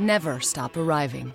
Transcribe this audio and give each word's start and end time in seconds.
Never 0.00 0.40
stop 0.40 0.78
arriving. 0.78 1.34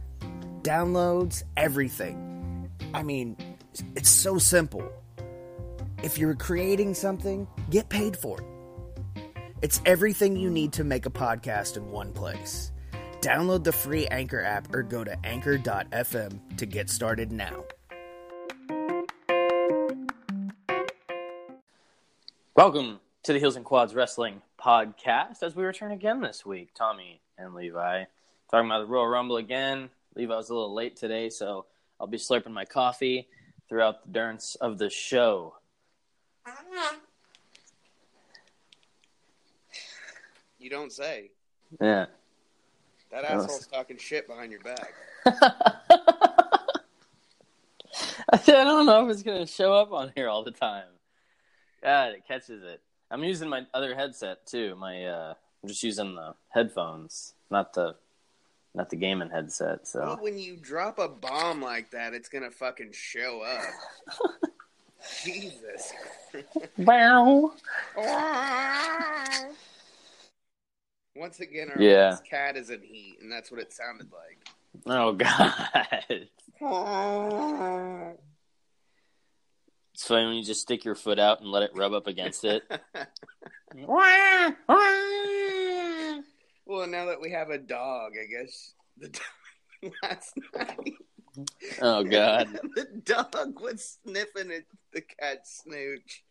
downloads, 0.63 1.43
everything. 1.57 2.69
I 2.93 3.03
mean, 3.03 3.37
it's 3.95 4.09
so 4.09 4.37
simple. 4.37 4.91
If 6.03 6.17
you're 6.17 6.35
creating 6.35 6.93
something, 6.93 7.47
get 7.69 7.89
paid 7.89 8.17
for 8.17 8.39
it. 8.41 8.47
It's 9.61 9.81
everything 9.85 10.35
you 10.35 10.49
need 10.49 10.73
to 10.73 10.83
make 10.83 11.05
a 11.05 11.11
podcast 11.11 11.77
in 11.77 11.91
one 11.91 12.11
place. 12.11 12.71
Download 13.21 13.63
the 13.63 13.71
free 13.71 14.07
Anchor 14.07 14.43
app 14.43 14.73
or 14.73 14.81
go 14.81 15.03
to 15.03 15.15
anchor.fm 15.25 16.57
to 16.57 16.65
get 16.65 16.89
started 16.89 17.31
now. 17.31 17.63
Welcome 22.55 22.99
to 23.23 23.33
the 23.33 23.39
Heels 23.39 23.55
and 23.55 23.63
Quads 23.63 23.93
Wrestling 23.93 24.41
Podcast 24.59 25.43
as 25.43 25.55
we 25.55 25.63
return 25.63 25.91
again 25.91 26.21
this 26.21 26.45
week. 26.45 26.73
Tommy 26.73 27.21
and 27.37 27.53
Levi 27.53 28.05
talking 28.49 28.65
about 28.65 28.79
the 28.79 28.87
Royal 28.87 29.07
Rumble 29.07 29.37
again. 29.37 29.89
Levi 30.15 30.35
was 30.35 30.49
a 30.49 30.53
little 30.53 30.73
late 30.73 30.95
today, 30.95 31.29
so 31.29 31.65
I'll 31.99 32.07
be 32.07 32.17
slurping 32.17 32.51
my 32.51 32.65
coffee 32.65 33.27
throughout 33.69 34.03
the 34.03 34.11
durance 34.11 34.55
of 34.55 34.77
the 34.77 34.89
show. 34.89 35.55
You 40.59 40.69
don't 40.69 40.91
say. 40.91 41.31
Yeah. 41.79 42.05
That 43.11 43.25
asshole's 43.25 43.67
talking 43.67 43.97
shit 43.97 44.27
behind 44.27 44.51
your 44.51 44.61
back. 44.61 44.93
I 48.33 48.37
don't 48.45 48.85
know 48.85 49.05
if 49.05 49.11
it's 49.11 49.23
going 49.23 49.45
to 49.45 49.51
show 49.51 49.73
up 49.73 49.91
on 49.91 50.11
here 50.15 50.29
all 50.29 50.43
the 50.43 50.51
time. 50.51 50.85
God, 51.83 52.13
it 52.13 52.27
catches 52.27 52.63
it. 52.63 52.81
I'm 53.09 53.23
using 53.23 53.49
my 53.49 53.65
other 53.73 53.95
headset 53.95 54.45
too. 54.45 54.75
My 54.75 55.05
uh, 55.05 55.33
I'm 55.61 55.69
just 55.69 55.83
using 55.83 56.15
the 56.15 56.35
headphones, 56.49 57.33
not 57.49 57.73
the 57.73 57.95
not 58.73 58.89
the 58.89 58.95
gaming 58.95 59.29
headset. 59.29 59.87
So 59.87 59.99
Well, 59.99 60.17
when 60.21 60.37
you 60.37 60.55
drop 60.57 60.99
a 60.99 61.07
bomb 61.07 61.61
like 61.61 61.91
that, 61.91 62.13
it's 62.13 62.29
gonna 62.29 62.51
fucking 62.51 62.91
show 62.93 63.41
up. 63.41 63.61
Jesus. 65.23 65.93
Wow. 66.77 67.53
Once 71.15 71.39
again, 71.41 71.69
our 71.69 71.81
Yeah. 71.81 72.17
cat 72.29 72.55
is 72.55 72.69
in 72.69 72.81
heat, 72.81 73.17
and 73.21 73.29
that's 73.31 73.51
what 73.51 73.59
it 73.59 73.73
sounded 73.73 74.09
like. 74.11 74.47
Oh 74.85 75.11
God. 75.13 76.29
It's 79.93 80.07
funny 80.07 80.25
when 80.27 80.35
you 80.35 80.43
just 80.43 80.61
stick 80.61 80.85
your 80.85 80.95
foot 80.95 81.19
out 81.19 81.41
and 81.41 81.51
let 81.51 81.63
it 81.63 81.71
rub 81.75 81.91
up 81.93 82.07
against 82.07 82.45
it. 82.45 82.63
Well, 86.71 86.87
now 86.87 87.05
that 87.05 87.21
we 87.21 87.31
have 87.31 87.49
a 87.49 87.57
dog, 87.57 88.13
I 88.21 88.25
guess 88.25 88.73
the 88.97 89.09
dog, 89.09 89.93
last 90.03 90.33
night 90.55 90.93
Oh 91.81 92.03
God. 92.03 92.59
the 92.75 92.87
dog 93.03 93.61
was 93.61 93.97
sniffing 94.03 94.51
at 94.51 94.63
the 94.93 95.01
cat's 95.01 95.63
snooch, 95.63 96.23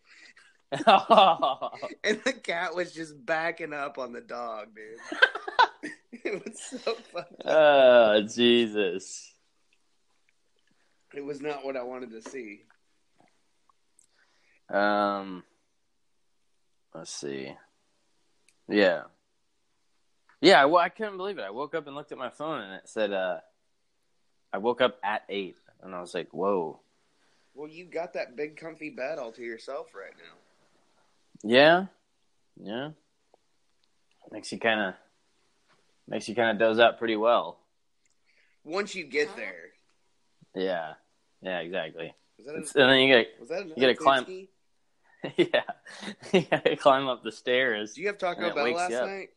oh, 0.86 1.70
and 2.04 2.20
the 2.24 2.32
cat 2.32 2.74
was 2.74 2.92
just 2.92 3.24
backing 3.24 3.72
up 3.72 3.98
on 3.98 4.12
the 4.12 4.20
dog, 4.20 4.68
dude. 4.74 5.92
it 6.24 6.44
was 6.44 6.60
so 6.82 6.94
funny. 7.12 7.26
oh 7.44 8.22
Jesus. 8.22 9.34
It 11.14 11.24
was 11.24 11.40
not 11.40 11.64
what 11.64 11.76
I 11.76 11.82
wanted 11.82 12.10
to 12.12 12.30
see. 12.30 12.60
Um, 14.72 15.42
let's 16.94 17.10
see. 17.10 17.52
Yeah, 18.68 19.04
yeah. 20.40 20.64
Well, 20.64 20.82
I 20.82 20.88
couldn't 20.88 21.16
believe 21.16 21.38
it. 21.38 21.42
I 21.44 21.50
woke 21.50 21.74
up 21.74 21.86
and 21.86 21.96
looked 21.96 22.12
at 22.12 22.18
my 22.18 22.30
phone, 22.30 22.60
and 22.60 22.74
it 22.74 22.88
said, 22.88 23.12
uh, 23.12 23.40
"I 24.52 24.58
woke 24.58 24.80
up 24.80 24.98
at 25.02 25.24
8. 25.28 25.56
and 25.82 25.94
I 25.94 26.00
was 26.00 26.14
like, 26.14 26.28
"Whoa." 26.32 26.80
Well, 27.54 27.68
you 27.68 27.84
got 27.84 28.12
that 28.14 28.36
big 28.36 28.56
comfy 28.56 28.90
bed 28.90 29.18
all 29.18 29.32
to 29.32 29.42
yourself 29.42 29.94
right 29.94 30.12
now. 30.16 31.48
Yeah, 31.50 31.86
yeah. 32.62 32.90
Makes 34.30 34.52
you 34.52 34.58
kind 34.58 34.80
of 34.80 34.94
makes 36.06 36.28
you 36.28 36.34
kind 36.34 36.50
of 36.50 36.58
doze 36.58 36.78
out 36.78 36.98
pretty 36.98 37.16
well. 37.16 37.58
Once 38.64 38.94
you 38.94 39.04
get 39.04 39.34
there, 39.36 39.70
Yeah, 40.54 40.94
yeah, 41.40 41.60
exactly. 41.60 42.14
was 42.36 42.46
that, 42.46 42.54
a, 42.54 42.82
and 42.82 42.92
then 42.92 43.00
you 43.00 43.24
was 43.40 43.48
that 43.48 43.66
you 43.68 43.74
gotta 43.76 43.94
climb- 43.94 44.24
Pinsky? 44.24 44.48
yeah, 45.36 45.62
you 46.32 46.42
gotta 46.42 46.76
climb 46.76 47.08
up 47.08 47.22
the 47.22 47.32
stairs. 47.32 47.94
Did 47.94 48.00
you 48.02 48.06
have 48.08 48.14
And 48.14 48.20
Taco 48.20 48.46
it 48.46 48.54
Bell 48.54 48.72
last 48.72 48.90
night? 48.92 49.30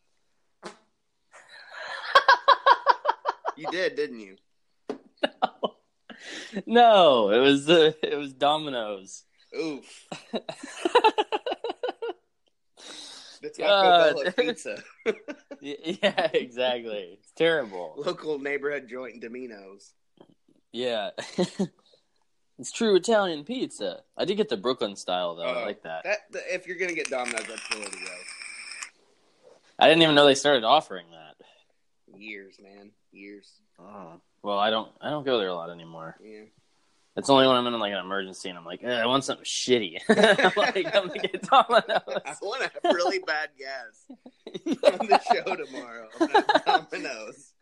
You 3.64 3.72
did, 3.72 3.96
didn't 3.96 4.20
you? 4.20 4.36
no, 6.66 7.30
it 7.30 7.40
was 7.40 7.70
uh, 7.70 7.92
it 8.02 8.18
was 8.18 8.34
Domino's. 8.34 9.24
Oof. 9.58 10.08
God. 13.58 14.16
Taco 14.16 14.24
Bell 14.24 14.32
pizza. 14.38 14.84
Yeah, 15.62 16.30
exactly. 16.34 17.18
It's 17.20 17.32
terrible. 17.36 17.94
Local 17.98 18.40
neighborhood 18.40 18.88
joint 18.90 19.22
Domino's. 19.22 19.94
Yeah. 20.72 21.10
it's 22.58 22.72
true 22.72 22.96
Italian 22.96 23.44
pizza. 23.44 24.02
I 24.18 24.26
did 24.26 24.36
get 24.38 24.50
the 24.50 24.58
Brooklyn 24.58 24.96
style 24.96 25.36
though. 25.36 25.44
I 25.44 25.62
Oh, 25.62 25.66
like 25.66 25.84
that. 25.84 26.04
That 26.04 26.20
if 26.52 26.68
you're 26.68 26.78
gonna 26.78 26.94
get 26.94 27.10
Domino's, 27.10 27.46
that's 27.48 27.68
the 27.70 27.80
way 27.80 27.86
to 27.86 27.92
go. 27.92 28.12
I 29.80 29.88
didn't 29.90 30.04
even 30.04 30.16
know 30.16 30.26
they 30.26 30.36
started 30.36 30.64
offering 30.64 31.06
that. 31.12 31.23
Years, 32.18 32.56
man, 32.62 32.92
years. 33.12 33.52
Oh. 33.80 34.22
Well, 34.44 34.60
I 34.60 34.70
don't 34.70 34.92
I 35.02 35.10
don't 35.10 35.26
go 35.26 35.40
there 35.40 35.48
a 35.50 35.54
lot 35.56 35.70
anymore. 35.70 36.16
Yeah. 36.24 36.42
It's 37.16 37.30
only 37.30 37.46
when 37.48 37.56
I'm 37.56 37.68
in 37.68 37.80
like 37.80 37.94
an 37.94 38.00
emergency 38.00 38.50
and 38.50 38.58
I'm 38.58 38.66
like, 38.66 38.84
"Eh, 38.84 38.90
I 38.92 39.06
want 39.06 39.24
something 39.24 39.46
shitty. 39.46 40.00
I'm 40.10 40.16
like, 40.58 40.86
I'm 40.96 41.08
gonna 41.08 41.20
get 41.20 41.42
Domino's. 41.50 41.84
I 42.26 42.36
want 42.42 42.64
to 42.64 42.72
have 42.74 42.94
really 42.96 43.20
bad 43.20 43.50
gas 43.58 44.06
on 45.00 45.08
the 45.08 45.22
show 45.32 45.56
tomorrow. 45.56 46.08
at 46.20 46.66
Domino's. 46.92 47.54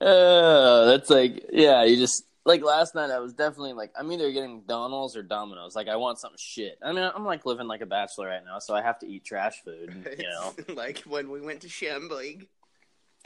Uh, 0.00 0.84
that's 0.86 1.10
like, 1.10 1.46
yeah, 1.52 1.82
you 1.84 1.96
just 1.96 2.24
like 2.46 2.62
last 2.62 2.94
night. 2.94 3.10
I 3.10 3.18
was 3.18 3.34
definitely 3.34 3.74
like, 3.74 3.92
I'm 3.98 4.10
either 4.12 4.32
getting 4.32 4.54
McDonald's 4.56 5.16
or 5.16 5.22
Domino's. 5.22 5.74
Like, 5.76 5.88
I 5.88 5.96
want 5.96 6.18
something 6.18 6.38
shit. 6.40 6.78
I 6.82 6.92
mean, 6.92 7.10
I'm 7.14 7.24
like 7.24 7.44
living 7.44 7.66
like 7.66 7.82
a 7.82 7.86
bachelor 7.86 8.28
right 8.28 8.44
now, 8.44 8.58
so 8.60 8.74
I 8.74 8.80
have 8.82 8.98
to 9.00 9.06
eat 9.06 9.24
trash 9.24 9.60
food. 9.64 9.94
You 10.18 10.24
know? 10.68 10.74
Like 10.74 11.00
when 11.00 11.30
we 11.30 11.40
went 11.42 11.60
to 11.62 11.68
Chambly, 11.68 12.46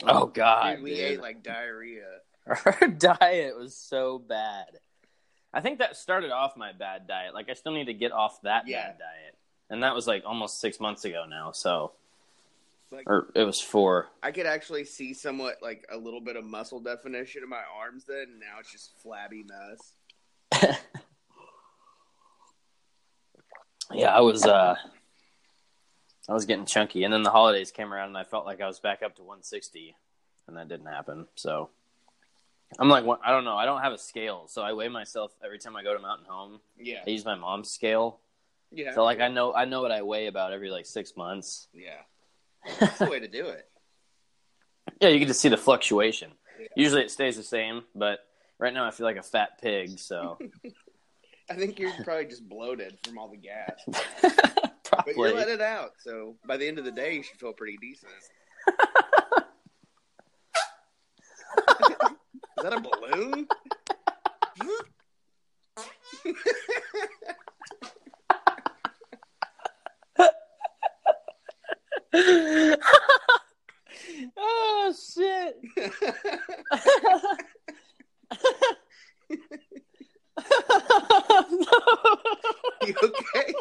oh 0.05 0.27
God, 0.27 0.75
dude, 0.77 0.83
we 0.83 0.91
dude. 0.95 1.01
ate 1.01 1.21
like 1.21 1.43
diarrhea. 1.45 2.07
Our 2.47 2.89
diet 2.89 3.57
was 3.57 3.77
so 3.77 4.19
bad. 4.19 4.67
I 5.53 5.61
think 5.61 5.79
that 5.81 5.97
started 5.97 6.31
off 6.31 6.57
my 6.57 6.73
bad 6.73 7.07
diet. 7.07 7.35
Like, 7.35 7.51
I 7.51 7.55
still 7.55 7.73
need 7.73 7.87
to 7.87 7.95
get 7.95 8.13
off 8.13 8.41
that 8.43 8.67
Yeah. 8.67 8.87
bad 8.89 8.99
diet, 8.99 9.37
and 9.69 9.83
that 9.83 9.95
was 9.95 10.07
like 10.07 10.23
almost 10.25 10.61
six 10.61 10.81
months 10.81 11.05
ago 11.05 11.25
now. 11.29 11.53
So, 11.53 11.93
Like 12.93 13.09
or 13.09 13.31
it 13.35 13.45
was 13.45 13.61
four. 13.61 14.09
I 14.23 14.33
could 14.33 14.47
actually 14.47 14.85
see 14.85 15.15
somewhat 15.15 15.57
like 15.63 15.87
a 15.93 15.97
little 15.97 16.21
bit 16.21 16.37
of 16.37 16.45
muscle 16.45 16.81
definition 16.81 17.43
in 17.45 17.49
my 17.49 17.63
arms 17.79 18.05
then. 18.05 18.27
And 18.31 18.41
now 18.41 18.59
it's 18.59 18.73
just 18.73 18.91
flabby 19.01 19.45
mess. 19.45 20.79
Yeah, 23.93 24.17
I 24.17 24.21
was 24.21 24.45
uh 24.47 24.77
I 26.29 26.33
was 26.33 26.47
getting 26.47 26.67
chunky 26.67 27.05
and 27.05 27.13
then 27.13 27.23
the 27.23 27.31
holidays 27.31 27.73
came 27.73 27.93
around 27.93 28.09
and 28.09 28.19
I 28.19 28.25
felt 28.25 28.47
like 28.47 28.61
I 28.61 28.67
was 28.67 28.79
back 28.79 29.03
up 29.03 29.17
to 29.17 29.23
160 29.23 29.97
and 30.47 30.57
that 30.57 30.69
didn't 30.69 30.87
happen. 30.87 31.27
So 31.35 31.71
I'm 32.79 32.89
like 32.89 33.05
I 33.25 33.31
don't 33.31 33.45
know, 33.45 33.57
I 33.57 33.65
don't 33.65 33.81
have 33.81 33.93
a 33.93 33.99
scale, 33.99 34.47
so 34.49 34.63
I 34.63 34.73
weigh 34.75 34.89
myself 34.89 35.33
every 35.45 35.59
time 35.59 35.75
I 35.77 35.83
go 35.83 35.93
to 35.93 36.01
Mountain 36.01 36.27
Home. 36.29 36.61
Yeah. 36.79 37.01
I 37.07 37.11
use 37.11 37.25
my 37.25 37.35
mom's 37.35 37.71
scale. 37.71 38.21
Yeah. 38.71 38.95
So 38.95 39.03
like 39.03 39.21
I 39.21 39.29
know 39.29 39.53
I 39.55 39.65
know 39.65 39.83
what 39.83 39.91
I 39.91 40.03
weigh 40.03 40.29
about 40.29 40.53
every 40.53 40.71
like 40.71 40.87
6 40.87 41.17
months. 41.17 41.67
Yeah. 41.73 42.03
That's 42.79 42.99
the 42.99 43.07
way 43.11 43.21
to 43.21 43.29
do 43.29 43.47
it. 43.47 43.67
Yeah, 45.01 45.09
you 45.09 45.19
get 45.19 45.29
to 45.29 45.35
see 45.35 45.49
the 45.49 45.57
fluctuation. 45.57 46.33
Usually 46.77 47.03
it 47.03 47.11
stays 47.11 47.37
the 47.37 47.43
same, 47.43 47.83
but 47.95 48.21
right 48.59 48.73
now 48.75 48.85
I 48.87 48.91
feel 48.91 49.07
like 49.07 49.17
a 49.17 49.23
fat 49.23 49.61
pig, 49.61 49.99
so 49.99 50.39
I 51.51 51.55
think 51.55 51.79
you're 51.79 51.93
probably 52.05 52.27
just 52.27 52.49
bloated 52.49 52.99
from 53.05 53.19
all 53.19 53.29
the 53.29 53.37
gas. 53.37 53.81
But 54.91 55.17
you're 55.17 55.33
letting 55.33 55.55
it 55.55 55.61
out, 55.61 55.93
so 56.01 56.35
by 56.45 56.57
the 56.57 56.67
end 56.67 56.81
of 56.81 56.85
the 56.85 56.91
day, 56.91 57.15
you 57.15 57.23
should 57.23 57.39
feel 57.39 57.53
pretty 57.53 57.79
decent. 57.81 58.11
Is 62.59 62.65
that 62.65 62.73
a 62.73 62.81
balloon? 62.81 63.47
Oh 74.37 74.95
shit. 75.15 75.57
you 82.87 82.95
okay? 83.03 83.55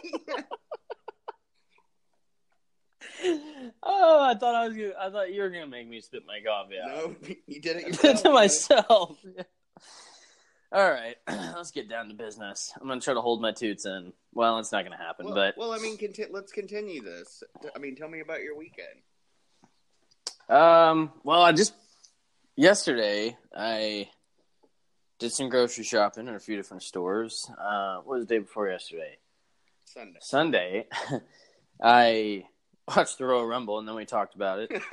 oh, 3.83 4.23
I 4.23 4.35
thought 4.35 4.55
I 4.55 4.67
was 4.67 4.75
gonna, 4.75 4.93
I 4.99 5.09
thought 5.09 5.33
you 5.33 5.41
were 5.41 5.49
gonna 5.49 5.67
make 5.67 5.87
me 5.87 6.01
spit 6.01 6.23
my 6.25 6.39
coffee 6.45 6.75
out. 6.79 6.89
No, 6.89 7.15
you 7.47 7.61
did 7.61 7.77
it 7.77 7.87
yourself. 8.03 8.23
to 8.23 8.29
myself. 8.31 9.17
All 10.71 10.92
right, 10.92 11.16
let's 11.27 11.71
get 11.71 11.89
down 11.89 12.10
to 12.10 12.13
business. 12.13 12.71
I'm 12.80 12.88
gonna 12.88 13.01
try 13.01 13.16
to 13.16 13.21
hold 13.21 13.42
my 13.42 13.51
toots 13.51 13.86
in. 13.86 14.13
Well, 14.33 14.60
it's 14.60 14.71
not 14.71 14.83
gonna 14.83 14.98
happen, 14.98 15.25
Well, 15.25 15.36
but 15.36 15.57
well, 15.57 15.71
I 15.74 15.80
mean, 15.80 15.98
conti- 15.98 16.27
let's 16.30 16.51
continue 16.51 17.01
this. 17.01 17.42
I 17.75 17.80
mean, 17.80 17.95
tell 17.95 18.07
me 18.07 18.19
about 18.19 18.44
your 18.44 18.56
weekend. 18.56 18.88
um, 20.48 21.12
well, 21.24 21.42
I 21.42 21.54
just 21.54 21.74
yesterday 22.56 23.36
I 23.56 24.10
did 25.18 25.31
some 25.31 25.50
grocery 25.50 25.83
shopping 25.83 26.27
in 26.27 26.36
a 26.36 26.39
few 26.39 26.56
different 26.56 26.83
stores. 26.83 27.50
Uh, 27.60 27.98
what 28.04 28.19
was 28.19 28.27
the 28.27 28.36
day 28.36 28.39
before 28.39 28.69
yesterday? 28.69 29.18
Sunday. 29.86 30.19
Sunday, 30.21 30.88
I 31.81 32.45
watched 32.95 33.18
the 33.18 33.25
Royal 33.25 33.45
Rumble, 33.48 33.80
and 33.80 33.88
then 33.88 33.95
we 33.95 34.06
talked 34.06 34.36
about 34.36 34.60
it. 34.60 34.71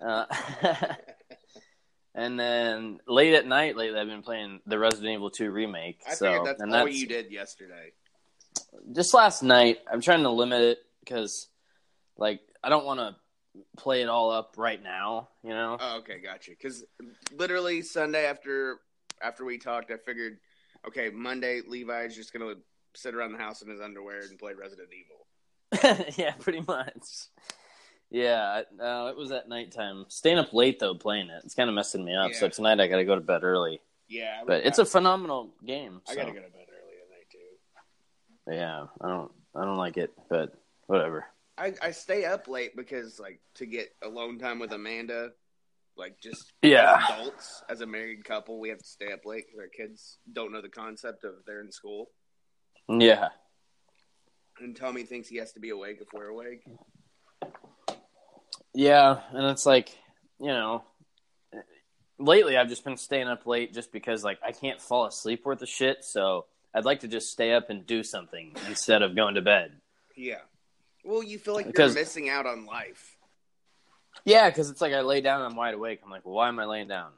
Uh, 0.00 0.26
and 2.18 2.38
then 2.38 2.98
late 3.06 3.34
at 3.34 3.46
night, 3.46 3.76
lately, 3.76 4.00
I've 4.00 4.08
been 4.08 4.22
playing 4.22 4.60
the 4.66 4.76
Resident 4.76 5.12
Evil 5.12 5.30
2 5.30 5.52
remake. 5.52 6.00
I 6.04 6.14
so, 6.14 6.26
figured 6.26 6.46
that's 6.46 6.60
and 6.60 6.74
all 6.74 6.84
that's 6.84 6.98
you 6.98 7.06
did 7.06 7.30
yesterday. 7.30 7.92
just 8.92 9.14
last 9.14 9.44
night. 9.44 9.78
I'm 9.90 10.00
trying 10.00 10.24
to 10.24 10.30
limit 10.30 10.62
it 10.62 10.78
because, 10.98 11.46
like, 12.16 12.40
I 12.62 12.70
don't 12.70 12.84
want 12.84 12.98
to 12.98 13.14
play 13.76 14.02
it 14.02 14.08
all 14.08 14.32
up 14.32 14.54
right 14.56 14.82
now. 14.82 15.28
You 15.44 15.50
know? 15.50 15.76
Oh, 15.78 15.98
okay, 15.98 16.18
gotcha. 16.18 16.50
Because 16.50 16.84
literally 17.36 17.82
Sunday 17.82 18.26
after 18.26 18.80
after 19.22 19.44
we 19.44 19.56
talked, 19.58 19.92
I 19.92 19.96
figured, 19.96 20.38
okay, 20.88 21.10
Monday 21.10 21.60
Levi's 21.68 22.16
just 22.16 22.32
gonna 22.32 22.54
sit 22.96 23.14
around 23.14 23.30
the 23.30 23.38
house 23.38 23.62
in 23.62 23.70
his 23.70 23.80
underwear 23.80 24.22
and 24.28 24.36
play 24.40 24.54
Resident 24.54 24.88
Evil. 24.92 26.06
yeah, 26.16 26.32
pretty 26.32 26.62
much. 26.66 27.28
Yeah, 28.10 28.62
no, 28.74 29.06
uh, 29.06 29.10
it 29.10 29.16
was 29.16 29.30
at 29.32 29.48
nighttime. 29.48 30.06
Staying 30.08 30.38
up 30.38 30.52
late 30.54 30.78
though, 30.78 30.94
playing 30.94 31.28
it. 31.28 31.42
It's 31.44 31.54
kind 31.54 31.68
of 31.68 31.74
messing 31.74 32.04
me 32.04 32.14
up. 32.14 32.32
So 32.32 32.48
tonight 32.48 32.80
I 32.80 32.86
got 32.86 32.96
to 32.96 33.04
go 33.04 33.14
to 33.14 33.20
bed 33.20 33.44
early. 33.44 33.80
Yeah, 34.08 34.42
But 34.46 34.64
it's 34.64 34.78
a 34.78 34.86
phenomenal 34.86 35.50
game. 35.66 36.00
I 36.08 36.14
gotta 36.14 36.28
go 36.32 36.36
to 36.36 36.40
bed 36.48 36.66
early 36.70 36.96
tonight 37.04 37.26
too. 37.30 38.52
Yeah, 38.54 38.86
I 39.02 39.08
don't, 39.08 39.30
I 39.54 39.64
don't 39.66 39.76
like 39.76 39.98
it, 39.98 40.12
but 40.30 40.54
whatever. 40.86 41.26
I, 41.58 41.74
I 41.82 41.90
stay 41.90 42.24
up 42.24 42.48
late 42.48 42.74
because 42.74 43.18
like 43.20 43.40
to 43.56 43.66
get 43.66 43.88
alone 44.02 44.38
time 44.38 44.60
with 44.60 44.72
Amanda, 44.72 45.32
like 45.98 46.18
just 46.22 46.52
Yeah. 46.62 46.96
as 47.02 47.10
adults 47.20 47.62
as 47.68 47.80
a 47.82 47.86
married 47.86 48.24
couple, 48.24 48.58
we 48.60 48.70
have 48.70 48.78
to 48.78 48.86
stay 48.86 49.12
up 49.12 49.26
late 49.26 49.44
because 49.46 49.60
our 49.60 49.68
kids 49.68 50.16
don't 50.32 50.52
know 50.52 50.62
the 50.62 50.70
concept 50.70 51.24
of 51.24 51.34
they're 51.46 51.60
in 51.60 51.70
school. 51.70 52.08
Yeah, 52.88 53.28
And 54.58 54.74
Tommy 54.74 55.02
thinks 55.02 55.28
he 55.28 55.36
has 55.36 55.52
to 55.52 55.60
be 55.60 55.68
awake 55.68 55.98
if 56.00 56.08
we're 56.14 56.28
awake. 56.28 56.62
Yeah, 58.74 59.20
and 59.32 59.46
it's 59.46 59.66
like, 59.66 59.90
you 60.40 60.48
know, 60.48 60.84
lately 62.18 62.56
I've 62.56 62.68
just 62.68 62.84
been 62.84 62.96
staying 62.96 63.28
up 63.28 63.46
late 63.46 63.72
just 63.74 63.92
because 63.92 64.24
like 64.24 64.38
I 64.44 64.52
can't 64.52 64.80
fall 64.80 65.06
asleep 65.06 65.44
worth 65.44 65.62
a 65.62 65.66
shit. 65.66 66.04
So 66.04 66.46
I'd 66.74 66.84
like 66.84 67.00
to 67.00 67.08
just 67.08 67.30
stay 67.30 67.52
up 67.54 67.70
and 67.70 67.86
do 67.86 68.02
something 68.02 68.54
instead 68.68 69.02
of 69.02 69.16
going 69.16 69.34
to 69.36 69.42
bed. 69.42 69.72
Yeah. 70.16 70.40
Well, 71.04 71.22
you 71.22 71.38
feel 71.38 71.54
like 71.54 71.66
Because- 71.66 71.94
you're 71.94 72.02
missing 72.02 72.28
out 72.28 72.46
on 72.46 72.66
life. 72.66 73.16
Yeah, 74.24 74.50
because 74.50 74.68
it's 74.68 74.80
like 74.80 74.92
I 74.92 75.00
lay 75.02 75.20
down, 75.20 75.42
and 75.42 75.50
I'm 75.50 75.56
wide 75.56 75.74
awake. 75.74 76.00
I'm 76.04 76.10
like, 76.10 76.26
well, 76.26 76.34
why 76.34 76.48
am 76.48 76.58
I 76.58 76.64
laying 76.64 76.88
down? 76.88 77.12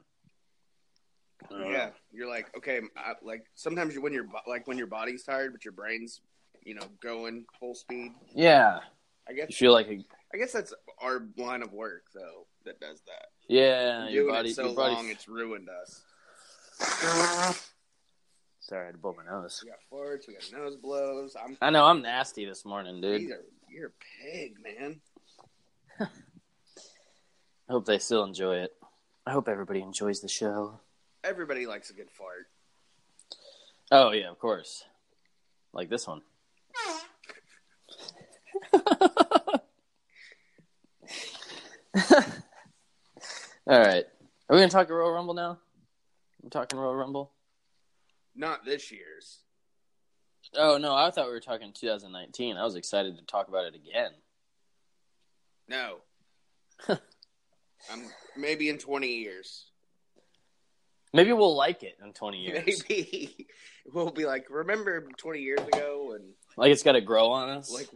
Uh, 1.51 1.65
yeah, 1.67 1.89
you're 2.11 2.29
like 2.29 2.55
okay, 2.57 2.79
I, 2.95 3.13
like 3.23 3.43
sometimes 3.55 3.95
you, 3.95 4.01
when 4.01 4.13
your 4.13 4.25
bo- 4.25 4.47
like 4.47 4.67
when 4.67 4.77
your 4.77 4.85
body's 4.85 5.23
tired, 5.23 5.51
but 5.51 5.65
your 5.65 5.71
brain's 5.71 6.21
you 6.63 6.75
know 6.75 6.83
going 7.01 7.45
full 7.59 7.73
speed. 7.73 8.11
Yeah, 8.35 8.79
I 9.27 9.33
guess 9.33 9.49
you 9.49 9.55
feel 9.55 9.73
like 9.73 9.87
a 9.87 10.05
I 10.33 10.37
guess 10.37 10.51
that's 10.53 10.73
our 11.01 11.23
line 11.37 11.61
of 11.61 11.73
work 11.73 12.03
though 12.13 12.47
that 12.65 12.79
does 12.79 13.01
that. 13.07 13.27
yeah. 13.47 14.01
Doing 14.03 14.13
Your 14.13 14.27
body, 14.29 14.49
it 14.51 14.55
so 14.55 14.67
your 14.67 14.75
body. 14.75 14.93
long, 14.95 15.09
it's 15.09 15.27
ruined 15.27 15.67
us. 15.69 16.01
Sorry, 18.59 18.83
I 18.83 18.85
had 18.85 18.93
to 18.93 18.97
blow 18.99 19.15
my 19.17 19.25
nose. 19.29 19.63
We 19.63 19.69
got 19.71 19.79
farts, 19.91 20.27
we 20.27 20.33
got 20.35 20.51
nose 20.53 20.77
blows. 20.77 21.35
I'm 21.41 21.57
I 21.61 21.69
know 21.71 21.85
I'm 21.85 22.01
nasty 22.01 22.45
this 22.45 22.63
morning, 22.63 23.01
dude. 23.01 23.21
you're, 23.23 23.37
you're 23.69 23.87
a 23.87 23.91
pig, 24.23 24.55
man. 24.63 25.01
I 25.99 27.71
hope 27.73 27.85
they 27.85 27.99
still 27.99 28.23
enjoy 28.23 28.57
it. 28.57 28.73
I 29.25 29.31
hope 29.31 29.47
everybody 29.49 29.81
enjoys 29.81 30.21
the 30.21 30.27
show. 30.27 30.79
Everybody 31.23 31.65
likes 31.65 31.89
a 31.89 31.93
good 31.93 32.09
fart. 32.09 32.47
Oh 33.91 34.11
yeah, 34.11 34.29
of 34.29 34.39
course. 34.39 34.83
Like 35.73 35.89
this 35.89 36.07
one. 36.07 36.21
All 43.67 43.79
right. 43.79 44.05
Are 44.49 44.55
we 44.55 44.57
gonna 44.57 44.69
talk 44.69 44.89
a 44.89 44.93
Royal 44.93 45.11
Rumble 45.11 45.33
now? 45.33 45.59
I'm 46.43 46.49
talking 46.49 46.79
Royal 46.79 46.95
Rumble. 46.95 47.31
Not 48.35 48.65
this 48.65 48.91
year's. 48.91 49.39
Oh 50.55 50.77
no, 50.77 50.95
I 50.95 51.11
thought 51.11 51.27
we 51.27 51.33
were 51.33 51.39
talking 51.39 51.71
2019. 51.73 52.57
I 52.57 52.63
was 52.63 52.75
excited 52.75 53.17
to 53.17 53.25
talk 53.25 53.47
about 53.47 53.65
it 53.65 53.75
again. 53.75 54.11
No. 55.67 55.97
I'm 56.89 58.05
maybe 58.35 58.69
in 58.69 58.77
20 58.77 59.07
years. 59.07 59.65
Maybe 61.13 61.33
we'll 61.33 61.55
like 61.55 61.83
it 61.83 61.97
in 62.03 62.13
20 62.13 62.37
years. 62.37 62.83
Maybe 62.89 63.47
we'll 63.93 64.11
be 64.11 64.25
like, 64.25 64.47
remember 64.49 65.07
20 65.17 65.39
years 65.39 65.59
ago 65.59 66.13
and 66.15 66.23
Like 66.57 66.71
it's 66.71 66.83
got 66.83 66.93
to 66.93 67.01
grow 67.01 67.31
on 67.31 67.49
us. 67.49 67.71
like 67.71 67.87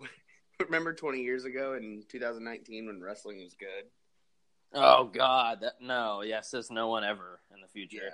remember 0.66 0.94
20 0.94 1.22
years 1.22 1.46
ago 1.46 1.74
in 1.74 2.04
2019 2.10 2.88
when 2.88 3.02
wrestling 3.02 3.44
was 3.44 3.54
good. 3.54 3.86
oh 4.74 5.06
God, 5.06 5.60
that, 5.62 5.74
no. 5.82 6.22
Yeah, 6.22 6.42
there's 6.52 6.72
no 6.72 6.90
one 6.90 7.04
ever 7.04 7.40
in 7.54 7.62
the 7.62 7.68
future. 7.68 8.12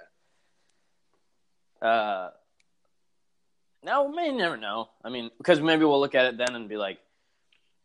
Yeah. 1.82 1.88
Uh, 1.88 2.30
now 3.84 4.06
we 4.06 4.16
may 4.16 4.32
never 4.32 4.58
know. 4.58 4.90
I 5.04 5.10
mean, 5.10 5.32
because 5.38 5.60
maybe 5.60 5.86
we'll 5.86 6.00
look 6.00 6.16
at 6.16 6.26
it 6.26 6.38
then 6.38 6.56
and 6.56 6.70
be 6.70 6.78
like, 6.78 7.00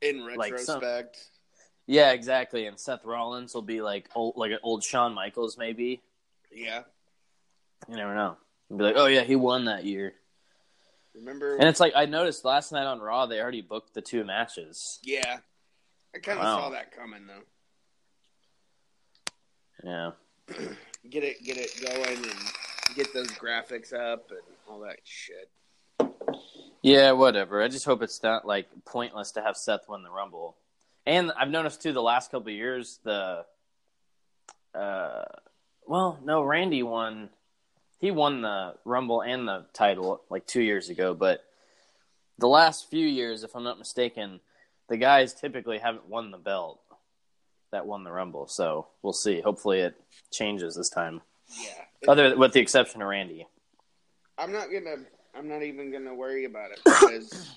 In 0.03 0.21
Like 0.37 0.59
some- 0.59 0.81
retrospect, 0.81 1.19
yeah, 1.87 2.11
exactly. 2.13 2.67
And 2.67 2.79
Seth 2.79 3.05
Rollins 3.05 3.55
will 3.55 3.63
be 3.63 3.81
like 3.81 4.09
old, 4.15 4.35
like 4.37 4.51
an 4.53 4.59
old 4.63 4.83
Shawn 4.85 5.15
Michaels, 5.15 5.57
maybe. 5.57 6.03
yeah. 6.53 6.83
You 7.89 7.97
never 7.97 8.15
know. 8.15 8.37
You'll 8.69 8.79
be 8.79 8.85
like, 8.85 8.97
oh 8.97 9.07
yeah, 9.07 9.23
he 9.23 9.37
won 9.37 9.67
that 9.67 9.85
year. 9.85 10.15
Remember? 11.16 11.56
And 11.56 11.68
it's 11.68 11.80
like 11.80 11.94
I 11.96 12.04
noticed 12.06 12.44
last 12.44 12.73
night 12.73 12.85
on 12.87 13.00
Raw 13.00 13.26
they 13.26 13.40
already 13.40 13.62
booked 13.62 13.94
the 13.94 14.02
two 14.02 14.25
matches. 14.25 14.99
yeah. 15.02 15.38
I 16.14 16.18
kind 16.18 16.38
of 16.38 16.44
Wow. 16.44 16.56
saw 16.61 16.70
that 16.70 16.92
coming 16.96 17.26
though. 17.26 17.42
Yeah. 19.85 20.11
Get 21.11 21.23
it, 21.23 21.44
get 21.44 21.56
it 21.56 21.70
going, 21.80 22.16
and 22.18 22.96
get 22.96 23.14
those 23.14 23.28
graphics 23.28 23.92
up 23.92 24.28
and 24.32 24.40
all 24.68 24.80
that 24.80 24.96
shit. 25.04 25.49
Yeah, 26.82 27.12
whatever. 27.12 27.62
I 27.62 27.68
just 27.68 27.85
hope 27.85 28.02
it's 28.02 28.20
not 28.25 28.44
like 28.44 28.66
pointless 28.85 29.30
to 29.32 29.42
have 29.42 29.56
Seth 29.56 29.88
win 29.88 30.02
the 30.02 30.11
Rumble. 30.11 30.56
And 31.06 31.30
I've 31.38 31.49
noticed 31.50 31.80
too 31.80 31.92
the 31.92 32.02
last 32.02 32.32
couple 32.32 32.49
of 32.49 32.54
years 32.56 32.99
the 33.04 33.44
uh 34.75 35.25
well, 35.87 36.18
no, 36.25 36.42
Randy 36.42 36.82
won 36.82 37.28
he 37.99 38.11
won 38.11 38.43
the 38.43 38.75
Rumble 38.85 39.23
and 39.23 39.47
the 39.49 39.67
title 39.73 40.23
like 40.31 40.47
2 40.47 40.61
years 40.62 40.88
ago, 40.91 41.15
but 41.15 41.45
the 42.38 42.49
last 42.49 42.88
few 42.91 43.07
years 43.07 43.43
if 43.45 43.55
I'm 43.55 43.65
not 43.65 43.79
mistaken, 43.79 44.41
the 44.88 44.97
guys 44.97 45.35
typically 45.35 45.79
haven't 45.79 46.09
won 46.09 46.31
the 46.31 46.38
belt 46.38 46.81
that 47.73 47.87
won 47.87 48.05
the 48.05 48.12
Rumble. 48.12 48.47
So, 48.47 48.87
we'll 49.03 49.12
see. 49.12 49.41
Hopefully 49.41 49.81
it 49.81 49.95
changes 50.31 50.76
this 50.76 50.88
time. 50.88 51.21
Yeah. 51.61 51.71
Other 52.09 52.37
with 52.37 52.53
the 52.53 52.61
exception 52.61 53.03
of 53.03 53.09
Randy. 53.09 53.47
I'm 54.38 54.53
not 54.53 54.71
gonna. 54.71 54.97
I'm 55.35 55.49
not 55.49 55.62
even 55.62 55.91
gonna 55.91 56.15
worry 56.15 56.45
about 56.45 56.71
it 56.73 56.81
because. 56.85 57.50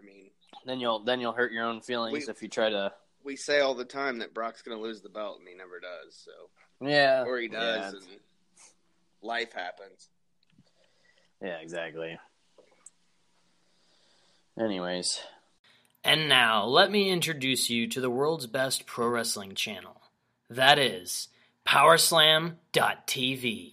I 0.00 0.04
mean, 0.04 0.30
Then 0.66 0.80
you'll 0.80 0.98
then 1.04 1.20
you'll 1.20 1.32
hurt 1.32 1.52
your 1.52 1.64
own 1.64 1.80
feelings 1.80 2.26
We- 2.26 2.30
if 2.30 2.42
you 2.42 2.48
try 2.48 2.70
to 2.70 2.92
we 3.24 3.36
say 3.36 3.60
all 3.60 3.74
the 3.74 3.84
time 3.84 4.18
that 4.18 4.34
Brock's 4.34 4.62
gonna 4.62 4.80
lose 4.80 5.00
the 5.00 5.08
belt, 5.08 5.38
and 5.38 5.46
he 5.48 5.54
never 5.54 5.78
does. 5.78 6.16
So, 6.24 6.32
Yeah. 6.86 7.22
or 7.24 7.38
he 7.38 7.46
does, 7.46 7.92
Yeah, 7.94 7.98
and 8.00 8.20
life 9.22 9.52
happens. 9.52 10.08
Yeah, 11.40 11.58
exactly. 11.60 12.18
Anyways, 14.58 15.20
And 16.04 16.28
now, 16.28 16.64
let 16.66 16.90
me 16.90 17.10
introduce 17.10 17.70
you 17.70 17.86
to 17.88 18.00
the 18.00 18.10
world's 18.10 18.46
best 18.46 18.86
pro 18.86 19.08
wrestling 19.08 19.54
channel. 19.54 20.02
That 20.50 20.78
is 20.78 21.28
Powerslam.tv. 21.66 23.72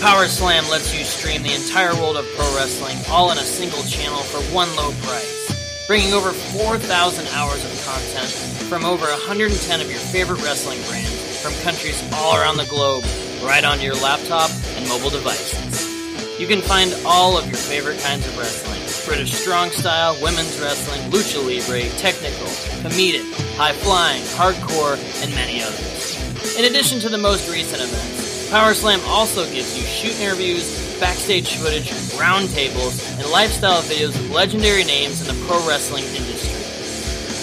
Powerslam 0.00 0.70
lets 0.70 0.96
you 0.96 1.04
stream 1.04 1.42
the 1.42 1.54
entire 1.54 1.94
world 1.94 2.16
of 2.16 2.26
pro 2.36 2.46
wrestling 2.56 2.96
all 3.10 3.30
in 3.32 3.38
a 3.38 3.42
single 3.42 3.82
channel 3.82 4.18
for 4.18 4.40
one 4.54 4.68
low 4.76 4.90
price, 5.02 5.86
bringing 5.86 6.12
over 6.12 6.32
4,000 6.32 7.26
hours 7.28 7.64
of 7.64 7.84
content 7.84 8.30
from 8.68 8.84
over 8.84 9.06
110 9.06 9.80
of 9.80 9.90
your 9.90 10.00
favorite 10.00 10.42
wrestling 10.42 10.80
brands 10.88 11.40
from 11.42 11.52
countries 11.62 12.02
all 12.14 12.36
around 12.36 12.56
the 12.56 12.66
globe 12.66 13.04
right 13.44 13.64
onto 13.64 13.84
your 13.84 13.94
laptop 13.94 14.50
and 14.76 14.88
mobile 14.88 15.10
devices. 15.10 16.40
You 16.40 16.46
can 16.46 16.60
find 16.60 16.94
all 17.06 17.38
of 17.38 17.46
your 17.46 17.56
favorite 17.56 18.00
kinds 18.00 18.26
of 18.26 18.36
wrestling 18.36 18.80
British 19.06 19.32
strong 19.32 19.70
style, 19.70 20.16
women's 20.22 20.58
wrestling, 20.58 21.00
lucha 21.10 21.38
libre, 21.44 21.88
technical, 21.98 22.46
comedic, 22.82 23.24
high 23.56 23.72
flying, 23.72 24.22
hardcore, 24.22 24.96
and 25.22 25.32
many 25.34 25.62
others. 25.62 26.56
In 26.58 26.64
addition 26.64 27.00
to 27.00 27.08
the 27.08 27.18
most 27.18 27.50
recent 27.50 27.82
events, 27.82 28.50
PowerSlam 28.50 29.04
also 29.06 29.44
gives 29.52 29.76
you 29.76 29.84
shoot 29.84 30.18
interviews, 30.20 30.98
backstage 30.98 31.54
footage, 31.56 31.90
roundtables, 32.16 33.18
and 33.18 33.30
lifestyle 33.30 33.82
videos 33.82 34.16
of 34.16 34.30
legendary 34.30 34.84
names 34.84 35.20
in 35.20 35.36
the 35.36 35.44
pro 35.46 35.66
wrestling 35.68 36.04
industry. 36.04 36.54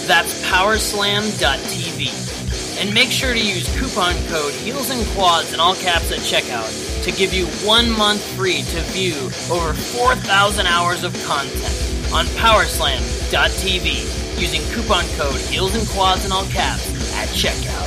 That's 0.08 0.42
powerslam.tv. 0.50 2.41
And 2.82 2.92
make 2.96 3.12
sure 3.12 3.32
to 3.32 3.40
use 3.40 3.70
coupon 3.80 4.16
code 4.26 4.54
Heels 4.54 4.90
and 4.90 5.06
Quads 5.10 5.54
in 5.54 5.60
all 5.60 5.76
caps 5.76 6.12
at 6.12 6.18
checkout 6.18 7.04
to 7.04 7.12
give 7.12 7.32
you 7.32 7.46
one 7.66 7.92
month 7.92 8.24
free 8.36 8.64
to 8.64 8.82
view 8.90 9.14
over 9.54 9.74
4,000 9.74 10.66
hours 10.66 11.04
of 11.04 11.14
content 11.24 12.12
on 12.12 12.26
powerslam.tv 12.42 14.42
using 14.42 14.62
coupon 14.74 15.06
code 15.16 15.40
Heels 15.42 15.76
and 15.76 15.88
Quads 15.90 16.26
in 16.26 16.32
all 16.32 16.46
caps 16.46 17.14
at 17.14 17.28
checkout. 17.30 17.86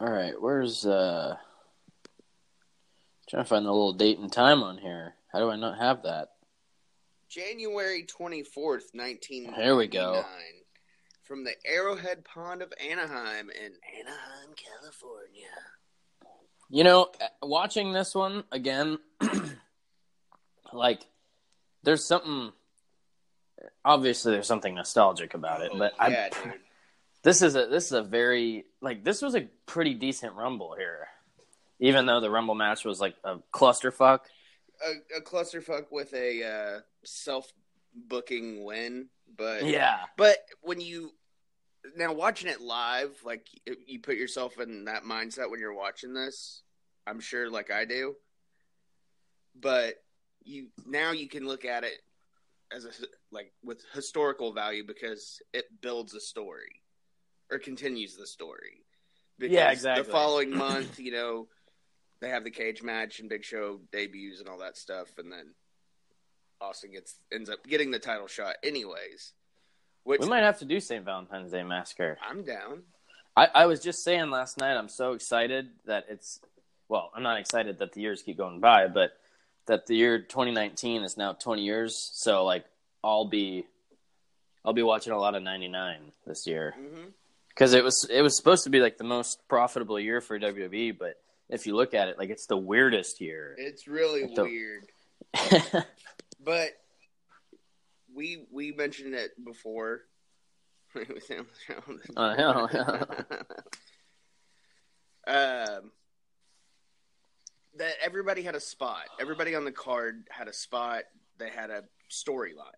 all 0.00 0.12
right. 0.12 0.34
Where's 0.38 0.84
uh? 0.84 1.36
Trying 3.30 3.44
to 3.44 3.48
find 3.48 3.64
the 3.64 3.72
little 3.72 3.94
date 3.94 4.18
and 4.18 4.30
time 4.30 4.62
on 4.62 4.76
here. 4.76 5.14
How 5.32 5.38
do 5.38 5.48
I 5.48 5.56
not 5.56 5.78
have 5.78 6.02
that? 6.02 6.28
January 7.30 8.04
24th, 8.04 8.92
1999. 8.92 9.54
There 9.56 9.76
we 9.76 9.86
go. 9.86 10.22
From 11.24 11.44
the 11.44 11.54
Arrowhead 11.66 12.24
Pond 12.24 12.60
of 12.62 12.72
Anaheim 12.78 13.48
in 13.50 13.72
Anaheim, 13.98 14.54
California. 14.56 15.48
You 16.68 16.84
know, 16.84 17.08
watching 17.42 17.92
this 17.92 18.14
one 18.14 18.44
again, 18.52 18.98
like, 20.72 21.00
there's 21.82 22.04
something. 22.04 22.52
Obviously, 23.84 24.32
there's 24.32 24.46
something 24.46 24.74
nostalgic 24.74 25.32
about 25.34 25.62
it, 25.62 25.72
but 25.76 25.92
Oh, 25.98 26.08
yeah, 26.08 26.28
I, 26.30 26.44
dude. 26.44 26.54
this 27.22 27.40
is 27.40 27.56
a 27.56 27.66
this 27.66 27.86
is 27.86 27.92
a 27.92 28.02
very 28.02 28.66
like 28.82 29.02
this 29.04 29.22
was 29.22 29.34
a 29.34 29.48
pretty 29.64 29.94
decent 29.94 30.34
rumble 30.34 30.74
here, 30.76 31.06
even 31.80 32.04
though 32.04 32.20
the 32.20 32.30
rumble 32.30 32.54
match 32.54 32.84
was 32.84 33.00
like 33.00 33.14
a 33.24 33.36
clusterfuck. 33.52 34.20
A, 34.84 35.18
a 35.18 35.20
clusterfuck 35.22 35.86
with 35.90 36.12
a 36.12 36.44
uh, 36.44 36.80
self 37.04 37.50
booking 37.94 38.64
win, 38.64 39.06
but 39.36 39.66
Yeah, 39.66 40.00
But 40.16 40.38
when 40.62 40.80
you 40.80 41.12
now 41.96 42.12
watching 42.12 42.48
it 42.48 42.60
live, 42.60 43.10
like 43.24 43.46
you 43.86 44.00
put 44.00 44.16
yourself 44.16 44.58
in 44.58 44.86
that 44.86 45.04
mindset 45.04 45.50
when 45.50 45.60
you're 45.60 45.74
watching 45.74 46.14
this, 46.14 46.62
I'm 47.06 47.20
sure, 47.20 47.50
like 47.50 47.70
I 47.70 47.84
do. 47.84 48.14
But 49.54 49.94
you 50.42 50.68
now 50.86 51.12
you 51.12 51.28
can 51.28 51.46
look 51.46 51.64
at 51.64 51.84
it 51.84 52.00
as 52.72 52.84
a 52.84 52.90
like 53.30 53.52
with 53.62 53.84
historical 53.92 54.52
value 54.52 54.84
because 54.86 55.40
it 55.52 55.66
builds 55.80 56.14
a 56.14 56.20
story 56.20 56.82
or 57.50 57.58
continues 57.58 58.16
the 58.16 58.26
story. 58.26 58.84
Yeah, 59.38 59.70
exactly. 59.70 60.04
The 60.04 60.10
following 60.10 60.56
month, 60.56 60.98
you 60.98 61.12
know, 61.12 61.48
they 62.20 62.28
have 62.30 62.44
the 62.44 62.50
cage 62.50 62.82
match 62.82 63.20
and 63.20 63.28
Big 63.28 63.44
Show 63.44 63.80
debuts 63.92 64.40
and 64.40 64.48
all 64.48 64.58
that 64.58 64.76
stuff, 64.76 65.08
and 65.18 65.30
then 65.30 65.54
Austin 66.64 66.92
gets 66.92 67.16
ends 67.32 67.50
up 67.50 67.64
getting 67.66 67.90
the 67.90 67.98
title 67.98 68.26
shot 68.26 68.56
anyways. 68.62 69.32
Which 70.04 70.20
we 70.20 70.28
might 70.28 70.42
have 70.42 70.58
to 70.58 70.64
do 70.66 70.80
St. 70.80 71.04
Valentine's 71.04 71.52
Day 71.52 71.62
Massacre. 71.62 72.18
I'm 72.28 72.42
down. 72.42 72.82
I, 73.36 73.48
I 73.54 73.66
was 73.66 73.80
just 73.80 74.04
saying 74.04 74.30
last 74.30 74.58
night, 74.58 74.76
I'm 74.76 74.88
so 74.88 75.12
excited 75.12 75.70
that 75.86 76.04
it's, 76.10 76.40
well, 76.88 77.10
I'm 77.16 77.22
not 77.22 77.40
excited 77.40 77.78
that 77.78 77.92
the 77.94 78.00
years 78.02 78.22
keep 78.22 78.36
going 78.36 78.60
by, 78.60 78.86
but 78.86 79.12
that 79.66 79.86
the 79.86 79.96
year 79.96 80.18
2019 80.18 81.02
is 81.02 81.16
now 81.16 81.32
20 81.32 81.62
years. 81.62 82.10
So, 82.12 82.44
like, 82.44 82.66
I'll 83.02 83.24
be, 83.24 83.64
I'll 84.64 84.74
be 84.74 84.82
watching 84.82 85.12
a 85.14 85.18
lot 85.18 85.34
of 85.34 85.42
99 85.42 86.12
this 86.26 86.46
year 86.46 86.74
hmm 86.76 87.06
because 87.48 87.72
it 87.72 87.84
was, 87.84 88.04
it 88.10 88.20
was 88.20 88.36
supposed 88.36 88.64
to 88.64 88.70
be 88.70 88.80
like 88.80 88.98
the 88.98 89.04
most 89.04 89.38
profitable 89.48 89.98
year 90.00 90.20
for 90.20 90.38
WWE, 90.40 90.98
but 90.98 91.14
if 91.48 91.66
you 91.68 91.76
look 91.76 91.94
at 91.94 92.08
it, 92.08 92.18
like, 92.18 92.28
it's 92.30 92.46
the 92.46 92.56
weirdest 92.56 93.20
year. 93.20 93.54
It's 93.56 93.86
really 93.86 94.24
What 94.24 94.34
the- 94.34 94.42
weird, 94.42 95.84
but 96.44 96.70
we 98.14 98.46
we 98.52 98.72
mentioned 98.72 99.14
it 99.14 99.32
before. 99.44 100.02
I 102.16 102.36
know. 102.36 102.68
um, 105.26 105.90
that 107.76 107.94
everybody 108.04 108.42
had 108.42 108.54
a 108.54 108.60
spot. 108.60 109.04
Everybody 109.20 109.54
on 109.54 109.64
the 109.64 109.72
card 109.72 110.28
had 110.30 110.48
a 110.48 110.52
spot. 110.52 111.02
They 111.38 111.50
had 111.50 111.70
a 111.70 111.84
storyline. 112.10 112.70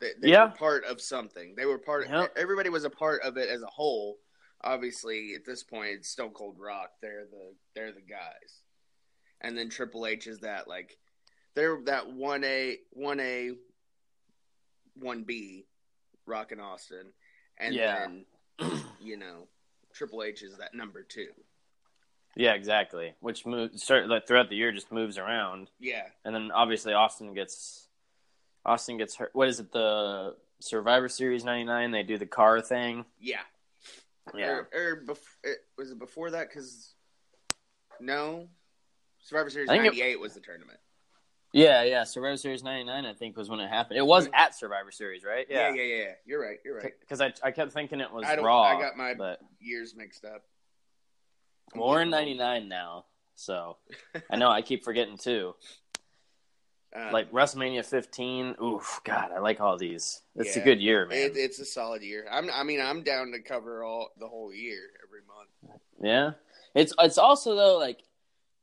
They, 0.00 0.12
they 0.20 0.28
Yeah. 0.30 0.44
were 0.44 0.50
part 0.56 0.84
of 0.84 1.00
something. 1.00 1.54
They 1.56 1.66
were 1.66 1.78
part. 1.78 2.06
Of, 2.06 2.10
Yep. 2.10 2.32
Everybody 2.36 2.70
was 2.70 2.84
a 2.84 2.90
part 2.90 3.20
of 3.22 3.36
it 3.36 3.50
as 3.50 3.60
a 3.62 3.66
whole. 3.66 4.18
Obviously, 4.62 5.34
at 5.34 5.44
this 5.44 5.62
point, 5.62 5.90
it's 5.90 6.08
Stone 6.08 6.32
Cold 6.32 6.56
Rock. 6.58 6.90
They're 7.02 7.26
the 7.30 7.54
they're 7.74 7.92
the 7.92 8.00
guys, 8.00 8.62
and 9.40 9.56
then 9.56 9.68
Triple 9.70 10.06
H 10.06 10.26
is 10.26 10.40
that 10.40 10.68
like 10.68 10.98
they're 11.54 11.80
that 11.86 12.12
one 12.12 12.44
A 12.44 12.78
one 12.92 13.20
A 13.20 13.50
one 14.94 15.24
B, 15.24 15.66
Rock 16.26 16.52
and 16.52 16.60
Austin, 16.60 17.12
and 17.58 17.74
Yeah. 17.74 18.06
then 18.06 18.24
you 19.00 19.16
know 19.16 19.48
Triple 19.94 20.22
H 20.22 20.42
is 20.42 20.56
that 20.58 20.74
number 20.74 21.02
two. 21.02 21.28
Yeah, 22.36 22.52
exactly. 22.54 23.14
Which 23.20 23.44
moves 23.44 23.82
start 23.82 24.08
like 24.08 24.26
throughout 24.26 24.48
the 24.50 24.56
year 24.56 24.72
just 24.72 24.92
moves 24.92 25.18
around, 25.18 25.70
Yeah, 25.80 26.06
and 26.24 26.34
then 26.34 26.50
obviously 26.52 26.92
Austin 26.92 27.34
gets 27.34 27.88
Austin 28.64 28.98
gets 28.98 29.16
hurt. 29.16 29.30
What 29.32 29.48
is 29.48 29.58
it? 29.60 29.72
The 29.72 30.36
Survivor 30.60 31.08
Series 31.08 31.44
'99. 31.44 31.90
They 31.90 32.02
do 32.02 32.18
the 32.18 32.26
car 32.26 32.60
thing. 32.60 33.04
yeah. 33.18 33.42
Yeah. 34.34 34.48
Or, 34.50 34.68
or 34.72 35.02
bef- 35.04 35.36
it, 35.42 35.58
was 35.76 35.90
it 35.90 35.98
before 35.98 36.30
that? 36.30 36.48
Because 36.48 36.94
no, 37.98 38.48
Survivor 39.22 39.50
Series 39.50 39.68
I 39.68 39.72
think 39.72 39.86
it- 39.86 39.98
'98 39.98 40.20
was 40.20 40.34
the 40.34 40.40
tournament. 40.40 40.78
Yeah, 41.52 41.82
yeah. 41.82 42.04
Survivor 42.04 42.36
Series 42.36 42.62
'99, 42.62 43.04
I 43.04 43.12
think, 43.14 43.36
was 43.36 43.48
when 43.50 43.60
it 43.60 43.68
happened. 43.68 43.98
It 43.98 44.06
was 44.06 44.28
at 44.32 44.54
Survivor 44.54 44.92
Series, 44.92 45.24
right? 45.24 45.46
Yeah, 45.50 45.74
yeah, 45.74 45.82
yeah. 45.82 45.96
yeah. 45.96 46.12
You're 46.24 46.40
right. 46.40 46.58
You're 46.64 46.76
right. 46.76 46.92
Because 47.00 47.20
I, 47.20 47.32
I 47.42 47.50
kept 47.50 47.72
thinking 47.72 48.00
it 48.00 48.12
was 48.12 48.24
I. 48.24 48.36
Raw. 48.36 48.62
I 48.62 48.80
got 48.80 48.96
my 48.96 49.14
but 49.14 49.40
years 49.58 49.94
mixed 49.96 50.24
up. 50.24 50.44
well, 51.74 51.88
we're 51.88 52.02
in 52.02 52.10
'99 52.10 52.68
now, 52.68 53.06
so 53.34 53.78
I 54.30 54.36
know 54.36 54.48
I 54.48 54.62
keep 54.62 54.84
forgetting 54.84 55.18
too. 55.18 55.54
Um, 56.94 57.12
Like 57.12 57.30
WrestleMania 57.30 57.84
15. 57.84 58.56
Oof, 58.62 59.00
God, 59.04 59.30
I 59.34 59.38
like 59.38 59.60
all 59.60 59.78
these. 59.78 60.22
It's 60.34 60.56
a 60.56 60.60
good 60.60 60.80
year, 60.80 61.06
man. 61.06 61.18
it, 61.18 61.36
it's 61.36 61.60
a 61.60 61.64
solid 61.64 62.02
year. 62.02 62.26
I'm. 62.30 62.48
I 62.52 62.62
mean, 62.62 62.80
I'm 62.80 63.02
down 63.02 63.32
to 63.32 63.40
cover 63.40 63.84
all 63.84 64.10
the 64.18 64.26
whole 64.26 64.52
year 64.52 64.82
every 65.04 65.20
month. 65.26 65.80
Yeah, 66.00 66.32
it's 66.74 66.92
it's 66.98 67.18
also 67.18 67.54
though 67.54 67.78
like 67.78 68.02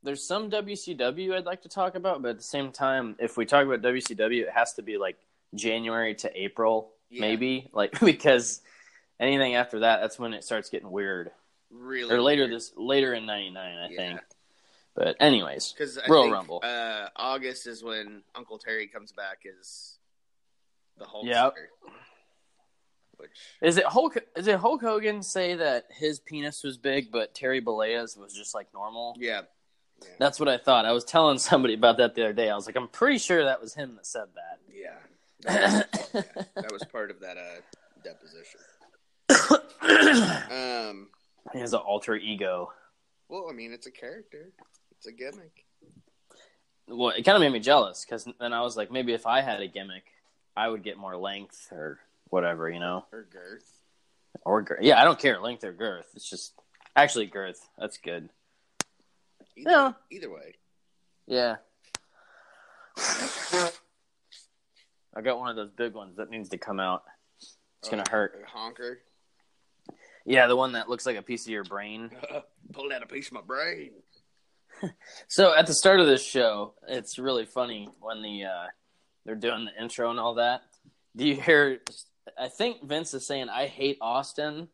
there's 0.08 0.26
some 0.26 0.50
WCW 0.50 1.34
I'd 1.34 1.44
like 1.44 1.60
to 1.62 1.68
talk 1.68 1.94
about, 1.94 2.22
but 2.22 2.30
at 2.30 2.36
the 2.38 2.42
same 2.42 2.72
time, 2.72 3.14
if 3.18 3.36
we 3.36 3.44
talk 3.44 3.66
about 3.66 3.82
WCW, 3.82 4.42
it 4.44 4.50
has 4.50 4.72
to 4.74 4.82
be 4.82 4.96
like 4.96 5.18
January 5.54 6.14
to 6.16 6.30
April, 6.42 6.92
Yeah. 7.10 7.20
maybe 7.20 7.68
like 7.74 8.00
because 8.00 8.62
anything 9.20 9.54
after 9.54 9.80
that, 9.80 10.00
that's 10.00 10.18
when 10.18 10.32
it 10.32 10.44
starts 10.44 10.70
getting 10.70 10.90
weird. 10.90 11.30
Really, 11.70 12.14
Or 12.14 12.22
later 12.22 12.48
this 12.48 12.72
later 12.74 13.12
in 13.12 13.26
'99, 13.26 13.78
I 13.78 13.88
Yeah. 13.90 13.96
think. 13.96 14.20
But 14.94 15.16
anyways, 15.20 15.72
because 15.72 15.98
Royal 16.08 16.22
think, 16.24 16.34
Rumble. 16.34 16.60
Uh, 16.64 17.08
August 17.14 17.66
is 17.66 17.84
when 17.84 18.22
Uncle 18.34 18.58
Terry 18.58 18.86
comes 18.88 19.12
back 19.12 19.42
as 19.60 19.98
the 20.96 21.04
Hulkster. 21.04 21.26
Yeah. 21.26 21.50
Which 23.18 23.30
is 23.60 23.76
it 23.76 23.84
Hulk? 23.84 24.16
Is 24.36 24.46
it 24.46 24.56
Hulk 24.56 24.80
Hogan 24.80 25.22
say 25.22 25.56
that 25.56 25.86
his 25.90 26.18
penis 26.20 26.62
was 26.64 26.78
big, 26.78 27.10
but 27.12 27.34
Terry 27.34 27.60
Bollea's 27.60 28.16
was 28.16 28.32
just 28.32 28.54
like 28.54 28.72
normal? 28.72 29.14
yeah, 29.18 29.42
That's 30.18 30.38
what 30.40 30.48
I 30.48 30.58
thought. 30.58 30.84
I 30.84 30.92
was 30.92 31.04
telling 31.04 31.38
somebody 31.50 31.74
about 31.74 31.96
that 31.98 32.14
the 32.14 32.24
other 32.24 32.32
day. 32.32 32.50
I 32.50 32.54
was 32.56 32.66
like, 32.66 32.76
I'm 32.76 32.88
pretty 32.88 33.18
sure 33.18 33.44
that 33.44 33.60
was 33.60 33.74
him 33.74 33.94
that 33.96 34.06
said 34.06 34.26
that. 34.34 34.58
yeah. 34.74 34.94
That 35.42 35.62
was, 35.62 36.08
yeah, 36.14 36.42
that 36.56 36.72
was 36.72 36.84
part 36.84 37.10
of 37.12 37.20
that 37.20 37.36
uh, 37.36 37.60
deposition. 38.02 38.60
Um. 40.50 41.08
He 41.52 41.60
has 41.60 41.72
an 41.72 41.80
alter 41.80 42.14
ego. 42.16 42.72
Well, 43.28 43.46
I 43.48 43.52
mean, 43.54 43.72
it's 43.72 43.86
a 43.86 43.90
character. 43.90 44.50
It's 44.96 45.06
a 45.06 45.12
gimmick. 45.12 45.64
Well, 46.88 47.10
it 47.10 47.22
kind 47.24 47.36
of 47.36 47.40
made 47.40 47.52
me 47.52 47.60
jealous 47.60 48.04
because 48.04 48.26
then 48.40 48.52
I 48.52 48.60
was 48.62 48.76
like, 48.76 48.90
maybe 48.90 49.12
if 49.14 49.26
I 49.26 49.40
had 49.40 49.60
a 49.60 49.66
gimmick, 49.68 50.04
I 50.56 50.68
would 50.68 50.82
get 50.82 50.98
more 50.98 51.16
length 51.16 51.68
or 51.70 52.00
whatever, 52.30 52.68
you 52.68 52.80
know, 52.80 53.04
Or 53.12 53.26
girth. 53.30 53.70
or 54.44 54.62
girth. 54.62 54.80
Yeah, 54.82 55.00
I 55.00 55.04
don't 55.04 55.18
care 55.18 55.40
length 55.40 55.64
or 55.64 55.72
girth. 55.72 56.06
It's 56.14 56.28
just 56.28 56.52
actually 56.96 57.26
girth. 57.26 57.66
That's 57.78 57.96
good. 57.98 58.28
Either, 59.58 59.70
Yeah. 59.70 59.92
either 60.10 60.30
way. 60.30 60.54
Yeah. 61.26 61.56
I 65.14 65.20
got 65.22 65.38
one 65.38 65.50
of 65.50 65.56
those 65.56 65.70
big 65.70 65.94
ones 65.94 66.16
that 66.16 66.30
needs 66.30 66.48
to 66.50 66.58
come 66.58 66.78
out. 66.80 67.02
It's 67.80 67.88
gonna 67.88 68.02
Uh, 68.02 68.10
hurt. 68.10 68.44
honker. 68.48 69.02
Yeah, 70.24 70.46
the 70.46 70.56
one 70.56 70.72
that 70.72 70.88
looks 70.88 71.06
like 71.06 71.16
a 71.16 71.22
piece 71.22 71.44
of 71.46 71.50
your 71.52 71.64
brain. 71.64 72.10
Pulled 72.72 72.92
out 72.92 73.02
a 73.02 73.06
piece 73.06 73.28
of 73.28 73.32
my 73.34 73.40
brain. 73.42 73.92
So 75.26 75.52
at 75.56 75.66
the 75.66 75.74
start 75.74 75.98
of 75.98 76.06
this 76.06 76.24
show, 76.24 76.74
it's 76.86 77.18
really 77.18 77.44
funny 77.46 77.88
when 77.98 78.22
the 78.22 78.44
uh, 78.44 78.66
they're 79.24 79.34
doing 79.34 79.64
the 79.64 79.82
intro 79.82 80.08
and 80.10 80.20
all 80.20 80.34
that. 80.34 80.62
Do 81.16 81.26
you 81.26 81.34
hear? 81.34 81.80
I 82.38 82.46
think 82.46 82.84
Vince 82.84 83.12
is 83.12 83.26
saying, 83.26 83.48
"I 83.48 83.66
hate 83.66 83.98
Austin." 84.00 84.68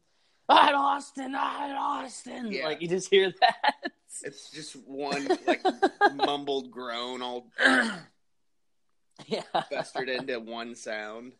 I 0.48 0.66
hate 0.66 0.74
Austin. 0.74 1.34
I 1.34 1.68
hate 1.68 1.76
Austin. 1.76 2.52
Yeah. 2.52 2.66
Like 2.66 2.82
you 2.82 2.88
just 2.88 3.10
hear 3.10 3.32
that. 3.40 3.74
It's 4.22 4.48
just 4.52 4.76
one 4.86 5.26
like 5.44 5.60
mumbled 6.14 6.70
groan 6.70 7.20
all 7.20 7.48
yeah. 9.26 9.42
festered 9.68 10.08
into 10.08 10.38
one 10.38 10.76
sound. 10.76 11.32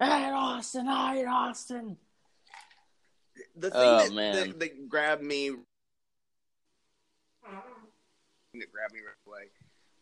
I 0.00 0.24
hate 0.24 0.32
Austin. 0.32 0.88
I 0.88 1.14
hate 1.14 1.26
Austin. 1.26 1.96
The 3.56 3.68
oh, 3.68 3.70
thing 3.70 3.80
Oh, 3.80 3.98
that, 4.08 4.12
man. 4.12 4.34
That, 4.34 4.58
that 4.58 4.88
grabbed 4.88 5.22
me 5.22 5.50
that 8.54 8.72
grabbed 8.72 8.92
me 8.92 9.00
right 9.06 9.26
away 9.26 9.50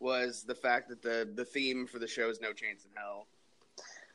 was 0.01 0.45
the 0.45 0.55
fact 0.55 0.89
that 0.89 1.03
the 1.03 1.29
the 1.35 1.45
theme 1.45 1.87
for 1.87 1.99
the 1.99 2.09
show 2.09 2.29
is 2.31 2.41
No 2.41 2.53
Chance 2.53 2.85
in 2.85 2.91
Hell. 2.97 3.27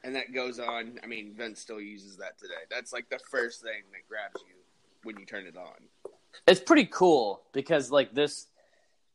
And 0.03 0.15
that 0.15 0.33
goes 0.33 0.59
on. 0.59 0.99
I 1.03 1.07
mean, 1.07 1.33
Vince 1.35 1.59
still 1.59 1.81
uses 1.81 2.17
that 2.17 2.37
today. 2.39 2.53
That's 2.69 2.93
like 2.93 3.09
the 3.09 3.19
first 3.29 3.61
thing 3.61 3.83
that 3.91 4.07
grabs 4.07 4.41
you 4.47 4.55
when 5.03 5.17
you 5.19 5.25
turn 5.25 5.45
it 5.45 5.57
on. 5.57 6.11
It's 6.47 6.61
pretty 6.61 6.85
cool 6.85 7.41
because 7.53 7.91
like 7.91 8.13
this, 8.13 8.47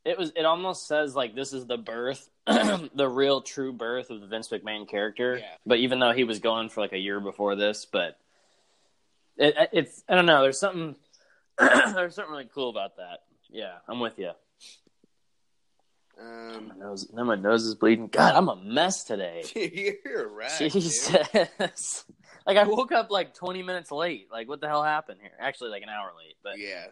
it 0.03 0.17
was. 0.17 0.31
It 0.35 0.45
almost 0.45 0.87
says 0.87 1.15
like 1.15 1.33
this 1.33 1.53
is 1.53 1.65
the 1.65 1.77
birth, 1.77 2.29
the 2.45 3.09
real 3.09 3.41
true 3.41 3.73
birth 3.73 4.11
of 4.11 4.21
the 4.21 4.27
Vince 4.27 4.49
McMahon 4.49 4.87
character. 4.87 5.37
Yeah. 5.37 5.45
But 5.65 5.79
even 5.79 5.99
though 5.99 6.11
he 6.11 6.23
was 6.23 6.39
going 6.39 6.69
for 6.69 6.81
like 6.81 6.93
a 6.93 6.99
year 6.99 7.19
before 7.19 7.55
this, 7.55 7.85
but 7.85 8.17
it, 9.37 9.55
it's 9.73 10.03
I 10.07 10.15
don't 10.15 10.27
know. 10.27 10.43
There's 10.43 10.59
something 10.59 10.95
there's 11.57 12.15
something 12.15 12.31
really 12.31 12.49
cool 12.53 12.69
about 12.69 12.97
that. 12.97 13.23
Yeah, 13.49 13.73
I'm 13.87 13.99
with 13.99 14.19
you. 14.19 14.31
Um, 16.19 16.69
My 16.69 16.75
nose, 16.85 17.07
now 17.13 17.23
my 17.23 17.35
nose 17.35 17.65
is 17.65 17.75
bleeding. 17.75 18.07
God, 18.07 18.35
I'm 18.35 18.47
a 18.49 18.55
mess 18.55 19.03
today. 19.03 19.43
you're 20.05 20.29
right. 20.29 20.49
Jesus. 20.71 22.05
like 22.47 22.57
I 22.57 22.63
woke 22.63 22.91
up 22.91 23.11
like 23.11 23.33
20 23.33 23.63
minutes 23.63 23.91
late. 23.91 24.27
Like 24.31 24.47
what 24.47 24.61
the 24.61 24.67
hell 24.67 24.83
happened 24.83 25.19
here? 25.21 25.33
Actually, 25.39 25.71
like 25.71 25.83
an 25.83 25.89
hour 25.89 26.11
late. 26.17 26.35
But 26.43 26.57
Yeah, 26.57 26.85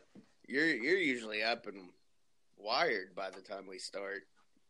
you're 0.47 0.67
you're 0.67 0.97
usually 0.97 1.41
up 1.41 1.67
and 1.67 1.89
wired 2.57 3.15
by 3.15 3.29
the 3.29 3.41
time 3.41 3.65
we 3.67 3.79
start. 3.79 4.23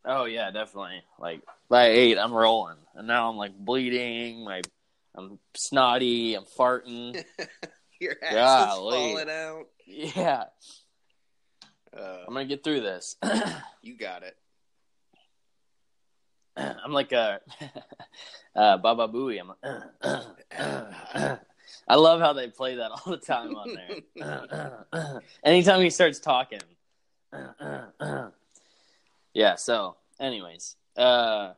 Oh 0.06 0.26
yeah, 0.26 0.52
definitely. 0.52 1.02
Like 1.18 1.42
by 1.70 1.88
eight, 1.88 2.18
I'm 2.20 2.34
rolling, 2.34 2.78
and 2.96 3.08
now 3.08 3.30
I'm 3.30 3.38
like 3.38 3.58
bleeding. 3.58 4.44
My, 4.44 4.62
I'm 5.16 5.40
snotty. 5.56 6.36
I'm 6.36 6.44
farting. 6.44 7.24
Your 8.00 8.16
ass 8.22 8.34
Golly. 8.34 8.98
is 8.98 9.00
falling 9.24 9.30
out. 9.30 9.66
yeah, 9.88 10.44
Uh, 11.98 12.18
I'm 12.28 12.34
gonna 12.34 12.46
get 12.46 12.64
through 12.64 12.82
this. 12.82 13.16
you 13.82 13.96
got 13.98 14.24
it. 14.24 14.36
I'm 16.58 16.92
like 16.92 17.12
a 17.12 17.40
uh, 18.56 18.78
Baba 18.78 19.08
Booey. 19.08 19.40
I'm. 19.40 19.54
Like, 19.64 21.40
I 21.88 21.96
love 21.96 22.22
how 22.22 22.34
they 22.34 22.48
play 22.48 22.76
that 22.76 22.92
all 22.92 23.12
the 23.12 23.18
time 23.18 23.56
on 23.56 23.76
there. 23.76 25.22
Anytime 25.44 25.82
he 25.82 25.90
starts 25.90 26.20
talking. 26.20 26.62
yeah. 29.34 29.56
So, 29.56 29.98
anyways, 30.20 30.76
uh, 30.96 31.54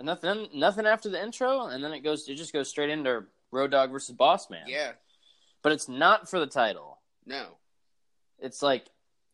nothing, 0.00 0.48
nothing 0.54 0.86
after 0.86 1.08
the 1.08 1.22
intro, 1.22 1.66
and 1.66 1.82
then 1.82 1.92
it 1.92 2.00
goes. 2.00 2.28
It 2.28 2.36
just 2.36 2.52
goes 2.52 2.68
straight 2.68 2.90
into 2.90 3.24
Road 3.50 3.70
Dogg 3.70 3.90
versus 3.90 4.14
Boss 4.14 4.50
Man. 4.50 4.64
Yeah. 4.66 4.92
But 5.62 5.72
it's 5.72 5.88
not 5.88 6.28
for 6.28 6.38
the 6.38 6.46
title. 6.46 6.98
No. 7.26 7.56
It's 8.38 8.62
like 8.62 8.86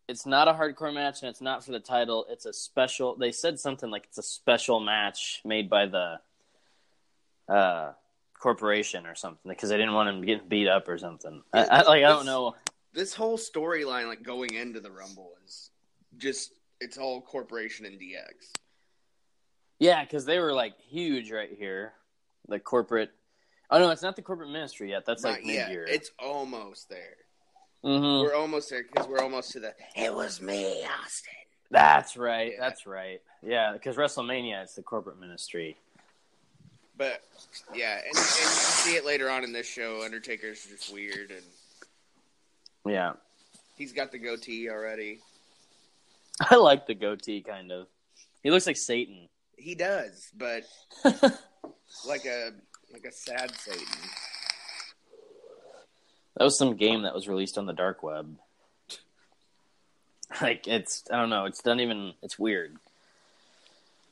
it's 0.09 0.27
not 0.27 0.49
a 0.49 0.53
hardcore 0.53 0.95
match 0.95 1.23
and 1.23 1.31
it's 1.31 1.40
not 1.40 1.64
for 1.64 1.73
the 1.73 1.81
title. 1.81 2.27
It's 2.29 2.47
a 2.47 2.53
special. 2.53 3.16
They 3.16 3.33
said 3.33 3.59
something 3.59 3.90
like 3.90 4.05
it's 4.05 4.19
a 4.19 4.23
special 4.23 4.81
match 4.81 5.40
made 5.45 5.69
by 5.69 5.87
the 5.87 6.21
uh, 7.49 7.92
corporation 8.38 9.07
or 9.07 9.14
something 9.14 9.51
because 9.51 9.71
they 9.71 9.77
didn't 9.77 9.95
want 9.95 10.09
him 10.09 10.25
getting 10.25 10.49
beat 10.49 10.69
up 10.69 10.88
or 10.88 10.99
something. 10.99 11.42
I, 11.53 11.64
I, 11.64 11.83
like 11.83 12.05
I 12.05 12.09
don't 12.09 12.27
know. 12.27 12.55
This 12.92 13.14
whole 13.14 13.37
storyline, 13.37 14.07
like 14.07 14.23
going 14.23 14.55
into 14.55 14.81
the 14.81 14.90
Rumble, 14.90 15.33
is 15.45 15.71
just 16.16 16.53
it's 16.81 16.99
all 16.99 17.21
corporation 17.21 17.85
and 17.85 18.01
DX. 18.01 18.53
Yeah, 19.79 20.03
because 20.03 20.25
they 20.25 20.38
were 20.38 20.53
like 20.53 20.81
huge 20.88 21.31
right 21.31 21.51
here. 21.59 21.92
The 22.49 22.61
corporate. 22.61 23.11
Oh 23.71 23.79
no, 23.81 23.90
it's 23.90 24.03
not 24.03 24.14
the 24.14 24.23
corporate 24.23 24.51
ministry 24.51 24.90
yet. 24.90 25.05
That's 25.05 25.25
like 25.25 25.45
Not 25.45 25.53
yet. 25.53 25.69
mid 25.69 25.75
year. 25.75 25.87
It's 25.88 26.11
almost 26.19 26.88
there. 26.88 27.16
Hmm 27.83 28.21
We're 28.21 28.35
almost 28.35 28.71
there 28.71 28.83
because 28.83 29.09
we're 29.09 29.21
almost 29.21 29.53
to 29.53 29.61
the. 29.61 29.75
It 29.95 30.15
was 30.15 30.41
me, 30.41 30.83
Austin. 30.85 31.33
That's 31.71 32.17
right. 32.17 32.53
Yeah. 32.53 32.61
That's 32.61 32.87
right. 32.87 33.21
Yeah, 33.43 33.73
because 33.73 33.97
WrestleMania 33.97 34.65
is 34.65 34.75
the 34.75 34.83
corporate 34.83 35.19
ministry. 35.21 35.77
But 36.99 37.23
yeah, 37.75 37.97
and, 37.99 38.07
and 38.07 38.17
you 38.17 38.23
see 38.23 38.97
it 38.97 39.05
later 39.05 39.29
on 39.29 39.45
in 39.45 39.53
this 39.53 39.67
show. 39.67 40.03
Undertaker's 40.05 40.65
just 40.65 40.93
weird, 40.93 41.31
and 41.31 41.43
Yeah, 42.87 43.12
he's 43.77 43.93
got 43.93 44.12
the 44.12 44.19
goatee 44.19 44.71
already. 44.71 45.21
I 46.51 46.57
like 46.57 46.87
the 46.87 46.95
goatee 46.95 47.43
kind 47.43 47.71
of. 47.73 47.89
He 48.43 48.51
looks 48.51 48.67
like 48.67 48.77
Satan. 48.77 49.29
He 49.57 49.75
does, 49.75 50.31
but 50.37 50.62
like 51.05 52.25
a 52.25 52.53
like 52.93 53.05
a 53.05 53.12
sad 53.12 53.53
Satan. 53.57 53.87
That 56.37 56.44
was 56.44 56.59
some 56.59 56.77
game 56.77 57.03
that 57.03 57.14
was 57.14 57.29
released 57.29 57.57
on 57.59 57.66
the 57.66 57.72
dark 57.72 58.03
web. 58.03 58.37
Like 60.42 60.66
it's 60.66 61.05
I 61.11 61.16
don't 61.20 61.31
know, 61.31 61.44
it's 61.44 61.64
not 61.64 61.79
even 61.79 62.12
it's 62.20 62.37
weird. 62.37 62.77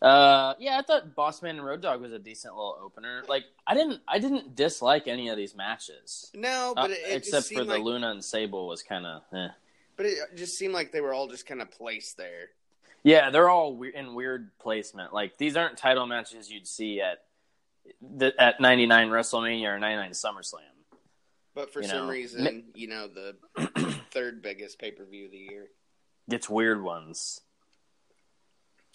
Uh 0.01 0.55
yeah, 0.61 0.79
I 0.79 0.83
thought 0.83 1.17
Bossman 1.17 1.51
and 1.51 1.65
Road 1.65 1.81
Dogg 1.83 2.01
was 2.01 2.13
a 2.13 2.19
decent 2.21 2.55
little 2.55 2.79
opener. 2.81 3.25
Like 3.29 3.45
I 3.67 3.75
didn't 3.75 4.01
I 4.07 4.21
didn't 4.21 4.55
dislike 4.55 5.09
any 5.09 5.29
of 5.31 5.37
these 5.37 5.57
matches. 5.57 6.31
No, 6.33 6.73
Uh, 6.77 6.83
but 6.83 6.91
it, 6.93 6.99
it 7.07 7.17
except 7.17 7.49
for 7.53 7.65
the 7.65 7.75
like, 7.75 7.83
Luna 7.83 8.11
and 8.11 8.25
Sable 8.25 8.69
was 8.69 8.83
kind 8.83 9.07
of 9.07 9.23
eh. 9.35 9.49
But 9.97 10.07
it 10.07 10.19
just 10.37 10.57
seemed 10.57 10.73
like 10.73 10.93
they 10.93 11.01
were 11.01 11.13
all 11.13 11.27
just 11.27 11.47
kind 11.47 11.61
of 11.61 11.71
placed 11.73 12.17
there. 12.17 12.51
Yeah, 13.03 13.31
they're 13.31 13.49
all 13.51 13.75
we- 13.75 13.95
in 13.95 14.15
weird 14.15 14.51
placement. 14.59 15.13
Like 15.13 15.37
these 15.37 15.57
aren't 15.57 15.77
title 15.79 16.07
matches 16.07 16.49
you'd 16.49 16.69
see 16.69 17.01
at 17.01 17.25
the, 18.01 18.33
at 18.41 18.61
99 18.61 19.09
WrestleMania 19.09 19.67
or 19.75 19.79
99 19.81 20.13
SummerSlam. 20.13 20.61
But 21.55 21.73
for 21.73 21.83
You 21.83 21.89
some 21.89 22.07
know, 22.07 22.09
reason, 22.11 22.65
you 22.75 22.89
know, 22.89 23.07
the 23.09 23.37
third 24.11 24.43
biggest 24.43 24.79
pay 24.79 24.91
per 24.91 25.05
view 25.05 25.27
of 25.27 25.31
the 25.31 25.39
year. 25.39 25.67
It's 26.29 26.49
weird 26.51 26.83
ones. 26.83 27.41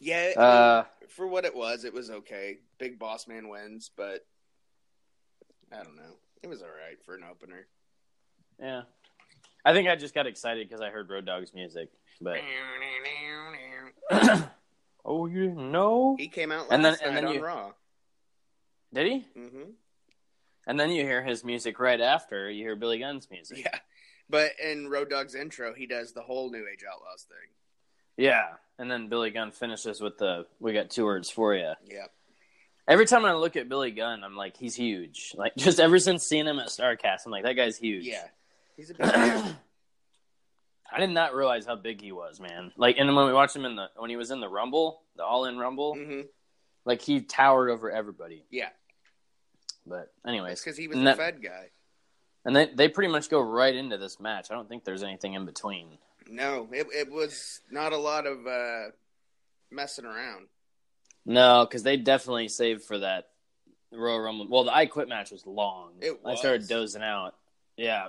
Yeah, 0.02 0.32
Uh, 0.38 0.84
for 1.10 1.28
what 1.28 1.46
it 1.46 1.56
was, 1.56 1.84
it 1.86 1.94
was 1.94 2.10
okay. 2.10 2.58
Big 2.78 2.98
Boss 3.00 3.28
Man 3.28 3.50
wins, 3.50 3.92
but 3.96 4.26
I 5.72 5.84
don't 5.84 5.96
know. 5.98 6.16
It 6.42 6.48
was 6.48 6.62
all 6.62 6.70
right 6.70 6.98
for 7.06 7.16
an 7.16 7.24
opener. 7.30 7.68
Yeah. 8.60 8.84
I 9.66 9.74
think 9.74 9.90
I 9.90 9.96
just 9.98 10.14
got 10.16 10.26
excited 10.26 10.68
because 10.68 10.82
I 10.82 10.90
heard 10.90 11.10
Road 11.10 11.26
Dogg's 11.26 11.54
music. 11.54 11.90
But 12.22 12.40
oh, 15.06 15.26
you 15.28 15.48
didn't 15.48 15.72
know? 15.72 16.16
He 16.18 16.28
came 16.30 16.52
out 16.52 16.70
last 16.70 16.72
And 16.72 16.84
then- 16.86 16.92
night 16.94 17.02
and 17.04 17.18
then 17.18 17.26
on 17.26 17.34
you- 17.36 17.46
Raw. 17.46 17.72
Did 18.94 19.08
he? 19.08 19.20
hmm 19.36 19.72
And 20.70 20.80
then 20.80 20.92
you 20.92 21.04
hear 21.04 21.24
his 21.24 21.44
music 21.44 21.80
right 21.80 22.00
after. 22.00 22.50
You 22.50 22.64
hear 22.64 22.76
Billy 22.76 23.00
Gunn's 23.00 23.28
music. 23.32 23.58
Yeah, 23.66 23.80
but 24.30 24.52
in 24.64 24.88
Road 24.88 25.10
Dogg's 25.10 25.34
intro, 25.34 25.74
he 25.74 25.88
does 25.88 26.14
the 26.14 26.22
whole 26.22 26.52
New 26.52 26.66
Age 26.72 26.84
Outlaws 26.90 27.24
thing. 27.28 27.50
Yeah. 28.26 28.46
And 28.78 28.90
then 28.90 29.10
Billy 29.10 29.32
Gunn 29.32 29.52
finishes 29.52 30.00
with 30.00 30.18
the 30.20 30.46
"We 30.60 30.74
got 30.74 30.92
two 30.92 31.06
words 31.06 31.30
for 31.30 31.56
you." 31.56 31.74
Yeah, 31.86 32.06
Every 32.88 33.06
time 33.08 33.26
I 33.26 33.34
look 33.34 33.56
at 33.58 33.68
Billy 33.68 33.92
Gunn, 33.92 34.24
I'm 34.24 34.36
like, 34.38 34.58
he's 34.58 34.76
huge. 34.76 35.34
Like 35.36 35.54
just 35.58 35.80
ever 35.80 35.98
since 36.00 36.24
seeing 36.24 36.46
him 36.46 36.60
at 36.60 36.68
Starcast, 36.68 37.26
I'm 37.26 37.32
like, 37.32 37.44
that 37.46 37.54
guy's 37.54 37.78
huge. 37.78 38.06
yeah, 38.06 38.28
he's 38.78 38.92
a 38.92 38.94
big 38.96 39.06
man. 39.08 39.58
I 40.92 41.00
did 41.00 41.10
not 41.12 41.36
realize 41.36 41.66
how 41.66 41.76
big 41.76 42.02
he 42.02 42.12
was, 42.12 42.40
man. 42.40 42.72
Like, 42.78 42.98
and 42.98 43.16
when 43.16 43.28
we 43.28 43.34
watched 43.34 43.56
him 43.56 43.66
in 43.66 43.76
the 43.76 43.88
when 43.98 44.10
he 44.10 44.16
was 44.16 44.32
in 44.32 44.40
the 44.40 44.50
Rumble, 44.50 45.02
the 45.16 45.24
All 45.24 45.46
In 45.46 45.58
Rumble, 45.58 45.96
hmm 45.96 46.22
like 46.86 47.02
he 47.02 47.22
towered 47.22 47.70
over 47.70 47.92
everybody. 47.92 48.46
Yeah, 48.50 48.70
But 49.90 50.12
anyways, 50.28 50.62
because 50.62 50.78
he 50.78 50.88
was 50.88 50.98
the 50.98 51.04
that- 51.06 51.18
Fed 51.18 51.42
guy. 51.44 51.70
and 52.46 52.56
they 52.56 52.68
they 52.68 52.88
pretty 52.88 53.12
much 53.12 53.30
go 53.30 53.42
right 53.42 53.76
into 53.76 53.98
this 53.98 54.20
match. 54.20 54.48
I 54.52 54.54
don't 54.54 54.70
think 54.70 54.84
there's 54.86 55.04
anything 55.04 55.34
in 55.34 55.46
between. 55.46 55.98
No, 56.30 56.68
it 56.72 56.88
it 56.94 57.12
was 57.12 57.62
not 57.72 57.92
a 57.92 57.98
lot 57.98 58.28
of 58.28 58.46
uh, 58.46 58.92
messing 59.72 60.06
around. 60.06 60.48
No, 61.26 61.66
because 61.66 61.84
they 61.84 61.98
definitely 61.98 62.48
saved 62.48 62.84
for 62.84 63.00
that 63.00 63.30
Royal 63.92 64.20
Rumble. 64.20 64.48
Well, 64.48 64.64
the 64.66 64.74
I 64.74 64.86
Quit 64.86 65.10
match 65.10 65.32
was 65.32 65.46
long. 65.46 65.94
It 66.02 66.20
I 66.26 66.36
started 66.36 66.68
dozing 66.68 67.02
out. 67.04 67.36
Yeah, 67.78 68.08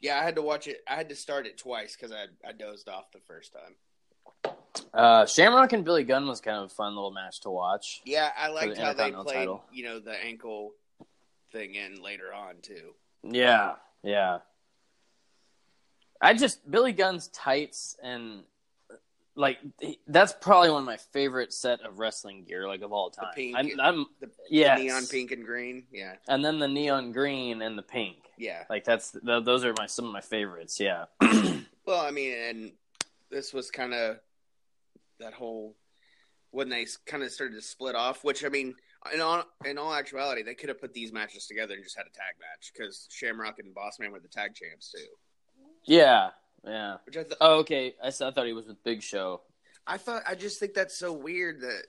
Yeah, 0.00 0.18
I 0.20 0.22
had 0.22 0.36
to 0.36 0.42
watch 0.42 0.68
it. 0.68 0.82
I 0.88 0.94
had 0.94 1.08
to 1.08 1.16
start 1.16 1.46
it 1.46 1.58
twice 1.58 1.96
because 1.96 2.12
I 2.12 2.26
I 2.48 2.52
dozed 2.52 2.88
off 2.88 3.10
the 3.12 3.20
first 3.26 3.52
time. 3.52 4.54
uh, 4.94 5.26
Shamrock 5.26 5.72
and 5.72 5.84
Billy 5.84 6.04
Gunn 6.04 6.26
was 6.28 6.40
kind 6.40 6.58
of 6.58 6.64
a 6.64 6.68
fun 6.68 6.94
little 6.94 7.10
match 7.10 7.40
to 7.40 7.50
watch. 7.50 8.00
Yeah, 8.04 8.30
I 8.36 8.48
liked 8.48 8.76
the 8.76 8.82
how 8.82 8.92
they 8.92 9.10
played, 9.10 9.26
title. 9.34 9.64
you 9.72 9.84
know, 9.84 9.98
the 9.98 10.12
ankle 10.24 10.72
thing 11.52 11.74
in 11.74 12.02
later 12.02 12.32
on 12.34 12.56
too. 12.62 12.94
Yeah, 13.22 13.74
yeah. 14.02 14.38
I 16.20 16.34
just 16.34 16.68
Billy 16.70 16.92
Gunn's 16.92 17.28
tights 17.28 17.96
and 18.02 18.42
like 19.36 19.58
that's 20.08 20.32
probably 20.32 20.70
one 20.70 20.80
of 20.82 20.86
my 20.86 20.96
favorite 20.96 21.52
set 21.52 21.80
of 21.82 21.98
wrestling 22.00 22.44
gear 22.44 22.66
like 22.66 22.82
of 22.82 22.92
all 22.92 23.10
time. 23.10 23.28
The 23.36 23.52
pink- 23.52 23.56
I'm, 23.56 23.80
I'm 23.80 24.06
The 24.20 24.30
yes. 24.50 24.80
neon 24.80 25.06
pink 25.06 25.30
and 25.30 25.44
green. 25.44 25.84
Yeah, 25.92 26.14
and 26.28 26.44
then 26.44 26.58
the 26.58 26.66
neon 26.68 27.12
green 27.12 27.62
and 27.62 27.78
the 27.78 27.82
pink. 27.82 28.16
yeah. 28.36 28.64
Like 28.68 28.84
that's 28.84 29.12
th- 29.12 29.44
those 29.44 29.64
are 29.64 29.74
my 29.78 29.86
some 29.86 30.06
of 30.06 30.12
my 30.12 30.20
favorites. 30.20 30.80
Yeah. 30.80 31.04
Well, 31.86 32.04
I 32.04 32.10
mean, 32.10 32.34
and 32.36 32.72
this 33.30 33.54
was 33.54 33.70
kind 33.70 33.94
of 33.94 34.18
that 35.20 35.32
whole 35.32 35.74
when 36.50 36.68
they 36.68 36.86
kind 37.06 37.22
of 37.22 37.30
started 37.32 37.54
to 37.54 37.62
split 37.62 37.94
off. 37.94 38.24
Which 38.24 38.44
I 38.44 38.50
mean, 38.50 38.74
in 39.12 39.20
all 39.20 39.44
in 39.64 39.78
all 39.78 39.94
actuality, 39.94 40.42
they 40.42 40.54
could 40.54 40.68
have 40.68 40.80
put 40.80 40.92
these 40.92 41.12
matches 41.12 41.46
together 41.46 41.74
and 41.74 41.84
just 41.84 41.96
had 41.96 42.06
a 42.06 42.10
tag 42.10 42.34
match 42.40 42.72
because 42.72 43.08
Shamrock 43.10 43.58
and 43.58 43.74
Bossman 43.74 44.10
were 44.10 44.20
the 44.20 44.28
tag 44.28 44.54
champs 44.54 44.92
too. 44.92 45.06
yeah, 45.84 46.30
yeah. 46.66 46.96
Which 47.06 47.16
I 47.16 47.24
thought. 47.24 47.38
Oh, 47.40 47.58
okay. 47.60 47.94
I, 48.02 48.08
I 48.08 48.10
thought 48.10 48.46
he 48.46 48.52
was 48.52 48.66
with 48.66 48.82
Big 48.84 49.02
Show. 49.02 49.42
I 49.86 49.96
thought 49.96 50.22
I 50.26 50.34
just 50.34 50.60
think 50.60 50.74
that's 50.74 50.98
so 50.98 51.12
weird 51.12 51.60
that 51.62 51.84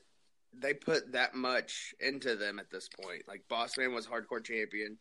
they 0.58 0.74
put 0.74 1.12
that 1.14 1.36
much 1.36 1.94
into 2.00 2.36
them 2.36 2.60
at 2.60 2.72
this 2.72 2.90
point. 2.90 3.24
Like 3.28 3.44
Bossman 3.50 3.94
was 3.94 4.08
hardcore 4.08 4.44
champion, 4.44 4.98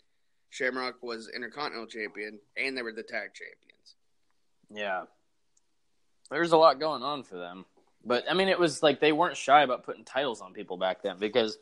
Shamrock 0.51 1.03
was 1.03 1.29
intercontinental 1.35 1.87
champion, 1.87 2.39
and 2.57 2.77
they 2.77 2.83
were 2.83 2.93
the 2.93 3.03
tag 3.03 3.31
champions. 3.35 3.95
Yeah. 4.71 5.05
There's 6.31 6.53
a 6.53 6.59
lot 6.59 6.81
going 6.81 7.03
on 7.03 7.23
for 7.23 7.37
them. 7.37 7.65
But 8.05 8.25
I 8.31 8.35
mean 8.35 8.49
it 8.49 8.59
was 8.59 8.83
like 8.83 9.01
they 9.01 9.13
weren't 9.13 9.37
shy 9.37 9.63
about 9.63 9.85
putting 9.85 10.05
titles 10.05 10.41
on 10.41 10.53
people 10.53 10.77
back 10.77 11.03
then 11.03 11.19
because 11.19 11.59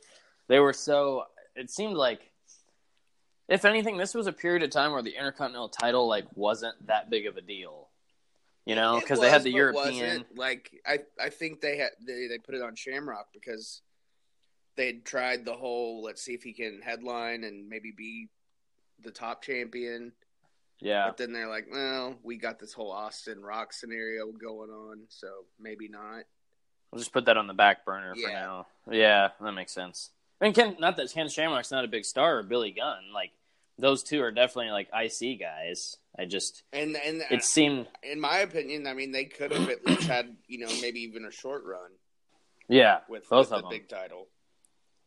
they 0.49 0.61
were 0.61 0.73
so 0.73 1.25
it 1.55 1.71
seemed 1.71 1.95
like 1.95 2.21
if 3.49 3.65
anything 3.65 3.97
this 3.97 4.15
was 4.15 4.27
a 4.27 4.33
period 4.33 4.63
of 4.63 4.71
time 4.71 4.93
where 4.93 5.03
the 5.03 5.17
intercontinental 5.17 5.69
title 5.69 6.09
like 6.09 6.27
wasn't 6.35 6.75
that 6.87 7.11
big 7.11 7.27
of 7.27 7.37
a 7.37 7.43
deal. 7.43 7.89
You 8.65 8.75
know, 8.75 8.99
because 8.99 9.21
they 9.21 9.31
had 9.31 9.45
the 9.45 9.53
European. 9.53 10.25
Like 10.35 10.73
I, 10.85 10.99
I 11.23 11.29
think 11.29 11.61
they 11.61 11.77
had 11.77 11.91
they, 12.05 12.27
they 12.27 12.39
put 12.39 12.57
it 12.57 12.63
on 12.63 12.75
Shamrock 12.75 13.29
because 13.33 13.81
they'd 14.77 15.05
tried 15.05 15.45
the 15.45 15.55
whole 15.55 16.03
let's 16.03 16.21
see 16.21 16.35
if 16.35 16.43
he 16.43 16.53
can 16.53 16.81
headline 16.83 17.45
and 17.45 17.69
maybe 17.69 17.93
be 17.97 18.29
the 19.05 19.13
top 19.13 19.43
champion. 19.43 20.13
Yeah. 20.81 21.07
But 21.07 21.17
then 21.17 21.33
they're 21.33 21.49
like, 21.49 21.69
well, 21.71 22.17
we 22.25 22.39
got 22.39 22.59
this 22.59 22.73
whole 22.73 22.91
Austin 22.91 23.41
Rock 23.41 23.73
scenario 23.73 24.33
going 24.33 24.71
on, 24.71 25.05
so 25.09 25.29
maybe 25.61 25.89
not. 25.89 26.25
We'll 26.91 26.99
just 26.99 27.13
put 27.13 27.27
that 27.27 27.37
on 27.37 27.47
the 27.47 27.55
back 27.55 27.85
burner 27.85 28.15
for 28.15 28.21
Yeah. 28.21 28.33
now. 28.33 28.67
Yeah, 28.91 29.29
that 29.41 29.53
makes 29.53 29.73
sense. 29.73 30.11
I 30.41 30.45
mean, 30.45 30.55
Ken, 30.55 30.77
not 30.79 30.97
that 30.97 31.11
Ken 31.13 31.29
Shamrock's 31.29 31.71
not 31.71 31.85
a 31.85 31.89
big 31.89 32.05
star 32.05 32.39
or 32.39 32.43
Billy 32.43 32.71
Gunn. 32.71 33.13
Like 33.15 33.31
those 33.79 34.03
two 34.03 34.23
are 34.23 34.31
definitely 34.31 34.71
like 34.73 34.89
IC 34.93 35.41
guys. 35.41 35.97
I 36.19 36.25
just 36.25 36.63
And 36.73 36.97
and 36.97 37.23
it 37.31 37.43
seemed 37.45 37.87
in 38.03 38.21
my 38.21 38.39
opinion, 38.39 38.87
I 38.87 38.95
mean, 38.95 39.13
they 39.13 39.25
could 39.25 39.53
have 39.53 39.69
at 39.69 39.85
least 39.87 40.05
had 40.05 40.37
you 40.49 40.59
know 40.59 40.69
maybe 40.81 41.01
even 41.01 41.25
a 41.25 41.31
short 41.31 41.65
run 41.65 41.91
yeah 42.69 43.01
with, 43.09 43.29
both 43.29 43.51
with 43.51 43.53
of 43.53 43.63
the 43.63 43.69
them. 43.69 43.71
big 43.71 43.89
title. 43.89 44.27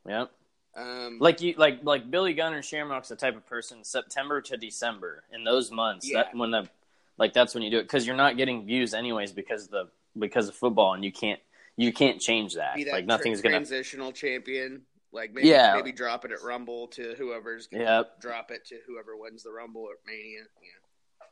Yep. 0.08 0.32
Um, 0.78 1.18
Like 1.20 1.42
you, 1.42 1.56
like 1.58 1.80
like 1.84 2.10
Billy 2.10 2.34
Gunn 2.34 2.54
or 2.54 2.62
Shamrock's 2.62 3.10
the 3.10 3.16
type 3.16 3.36
of 3.36 3.46
person 3.48 3.84
September 3.84 4.40
to 4.42 4.56
December 4.58 5.24
in 5.34 5.44
those 5.44 5.72
months. 5.72 6.10
That 6.14 6.36
when 6.36 6.52
the 6.52 6.70
like 7.18 7.34
that's 7.34 7.54
when 7.54 7.64
you 7.64 7.72
do 7.72 7.80
it 7.80 7.84
because 7.84 8.06
you're 8.08 8.16
not 8.16 8.38
getting 8.38 8.66
views 8.66 8.94
anyways 8.94 9.32
because 9.32 9.68
the 9.68 9.90
because 10.18 10.48
of 10.48 10.56
football 10.56 10.94
and 10.94 11.04
you 11.04 11.12
can't 11.12 11.40
you 11.76 11.92
can't 11.92 12.22
change 12.22 12.54
that. 12.56 12.76
that 12.78 12.94
Like 12.94 13.06
nothing's 13.06 13.42
tra- 13.42 13.50
gonna. 13.50 13.58
transitional 13.66 14.12
champion. 14.12 14.84
Like 15.12 15.34
maybe 15.34 15.48
Yeah. 15.50 15.74
maybe 15.76 15.92
drop 15.92 16.26
it 16.26 16.32
at 16.32 16.42
Rumble 16.44 16.88
to 16.90 17.16
whoever's 17.18 17.68
gonna 17.68 17.84
Yep. 17.84 18.22
drop 18.22 18.52
it 18.52 18.66
to 18.68 18.80
whoever 18.86 19.18
wins 19.18 19.44
the 19.44 19.52
Rumble 19.52 19.82
or 19.82 19.96
Mania. 20.06 20.42
Yeah. 20.62 21.28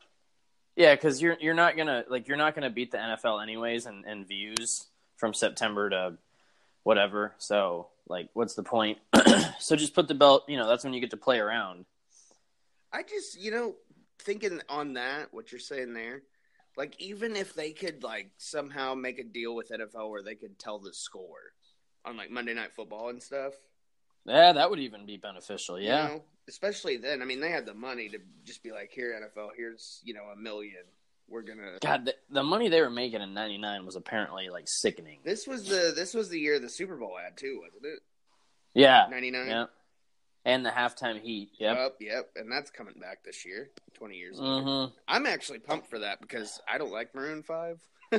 Yeah, 0.76 0.94
because 0.94 1.20
you're 1.20 1.36
you're 1.40 1.54
not 1.54 1.76
gonna 1.76 2.04
like 2.08 2.28
you're 2.28 2.36
not 2.36 2.54
gonna 2.54 2.70
beat 2.70 2.90
the 2.92 2.98
NFL 2.98 3.42
anyways 3.42 3.86
and, 3.86 4.04
and 4.04 4.26
views 4.26 4.86
from 5.16 5.34
September 5.34 5.90
to 5.90 6.18
whatever. 6.84 7.34
So 7.38 7.88
like, 8.08 8.28
what's 8.34 8.54
the 8.54 8.62
point? 8.62 8.98
so 9.58 9.76
just 9.76 9.94
put 9.94 10.08
the 10.08 10.14
belt. 10.14 10.44
You 10.48 10.56
know, 10.56 10.68
that's 10.68 10.84
when 10.84 10.92
you 10.94 11.00
get 11.00 11.10
to 11.10 11.16
play 11.16 11.38
around. 11.38 11.84
I 12.92 13.02
just 13.02 13.38
you 13.40 13.50
know 13.50 13.76
thinking 14.20 14.60
on 14.68 14.94
that 14.94 15.32
what 15.32 15.52
you're 15.52 15.58
saying 15.60 15.94
there. 15.94 16.22
Like 16.76 17.00
even 17.00 17.34
if 17.34 17.54
they 17.54 17.72
could 17.72 18.02
like 18.04 18.30
somehow 18.38 18.94
make 18.94 19.18
a 19.18 19.24
deal 19.24 19.54
with 19.54 19.70
NFL 19.70 20.10
where 20.10 20.22
they 20.22 20.36
could 20.36 20.58
tell 20.58 20.78
the 20.78 20.94
score 20.94 21.52
on 22.04 22.16
like 22.16 22.30
Monday 22.30 22.54
Night 22.54 22.72
Football 22.74 23.08
and 23.08 23.22
stuff. 23.22 23.54
Yeah, 24.28 24.52
that 24.52 24.70
would 24.70 24.78
even 24.80 25.06
be 25.06 25.16
beneficial. 25.16 25.80
you 25.80 25.88
Yeah. 25.88 26.06
know? 26.08 26.22
especially 26.48 26.96
then. 26.96 27.20
I 27.20 27.24
mean, 27.26 27.40
they 27.40 27.50
had 27.50 27.66
the 27.66 27.74
money 27.74 28.08
to 28.08 28.18
just 28.44 28.62
be 28.62 28.70
like, 28.72 28.90
"Here, 28.90 29.12
NFL, 29.12 29.50
here's 29.56 30.00
you 30.04 30.14
know 30.14 30.24
a 30.32 30.36
million. 30.36 30.82
We're 31.28 31.42
gonna." 31.42 31.78
God, 31.82 32.06
the, 32.06 32.14
the 32.30 32.42
money 32.42 32.68
they 32.70 32.80
were 32.80 32.88
making 32.90 33.20
in 33.20 33.34
'99 33.34 33.84
was 33.84 33.96
apparently 33.96 34.48
like 34.48 34.64
sickening. 34.66 35.18
This 35.24 35.46
was 35.46 35.68
the 35.68 35.92
this 35.94 36.14
was 36.14 36.28
the 36.30 36.40
year 36.40 36.58
the 36.58 36.68
Super 36.70 36.96
Bowl 36.96 37.16
ad 37.18 37.36
too, 37.36 37.60
wasn't 37.62 37.84
it? 37.84 38.00
Yeah. 38.74 39.06
Ninety 39.10 39.30
nine. 39.30 39.48
Yeah. 39.48 39.66
and 40.46 40.64
the 40.64 40.70
halftime 40.70 41.20
heat. 41.20 41.50
Yep. 41.58 41.76
Yep, 41.76 41.96
yep, 42.00 42.30
and 42.36 42.50
that's 42.50 42.70
coming 42.70 42.94
back 42.98 43.24
this 43.24 43.44
year, 43.44 43.68
twenty 43.92 44.16
years. 44.16 44.38
later. 44.38 44.64
Mm-hmm. 44.64 44.94
I'm 45.06 45.26
actually 45.26 45.58
pumped 45.58 45.88
for 45.90 45.98
that 45.98 46.20
because 46.22 46.58
I 46.66 46.78
don't 46.78 46.92
like 46.92 47.14
Maroon 47.14 47.42
Five, 47.42 47.78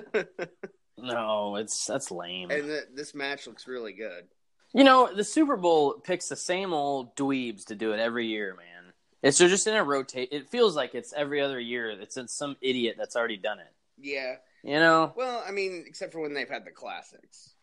No, 0.98 1.56
it's 1.56 1.86
that's 1.86 2.12
lame. 2.12 2.52
and 2.52 2.66
th- 2.66 2.84
this 2.94 3.16
match 3.16 3.48
looks 3.48 3.68
really 3.68 3.94
good. 3.94 4.26
You 4.74 4.84
know, 4.84 5.14
the 5.14 5.24
Super 5.24 5.58
Bowl 5.58 5.94
picks 5.94 6.30
the 6.30 6.36
same 6.36 6.74
old 6.74 7.16
dweebs 7.16 7.66
to 7.66 7.76
do 7.76 7.92
it 7.94 8.00
every 8.00 8.28
year, 8.28 8.56
man. 8.56 8.94
It's 9.24 9.38
just 9.38 9.68
in 9.68 9.76
a 9.76 9.84
rotate. 9.84 10.30
It 10.32 10.50
feels 10.50 10.76
like 10.76 10.96
it's 10.96 11.12
every 11.14 11.42
other 11.42 11.60
year. 11.60 11.90
It's 11.90 12.18
in 12.18 12.28
some 12.28 12.56
idiot 12.62 12.96
that's 12.98 13.16
already 13.16 13.38
done 13.38 13.60
it. 13.60 13.74
Yeah, 14.02 14.36
You 14.64 14.80
know, 14.80 15.12
well, 15.18 15.44
I 15.46 15.52
mean, 15.52 15.84
except 15.88 16.14
for 16.14 16.22
when 16.22 16.34
they've 16.34 16.48
had 16.50 16.66
the 16.66 16.72
classics. 16.72 17.54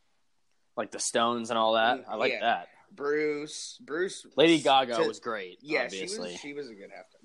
like 0.76 0.90
the 0.90 0.98
Stones 1.00 1.48
and 1.48 1.58
all 1.58 1.72
that. 1.72 2.04
I 2.06 2.16
like 2.16 2.32
Yeah. 2.32 2.40
that. 2.40 2.68
Bruce, 2.94 3.78
Bruce, 3.80 4.26
Lady 4.36 4.58
Gaga 4.58 4.96
to- 4.96 5.08
was 5.08 5.18
great. 5.20 5.58
Yeah, 5.62 5.84
obviously, 5.84 6.28
she 6.28 6.32
was. 6.34 6.40
She 6.40 6.52
was 6.52 6.68
a 6.68 6.74
good 6.74 6.90
halftime. 6.90 7.15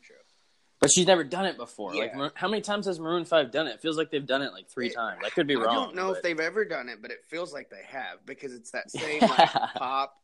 But 0.81 0.91
she's 0.91 1.05
never 1.07 1.23
done 1.23 1.45
it 1.45 1.57
before. 1.57 1.93
Like, 1.93 2.11
Yeah. 2.11 2.17
Mar- 2.17 2.31
how 2.35 2.47
many 2.47 2.61
times 2.61 2.87
has 2.87 2.99
Maroon 2.99 3.23
Five 3.23 3.51
done 3.51 3.67
it? 3.67 3.75
It 3.75 3.81
feels 3.81 3.97
like 3.97 4.09
they've 4.09 4.25
done 4.25 4.41
it 4.41 4.51
like 4.51 4.67
three 4.67 4.87
It- 4.87 4.95
times. 4.95 5.21
I 5.23 5.29
could 5.29 5.45
be 5.47 5.55
wrong. 5.55 5.69
I 5.69 5.73
don't 5.75 5.95
know 5.95 6.09
but- 6.09 6.17
if 6.17 6.23
they've 6.23 6.39
ever 6.39 6.65
done 6.65 6.89
it, 6.89 7.01
but 7.01 7.11
it 7.11 7.23
feels 7.29 7.53
like 7.53 7.69
they 7.69 7.83
have 7.87 8.25
because 8.25 8.53
it's 8.53 8.71
that 8.71 8.89
same 8.91 9.21
like 9.21 9.49
pop. 9.75 10.17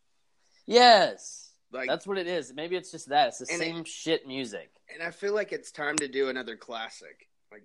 Yes, 0.66 1.54
Like, 1.72 1.88
that's 1.88 2.06
what 2.08 2.18
it 2.18 2.28
is. 2.28 2.54
Maybe 2.54 2.76
it's 2.76 2.92
just 2.92 3.10
that. 3.10 3.30
It's 3.30 3.38
the 3.40 3.48
And 3.54 3.62
it- 3.62 3.66
same 3.66 3.84
shit 3.86 4.28
music. 4.28 4.70
and 4.94 5.02
I 5.04 5.12
feel 5.12 5.34
like 5.34 5.52
it's 5.54 5.72
time 5.72 5.96
to 5.98 6.08
do 6.08 6.30
another 6.30 6.56
classic. 6.58 7.30
Like, 7.52 7.64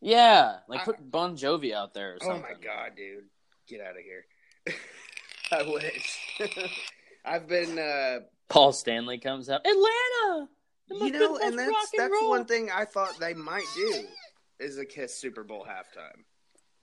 Yeah, 0.00 0.60
like 0.68 0.80
I- 0.82 0.84
put 0.84 1.10
Bon 1.10 1.36
Jovi 1.36 1.72
out 1.74 1.94
there 1.94 2.14
or 2.14 2.18
oh 2.32 2.38
my 2.38 2.54
god, 2.62 2.92
dude, 2.96 3.24
get 3.66 3.80
out 3.80 3.96
of 3.96 4.02
here! 4.04 4.24
I 5.50 5.62
wish. 5.64 6.38
I've 7.24 7.46
been, 7.48 7.78
uh, 7.78 8.20
Paul 8.48 8.72
Stanley 8.72 9.18
comes 9.18 9.50
out. 9.50 9.66
Atlanta. 9.66 10.48
It 10.94 10.98
must 11.00 11.12
you 11.12 11.18
know, 11.18 11.38
the 11.38 11.44
and 11.46 11.56
best 11.56 11.70
that's 11.70 11.92
and 11.94 12.00
that's 12.02 12.20
roll. 12.20 12.30
one 12.30 12.44
thing 12.44 12.70
I 12.74 12.84
thought 12.84 13.18
they 13.18 13.34
might 13.34 13.66
do 13.74 14.04
is 14.60 14.78
a 14.78 14.84
Kiss 14.84 15.14
Super 15.14 15.42
Bowl 15.44 15.66
halftime 15.68 16.22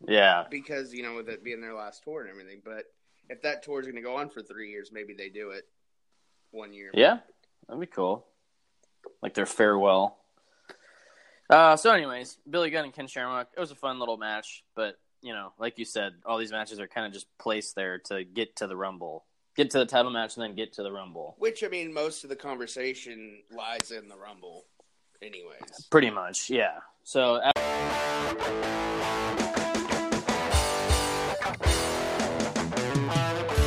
Yeah, 0.08 0.46
because 0.50 0.94
you 0.94 1.04
know 1.04 1.16
with 1.16 1.30
it 1.30 1.44
being 1.44 1.62
their 1.62 1.74
last 1.74 2.04
tour 2.04 2.22
and 2.22 2.30
everything. 2.30 2.62
But 2.64 2.86
if 3.30 3.42
that 3.44 3.64
tour 3.64 3.80
is 3.80 3.86
going 3.86 3.96
to 3.96 4.02
go 4.02 4.16
on 4.18 4.30
for 4.30 4.42
three 4.42 4.70
years, 4.70 4.92
maybe 4.92 5.14
they 5.14 5.30
do 5.30 5.52
it 5.52 5.66
one 6.52 6.74
year. 6.74 6.92
yeah, 6.94 7.20
that'd 7.68 7.80
be 7.80 7.86
cool. 7.88 8.26
Like 9.22 9.34
their 9.34 9.46
farewell. 9.46 10.18
Uh, 11.50 11.76
so, 11.76 11.92
anyways, 11.92 12.38
Billy 12.48 12.70
Gunn 12.70 12.86
and 12.86 12.94
Ken 12.94 13.08
Shamrock. 13.08 13.48
It 13.56 13.60
was 13.60 13.72
a 13.72 13.76
fun 13.76 14.00
little 14.00 14.18
match, 14.18 14.64
but 14.76 15.00
you 15.22 15.34
know, 15.34 15.52
like 15.58 15.80
you 15.80 15.86
said, 15.86 16.14
all 16.26 16.38
these 16.38 16.52
matches 16.52 16.80
are 16.80 16.88
kind 16.88 17.08
of 17.08 17.14
just 17.14 17.28
placed 17.40 17.76
there 17.76 18.00
to 18.06 18.24
get 18.24 18.56
to 18.58 18.68
the 18.68 18.76
Rumble, 18.78 19.26
get 19.60 19.72
to 19.72 19.80
the 19.80 19.86
title 19.86 20.10
match, 20.10 20.38
and 20.38 20.44
then 20.44 20.56
get 20.56 20.72
to 20.72 20.84
the 20.84 20.92
Rumble. 20.92 21.36
Which 21.38 21.66
I 21.66 21.68
mean, 21.68 21.94
most 21.94 22.24
of 22.24 22.30
the 22.30 22.36
conversation 22.38 23.40
lies 23.52 23.92
in 23.92 24.08
the 24.08 24.16
Rumble, 24.16 24.64
anyways. 25.22 25.88
Pretty 25.90 26.10
much, 26.10 26.50
yeah. 26.50 26.78
So, 27.04 27.42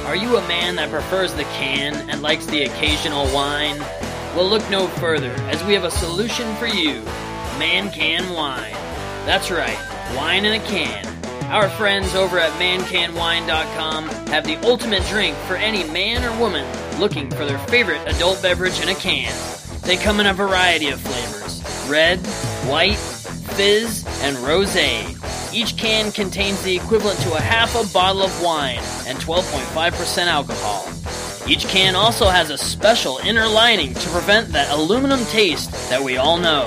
Are 0.06 0.16
you 0.16 0.36
a 0.36 0.48
man 0.48 0.76
that 0.76 0.88
prefers 0.90 1.34
the 1.34 1.44
can 1.44 1.94
and 2.08 2.22
likes 2.22 2.46
the 2.46 2.62
occasional 2.62 3.26
wine? 3.34 3.78
Well, 4.34 4.48
look 4.48 4.68
no 4.70 4.86
further, 4.86 5.30
as 5.50 5.62
we 5.64 5.74
have 5.74 5.84
a 5.84 5.90
solution 5.90 6.54
for 6.56 6.66
you 6.66 7.02
Man 7.58 7.90
Can 7.92 8.32
Wine. 8.32 8.72
That's 9.26 9.50
right, 9.50 9.78
wine 10.16 10.46
in 10.46 10.54
a 10.54 10.64
can. 10.64 11.11
Our 11.52 11.68
friends 11.68 12.14
over 12.14 12.38
at 12.38 12.50
mancanwine.com 12.52 14.08
have 14.28 14.44
the 14.46 14.56
ultimate 14.66 15.04
drink 15.04 15.36
for 15.46 15.54
any 15.54 15.84
man 15.84 16.24
or 16.24 16.40
woman 16.40 16.66
looking 16.98 17.28
for 17.28 17.44
their 17.44 17.58
favorite 17.58 18.00
adult 18.06 18.40
beverage 18.40 18.80
in 18.80 18.88
a 18.88 18.94
can. 18.94 19.34
They 19.82 19.98
come 19.98 20.18
in 20.18 20.28
a 20.28 20.32
variety 20.32 20.88
of 20.88 20.98
flavors 20.98 21.62
red, 21.90 22.20
white, 22.66 22.96
fizz, 22.96 24.06
and 24.22 24.38
rose. 24.38 24.74
Each 25.52 25.76
can 25.76 26.10
contains 26.10 26.62
the 26.62 26.74
equivalent 26.74 27.20
to 27.20 27.34
a 27.34 27.40
half 27.40 27.74
a 27.74 27.86
bottle 27.92 28.22
of 28.22 28.42
wine 28.42 28.80
and 29.06 29.18
12.5% 29.18 30.26
alcohol. 30.28 30.88
Each 31.46 31.66
can 31.68 31.94
also 31.94 32.28
has 32.28 32.48
a 32.48 32.56
special 32.56 33.18
inner 33.18 33.46
lining 33.46 33.92
to 33.92 34.08
prevent 34.08 34.48
that 34.52 34.70
aluminum 34.70 35.22
taste 35.26 35.70
that 35.90 36.00
we 36.00 36.16
all 36.16 36.38
know. 36.38 36.64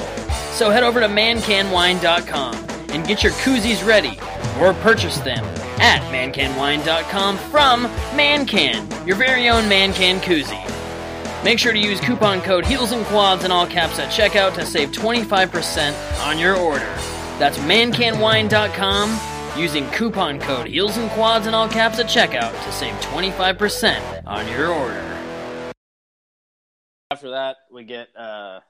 So 0.51 0.69
head 0.69 0.83
over 0.83 0.99
to 0.99 1.07
mancanwine.com 1.07 2.55
and 2.89 3.07
get 3.07 3.23
your 3.23 3.31
koozies 3.33 3.83
ready 3.83 4.19
or 4.59 4.73
purchase 4.75 5.17
them 5.19 5.43
at 5.79 6.01
mancanwine.com 6.11 7.37
from 7.37 7.85
Mancan, 8.15 9.07
your 9.07 9.15
very 9.15 9.49
own 9.49 9.63
Mancan 9.65 10.19
koozie. 10.19 10.63
Make 11.43 11.59
sure 11.59 11.73
to 11.73 11.79
use 11.79 11.99
coupon 11.99 12.41
code 12.41 12.65
Heels 12.65 12.91
and 12.91 13.05
Quads 13.05 13.43
in 13.43 13.51
all 13.51 13.67
caps 13.67 13.99
at 13.99 14.11
checkout 14.11 14.55
to 14.55 14.65
save 14.65 14.89
25% 14.89 16.25
on 16.25 16.39
your 16.39 16.55
order. 16.55 16.85
That's 17.37 17.57
mancanwine.com 17.59 19.59
using 19.59 19.89
coupon 19.91 20.39
code 20.39 20.67
Heels 20.67 20.97
and 20.97 21.09
Quads 21.11 21.47
in 21.47 21.53
all 21.53 21.69
caps 21.69 21.99
at 21.99 22.07
checkout 22.07 22.51
to 22.63 22.71
save 22.71 22.93
25% 22.95 24.25
on 24.25 24.47
your 24.49 24.69
order. 24.69 25.01
After 27.11 27.31
that, 27.31 27.57
we 27.71 27.83
get 27.83 28.09
uh, 28.17 28.61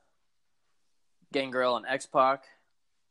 Gangrel 1.31 1.77
and 1.77 1.85
X 1.87 2.05
Pac 2.05 2.43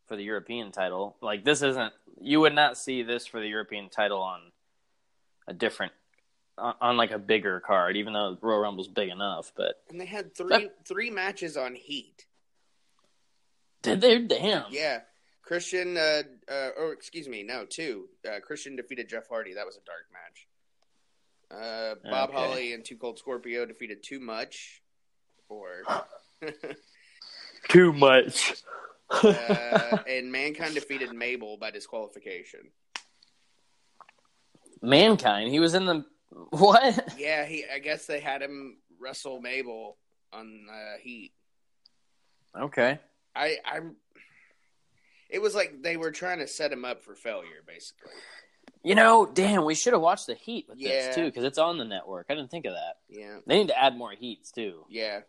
for 0.06 0.16
the 0.16 0.22
European 0.22 0.72
title. 0.72 1.16
Like, 1.22 1.44
this 1.44 1.62
isn't, 1.62 1.92
you 2.20 2.40
would 2.40 2.54
not 2.54 2.76
see 2.78 3.02
this 3.02 3.26
for 3.26 3.40
the 3.40 3.48
European 3.48 3.88
title 3.88 4.20
on 4.22 4.40
a 5.48 5.52
different, 5.52 5.92
on, 6.56 6.74
on 6.80 6.96
like 6.96 7.10
a 7.10 7.18
bigger 7.18 7.60
card, 7.60 7.96
even 7.96 8.12
though 8.12 8.38
Royal 8.40 8.60
Rumble's 8.60 8.88
big 8.88 9.08
enough. 9.10 9.52
But 9.56 9.76
And 9.90 10.00
they 10.00 10.06
had 10.06 10.34
three 10.36 10.70
three 10.86 11.10
matches 11.10 11.56
on 11.56 11.74
Heat. 11.74 12.26
did 13.82 14.00
they? 14.00 14.18
Damn. 14.20 14.64
Yeah, 14.70 15.00
Christian. 15.42 15.96
Uh, 15.96 16.22
uh, 16.50 16.70
or 16.78 16.92
excuse 16.92 17.28
me, 17.28 17.42
no, 17.42 17.64
two. 17.64 18.08
Uh, 18.26 18.40
Christian 18.40 18.76
defeated 18.76 19.08
Jeff 19.08 19.28
Hardy. 19.28 19.54
That 19.54 19.66
was 19.66 19.76
a 19.76 19.84
dark 19.84 20.06
match. 20.12 20.46
Uh, 21.50 21.94
Bob 22.10 22.30
Okay. 22.30 22.38
Holly 22.38 22.72
and 22.72 22.84
2 22.84 22.96
Cold 22.96 23.18
Scorpio 23.18 23.64
defeated 23.66 24.02
Too 24.02 24.18
Much. 24.18 24.82
Or 25.48 25.82
Too 27.68 27.92
much. 27.92 28.54
Uh, 29.10 29.98
and 30.08 30.30
Mankind 30.32 30.74
defeated 30.74 31.12
Mabel 31.12 31.56
by 31.56 31.70
disqualification. 31.70 32.60
Mankind. 34.82 35.50
He 35.50 35.60
was 35.60 35.74
in 35.74 35.86
the 35.86 36.04
what? 36.50 37.14
Yeah, 37.18 37.44
he. 37.44 37.64
I 37.72 37.78
guess 37.78 38.06
they 38.06 38.20
had 38.20 38.42
him 38.42 38.78
wrestle 39.00 39.40
Mabel 39.40 39.96
on 40.32 40.66
uh, 40.70 40.98
Heat. 41.00 41.32
Okay. 42.58 42.98
I, 43.34 43.56
I. 43.64 43.80
It 45.30 45.40
was 45.40 45.54
like 45.54 45.82
they 45.82 45.96
were 45.96 46.10
trying 46.10 46.38
to 46.40 46.46
set 46.46 46.72
him 46.72 46.84
up 46.84 47.02
for 47.02 47.14
failure, 47.14 47.62
basically. 47.66 48.12
You 48.82 48.94
know, 48.94 49.24
damn, 49.26 49.64
we 49.64 49.74
should 49.74 49.94
have 49.94 50.02
watched 50.02 50.26
the 50.26 50.34
Heat 50.34 50.66
with 50.68 50.78
Yeah. 50.78 51.06
this 51.06 51.14
too, 51.14 51.24
because 51.24 51.44
it's 51.44 51.58
on 51.58 51.78
the 51.78 51.84
network. 51.84 52.26
I 52.28 52.34
didn't 52.34 52.50
think 52.50 52.66
of 52.66 52.72
that. 52.74 52.96
Yeah, 53.08 53.38
They 53.46 53.58
need 53.58 53.68
to 53.68 53.82
add 53.82 53.96
more 53.96 54.12
Heats 54.12 54.52
too. 54.52 54.84
yeah, 54.90 55.20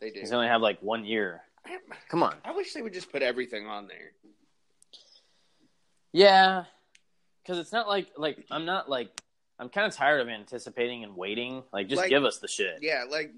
they 0.00 0.10
do. 0.10 0.24
They 0.24 0.34
only 0.34 0.46
have 0.46 0.60
like 0.62 0.80
one 0.80 1.04
year. 1.04 1.42
I, 1.66 1.78
Come 2.08 2.22
on. 2.22 2.34
I 2.44 2.52
wish 2.52 2.72
they 2.72 2.82
would 2.82 2.92
just 2.92 3.12
put 3.12 3.22
everything 3.22 3.66
on 3.66 3.86
there. 3.86 4.12
Yeah, 6.12 6.64
because 7.42 7.58
it's 7.58 7.72
not 7.72 7.86
like 7.88 8.08
like 8.16 8.44
I'm 8.50 8.64
not 8.64 8.88
like 8.88 9.08
I'm 9.58 9.68
kind 9.68 9.86
of 9.86 9.94
tired 9.94 10.20
of 10.20 10.28
anticipating 10.28 11.04
and 11.04 11.16
waiting. 11.16 11.62
Like, 11.72 11.88
just 11.88 12.00
Like- 12.00 12.08
give 12.10 12.24
us 12.24 12.38
the 12.38 12.48
shit. 12.48 12.78
Yeah, 12.80 13.04
like 13.08 13.32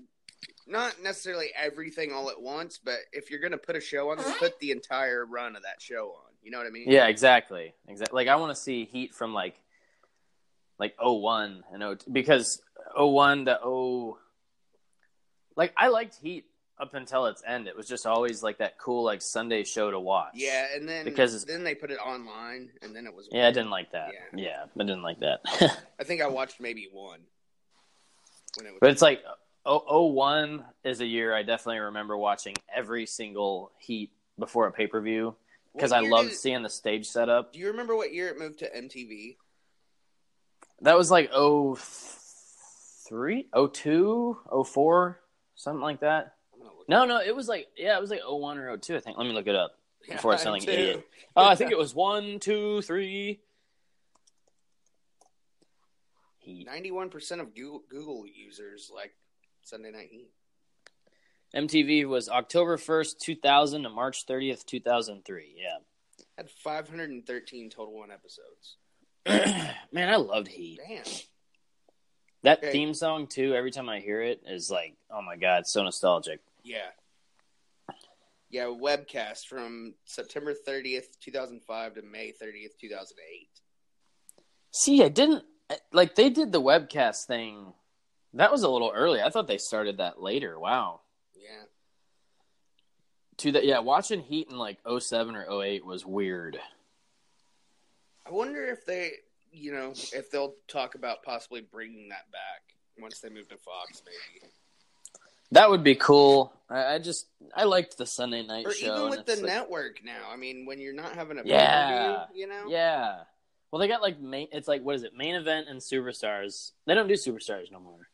not 0.67 1.03
necessarily 1.03 1.49
everything 1.57 2.13
all 2.13 2.31
at 2.31 2.41
once, 2.41 2.79
but 2.83 2.99
if 3.13 3.31
you're 3.31 3.41
gonna 3.41 3.59
put 3.59 3.77
a 3.77 3.81
show 3.81 4.11
on, 4.11 4.19
put 4.39 4.59
the 4.61 4.71
entire 4.71 5.27
run 5.27 5.57
of 5.57 5.63
that 5.65 5.83
show 5.83 6.11
on. 6.13 6.33
You 6.43 6.51
know 6.51 6.59
what 6.59 6.67
I 6.67 6.71
mean? 6.71 6.85
Yeah, 6.91 7.07
exactly. 7.09 7.75
Exactly. 7.89 8.17
Like 8.17 8.29
I 8.29 8.37
want 8.37 8.55
to 8.57 8.61
see 8.61 8.85
Heat 8.85 9.15
from 9.15 9.35
like 9.35 9.61
like 10.79 10.95
01 11.01 11.63
and 11.73 11.83
02 12.01 12.11
because 12.11 12.61
01 12.97 13.45
to 13.45 13.59
0 13.63 14.19
like 15.57 15.73
I 15.77 15.89
liked 15.89 16.17
Heat 16.17 16.47
up 16.79 16.95
until 16.95 17.27
its 17.27 17.43
end. 17.47 17.69
It 17.69 17.77
was 17.77 17.87
just 17.87 18.07
always 18.07 18.43
like 18.43 18.57
that 18.59 18.79
cool 18.79 19.05
like 19.05 19.21
Sunday 19.23 19.63
show 19.65 19.91
to 19.91 20.01
watch. 20.01 20.33
Yeah, 20.35 20.67
and 20.75 20.89
then 20.89 21.05
Because- 21.05 21.45
then 21.45 21.65
they 21.65 21.75
put 21.75 21.91
it 21.91 21.99
online, 21.99 22.71
and 22.83 22.95
then 22.97 23.07
it 23.07 23.15
was. 23.15 23.29
Yeah, 23.31 23.47
I 23.49 23.53
didn't 23.53 23.71
like 23.71 23.93
that. 23.93 24.13
Yeah. 24.13 24.25
Yeah, 24.45 24.65
I 24.75 24.79
didn't 24.85 25.03
like 25.03 25.21
that. 25.21 25.41
I 26.01 26.05
think 26.05 26.21
I 26.23 26.27
watched 26.29 26.61
maybe 26.61 26.89
one. 26.93 27.21
When 28.59 28.67
it 28.67 28.71
was. 28.73 28.79
but 28.81 28.91
it's 28.91 29.01
like 29.03 29.23
oh, 29.65 29.83
oh, 29.89 30.07
01 30.13 30.63
is 30.85 31.01
a 31.01 31.07
year 31.07 31.35
I 31.35 31.43
definitely 31.43 31.79
remember 31.79 32.17
watching 32.19 32.55
every 32.75 33.07
single 33.07 33.73
Heat 33.79 34.11
before 34.39 34.67
a 34.67 34.73
pay-per-view 34.73 35.35
because 35.75 35.91
I 35.93 36.01
loved 36.01 36.29
did- 36.31 36.37
seeing 36.39 36.63
the 36.63 36.69
stage 36.69 37.09
setup. 37.09 37.53
Do 37.55 37.59
you 37.61 37.69
remember 37.69 37.97
what 37.97 38.13
year 38.13 38.29
it 38.29 38.39
moved 38.39 38.59
to 38.59 38.69
MTV? 38.69 39.37
That 40.83 40.99
was 40.99 41.11
like 41.11 41.31
03, 41.33 43.49
02, 43.55 44.37
04, 44.67 45.21
something 45.55 45.81
like 45.81 46.01
that. 46.01 46.35
I'm 46.93 47.01
gonna 47.01 47.15
look. 47.15 47.23
No, 47.23 47.25
no, 47.25 47.31
it 47.31 47.35
was 47.37 47.49
like 47.49 47.69
yeah, 47.77 47.97
it 47.97 48.01
was 48.01 48.11
like 48.11 48.21
01 48.27 48.59
or 48.59 48.77
02, 48.77 48.97
I 48.97 49.01
think. 49.01 49.19
Let 49.19 49.27
me 49.27 49.33
look 49.33 49.47
it 49.47 49.55
up 49.55 49.79
before 50.09 50.33
I 50.35 50.37
sound 50.37 50.55
like 50.55 50.63
an 50.65 50.69
idiot. 50.71 51.07
Oh, 51.35 51.47
I 51.47 51.55
think 51.55 51.71
it 51.71 51.79
was 51.79 51.95
one, 51.95 52.41
two, 52.41 52.83
three. 52.83 53.41
Ninety-one 56.47 57.09
percent 57.09 57.41
of 57.41 57.55
Google, 57.55 57.83
Google 57.89 58.25
users 58.27 58.91
like 58.95 59.15
Sunday 59.63 59.91
Night 59.93 60.09
Heat. 60.11 60.29
MTV 61.55 62.07
was 62.07 62.29
October 62.29 62.77
1st, 62.79 63.19
2000 63.19 63.83
to 63.83 63.91
March 63.91 64.27
30th, 64.27 64.65
2003. 64.65 65.55
Yeah. 65.57 65.69
Had 66.37 66.51
513 66.51 67.69
total 67.71 67.95
one 67.99 68.11
episodes. 68.11 68.77
Man, 69.93 70.09
I 70.09 70.17
loved 70.17 70.49
Heat. 70.49 70.81
Damn. 70.87 71.05
That 72.43 72.59
Okay. 72.59 72.73
theme 72.73 72.93
song 72.95 73.27
too, 73.27 73.55
every 73.55 73.71
time 73.71 73.89
I 73.89 74.01
hear 74.01 74.21
it 74.23 74.43
is 74.47 74.71
like, 74.71 74.97
oh 75.11 75.23
my 75.23 75.37
god, 75.37 75.67
so 75.67 75.83
nostalgic. 75.83 76.41
Yeah. 76.63 76.91
Yeah, 78.51 78.65
webcast 78.65 79.47
from 79.47 79.95
September 80.05 80.53
30th, 80.53 81.07
2005 81.21 81.95
to 81.95 82.03
May 82.03 82.29
30th, 82.33 82.77
2008. 82.81 83.49
See, 84.71 85.03
I 85.03 85.09
didn't 85.09 85.45
like 85.93 86.15
they 86.15 86.29
did 86.29 86.53
the 86.53 86.61
webcast 86.61 87.27
thing. 87.27 87.73
That 88.35 88.53
was 88.53 88.63
a 88.63 88.69
little 88.69 88.93
early. 88.95 89.23
I 89.23 89.31
thought 89.31 89.47
they 89.49 89.59
started 89.59 89.99
that 89.99 90.21
later. 90.21 90.59
Wow. 90.59 91.01
Yeah. 91.35 91.65
To 93.39 93.53
that, 93.53 93.65
yeah, 93.65 93.79
watching 93.81 94.21
Heat 94.21 94.49
in 94.51 94.59
like 94.59 94.79
07 94.87 95.35
or 95.35 95.63
08 95.63 95.85
was 95.85 96.07
weird. 96.07 96.59
I 98.27 98.31
wonder 98.31 98.65
if 98.67 98.87
they, 98.87 99.13
you 99.51 99.73
know, 99.73 99.93
if 100.13 100.31
they'll 100.31 100.55
talk 100.69 100.95
about 100.95 101.23
possibly 101.23 101.61
bringing 101.61 102.11
that 102.11 102.31
back 102.31 102.63
once 102.99 103.21
they 103.21 103.31
move 103.31 103.49
to 103.49 103.57
Fox, 103.57 104.03
maybe. 104.05 104.53
That 105.53 105.71
would 105.71 105.85
be 105.85 105.95
cool. 105.95 106.53
I, 106.69 106.95
I 106.95 106.99
just 106.99 107.27
I 107.55 107.65
liked 107.65 107.99
the 107.99 108.07
Sunday 108.07 108.45
night 108.45 108.67
Or 108.67 108.73
show. 108.73 108.97
even 108.97 109.11
with 109.11 109.27
the 109.27 109.37
like- 109.37 109.45
network 109.45 110.01
now. 110.05 110.29
I 110.31 110.37
mean, 110.37 110.67
when 110.67 110.81
you're 110.81 110.95
not 110.95 111.13
having 111.15 111.39
a 111.39 111.43
Yeah. 111.45 112.25
pay-per-view, 112.27 112.41
you 112.41 112.49
know? 112.49 112.65
Yeah. 112.69 113.21
Well, 113.71 113.81
they 113.81 113.89
got 113.89 114.03
like 114.03 114.21
main. 114.21 114.49
It's 114.53 114.69
like 114.69 114.83
what 114.83 114.97
is 114.97 115.03
it? 115.03 115.15
Main 115.17 115.35
event 115.35 115.69
and 115.69 115.81
superstars. 115.81 116.73
They 116.87 116.95
don't 116.95 117.07
do 117.09 117.15
superstars 117.15 117.71
no 117.71 117.81
more. 117.81 118.09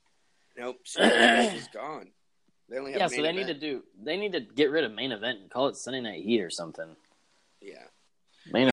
Nope. 0.57 0.79
Superstars 0.87 1.55
is 1.57 1.69
gone. 1.73 2.09
They 2.69 2.79
only 2.79 2.93
have 2.93 3.01
Yeah, 3.01 3.07
so 3.09 3.23
main 3.23 3.25
they 3.25 3.33
need 3.33 3.47
to 3.47 3.55
do. 3.59 3.83
They 4.03 4.17
need 4.17 4.33
to 4.33 4.41
get 4.41 4.71
rid 4.71 4.85
of 4.85 4.93
main 4.93 5.13
event 5.13 5.39
and 5.41 5.51
call 5.51 5.69
it 5.69 5.77
Sunday 5.77 6.01
Night 6.01 6.23
Heat 6.25 6.41
or 6.43 6.51
something. 6.51 6.97
Yeah. 7.61 7.85
Main. 8.53 8.71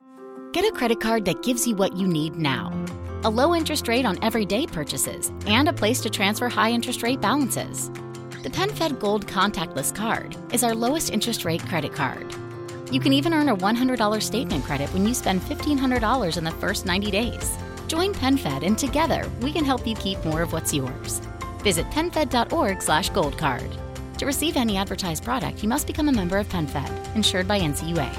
Get 0.51 0.65
a 0.65 0.71
credit 0.71 0.99
card 0.99 1.25
that 1.25 1.43
gives 1.43 1.67
you 1.67 1.75
what 1.75 1.95
you 1.97 2.07
need 2.07 2.35
now 2.35 2.71
a 3.23 3.29
low 3.29 3.55
interest 3.55 3.87
rate 3.87 4.05
on 4.05 4.23
everyday 4.23 4.67
purchases 4.67 5.31
and 5.47 5.67
a 5.67 5.73
place 5.73 5.99
to 6.01 6.09
transfer 6.11 6.47
high 6.47 6.69
interest 6.69 7.01
rate 7.01 7.19
balances. 7.21 7.89
The 8.45 8.51
PenFed 8.51 8.99
Gold 8.99 9.25
Contactless 9.25 9.91
Card 9.95 10.37
is 10.53 10.63
our 10.63 10.75
lowest 10.75 11.11
interest 11.11 11.45
rate 11.45 11.65
credit 11.65 11.93
card. 11.93 12.31
You 12.91 12.99
can 12.99 13.11
even 13.11 13.33
earn 13.33 13.49
a 13.49 13.57
$100 13.57 14.21
statement 14.21 14.63
credit 14.63 14.87
when 14.93 15.07
you 15.07 15.15
spend 15.15 15.41
$1,500 15.41 16.37
in 16.37 16.43
the 16.43 16.51
first 16.51 16.85
90 16.85 17.09
days. 17.09 17.57
Join 17.87 18.13
PenFed 18.13 18.63
and 18.63 18.77
together 18.77 19.27
we 19.41 19.51
can 19.51 19.65
help 19.65 19.87
you 19.87 19.95
keep 19.95 20.23
more 20.25 20.43
of 20.43 20.53
what's 20.53 20.71
yours. 20.71 21.21
Visit 21.63 21.89
penfed.org 21.89 22.83
slash 22.83 23.09
goldcard. 23.09 23.75
To 24.19 24.27
receive 24.27 24.57
any 24.57 24.77
advertised 24.77 25.23
product, 25.23 25.63
you 25.63 25.67
must 25.67 25.87
become 25.87 26.07
a 26.07 26.11
member 26.11 26.37
of 26.37 26.47
PenFed, 26.47 27.15
insured 27.15 27.47
by 27.47 27.59
NCUA. 27.59 28.15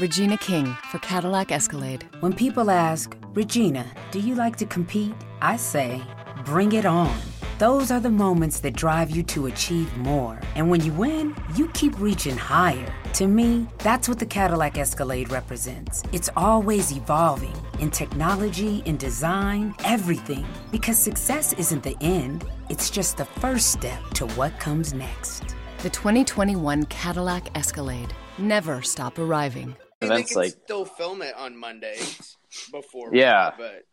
Regina 0.00 0.36
King 0.38 0.66
for 0.90 0.98
Cadillac 0.98 1.52
Escalade. 1.52 2.04
When 2.18 2.32
people 2.32 2.72
ask, 2.72 3.16
Regina, 3.34 3.86
do 4.10 4.18
you 4.18 4.34
like 4.34 4.56
to 4.56 4.66
compete? 4.66 5.14
I 5.40 5.54
say, 5.58 6.02
bring 6.44 6.72
it 6.72 6.86
on. 6.86 7.16
Those 7.58 7.90
are 7.90 8.00
the 8.00 8.10
moments 8.10 8.60
that 8.60 8.74
drive 8.76 9.08
you 9.08 9.22
to 9.22 9.46
achieve 9.46 9.96
more. 9.96 10.38
And 10.56 10.68
when 10.68 10.84
you 10.84 10.92
win, 10.92 11.34
you 11.54 11.68
keep 11.68 11.98
reaching 11.98 12.36
higher. 12.36 12.92
To 13.14 13.26
me, 13.26 13.66
that's 13.78 14.10
what 14.10 14.18
the 14.18 14.26
Cadillac 14.26 14.76
Escalade 14.76 15.30
represents. 15.30 16.02
It's 16.12 16.28
always 16.36 16.92
evolving 16.92 17.56
in 17.78 17.90
technology, 17.90 18.82
in 18.84 18.98
design, 18.98 19.74
everything. 19.84 20.44
Because 20.70 20.98
success 20.98 21.54
isn't 21.54 21.82
the 21.82 21.96
end, 22.02 22.44
it's 22.68 22.90
just 22.90 23.16
the 23.16 23.24
first 23.24 23.72
step 23.72 24.02
to 24.10 24.26
what 24.34 24.60
comes 24.60 24.92
next. 24.92 25.56
The 25.78 25.88
2021 25.88 26.84
Cadillac 26.84 27.56
Escalade. 27.56 28.12
Never 28.36 28.82
stop 28.82 29.18
arriving. 29.18 29.70
I 29.70 29.72
think 29.72 29.88
they 30.00 30.06
Events 30.06 30.32
can 30.32 30.42
like 30.42 30.50
still 30.50 30.84
film 30.84 31.22
it 31.22 31.34
on 31.34 31.56
Mondays 31.56 32.36
before. 32.70 33.14
Yeah. 33.14 33.52
But 33.56 33.84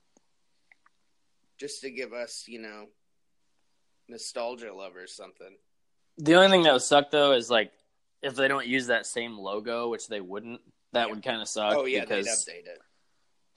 just 1.57 1.79
to 1.83 1.91
give 1.91 2.11
us, 2.11 2.43
you 2.45 2.61
know, 2.61 2.87
nostalgia 4.07 4.73
love 4.73 4.95
or 4.95 5.07
something. 5.07 5.55
the 6.17 6.35
only 6.35 6.49
thing 6.49 6.63
that 6.63 6.73
would 6.73 6.81
suck 6.81 7.11
though 7.11 7.33
is 7.33 7.49
like 7.49 7.71
if 8.21 8.35
they 8.35 8.47
don't 8.47 8.67
use 8.67 8.87
that 8.87 9.05
same 9.05 9.37
logo, 9.37 9.89
which 9.89 10.07
they 10.07 10.21
wouldn't. 10.21 10.61
That 10.93 11.09
would 11.09 11.23
kind 11.23 11.41
of 11.41 11.47
suck. 11.47 11.75
oh, 11.75 11.85
yeah, 11.85 12.01
because 12.01 12.45
they'd 12.45 12.53
update 12.53 12.67
it. 12.67 12.79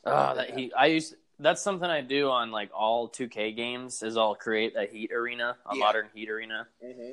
Oh, 0.06 0.34
that 0.34 0.56
heat! 0.58 0.72
I 0.76 0.86
used 0.86 1.14
that's 1.38 1.60
something 1.60 1.88
I 1.88 2.00
do 2.00 2.30
on 2.30 2.50
like 2.50 2.70
all 2.74 3.08
2K 3.10 3.54
games. 3.54 4.02
Is 4.02 4.16
I'll 4.16 4.34
create 4.34 4.74
a 4.74 4.86
Heat 4.86 5.12
arena, 5.12 5.56
a 5.70 5.74
Yeah. 5.76 5.80
modern 5.84 6.06
Heat 6.14 6.30
arena, 6.30 6.66
Mm-hmm. 6.82 7.12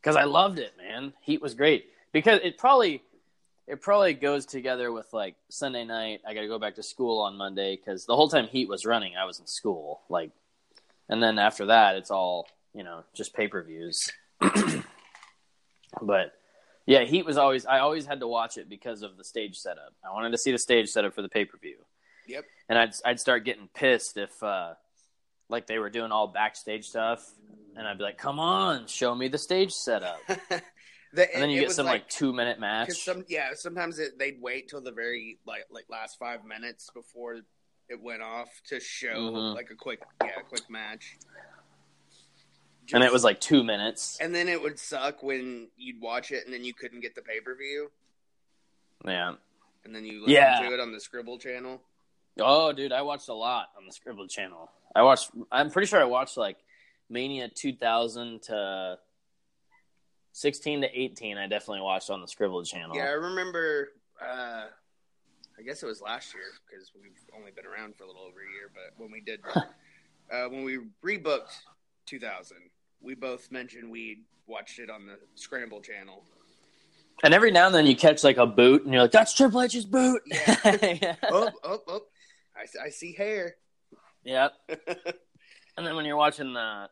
because 0.00 0.16
I 0.16 0.24
loved 0.24 0.58
it, 0.58 0.72
man. 0.78 1.12
Heat 1.20 1.42
was 1.42 1.54
great 1.54 1.90
because 2.12 2.40
it 2.42 2.56
probably 2.56 3.02
it 3.66 3.82
probably 3.82 4.14
goes 4.14 4.46
together 4.46 4.90
with 4.90 5.12
like 5.12 5.34
Sunday 5.50 5.84
night. 5.84 6.22
I 6.26 6.32
got 6.32 6.40
to 6.40 6.48
go 6.48 6.58
back 6.58 6.76
to 6.76 6.82
school 6.82 7.20
on 7.20 7.36
Monday 7.36 7.76
because 7.76 8.06
the 8.06 8.16
whole 8.16 8.28
time 8.30 8.46
Heat 8.48 8.68
was 8.70 8.86
running, 8.86 9.16
I 9.16 9.26
was 9.26 9.38
in 9.38 9.46
school. 9.46 10.00
Like, 10.08 10.30
and 11.10 11.22
then 11.22 11.38
after 11.38 11.66
that, 11.66 11.96
it's 11.96 12.10
all 12.10 12.48
you 12.78 12.84
know, 12.84 13.02
just 13.12 13.34
pay 13.34 13.48
per 13.48 13.60
views. 13.62 14.08
but 16.02 16.32
yeah, 16.86 17.02
Heat 17.04 17.26
was 17.26 17.36
always 17.36 17.66
I 17.66 17.80
always 17.80 18.06
had 18.06 18.20
to 18.20 18.28
watch 18.28 18.56
it 18.56 18.68
because 18.68 19.02
of 19.02 19.16
the 19.16 19.24
stage 19.24 19.58
setup. 19.58 19.92
I 20.08 20.12
wanted 20.12 20.30
to 20.30 20.38
see 20.38 20.52
the 20.52 20.58
stage 20.58 20.88
setup 20.88 21.12
for 21.12 21.22
the 21.22 21.28
pay 21.28 21.44
per 21.44 21.58
view 21.58 21.76
Yep. 22.28 22.44
and 22.68 22.78
I'd 22.78 22.92
I'd 23.04 23.20
start 23.20 23.44
getting 23.44 23.68
pissed 23.74 24.16
if 24.16 24.40
uh, 24.42 24.74
like 25.48 25.66
they 25.66 25.78
were 25.78 25.90
doing 25.90 26.12
all 26.12 26.28
backstage 26.28 26.86
stuff, 26.88 27.28
and 27.76 27.86
I'd 27.88 27.98
be 27.98 28.04
like, 28.04 28.18
"Come 28.18 28.38
on, 28.38 28.86
show 28.86 29.14
me 29.14 29.28
the 29.28 29.38
stage 29.38 29.72
setup." 29.72 30.18
The- 31.14 31.32
And 31.32 31.42
then 31.42 31.48
you 31.48 31.58
get 31.58 31.72
some 31.72 31.86
like, 31.86 32.06
two 32.10 32.34
minute 32.34 32.60
match. 32.60 32.92
Some, 32.92 33.24
yeah, 33.28 33.52
sometimes 33.54 33.98
it, 33.98 34.18
they'd 34.18 34.36
wait 34.42 34.68
till 34.68 34.82
the 34.82 34.92
very 34.92 35.38
like 35.46 35.62
like 35.70 35.86
last 35.88 36.18
five 36.18 36.44
minutes 36.44 36.90
before 36.94 37.36
it 37.88 37.98
went 38.02 38.20
off 38.20 38.50
to 38.66 38.78
show 38.78 39.14
Mhm. 39.32 39.54
like 39.54 39.70
a 39.70 39.74
quick 39.74 40.00
yeah 40.22 40.32
a 40.38 40.42
quick 40.42 40.68
match. 40.68 41.16
And 42.92 43.02
it 43.04 43.12
was 43.12 43.24
like 43.24 43.40
two 43.40 43.62
minutes. 43.64 44.18
and 44.20 44.34
then 44.34 44.48
it 44.48 44.60
would 44.62 44.78
suck 44.78 45.22
when 45.22 45.68
you'd 45.76 46.00
watch 46.00 46.30
it 46.32 46.44
and 46.44 46.52
then 46.54 46.64
you 46.64 46.74
couldn't 46.74 47.00
get 47.00 47.14
the 47.14 47.22
pay 47.22 47.40
per 47.40 47.54
view 47.54 47.90
Yeah. 49.04 49.34
and 49.84 49.94
then 49.94 50.04
you 50.04 50.20
listen 50.20 50.32
Yeah. 50.34 50.60
to 50.60 50.72
it 50.74 50.80
on 50.80 50.92
the 50.92 51.00
Scribble 51.00 51.38
channel. 51.38 51.82
Oh, 52.40 52.72
dude, 52.72 52.92
I 52.92 53.02
watched 53.02 53.28
a 53.28 53.34
lot 53.34 53.68
on 53.76 53.84
the 53.86 53.92
Scribble 53.92 54.28
channel. 54.28 54.70
I 54.94 55.02
watched. 55.02 55.30
I'm 55.50 55.70
pretty 55.70 55.86
sure 55.86 56.00
I 56.00 56.04
watched 56.04 56.36
like 56.36 56.56
Mania 57.10 57.48
2000 57.48 58.42
to 58.42 58.98
16 60.32 60.82
to 60.82 60.88
18. 61.00 61.36
I 61.36 61.46
definitely 61.48 61.80
watched 61.82 62.10
on 62.10 62.20
the 62.20 62.28
Scribble 62.28 62.62
channel. 62.64 62.96
Yeah, 62.96 63.04
I 63.06 63.12
remember. 63.12 63.88
Uh, 64.20 64.66
I 65.58 65.62
guess 65.64 65.82
it 65.82 65.86
was 65.86 66.00
last 66.00 66.32
year 66.34 66.44
because 66.70 66.92
we've 66.94 67.10
only 67.36 67.50
been 67.50 67.66
around 67.66 67.96
for 67.96 68.04
a 68.04 68.06
little 68.06 68.22
over 68.22 68.38
a 68.40 68.52
year. 68.52 68.70
But 68.72 69.00
when 69.02 69.10
we 69.10 69.20
did, 69.20 69.40
uh, 70.32 70.48
when 70.48 70.62
we 70.64 70.78
rebooked 71.04 71.56
2000, 72.06 72.56
we 73.00 73.14
both 73.14 73.50
mentioned 73.50 73.90
we 73.90 74.24
watched 74.46 74.78
it 74.78 74.90
on 74.90 75.06
the 75.06 75.18
Scramble 75.34 75.80
channel. 75.80 76.24
And 77.22 77.34
every 77.34 77.50
now 77.50 77.66
and 77.66 77.74
then 77.74 77.86
you 77.86 77.96
catch 77.96 78.22
like 78.22 78.36
a 78.36 78.46
boot, 78.46 78.84
and 78.84 78.92
you're 78.92 79.02
like, 79.02 79.10
"That's 79.10 79.34
Triple 79.34 79.62
H's 79.62 79.84
boot." 79.84 80.22
Yeah. 80.26 81.16
oh, 81.24 81.50
oh, 81.64 81.82
oh! 81.88 82.02
I, 82.56 82.86
I 82.86 82.88
see 82.90 83.12
hair. 83.12 83.56
Yep. 84.24 84.52
And 85.78 85.86
then 85.86 85.94
when 85.94 86.04
you're 86.06 86.16
watching 86.16 86.54
the 86.54 86.88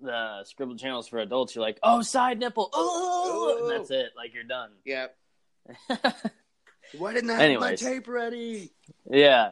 the 0.00 0.42
scribbled 0.44 0.78
channels 0.78 1.06
for 1.06 1.18
adults, 1.18 1.54
you're 1.54 1.62
like, 1.62 1.78
"Oh, 1.82 2.00
side 2.00 2.38
nipple!" 2.38 2.70
Oh, 2.72 3.58
and 3.60 3.78
that's 3.78 3.90
it. 3.90 4.12
Like 4.16 4.32
you're 4.32 4.42
done. 4.42 4.70
Yep. 4.86 5.14
Why 6.96 7.12
didn't 7.12 7.28
I 7.28 7.42
have 7.42 7.60
my 7.60 7.74
tape 7.74 8.08
ready? 8.08 8.72
yeah. 9.08 9.50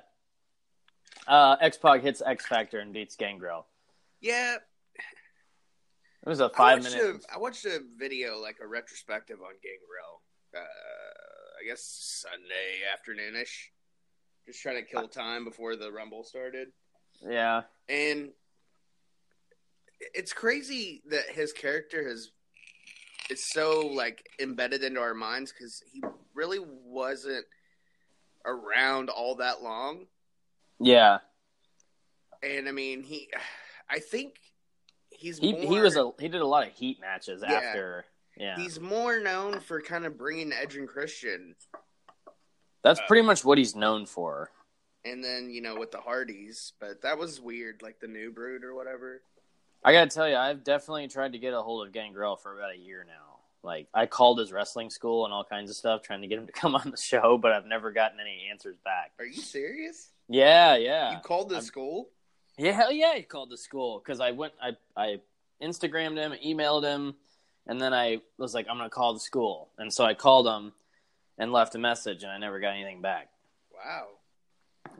Uh, 1.28 1.56
X 1.60 1.76
Pac 1.76 2.00
hits 2.00 2.22
X 2.24 2.46
Factor 2.46 2.80
and 2.80 2.94
beats 2.94 3.16
Gangrel. 3.16 3.66
Yeah, 4.22 4.56
It 6.24 6.28
was 6.28 6.40
a 6.40 6.50
five 6.50 6.82
watched 6.82 6.94
minute. 6.96 7.22
A, 7.30 7.34
I 7.34 7.38
watched 7.38 7.64
a 7.64 7.80
video, 7.98 8.38
like 8.40 8.56
a 8.62 8.66
retrospective 8.66 9.38
on 9.40 9.54
Gangrel. 9.62 10.22
Uh, 10.54 10.60
I 10.60 11.66
guess 11.66 11.82
Sunday 12.26 12.80
afternoonish. 12.94 13.68
Just 14.46 14.60
trying 14.62 14.76
to 14.76 14.82
kill 14.82 15.08
time 15.08 15.44
before 15.44 15.76
the 15.76 15.92
Rumble 15.92 16.24
started, 16.24 16.68
Yeah. 17.22 17.62
and 17.88 18.30
it's 20.14 20.32
crazy 20.32 21.02
that 21.10 21.28
his 21.30 21.52
character 21.52 22.08
has 22.08 22.30
is 23.28 23.44
so 23.52 23.80
like 23.94 24.26
embedded 24.40 24.82
into 24.82 24.98
our 25.00 25.14
minds 25.14 25.52
because 25.52 25.82
he 25.92 26.02
really 26.34 26.58
wasn't 26.58 27.44
around 28.44 29.08
all 29.10 29.36
that 29.36 29.62
long. 29.62 30.06
Yeah. 30.80 31.18
And 32.42 32.68
I 32.68 32.72
mean, 32.72 33.02
he, 33.02 33.28
I 33.90 33.98
think 34.00 34.34
he's 35.20 35.38
He 35.38 35.52
more, 35.52 35.60
he 35.62 35.80
was 35.80 35.96
a 35.96 36.10
he 36.18 36.28
did 36.28 36.40
a 36.40 36.46
lot 36.46 36.66
of 36.66 36.72
heat 36.72 37.00
matches 37.00 37.42
Yeah. 37.46 37.52
after. 37.54 38.04
Yeah. 38.36 38.56
He's 38.56 38.80
more 38.80 39.20
known 39.20 39.60
for 39.60 39.80
kind 39.82 40.06
of 40.06 40.16
bringing 40.16 40.52
Edge 40.52 40.76
and 40.76 40.88
Christian, 40.88 41.54
That's 42.82 43.00
uh, 43.00 43.06
pretty 43.06 43.26
much 43.26 43.44
what 43.44 43.58
he's 43.58 43.74
known 43.76 44.06
for. 44.06 44.50
and 45.04 45.22
then 45.24 45.50
you 45.50 45.60
know 45.60 45.76
with 45.78 45.90
the 45.90 46.00
Hardys. 46.00 46.72
But 46.80 47.02
that 47.02 47.18
was 47.18 47.40
weird, 47.40 47.82
like 47.82 48.00
the 48.00 48.08
New 48.08 48.30
Brood 48.32 48.64
or 48.64 48.74
whatever. 48.74 49.22
I 49.84 49.92
gotta 49.92 50.10
tell 50.10 50.28
you, 50.28 50.36
I've 50.36 50.64
definitely 50.64 51.08
tried 51.08 51.32
to 51.32 51.38
get 51.38 51.54
a 51.54 51.60
hold 51.62 51.86
of 51.86 51.92
Gangrel 51.92 52.36
for 52.36 52.56
about 52.56 52.74
a 52.74 52.78
year 52.78 53.04
now. 53.06 53.38
Like 53.62 53.88
I 53.92 54.06
called 54.06 54.38
his 54.38 54.52
wrestling 54.52 54.88
school 54.90 55.24
and 55.26 55.34
all 55.34 55.44
kinds 55.44 55.68
of 55.70 55.76
stuff, 55.76 56.02
trying 56.02 56.22
to 56.22 56.26
get 56.28 56.38
him 56.38 56.46
to 56.46 56.52
come 56.62 56.74
on 56.74 56.90
the 56.90 56.96
show, 56.96 57.36
but 57.36 57.52
I've 57.52 57.66
never 57.66 57.90
gotten 57.92 58.18
any 58.20 58.48
answers 58.50 58.76
back. 58.84 59.12
Are 59.18 59.26
you 59.26 59.40
serious? 59.42 60.08
Yeah, 60.28 60.76
yeah. 60.76 61.12
You 61.12 61.18
called 61.18 61.48
the 61.50 61.56
I'm- 61.56 61.64
school? 61.64 62.08
Yeah, 62.60 62.72
hell 62.72 62.92
yeah, 62.92 63.14
he 63.14 63.22
called 63.22 63.48
the 63.48 63.56
school 63.56 64.02
because 64.04 64.20
I 64.20 64.32
went, 64.32 64.52
I, 64.62 64.72
I 64.94 65.20
Instagrammed 65.62 66.18
him, 66.18 66.34
emailed 66.44 66.82
him, 66.84 67.14
and 67.66 67.80
then 67.80 67.94
I 67.94 68.20
was 68.36 68.52
like, 68.52 68.66
I'm 68.68 68.76
gonna 68.76 68.90
call 68.90 69.14
the 69.14 69.20
school, 69.20 69.70
and 69.78 69.90
so 69.90 70.04
I 70.04 70.12
called 70.12 70.46
him 70.46 70.74
and 71.38 71.52
left 71.52 71.74
a 71.74 71.78
message, 71.78 72.22
and 72.22 72.30
I 72.30 72.36
never 72.36 72.60
got 72.60 72.74
anything 72.74 73.00
back. 73.00 73.28
Wow. 73.72 74.08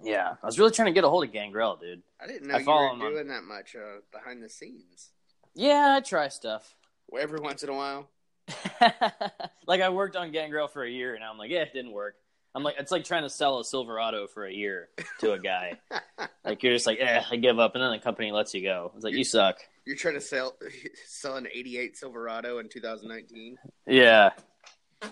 Yeah, 0.03 0.37
I 0.43 0.47
was 0.47 0.59
really 0.59 0.71
trying 0.71 0.87
to 0.87 0.93
get 0.93 1.05
a 1.05 1.11
hold 1.11 1.25
of 1.25 1.33
Gangrel, 1.33 1.77
dude. 1.77 2.01
I 2.19 2.27
didn't 2.27 2.49
know 2.49 2.55
I 2.55 2.61
you 2.61 2.67
were 2.67 2.87
him 2.95 3.03
on- 3.03 3.13
doing 3.13 3.29
that 3.29 3.45
much 3.45 3.77
uh, 3.77 4.01
behind 4.11 4.43
the 4.43 4.49
scenes. 4.49 5.11
Yeah, 5.55 5.97
I 5.99 6.01
try 6.01 6.29
stuff. 6.29 6.75
Every 7.19 7.41
once 7.41 7.63
in 7.63 7.69
a 7.69 7.75
while. 7.75 8.09
like 9.67 9.83
I 9.83 9.91
worked 9.91 10.17
on 10.17 10.33
Gangrel 10.33 10.69
for 10.69 10.83
a 10.83 10.91
year, 10.91 11.15
and 11.15 11.23
I'm 11.23 11.37
like, 11.37 11.51
yeah, 11.51 11.61
it 11.61 11.75
didn't 11.75 11.93
work. 11.93 12.15
I'm 12.55 12.63
like, 12.65 12.75
it's 12.79 12.91
like 12.91 13.05
trying 13.05 13.23
to 13.23 13.31
sell 13.31 13.61
a 13.61 13.65
Silverado 13.65 14.27
for 14.27 14.45
a 14.45 14.53
year 14.53 14.89
to 15.21 15.33
a 15.33 15.39
guy. 15.39 15.79
like 16.45 16.63
you're 16.63 16.73
just 16.73 16.87
like, 16.87 16.99
eh, 17.01 17.23
I 17.31 17.37
give 17.37 17.59
up, 17.61 17.75
and 17.75 17.83
then 17.85 17.93
the 17.93 17.99
company 17.99 18.33
lets 18.33 18.53
you 18.55 18.63
go. 18.63 18.91
It's 18.97 19.05
like 19.05 19.15
you 19.15 19.23
suck. 19.25 19.59
You're 19.87 19.97
trying 19.97 20.15
to 20.15 20.21
sell 20.21 20.57
sell 21.07 21.37
an 21.37 21.47
'88 21.53 21.97
Silverado 21.97 22.59
in 22.59 22.69
2019. 22.69 23.57
Yeah, 23.87 24.31
I 25.03 25.09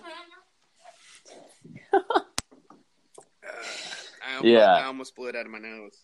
almost, 4.35 4.45
Yeah. 4.45 4.73
I 4.75 4.83
almost 4.85 5.15
blew 5.15 5.27
it 5.27 5.35
out 5.35 5.45
of 5.45 5.51
my 5.51 5.59
nose. 5.59 6.03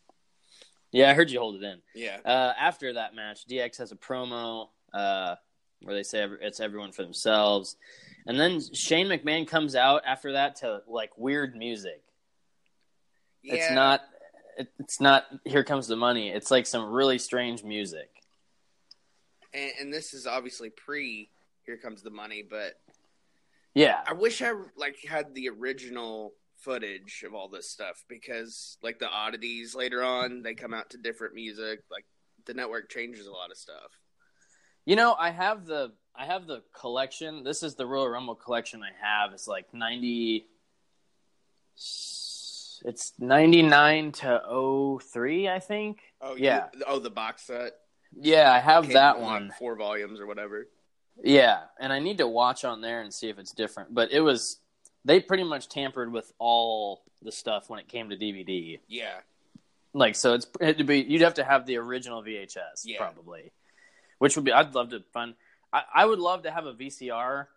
yeah, 0.91 1.09
I 1.11 1.13
heard 1.13 1.29
you 1.29 1.39
hold 1.39 1.61
it 1.61 1.63
in. 1.65 1.81
Yeah. 1.93 2.17
Uh, 2.25 2.53
after 2.59 2.93
that 2.93 3.13
match, 3.15 3.45
DX 3.47 3.77
has 3.79 3.91
a 3.91 3.95
promo 3.95 4.69
uh, 4.93 5.35
where 5.81 5.95
they 5.95 6.03
say 6.03 6.25
it's 6.41 6.59
everyone 6.59 6.91
for 6.91 7.03
themselves, 7.03 7.75
and 8.25 8.39
then 8.39 8.59
Shane 8.73 9.07
McMahon 9.07 9.47
comes 9.47 9.75
out 9.75 10.01
after 10.05 10.33
that 10.33 10.57
to 10.57 10.81
like 10.87 11.17
weird 11.17 11.55
music. 11.55 12.01
It's 13.43 13.71
not. 13.71 14.01
It's 14.79 14.99
not. 14.99 15.25
Here 15.43 15.63
comes 15.63 15.87
the 15.87 15.95
money. 15.95 16.29
It's 16.29 16.49
like 16.49 16.65
some 16.65 16.89
really 16.91 17.19
strange 17.19 17.63
music. 17.63 18.09
And, 19.53 19.71
and 19.79 19.93
this 19.93 20.13
is 20.13 20.25
obviously 20.25 20.69
pre. 20.69 21.29
Here 21.65 21.77
comes 21.77 22.01
the 22.01 22.09
money, 22.09 22.43
but 22.47 22.79
Yeah, 23.75 24.01
I 24.07 24.13
wish 24.13 24.41
I 24.41 24.53
like 24.77 24.97
had 25.07 25.35
the 25.35 25.49
original 25.49 26.33
footage 26.57 27.23
of 27.27 27.35
all 27.35 27.49
this 27.49 27.69
stuff 27.69 28.03
because 28.07 28.77
like 28.81 28.97
the 28.97 29.09
oddities 29.09 29.75
later 29.75 30.03
on 30.03 30.41
they 30.41 30.55
come 30.55 30.73
out 30.73 30.89
to 30.91 30.97
different 30.97 31.35
music. 31.35 31.81
Like 31.91 32.05
the 32.45 32.53
network 32.53 32.89
changes 32.89 33.27
a 33.27 33.31
lot 33.31 33.51
of 33.51 33.57
stuff. 33.57 33.91
You 34.85 34.95
know, 34.95 35.15
I 35.19 35.31
have 35.31 35.65
the 35.65 35.91
I 36.17 36.25
have 36.25 36.47
the 36.47 36.61
collection. 36.73 37.43
This 37.43 37.61
is 37.63 37.75
the 37.75 37.85
Royal 37.85 38.07
Rumble 38.09 38.35
collection 38.35 38.81
I 38.83 38.91
have. 39.05 39.33
It's 39.33 39.47
like 39.47 39.73
ninety. 39.73 40.45
It's 42.85 43.13
ninety 43.19 43.61
nine 43.61 44.11
to 44.13 44.41
03, 45.01 45.49
I 45.49 45.59
think. 45.59 45.99
Oh 46.21 46.35
Yeah. 46.35 46.69
you- 46.73 46.83
oh 46.87 46.99
the 46.99 47.09
box 47.09 47.43
set. 47.43 47.73
Yeah, 48.17 48.51
I 48.51 48.59
have 48.59 48.87
that 48.93 49.17
in, 49.17 49.21
like, 49.23 49.31
one. 49.31 49.51
four 49.59 49.75
volumes 49.75 50.19
or 50.19 50.25
whatever. 50.27 50.67
Yeah, 51.23 51.63
and 51.79 51.91
I 51.91 51.99
need 51.99 52.17
to 52.19 52.27
watch 52.27 52.63
on 52.65 52.81
there 52.81 53.01
and 53.01 53.13
see 53.13 53.29
if 53.29 53.39
it's 53.39 53.51
different. 53.51 53.93
But 53.93 54.11
it 54.11 54.21
was 54.21 54.59
they 55.03 55.19
pretty 55.19 55.43
much 55.43 55.67
tampered 55.69 56.11
with 56.11 56.31
all 56.39 57.03
the 57.21 57.31
stuff 57.31 57.69
when 57.69 57.79
it 57.79 57.87
came 57.87 58.09
to 58.09 58.17
DVD. 58.17 58.79
Yeah, 58.87 59.19
Like 59.93 60.15
so, 60.15 60.33
it's 60.33 60.47
it'd 60.59 60.85
be 60.87 61.01
you'd 61.01 61.21
have 61.21 61.35
to 61.35 61.43
have 61.43 61.65
the 61.65 61.77
original 61.77 62.21
VHS 62.23 62.83
Yeah. 62.85 62.97
probably, 62.99 63.51
which 64.19 64.35
would 64.35 64.45
be 64.45 64.51
I'd 64.53 64.75
love 64.75 64.89
to 64.91 65.01
find. 65.13 65.35
I, 65.75 65.83
I 65.93 66.05
would 66.05 66.19
love 66.19 66.43
to 66.43 66.51
have 66.51 66.65
a 66.65 66.73
VCR 66.73 67.47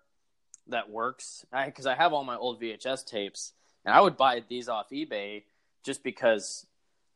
that 0.66 0.91
works 0.91 1.47
because 1.66 1.87
I, 1.87 1.95
have 1.95 2.12
all 2.12 2.25
my 2.25 2.37
old 2.37 2.61
VHS 2.61 3.07
tapes, 3.07 3.53
and 3.85 3.95
I 3.95 4.01
would 4.01 4.16
buy 4.16 4.43
these 4.49 4.69
off 4.69 4.91
eBay 4.91 5.45
just 5.85 6.03
because, 6.03 6.66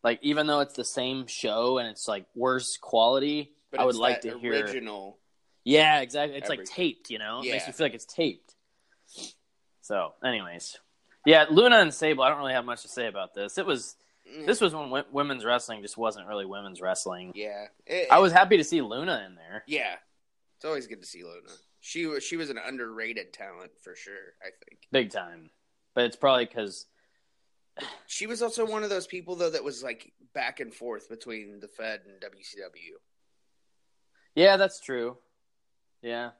like, 0.04 0.20
even 0.22 0.46
though 0.46 0.60
it's 0.60 0.74
the 0.74 0.84
same 0.84 1.26
show 1.26 1.78
and 1.78 1.88
it's 1.88 2.06
like 2.06 2.26
worse 2.36 2.76
quality, 2.76 3.50
but 3.72 3.80
I 3.80 3.84
would 3.84 3.96
like 3.96 4.20
to 4.20 4.38
hear. 4.38 4.52
original. 4.54 5.18
Yeah, 5.64 6.00
exactly. 6.00 6.38
It's 6.38 6.48
like 6.48 6.64
taped, 6.64 7.10
you 7.10 7.18
know. 7.18 7.40
It 7.40 7.50
makes 7.50 7.66
you 7.66 7.72
feel 7.72 7.86
like 7.86 7.94
it's 7.94 8.04
taped. 8.04 8.54
So, 9.80 10.12
anyways, 10.24 10.78
yeah, 11.26 11.46
Luna 11.50 11.78
and 11.78 11.92
Sable. 11.92 12.22
I 12.22 12.28
don't 12.28 12.38
really 12.38 12.52
have 12.52 12.64
much 12.64 12.82
to 12.82 12.88
say 12.88 13.08
about 13.08 13.34
this. 13.34 13.58
It 13.58 13.66
was 13.66 13.96
Mm, 14.32 14.46
this 14.46 14.60
was 14.60 14.74
when 14.74 15.04
women's 15.10 15.44
wrestling 15.44 15.82
just 15.82 15.96
wasn't 15.96 16.26
really 16.28 16.46
women's 16.46 16.80
wrestling. 16.80 17.32
yeah. 17.34 17.66
It- 17.86 18.08
I 18.10 18.18
was 18.20 18.32
happy 18.32 18.56
to 18.56 18.64
see 18.64 18.80
Luna 18.80 19.24
in 19.26 19.34
there. 19.34 19.64
Yeah, 19.66 19.96
it's 20.62 20.68
always 20.68 20.86
good 20.86 21.00
to 21.00 21.08
see 21.08 21.24
Luna. 21.24 21.50
She 21.80 22.06
was 22.06 22.22
she 22.22 22.36
was 22.36 22.48
an 22.48 22.56
underrated 22.56 23.32
talent 23.32 23.72
for 23.82 23.96
sure. 23.96 24.34
I 24.40 24.50
think 24.64 24.82
big 24.92 25.10
time. 25.10 25.50
But 25.92 26.04
it's 26.04 26.14
probably 26.14 26.44
because 26.44 26.86
she 28.06 28.28
was 28.28 28.42
also 28.42 28.64
one 28.64 28.84
of 28.84 28.88
those 28.90 29.08
people 29.08 29.34
though 29.34 29.50
that 29.50 29.64
was 29.64 29.82
like 29.82 30.12
back 30.34 30.60
and 30.60 30.72
forth 30.72 31.08
between 31.08 31.58
the 31.58 31.66
Fed 31.66 32.02
and 32.06 32.20
WCW. 32.20 32.94
yeah, 34.36 34.56
that's 34.56 34.78
true. 34.78 35.16
Yeah, 36.00 36.30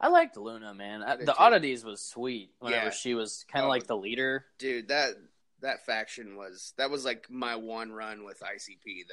I 0.00 0.08
liked 0.08 0.36
Luna, 0.36 0.74
man. 0.74 1.04
I, 1.04 1.14
the 1.16 1.26
too. 1.26 1.32
oddities 1.38 1.84
was 1.84 2.02
sweet. 2.02 2.50
Whenever 2.58 2.86
Yeah. 2.86 2.90
she 2.90 3.14
was 3.14 3.44
kind 3.50 3.62
of 3.62 3.68
Oh. 3.68 3.70
like 3.70 3.86
the 3.86 3.96
leader. 3.96 4.46
Dude, 4.58 4.88
that 4.88 5.14
that 5.60 5.86
faction 5.86 6.36
was 6.36 6.72
that 6.78 6.90
was 6.90 7.04
like 7.04 7.30
my 7.30 7.54
one 7.54 7.92
run 7.92 8.24
with 8.24 8.40
ICP. 8.42 9.04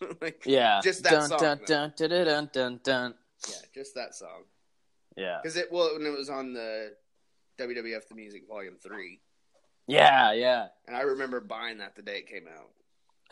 That 0.00 0.16
like 0.20 0.42
Yeah, 0.44 0.80
Just 0.82 1.04
that 1.04 1.10
dun, 1.12 1.28
song, 1.28 1.38
Dun, 1.38 1.58
though. 1.60 1.64
dun, 1.66 1.92
dun, 1.96 2.10
dun, 2.10 2.24
dun, 2.26 2.50
dun, 2.52 2.80
dun. 2.82 3.14
Yeah, 3.48 3.54
just 3.74 3.94
that 3.94 4.14
song 4.14 4.44
Yeah, 5.16 5.38
because 5.42 5.56
it 5.56 5.70
well 5.70 5.96
when 5.96 6.06
it 6.06 6.16
was 6.16 6.28
on 6.30 6.52
the 6.52 6.94
WWF 7.58 8.08
the 8.08 8.14
Music 8.14 8.42
Volume 8.48 8.76
Three, 8.82 9.20
yeah, 9.86 10.32
yeah. 10.32 10.66
and 10.86 10.96
I 10.96 11.02
remember 11.02 11.40
buying 11.40 11.78
that 11.78 11.94
the 11.96 12.02
day 12.02 12.18
it 12.18 12.26
came 12.28 12.46
out. 12.48 12.70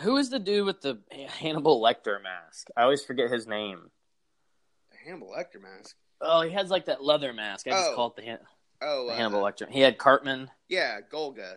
Who 0.01 0.17
is 0.17 0.31
the 0.31 0.39
dude 0.39 0.65
with 0.67 0.81
the 0.81 0.99
Hannibal 1.29 1.81
Lecter 1.83 2.23
mask? 2.23 2.69
I 2.77 2.83
always 2.83 3.05
forget 3.05 3.31
his 3.31 3.47
name. 3.47 3.91
The 4.91 4.97
Hannibal 5.05 5.33
Lecter 5.37 5.61
mask. 5.63 5.97
Oh, 6.21 6.41
he 6.43 6.51
has 6.53 6.71
like 6.71 6.87
that 6.87 7.03
leather 7.05 7.33
mask. 7.33 7.67
I 7.67 7.71
just 7.71 7.91
Oh. 7.91 7.95
call 7.97 8.07
it 8.09 8.17
the, 8.17 8.23
Han- 8.27 8.39
Oh, 8.81 9.07
the 9.07 9.13
uh, 9.13 9.17
Hannibal 9.17 9.43
Lecter. 9.43 9.69
He 9.69 9.81
had 9.81 9.99
Cartman, 9.99 10.51
Yeah, 10.69 11.01
Golga. 11.13 11.57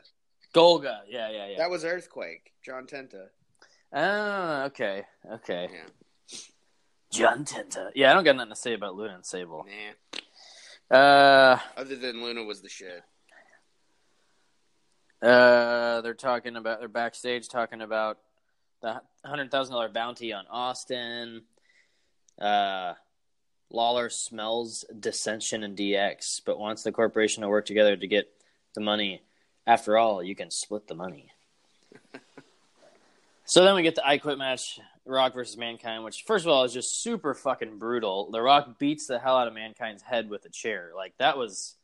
Golga. 0.53 0.99
Yeah, 1.07 1.29
yeah, 1.29 1.47
yeah. 1.47 1.57
That 1.57 1.69
was 1.69 1.85
Earthquake. 1.85 2.51
John 2.63 2.85
Tenta. 2.87 3.27
Oh, 3.93 4.63
okay, 4.65 5.03
okay. 5.33 5.69
Yeah. 5.71 5.85
John 7.11 7.45
Tenta. 7.45 7.91
Yeah, 7.95 8.11
I 8.11 8.13
don't 8.13 8.23
got 8.23 8.35
nothing 8.35 8.49
to 8.51 8.55
say 8.55 8.73
about 8.73 8.95
Luna 8.95 9.15
and 9.15 9.25
Sable. 9.25 9.65
Nah. 10.91 10.97
Uh, 10.97 11.59
Other 11.77 11.95
than 11.95 12.21
Luna 12.23 12.43
was 12.43 12.61
the 12.61 12.69
shit. 12.69 13.03
uh, 15.21 16.01
they're 16.01 16.13
talking 16.13 16.55
about 16.55 16.79
they're 16.79 16.87
backstage 16.87 17.47
talking 17.47 17.81
about 17.81 18.19
the 18.81 19.01
hundred 19.23 19.49
thousand 19.49 19.73
dollar 19.73 19.89
bounty 19.89 20.33
on 20.33 20.45
Austin. 20.49 21.43
Uh, 22.39 22.93
Lawler 23.71 24.09
smells 24.09 24.85
dissension 24.99 25.63
in 25.63 25.75
DX, 25.75 26.41
but 26.45 26.59
wants 26.59 26.83
the 26.83 26.91
corporation 26.91 27.41
to 27.41 27.49
work 27.49 27.65
together 27.65 27.95
to 27.95 28.07
get 28.07 28.29
the 28.75 28.81
money. 28.81 29.23
After 29.65 29.97
all, 29.97 30.21
you 30.21 30.35
can 30.35 30.51
split 30.51 30.87
the 30.87 30.93
money. 30.95 31.31
so 33.45 33.63
then 33.63 33.73
we 33.75 33.81
get 33.81 33.95
the 33.95 34.05
I 34.05 34.19
Quit 34.19 34.37
match, 34.37 34.79
Rock 35.05 35.33
versus 35.35 35.57
Mankind, 35.57 36.03
which 36.03 36.23
first 36.25 36.45
of 36.45 36.51
all 36.51 36.63
is 36.63 36.73
just 36.73 37.01
super 37.01 37.33
fucking 37.33 37.77
brutal. 37.77 38.31
The 38.31 38.41
Rock 38.41 38.79
beats 38.79 39.07
the 39.07 39.19
hell 39.19 39.37
out 39.37 39.47
of 39.47 39.53
Mankind's 39.53 40.01
head 40.01 40.29
with 40.29 40.45
a 40.45 40.49
chair. 40.49 40.91
Like 40.95 41.13
that 41.19 41.37
was 41.37 41.75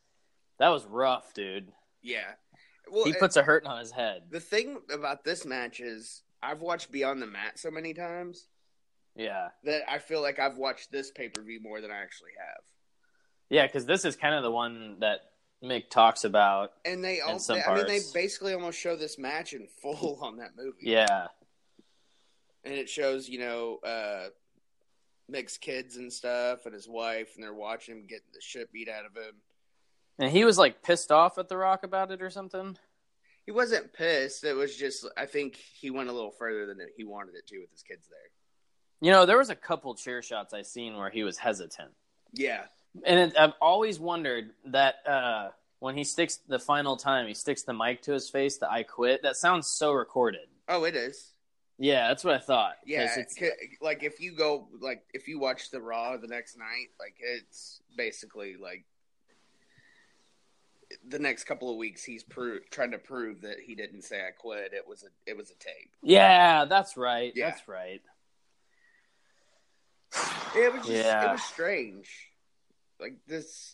that 0.60 0.70
was 0.70 0.86
rough, 0.86 1.34
dude. 1.34 1.72
Yeah. 2.02 2.32
Well, 2.92 3.06
he 3.06 3.12
it- 3.12 3.20
puts 3.20 3.36
a 3.38 3.44
hurting 3.44 3.70
on 3.70 3.80
his 3.80 3.92
head. 3.92 4.24
the 4.32 4.40
thing 4.40 4.78
about 4.92 5.24
this 5.24 5.46
match 5.46 5.80
is 5.80 6.24
I've 6.44 6.62
watched 6.62 6.92
Beyond 6.92 7.22
the 7.22 7.28
Mat 7.28 7.60
so 7.60 7.70
many 7.70 7.94
times 7.94 8.48
Yeah. 9.16 9.50
that 9.64 9.84
I 9.90 10.00
feel 10.00 10.22
like 10.22 10.40
I've 10.40 10.58
watched 10.58 10.92
this 10.92 11.12
pay 11.12 11.30
per 11.30 11.42
view 11.44 11.60
more 11.62 11.80
than 11.82 11.92
I 11.92 11.98
actually 12.02 12.32
have. 12.40 12.64
Yeah, 13.50 13.68
because 13.68 13.86
this 13.86 14.04
is 14.06 14.16
kind 14.16 14.34
of 14.34 14.42
the 14.44 14.52
one 14.52 14.98
that 15.02 15.20
Mick 15.64 15.90
talks 15.90 16.24
about. 16.24 16.72
And 16.86 17.04
they 17.04 17.20
all, 17.22 17.38
some 17.38 17.60
I 17.68 17.76
mean, 17.76 17.86
they 17.86 18.00
basically 18.14 18.54
almost 18.56 18.80
show 18.80 18.96
this 18.96 19.20
match 19.20 19.54
in 19.54 19.68
full 19.82 20.18
on 20.24 20.38
that 20.38 20.56
movie. 20.58 20.78
Yeah. 20.82 21.28
And 22.64 22.74
it 22.74 22.90
shows 22.90 23.28
you 23.30 23.40
know 23.40 23.80
uh 23.86 24.30
Mick's 25.30 25.58
kids 25.58 25.96
and 25.98 26.12
stuff 26.12 26.66
and 26.66 26.74
his 26.74 26.90
wife 26.90 27.32
and 27.36 27.44
they're 27.44 27.54
watching 27.54 27.96
him 27.96 28.06
getting 28.08 28.26
the 28.34 28.42
shit 28.42 28.72
beat 28.72 28.90
out 28.90 29.06
of 29.06 29.16
him. 29.16 29.36
And 30.20 30.30
he 30.30 30.44
was 30.44 30.58
like 30.58 30.84
pissed 30.84 31.12
off 31.12 31.38
at 31.38 31.48
The 31.48 31.56
Rock 31.58 31.84
about 31.84 32.12
it 32.12 32.22
or 32.22 32.30
something. 32.30 32.78
He 33.46 33.52
wasn't 33.52 33.94
pissed. 33.94 34.44
It 34.44 34.54
was 34.54 34.76
just 34.76 35.08
I 35.18 35.26
think 35.26 35.56
he 35.56 35.90
went 35.90 36.10
a 36.10 36.14
little 36.14 36.32
further 36.32 36.66
than 36.66 36.80
he 36.96 37.04
wanted 37.04 37.36
it 37.36 37.48
to 37.48 37.60
with 37.60 37.72
his 37.72 37.82
kids 37.82 38.08
there. 38.10 38.20
You 39.00 39.12
know, 39.12 39.26
there 39.26 39.38
was 39.38 39.50
a 39.50 39.56
couple 39.56 39.96
chair 39.96 40.22
shots 40.22 40.54
I 40.54 40.62
seen 40.62 40.96
where 40.96 41.10
he 41.10 41.24
was 41.24 41.38
hesitant. 41.38 41.92
Yeah, 42.34 42.66
And 43.04 43.20
it, 43.20 43.38
I've 43.38 43.54
always 43.60 44.00
wondered 44.00 44.52
that 44.66 44.96
uh, 45.08 45.50
when 45.80 45.98
he 45.98 46.04
sticks 46.04 46.38
the 46.48 46.60
final 46.60 46.96
time, 46.96 47.28
he 47.28 47.34
sticks 47.34 47.64
the 47.64 47.74
mic 47.74 48.04
to 48.04 48.14
his 48.14 48.30
face, 48.30 48.58
the 48.58 48.72
I 48.72 48.84
quit. 48.84 49.24
That 49.24 49.36
sounds 49.36 49.68
so 49.68 49.92
recorded. 49.92 50.48
Oh, 50.70 50.84
it 50.84 50.96
is. 50.96 51.34
Yeah, 51.84 52.10
that's 52.10 52.24
what 52.24 52.36
I 52.36 52.38
thought. 52.38 52.74
Yeah, 52.86 53.12
it's, 53.18 53.36
like 53.82 54.04
if 54.04 54.20
you 54.22 54.36
go, 54.36 54.68
like 54.80 55.04
if 55.16 55.28
you 55.28 55.40
watch 55.40 55.72
the 55.72 55.82
Raw 55.82 56.16
the 56.18 56.28
next 56.28 56.56
night, 56.56 56.90
like 57.00 57.16
it's 57.20 57.82
basically 57.98 58.56
like 58.62 58.86
the 61.08 61.18
next 61.18 61.46
couple 61.46 61.72
of 61.72 61.78
weeks 61.78 62.04
he's 62.04 62.22
pro- 62.24 62.60
trying 62.70 62.92
to 62.92 63.00
prove 63.00 63.42
that 63.42 63.60
he 63.66 63.74
didn't 63.74 64.04
say 64.04 64.20
I 64.20 64.30
quit. 64.30 64.74
It 64.74 64.88
was 64.88 65.02
a 65.04 65.08
it 65.30 65.36
was 65.36 65.50
a 65.50 65.56
tape. 65.56 65.90
yeah, 66.04 66.66
that's 66.66 66.98
right. 66.98 67.34
Yeah. 67.36 67.50
That's 67.50 67.68
right. 67.68 68.02
It 70.56 70.74
was 70.74 70.86
just, 70.86 70.92
Yeah. 70.92 71.30
it 71.30 71.32
was 71.32 71.44
strange, 71.44 72.10
like 73.00 73.16
this, 73.28 73.74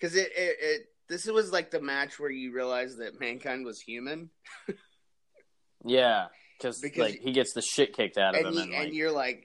because 0.00 0.16
it, 0.16 0.32
it 0.36 0.56
it 0.60 0.82
this 1.08 1.26
was 1.26 1.52
like 1.52 1.70
the 1.70 1.80
match 1.80 2.18
where 2.18 2.30
you 2.30 2.52
realize 2.52 2.96
that 2.96 3.20
mankind 3.20 3.64
was 3.64 3.80
human, 3.80 4.30
Yeah, 5.84 6.26
cause, 6.60 6.80
Because 6.80 7.12
like 7.12 7.20
he 7.20 7.32
gets 7.32 7.52
the 7.52 7.62
shit 7.62 7.94
kicked 7.96 8.18
out 8.18 8.34
of 8.34 8.46
him, 8.46 8.54
you, 8.54 8.60
and, 8.60 8.72
and 8.72 8.94
you're 8.94 9.10
like, 9.12 9.44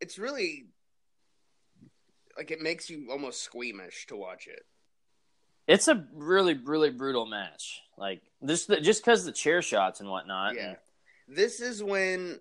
it's 0.00 0.18
really 0.18 0.66
like 2.36 2.50
it 2.50 2.60
makes 2.60 2.88
you 2.88 3.08
almost 3.10 3.42
squeamish 3.42 4.06
to 4.06 4.16
watch 4.16 4.46
it. 4.46 4.64
it's 5.66 5.88
a 5.88 6.06
really, 6.14 6.54
really 6.54 6.90
brutal 6.90 7.26
match. 7.26 7.80
Like 7.96 8.22
just 8.46 8.68
the, 8.68 8.80
just 8.80 9.02
because 9.04 9.24
the 9.24 9.32
chair 9.32 9.60
shots 9.62 10.00
and 10.00 10.08
whatnot. 10.08 10.54
Yeah. 10.54 10.68
and- 10.68 10.76
This 11.28 11.60
is 11.60 11.82
when, 11.82 12.38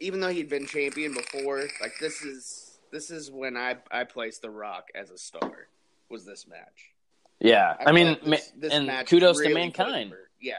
even 0.00 0.20
though 0.20 0.28
he'd 0.28 0.48
been 0.48 0.66
champion 0.66 1.14
before, 1.14 1.60
like 1.80 1.92
this 2.00 2.22
is 2.22 2.78
this 2.92 3.10
is 3.10 3.30
when 3.30 3.56
I 3.56 3.76
I 3.90 4.04
placed 4.04 4.42
The 4.42 4.50
Rock 4.50 4.88
as 4.94 5.10
a 5.10 5.18
star. 5.18 5.68
Was 6.08 6.24
this 6.24 6.46
match? 6.46 6.92
yeah. 7.40 7.74
I, 7.84 7.90
mean, 7.92 8.16
this- 8.24 8.52
this 8.56 8.72
and 8.72 8.88
kudos 9.08 9.38
really 9.38 9.48
to 9.52 9.54
mankind. 9.58 10.12
Yeah, 10.40 10.54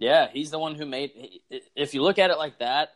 Yeah, 0.00 0.28
he's 0.32 0.50
the 0.50 0.58
one 0.58 0.74
who 0.76 0.86
made. 0.86 1.40
If 1.76 1.92
you 1.92 2.02
look 2.02 2.18
at 2.18 2.30
it 2.30 2.38
like 2.38 2.58
that, 2.60 2.88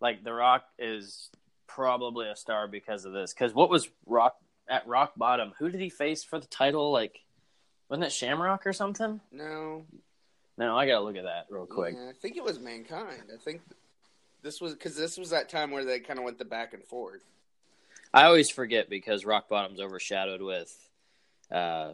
like 0.00 0.24
The 0.24 0.32
Rock 0.32 0.64
is 0.80 1.30
probably 1.68 2.28
a 2.28 2.34
star 2.34 2.66
because 2.66 3.04
of 3.04 3.12
this. 3.12 3.32
Because 3.32 3.54
what 3.54 3.70
was 3.70 3.88
Rock 4.04 4.36
at 4.68 4.86
rock 4.88 5.12
bottom? 5.16 5.52
Who 5.60 5.70
did 5.70 5.80
he 5.80 5.90
face 5.90 6.24
for 6.24 6.40
the 6.40 6.46
title? 6.48 6.90
Like, 6.90 7.20
wasn't 7.88 8.06
it 8.06 8.12
Shamrock 8.12 8.66
or 8.66 8.72
something? 8.72 9.20
no, 9.30 9.84
No, 10.58 10.76
I 10.76 10.86
gotta 10.88 11.04
look 11.04 11.16
at 11.16 11.22
that 11.22 11.46
real 11.50 11.66
quick. 11.66 11.94
Yeah, 11.96 12.08
I 12.10 12.12
think 12.20 12.36
it 12.36 12.42
was 12.42 12.58
mankind. 12.58 13.22
I 13.32 13.36
think 13.42 13.60
this 14.42 14.60
was 14.60 14.72
because 14.74 14.96
this 14.96 15.16
was 15.16 15.30
that 15.30 15.48
time 15.48 15.70
where 15.70 15.84
they 15.84 16.00
kind 16.00 16.18
of 16.18 16.24
went 16.24 16.38
the 16.38 16.44
back 16.44 16.74
and 16.74 16.82
forth. 16.82 17.22
I 18.12 18.24
always 18.24 18.50
forget 18.50 18.90
because 18.90 19.24
Rock 19.24 19.48
Bottom's 19.48 19.80
overshadowed 19.80 20.42
with. 20.42 20.76
uh 21.52 21.92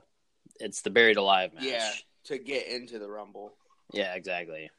It's 0.59 0.80
the 0.80 0.91
Buried 0.91 1.18
Alive 1.18 1.53
match. 1.53 1.64
Yeah, 1.64 1.91
to 2.24 2.38
get 2.38 2.68
into 2.68 2.99
the 2.99 3.09
Rumble. 3.09 3.53
Yeah, 3.93 4.14
exactly. 4.14 4.70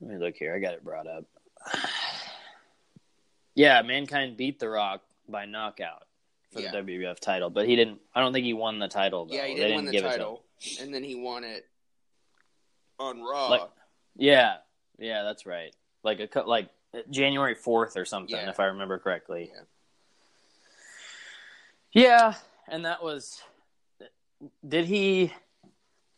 Let 0.00 0.10
me 0.10 0.16
look 0.18 0.36
here. 0.36 0.54
I 0.54 0.58
got 0.58 0.74
it 0.74 0.84
brought 0.84 1.06
up. 1.06 1.24
Yeah, 3.56 3.82
Mankind 3.82 4.36
beat 4.36 4.58
The 4.60 4.68
Rock 4.68 5.02
by 5.28 5.44
knockout 5.44 6.04
for 6.52 6.60
Yeah. 6.60 6.70
the 6.70 6.78
WWF 6.78 7.18
title, 7.18 7.50
but 7.50 7.66
he 7.66 7.74
didn't. 7.76 8.00
I 8.14 8.20
don't 8.20 8.32
think 8.32 8.46
he 8.46 8.54
won 8.54 8.78
the 8.78 8.88
title. 8.88 9.26
Though. 9.26 9.34
Yeah, 9.34 9.46
he 9.46 9.54
They 9.54 9.60
didn't 9.62 9.76
win 9.76 9.84
the 9.86 10.00
title, 10.00 10.44
and 10.80 10.94
then 10.94 11.02
he 11.02 11.16
won 11.16 11.42
it 11.44 11.66
on 12.98 13.20
Raw. 13.20 13.48
Like- 13.48 13.68
Yeah, 14.16 14.58
yeah, 14.98 15.24
that's 15.24 15.44
right. 15.46 15.74
Like 16.04 16.20
a 16.20 16.40
like 16.42 16.70
January 17.10 17.54
fourth 17.56 17.96
or 17.96 18.04
something, 18.04 18.34
Yeah. 18.36 18.48
if 18.48 18.60
I 18.60 18.66
remember 18.66 18.98
correctly. 19.00 19.50
Yeah. 19.52 19.60
Yeah, 21.92 22.34
and 22.68 22.84
that 22.84 23.02
was. 23.02 23.42
Did 24.66 24.86
he? 24.86 25.32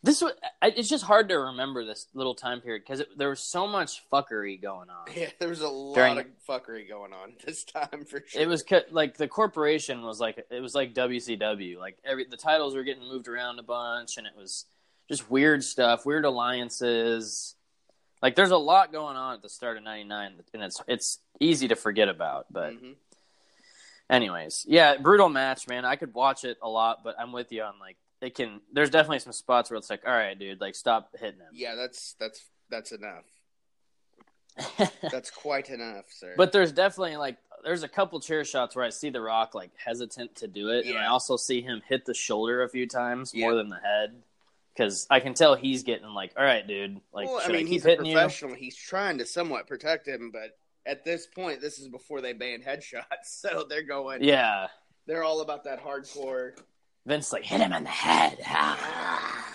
This 0.04 0.20
was, 0.20 0.32
it's 0.62 0.88
just 0.88 1.04
hard 1.04 1.28
to 1.28 1.36
remember 1.38 1.84
this 1.84 2.08
little 2.12 2.34
time 2.34 2.60
period 2.60 2.82
because 2.84 3.04
there 3.16 3.28
was 3.28 3.38
so 3.38 3.68
much 3.68 4.02
fuckery 4.12 4.60
going 4.60 4.90
on. 4.90 5.06
yeah, 5.16 5.28
there 5.38 5.48
was 5.48 5.60
a 5.60 5.68
lot 5.68 5.94
During- 5.94 6.18
of 6.18 6.26
fuckery 6.48 6.88
going 6.88 7.12
on 7.12 7.34
this 7.46 7.62
time 7.62 8.04
for 8.04 8.20
sure. 8.26 8.42
It 8.42 8.48
was 8.48 8.64
like 8.90 9.16
the 9.16 9.28
corporation 9.28 10.02
was 10.02 10.18
like 10.18 10.44
it 10.50 10.60
was 10.60 10.74
like 10.74 10.92
WCW. 10.94 11.78
Like 11.78 11.98
every 12.04 12.24
the 12.24 12.36
titles 12.36 12.74
were 12.74 12.82
getting 12.82 13.06
moved 13.06 13.28
around 13.28 13.60
a 13.60 13.62
bunch, 13.62 14.16
and 14.18 14.26
it 14.26 14.32
was 14.36 14.64
just 15.08 15.30
weird 15.30 15.62
stuff, 15.62 16.04
weird 16.04 16.24
alliances. 16.24 17.54
Like 18.20 18.34
there's 18.34 18.50
a 18.50 18.56
lot 18.56 18.90
going 18.90 19.16
on 19.16 19.34
at 19.34 19.42
the 19.42 19.48
start 19.48 19.76
of 19.76 19.84
'99, 19.84 20.32
and 20.52 20.62
it's 20.64 20.80
it's 20.88 21.18
easy 21.38 21.68
to 21.68 21.76
forget 21.76 22.08
about. 22.08 22.46
But 22.50 22.72
Mhm. 22.72 22.94
anyways, 24.10 24.64
yeah, 24.68 24.96
brutal 24.96 25.28
match, 25.28 25.68
man. 25.68 25.84
I 25.84 25.94
could 25.96 26.12
watch 26.14 26.44
it 26.44 26.58
a 26.60 26.68
lot, 26.68 27.04
but 27.04 27.14
I'm 27.20 27.30
with 27.32 27.52
you 27.52 27.62
on 27.62 27.78
like 27.78 27.96
it 28.22 28.34
can. 28.34 28.60
There's 28.72 28.90
definitely 28.90 29.18
some 29.18 29.32
spots 29.32 29.70
where 29.70 29.76
it's 29.76 29.90
like, 29.90 30.02
all 30.06 30.12
right, 30.12 30.38
dude, 30.38 30.60
like 30.60 30.74
stop 30.74 31.10
hitting 31.18 31.40
him. 31.40 31.48
Yeah, 31.52 31.74
that's 31.74 32.14
that's 32.18 32.42
that's 32.70 32.92
enough. 32.92 33.24
That's 35.10 35.30
quite 35.30 35.70
enough, 35.70 36.04
sir. 36.10 36.34
But 36.36 36.52
there's 36.52 36.72
definitely 36.72 37.16
like 37.16 37.38
there's 37.64 37.84
a 37.84 37.88
couple 37.88 38.20
chair 38.20 38.44
shots 38.44 38.76
where 38.76 38.84
I 38.84 38.90
see 38.90 39.08
The 39.08 39.20
Rock 39.22 39.54
like 39.54 39.70
hesitant 39.82 40.36
to 40.36 40.46
do 40.46 40.68
it, 40.68 40.84
and 40.84 40.98
I 40.98 41.06
also 41.06 41.38
see 41.38 41.62
him 41.62 41.80
hit 41.88 42.04
the 42.04 42.12
shoulder 42.12 42.62
a 42.62 42.68
few 42.68 42.86
times 42.86 43.32
Yeah. 43.34 43.46
more 43.46 43.54
than 43.54 43.70
the 43.70 43.78
head 43.78 44.22
because 44.74 45.06
I 45.08 45.20
can 45.20 45.32
tell 45.32 45.54
he's 45.54 45.84
getting 45.84 46.08
like, 46.08 46.32
all 46.36 46.44
right, 46.44 46.66
dude, 46.66 47.00
like 47.14 47.28
well, 47.28 47.40
I 47.42 47.44
I, 47.44 47.48
mean, 47.48 47.60
keep 47.60 47.68
he's 47.68 47.86
a 47.86 47.88
hitting 47.90 48.04
you? 48.04 48.12
professional. 48.12 48.54
He's 48.54 48.76
trying 48.76 49.16
to 49.18 49.26
somewhat 49.26 49.66
protect 49.66 50.06
him, 50.06 50.30
but 50.30 50.58
at 50.84 51.02
this 51.02 51.26
point, 51.26 51.62
this 51.62 51.78
is 51.78 51.88
before 51.88 52.20
they 52.20 52.34
banned 52.34 52.62
headshots, 52.62 53.04
so 53.24 53.64
they're 53.66 53.82
going. 53.82 54.22
Yeah, 54.22 54.66
they're 55.06 55.24
all 55.24 55.40
about 55.40 55.64
that 55.64 55.82
hardcore. 55.82 56.58
Vince 57.06 57.32
like 57.32 57.44
hit 57.44 57.60
him 57.60 57.72
in 57.72 57.84
the 57.84 57.90
head. 57.90 58.38
Ah, 58.46 59.46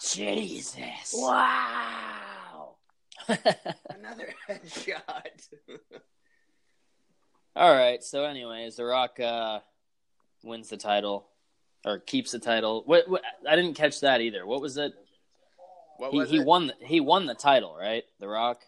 Jesus! 0.00 1.12
Wow. 1.14 2.76
Another 3.28 4.28
headshot. 4.48 5.48
all 7.56 7.74
right. 7.74 8.02
So, 8.02 8.24
anyways, 8.24 8.76
The 8.76 8.84
Rock 8.84 9.18
uh, 9.20 9.60
wins 10.44 10.68
the 10.68 10.76
title 10.76 11.26
or 11.84 11.98
keeps 11.98 12.32
the 12.32 12.38
title. 12.38 12.82
What, 12.86 13.08
what? 13.08 13.22
I 13.48 13.56
didn't 13.56 13.74
catch 13.74 14.00
that 14.00 14.20
either. 14.20 14.46
What 14.46 14.60
was 14.60 14.76
it? 14.76 14.92
what 15.98 16.12
He, 16.12 16.18
was 16.18 16.30
he 16.30 16.36
it? 16.38 16.46
won. 16.46 16.68
The, 16.68 16.74
he 16.84 17.00
won 17.00 17.26
the 17.26 17.34
title, 17.34 17.76
right? 17.78 18.04
The 18.20 18.28
Rock. 18.28 18.60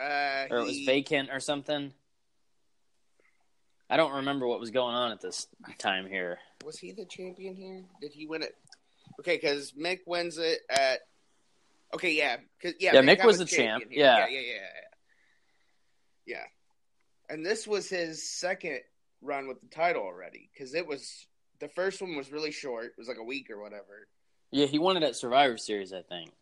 Uh, 0.00 0.46
or 0.50 0.58
it 0.58 0.64
was 0.64 0.70
he- 0.76 0.86
vacant 0.86 1.30
or 1.32 1.40
something. 1.40 1.92
I 3.88 3.96
don't 3.96 4.14
remember 4.16 4.46
what 4.48 4.58
was 4.60 4.70
going 4.72 4.94
on 4.96 5.12
at 5.12 5.20
this 5.20 5.46
time 5.78 6.06
here. 6.08 6.38
Was 6.64 6.78
he 6.78 6.92
the 6.92 7.04
champion 7.04 7.54
here? 7.54 7.84
Did 8.00 8.12
he 8.12 8.26
win 8.26 8.42
it? 8.42 8.56
Okay, 9.20 9.36
because 9.36 9.72
Mick 9.72 10.00
wins 10.06 10.38
it 10.38 10.60
at. 10.68 11.00
Okay, 11.94 12.12
yeah, 12.12 12.38
'cause- 12.60 12.74
yeah. 12.80 12.94
Yeah, 12.94 13.00
Mick 13.00 13.06
Mankind 13.06 13.26
was 13.26 13.38
the 13.38 13.44
champ, 13.44 13.84
yeah. 13.90 14.18
yeah, 14.18 14.26
yeah, 14.28 14.40
yeah, 14.40 14.52
yeah. 14.54 14.80
Yeah, 16.26 16.44
and 17.28 17.46
this 17.46 17.66
was 17.68 17.88
his 17.88 18.28
second 18.28 18.80
run 19.22 19.46
with 19.46 19.60
the 19.60 19.68
title 19.68 20.02
already 20.02 20.50
because 20.52 20.74
it 20.74 20.86
was 20.86 21.26
the 21.60 21.68
first 21.68 22.02
one 22.02 22.16
was 22.16 22.32
really 22.32 22.50
short. 22.50 22.86
It 22.86 22.98
was 22.98 23.06
like 23.06 23.16
a 23.18 23.22
week 23.24 23.48
or 23.50 23.60
whatever. 23.60 24.08
Yeah, 24.50 24.66
he 24.66 24.78
won 24.80 24.96
it 24.96 25.04
at 25.04 25.14
Survivor 25.14 25.56
Series, 25.56 25.92
I 25.92 26.02
think. 26.02 26.32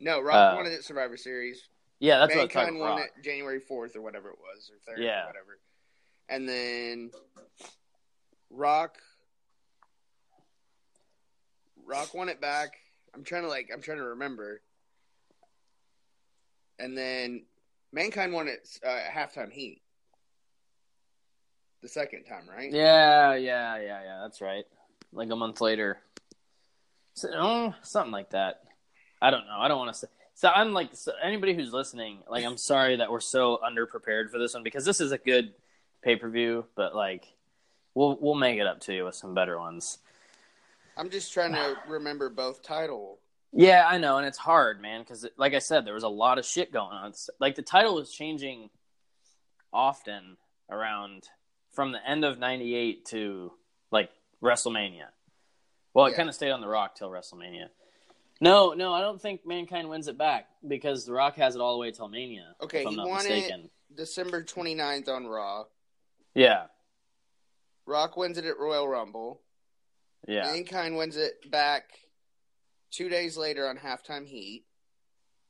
No, 0.00 0.20
Rock 0.20 0.54
Uh, 0.54 0.56
won 0.56 0.66
it 0.66 0.72
at 0.74 0.82
Survivor 0.84 1.16
Series. 1.16 1.68
Yeah, 2.00 2.18
that's 2.18 2.34
Mankind 2.34 2.54
what 2.54 2.66
I 2.66 2.70
was 2.72 2.80
won 2.80 2.98
talking 3.02 3.14
it 3.18 3.24
January 3.24 3.60
fourth 3.60 3.94
or 3.94 4.02
whatever 4.02 4.30
it 4.30 4.38
was, 4.40 4.68
or 4.70 4.78
third 4.80 5.02
Yeah. 5.02 5.22
or 5.22 5.26
whatever. 5.28 5.60
And 6.28 6.48
then 6.48 7.12
Rock 8.52 8.98
Rock 11.84 12.14
won 12.14 12.28
it 12.28 12.40
back. 12.40 12.74
I'm 13.14 13.24
trying 13.24 13.42
to 13.42 13.48
like 13.48 13.70
I'm 13.72 13.82
trying 13.82 13.98
to 13.98 14.04
remember. 14.04 14.60
And 16.78 16.96
then 16.96 17.44
Mankind 17.92 18.32
won 18.32 18.48
it 18.48 18.68
uh, 18.84 18.88
at 18.88 19.12
halftime 19.12 19.52
heat. 19.52 19.82
The 21.82 21.88
second 21.88 22.24
time, 22.24 22.44
right? 22.48 22.72
Yeah, 22.72 23.34
yeah, 23.34 23.76
yeah, 23.78 24.02
yeah. 24.04 24.20
That's 24.22 24.40
right. 24.40 24.64
Like 25.12 25.30
a 25.30 25.36
month 25.36 25.60
later, 25.60 25.98
so, 27.14 27.28
oh, 27.34 27.74
something 27.82 28.12
like 28.12 28.30
that. 28.30 28.62
I 29.20 29.30
don't 29.30 29.46
know. 29.46 29.58
I 29.58 29.68
don't 29.68 29.78
want 29.78 29.92
to 29.92 29.98
say. 29.98 30.06
So 30.34 30.48
I'm 30.48 30.72
like 30.72 30.90
so 30.94 31.12
anybody 31.22 31.54
who's 31.54 31.72
listening. 31.72 32.20
Like 32.28 32.44
I'm 32.44 32.56
sorry 32.56 32.96
that 32.96 33.10
we're 33.10 33.20
so 33.20 33.60
underprepared 33.62 34.30
for 34.30 34.38
this 34.38 34.54
one 34.54 34.62
because 34.62 34.84
this 34.84 35.00
is 35.00 35.12
a 35.12 35.18
good 35.18 35.52
pay 36.02 36.16
per 36.16 36.28
view, 36.28 36.64
but 36.74 36.94
like 36.94 37.26
we'll 37.94 38.16
we'll 38.20 38.34
make 38.34 38.58
it 38.58 38.66
up 38.66 38.80
to 38.80 38.94
you 38.94 39.04
with 39.04 39.14
some 39.14 39.34
better 39.34 39.58
ones. 39.58 39.98
I'm 40.96 41.10
just 41.10 41.32
trying 41.32 41.52
to 41.52 41.76
remember 41.88 42.28
both 42.28 42.62
title. 42.62 43.18
Yeah, 43.52 43.84
I 43.86 43.98
know, 43.98 44.16
and 44.18 44.26
it's 44.26 44.38
hard, 44.38 44.80
man, 44.80 45.00
because 45.00 45.26
like 45.36 45.54
I 45.54 45.58
said, 45.58 45.84
there 45.86 45.94
was 45.94 46.02
a 46.04 46.08
lot 46.08 46.38
of 46.38 46.44
shit 46.46 46.72
going 46.72 46.92
on. 46.92 47.06
It's- 47.10 47.28
Like 47.38 47.54
the 47.54 47.62
title 47.62 47.94
was 47.94 48.10
changing 48.12 48.70
often 49.72 50.36
around 50.70 51.28
from 51.72 51.92
the 51.92 52.06
end 52.08 52.24
of 52.24 52.38
'98 52.38 53.04
to 53.06 53.52
like 53.90 54.10
WrestleMania. 54.42 55.06
Well, 55.94 56.06
it 56.06 56.10
Yeah. 56.10 56.16
kind 56.16 56.28
of 56.28 56.34
stayed 56.34 56.50
on 56.50 56.60
the 56.60 56.68
Rock 56.68 56.94
till 56.94 57.10
WrestleMania. 57.10 57.68
No, 58.40 58.72
no, 58.72 58.92
I 58.92 59.00
don't 59.00 59.20
think 59.20 59.46
Mankind 59.46 59.88
wins 59.88 60.08
it 60.08 60.18
back 60.18 60.48
because 60.66 61.04
the 61.04 61.12
Rock 61.12 61.36
has 61.36 61.54
it 61.54 61.60
all 61.60 61.74
the 61.74 61.78
way 61.78 61.90
till 61.92 62.08
Mania. 62.08 62.56
Okay, 62.60 62.80
if 62.80 62.86
I'm 62.86 62.92
he 62.92 62.96
not 62.96 63.06
won 63.08 63.16
mistaken. 63.18 63.64
it 63.90 63.96
December 63.96 64.42
29th 64.42 65.08
on 65.08 65.26
Raw. 65.26 65.64
Yeah, 66.34 66.66
Rock 67.92 68.16
wins 68.16 68.38
it 68.38 68.46
at 68.46 68.58
Royal 68.58 68.88
Rumble. 68.88 69.42
yeah, 70.26 70.44
Mankind 70.44 70.96
wins 70.96 71.16
it 71.16 71.50
back 71.50 71.90
two 72.90 73.08
days 73.10 73.36
later 73.36 73.68
on 73.68 73.76
halftime 73.76 74.26
heat. 74.26 74.64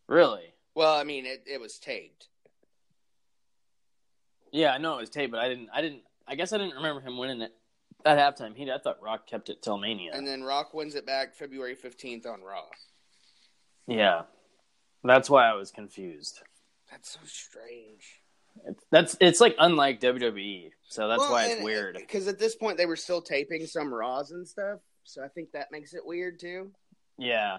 Really? 0.08 0.54
Well, 0.74 0.98
I 0.98 1.04
mean, 1.04 1.24
it, 1.24 1.44
it 1.46 1.60
was 1.60 1.78
taped. 1.78 2.28
Yeah, 4.50 4.72
I 4.72 4.78
know 4.78 4.98
it 4.98 5.02
was 5.02 5.10
taped, 5.10 5.30
but 5.32 5.40
I 5.40 5.48
didn't. 5.48 5.68
I 5.72 5.80
didn't. 5.80 6.02
I 6.26 6.34
guess 6.34 6.52
I 6.52 6.58
didn't 6.58 6.74
remember 6.76 7.00
him 7.00 7.16
winning 7.16 7.42
it 7.42 7.52
at 8.04 8.18
halftime. 8.18 8.56
He, 8.56 8.70
I 8.70 8.78
thought 8.78 9.00
Rock 9.00 9.26
kept 9.26 9.48
it 9.48 9.62
till 9.62 9.78
Mania. 9.78 10.10
And 10.12 10.26
then 10.26 10.42
Rock 10.42 10.74
wins 10.74 10.94
it 10.94 11.06
back 11.06 11.34
February 11.34 11.76
15th 11.76 12.26
on 12.26 12.42
Raw. 12.42 12.64
yeah, 13.86 14.22
that's 15.04 15.30
why 15.30 15.48
I 15.48 15.54
was 15.54 15.70
confused. 15.70 16.40
That's 16.90 17.12
so 17.12 17.20
strange. 17.24 18.21
It's, 18.66 18.84
that's 18.90 19.16
it's 19.20 19.40
like 19.40 19.56
unlike 19.58 20.00
WWE, 20.00 20.70
so 20.84 21.08
that's 21.08 21.22
why 21.22 21.46
it's 21.46 21.62
weird. 21.62 21.96
Because 21.96 22.28
at 22.28 22.38
this 22.38 22.54
point, 22.54 22.76
they 22.76 22.86
were 22.86 22.96
still 22.96 23.22
taping 23.22 23.66
some 23.66 23.92
Raws 23.92 24.30
and 24.30 24.46
stuff. 24.46 24.80
So 25.04 25.24
I 25.24 25.28
think 25.28 25.52
that 25.52 25.72
makes 25.72 25.94
it 25.94 26.02
weird 26.04 26.38
too. 26.38 26.70
Yeah, 27.18 27.58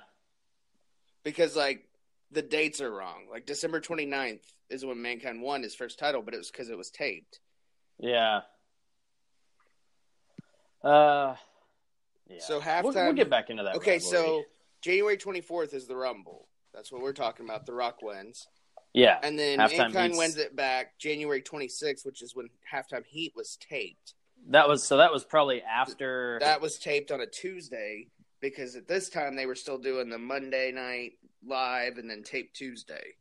Because, 1.23 1.55
like, 1.55 1.87
the 2.31 2.41
dates 2.41 2.81
are 2.81 2.91
wrong. 2.91 3.27
Like, 3.31 3.45
December 3.45 3.79
29th 3.79 4.41
is 4.69 4.83
when 4.85 5.01
Mankind 5.01 5.41
won 5.41 5.61
his 5.63 5.75
first 5.75 5.99
title, 5.99 6.21
but 6.21 6.33
it 6.33 6.37
was 6.37 6.49
because 6.51 6.69
it 6.69 6.77
was 6.77 6.89
taped. 6.89 7.39
yeah. 7.99 8.41
Uh, 10.83 11.35
yeah. 12.27 12.39
So 12.39 12.61
We'll, 12.83 12.93
we'll 12.93 13.13
get 13.13 13.29
back 13.29 13.49
into 13.49 13.63
that. 13.63 13.75
Okay, 13.75 13.93
rivalry. 13.93 13.99
so 14.11 14.43
January 14.81 15.17
24th 15.17 15.73
is 15.73 15.87
the 15.87 15.95
Rumble. 15.95 16.47
That's 16.73 16.91
what 16.91 17.01
we're 17.01 17.13
talking 17.13 17.45
about. 17.45 17.65
The 17.65 17.73
Rock 17.73 18.01
wins. 18.01 18.47
Yeah, 18.93 19.19
And 19.23 19.37
then 19.37 19.59
Halftime 19.59 19.77
Mankind 19.77 20.13
Heat's- 20.13 20.17
wins 20.17 20.37
it 20.37 20.55
back 20.55 20.97
January 20.99 21.41
26th, 21.41 22.05
which 22.05 22.21
is 22.21 22.35
when 22.35 22.49
Halftime 22.71 23.05
Heat 23.05 23.33
was 23.35 23.57
taped. 23.57 24.13
that 24.49 24.67
was 24.67 24.83
so. 24.83 24.97
That 24.97 25.11
was 25.11 25.23
probably 25.23 25.61
after. 25.61 26.37
That 26.41 26.61
was 26.61 26.77
taped 26.77 27.11
on 27.11 27.21
a 27.21 27.25
Tuesday 27.25 28.07
because 28.39 28.75
at 28.75 28.87
this 28.87 29.09
time 29.09 29.35
they 29.35 29.45
were 29.45 29.55
still 29.55 29.77
doing 29.77 30.09
the 30.09 30.17
Monday 30.17 30.71
night 30.71 31.13
live 31.45 31.97
and 31.97 32.09
then 32.09 32.23
tape 32.23 32.53
Tuesday. 32.53 33.15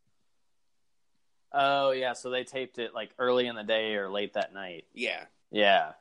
oh 1.52 1.90
yeah, 1.92 2.12
so 2.14 2.30
they 2.30 2.44
taped 2.44 2.78
it 2.78 2.94
like 2.94 3.10
early 3.18 3.46
in 3.46 3.54
the 3.56 3.62
day 3.62 3.94
or 3.94 4.10
late 4.10 4.34
that 4.34 4.52
night. 4.54 4.84
Yeah. 4.94 5.24
Yeah. 5.50 5.92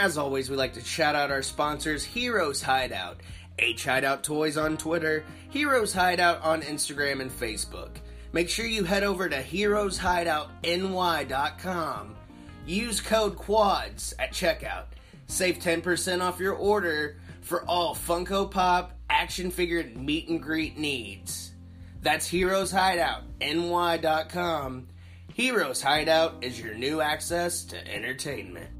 As 0.00 0.16
always, 0.16 0.48
we 0.48 0.54
like 0.54 0.74
to 0.74 0.80
shout 0.80 1.16
out 1.16 1.32
our 1.32 1.42
sponsors, 1.42 2.04
Heroes 2.04 2.62
Hideout, 2.62 3.16
H 3.58 3.84
Hideout 3.84 4.22
Toys 4.22 4.56
on 4.56 4.76
Twitter, 4.76 5.24
Heroes 5.50 5.92
Hideout 5.92 6.40
on 6.40 6.62
Instagram 6.62 7.20
and 7.20 7.32
Facebook. 7.32 7.96
Make 8.32 8.48
sure 8.48 8.64
you 8.64 8.84
head 8.84 9.02
over 9.02 9.28
to 9.28 9.42
heroeshideoutny.com. 9.42 12.16
Use 12.64 13.00
code 13.00 13.36
QUADS 13.36 14.14
at 14.20 14.30
checkout. 14.30 14.84
Save 15.26 15.58
10% 15.58 16.22
off 16.22 16.38
your 16.38 16.54
order 16.54 17.16
for 17.40 17.64
all 17.64 17.96
Funko 17.96 18.48
Pop, 18.48 18.92
action 19.10 19.50
figure, 19.50 19.82
meet 19.96 20.28
and 20.28 20.40
greet 20.40 20.78
needs. 20.78 21.54
That's 22.02 22.28
Heroes 22.28 22.70
Hideout, 22.70 23.24
ny.com. 23.40 24.86
Heroes 25.34 25.82
Hideout 25.82 26.44
is 26.44 26.60
your 26.60 26.74
new 26.74 27.00
access 27.00 27.64
to 27.64 27.92
entertainment. 27.92 28.77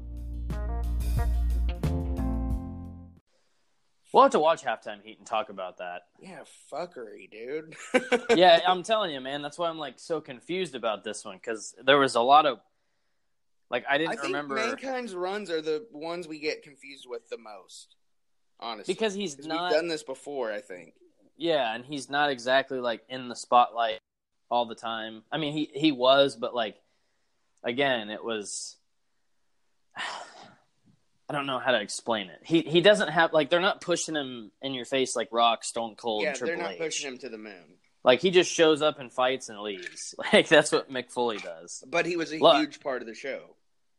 We'll 4.11 4.23
have 4.23 4.31
to 4.31 4.39
watch 4.39 4.63
halftime 4.63 5.03
heat 5.03 5.19
and 5.19 5.27
talk 5.27 5.49
about 5.49 5.77
that. 5.77 6.03
Yeah, 6.19 6.39
fuckery, 6.71 7.29
dude. 7.29 7.75
yeah, 8.35 8.59
I'm 8.67 8.81
telling 8.81 9.11
you, 9.11 9.21
man. 9.21 9.41
That's 9.41 9.57
why 9.57 9.69
I'm 9.69 9.77
like 9.77 9.99
so 9.99 10.19
confused 10.19 10.75
about 10.75 11.03
this 11.03 11.23
one 11.23 11.37
because 11.37 11.75
there 11.83 11.97
was 11.99 12.15
a 12.15 12.21
lot 12.21 12.45
of 12.45 12.59
like 13.69 13.85
I 13.89 13.95
I 13.95 13.97
didn't 13.99 14.11
think 14.11 14.23
remember 14.23 14.55
Mankind's 14.55 15.13
runs 15.13 15.51
are 15.51 15.61
the 15.61 15.85
ones 15.91 16.27
we 16.27 16.39
get 16.39 16.63
confused 16.63 17.05
with 17.07 17.29
the 17.29 17.37
most. 17.37 17.95
Honestly. 18.61 18.93
because 18.93 19.13
he's 19.13 19.45
not. 19.45 19.71
done 19.71 19.87
this 19.87 20.03
before, 20.03 20.51
I 20.51 20.59
think. 20.59 20.93
Yeah, 21.37 21.73
and 21.73 21.85
he's 21.85 22.09
not 22.09 22.29
exactly 22.29 22.79
like 22.79 23.01
in 23.07 23.29
the 23.29 23.35
spotlight 23.35 24.01
all 24.51 24.65
the 24.65 24.75
time. 24.75 25.23
I 25.31 25.37
mean, 25.37 25.53
he 25.53 25.69
he 25.73 25.91
was, 25.91 26.35
but 26.35 26.53
like 26.53 26.75
again, 27.63 28.09
it 28.09 28.23
was. 28.23 28.75
I 31.29 31.33
don't 31.33 31.45
know 31.45 31.59
how 31.59 31.71
to 31.71 31.79
explain 31.81 32.29
it. 32.29 32.39
He 32.43 32.61
he 32.61 32.81
doesn't 32.81 33.09
have 33.09 33.33
like 33.33 33.49
they're 33.49 33.59
not 33.61 33.81
pushing 33.81 34.15
him 34.15 34.51
in 34.63 34.73
your 34.73 34.85
face 34.85 35.15
like 35.15 35.29
Rock, 35.31 35.63
Stone 35.63 35.95
Cold, 35.95 36.23
yeah, 36.23 36.33
Triple 36.33 36.47
they're 36.47 36.57
not 36.63 36.73
H. 36.73 36.79
pushing 36.79 37.07
him 37.11 37.17
to 37.19 37.29
the 37.29 37.37
moon. 37.37 37.75
Like 38.03 38.19
he 38.21 38.31
just 38.31 38.51
shows 38.51 38.81
up 38.81 38.99
and 38.99 39.11
fights 39.11 39.49
and 39.49 39.59
leaves. 39.59 40.15
Like 40.33 40.47
that's 40.47 40.71
what 40.71 40.91
Mick 40.91 41.11
Foley 41.11 41.37
does. 41.37 41.83
But 41.87 42.05
he 42.05 42.15
was 42.17 42.33
a 42.33 42.37
Look. 42.39 42.57
huge 42.57 42.79
part 42.79 43.01
of 43.01 43.07
the 43.07 43.13
show. 43.13 43.41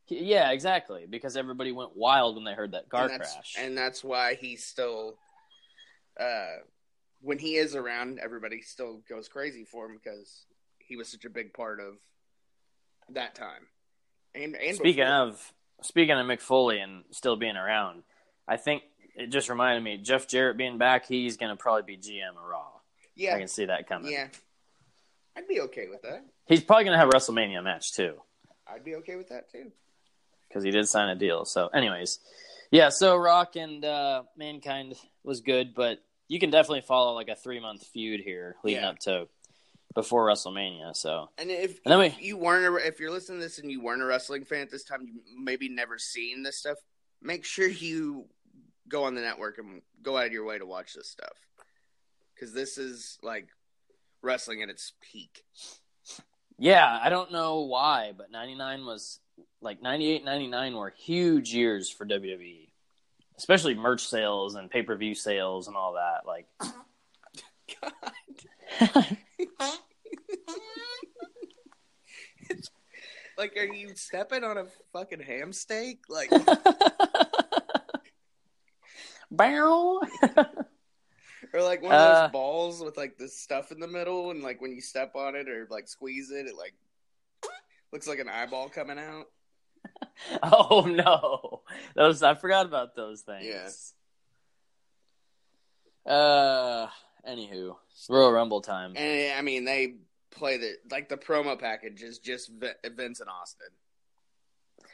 He- 0.07 0.25
yeah, 0.25 0.51
exactly. 0.51 1.07
Because 1.09 1.37
everybody 1.37 1.71
went 1.71 1.97
wild 1.97 2.35
when 2.35 2.45
they 2.45 2.53
heard 2.55 2.73
that 2.73 2.89
car 2.89 3.09
and 3.09 3.21
crash. 3.21 3.55
And 3.59 3.79
that's 3.79 4.03
why 4.03 4.35
he's 4.35 4.65
still 4.65 5.15
uh 6.19 6.57
when 7.23 7.39
he 7.39 7.55
is 7.57 7.77
around, 7.77 8.19
everybody 8.19 8.63
still 8.63 9.03
goes 9.09 9.29
crazy 9.29 9.65
for 9.65 9.87
him 9.87 10.01
because 10.03 10.47
he 10.79 10.97
was 10.97 11.09
such 11.09 11.25
a 11.27 11.31
big 11.31 11.53
part 11.53 11.79
of 11.79 11.95
that 13.15 13.35
time. 13.37 13.69
And 14.35 14.57
and 14.57 14.77
Speaking 14.77 15.05
before. 15.05 15.15
of 15.15 15.53
speaking 15.83 16.17
of 16.19 16.27
Mick 16.27 16.41
Foley 16.41 16.79
and 16.81 17.05
still 17.11 17.37
being 17.37 17.57
around, 17.57 18.03
I 18.49 18.57
think 18.57 18.83
it 19.17 19.29
just 19.29 19.49
reminded 19.49 19.83
me 19.83 19.97
Jeff 19.99 20.27
Jarrett 20.29 20.57
being 20.57 20.79
back. 20.79 21.07
He's 21.07 21.37
going 21.37 21.51
to 21.51 21.57
probably 21.57 21.83
be 21.83 21.97
GM 21.97 22.31
of 22.31 22.45
Raw. 22.49 22.67
yeah, 23.17 23.35
I 23.35 23.39
can 23.39 23.49
see 23.49 23.67
that 23.67 23.89
coming. 23.89 24.13
yeah, 24.13 24.29
I'd 25.37 25.49
be 25.49 25.61
okay 25.63 25.89
with 25.89 26.03
that. 26.03 26.25
He's 26.47 26.63
probably 26.63 26.85
going 26.85 26.95
to 26.95 26.99
have 26.99 27.09
a 27.09 27.13
WrestleMania 27.13 27.63
match 27.63 27.93
too 27.95 28.15
I'd 28.67 28.85
be 28.85 28.97
okay 28.97 29.17
with 29.17 29.29
that 29.31 29.51
too. 29.51 29.71
because 30.49 30.65
he 30.65 30.71
did 30.71 30.89
sign 30.89 31.09
a 31.09 31.15
deal. 31.17 31.45
So, 31.45 31.69
anyways, 31.69 32.19
yeah. 32.71 32.89
So 32.89 33.17
Rock 33.17 33.57
and 33.57 33.85
uh, 33.85 34.23
Mankind 34.37 34.95
was 35.25 35.41
good, 35.41 35.75
but 35.75 35.99
you 36.29 36.39
can 36.39 36.51
definitely 36.51 36.83
follow 36.83 37.15
like 37.15 37.29
a 37.29 37.35
three 37.35 37.59
month 37.61 37.85
feud 37.87 38.21
here 38.21 38.57
leading 38.65 38.83
Yeah. 38.83 38.91
up 38.91 38.99
to 39.01 39.27
before 39.95 40.27
WrestleMania. 40.27 40.95
So 40.97 41.31
And 41.39 41.51
if, 41.51 41.81
And 41.85 41.93
then 41.93 41.99
we- 41.99 42.25
you 42.25 42.37
weren't, 42.37 42.67
a, 42.67 42.87
if 42.87 43.01
you're 43.01 43.11
listening 43.11 43.39
to 43.41 43.45
this 43.45 43.59
and 43.59 43.71
you 43.71 43.81
weren't 43.83 44.03
a 44.03 44.07
wrestling 44.07 44.45
fan 44.45 44.63
at 44.63 44.71
this 44.71 44.85
time, 44.85 45.03
you 45.03 45.21
maybe 45.39 45.69
never 45.69 45.99
seen 45.99 46.43
this 46.43 46.59
stuff. 46.59 46.79
Make 47.23 47.45
sure 47.45 47.69
you 47.69 48.27
go 48.89 49.05
on 49.05 49.15
the 49.15 49.21
network 49.21 49.59
and 49.59 49.83
go 50.03 50.17
out 50.17 50.27
of 50.27 50.33
your 50.33 50.45
way 50.45 50.59
to 50.59 50.67
watch 50.67 50.95
this 50.95 51.09
stuff 51.09 51.33
because 52.35 52.53
this 52.53 52.79
is 52.79 53.19
like 53.23 53.49
wrestling 54.23 54.63
at 54.63 54.69
its 54.69 54.93
peak. 55.01 55.45
Yeah, 56.59 56.99
I 57.03 57.09
don't 57.09 57.33
know 57.33 57.61
why, 57.61 58.13
but 58.17 58.31
99 58.31 58.85
was 58.85 59.19
like 59.63 59.83
98, 59.83 60.25
99 60.25 60.75
were 60.77 60.91
huge 60.91 61.55
years 61.55 61.91
for 61.91 62.07
WWE, 62.07 62.69
especially 63.39 63.75
merch 63.75 64.07
sales 64.07 64.55
and 64.55 64.71
pay 64.71 64.83
per 64.83 64.97
view 64.97 65.15
sales 65.15 65.69
and 65.69 65.77
all 65.77 65.95
that. 65.95 66.27
Like, 66.27 66.47
Like, 73.39 73.57
are 73.57 73.65
you 73.65 73.95
stepping 73.95 74.45
on 74.45 74.59
a 74.59 74.67
fucking 74.93 75.21
ham 75.21 75.53
steak? 75.55 76.01
Like, 76.11 76.29
bow. 79.31 80.03
or 81.55 81.63
like 81.63 81.81
one 81.81 81.95
of 81.95 82.01
Uh, 82.01 82.23
those 82.23 82.31
balls 82.33 82.83
with 82.83 82.99
like 82.99 83.17
the 83.17 83.29
stuff 83.29 83.73
in 83.73 83.81
the 83.81 83.87
middle, 83.89 84.31
and 84.31 84.43
like 84.43 84.61
when 84.61 84.73
you 84.73 84.83
step 84.83 85.13
on 85.15 85.37
it 85.37 85.49
or 85.49 85.67
like 85.71 85.89
squeeze 85.89 86.31
it, 86.31 86.49
it 86.49 86.55
like 86.55 86.75
looks 87.95 88.07
like 88.07 88.19
an 88.19 88.29
eyeball 88.29 88.69
coming 88.69 88.99
out. 88.99 89.25
oh 90.43 90.83
no, 90.87 91.63
those 91.95 92.23
I 92.23 92.35
forgot 92.35 92.67
about 92.67 92.95
those 92.95 93.23
things. 93.23 93.95
Yeah. 96.07 96.13
Uh, 96.13 96.91
anywho, 97.29 97.77
Royal 98.09 98.33
Rumble 98.33 98.61
time. 98.61 98.93
And 98.97 99.39
I 99.39 99.43
mean, 99.43 99.65
they 99.65 99.95
play 100.31 100.59
the 100.59 100.73
like 100.91 101.09
the 101.09 101.17
promo 101.17 101.59
package 101.59 102.03
is 102.03 102.19
just 102.19 102.51
Vi- 102.53 102.75
Vince 102.95 103.21
and 103.21 103.29
Austin. 103.31 103.69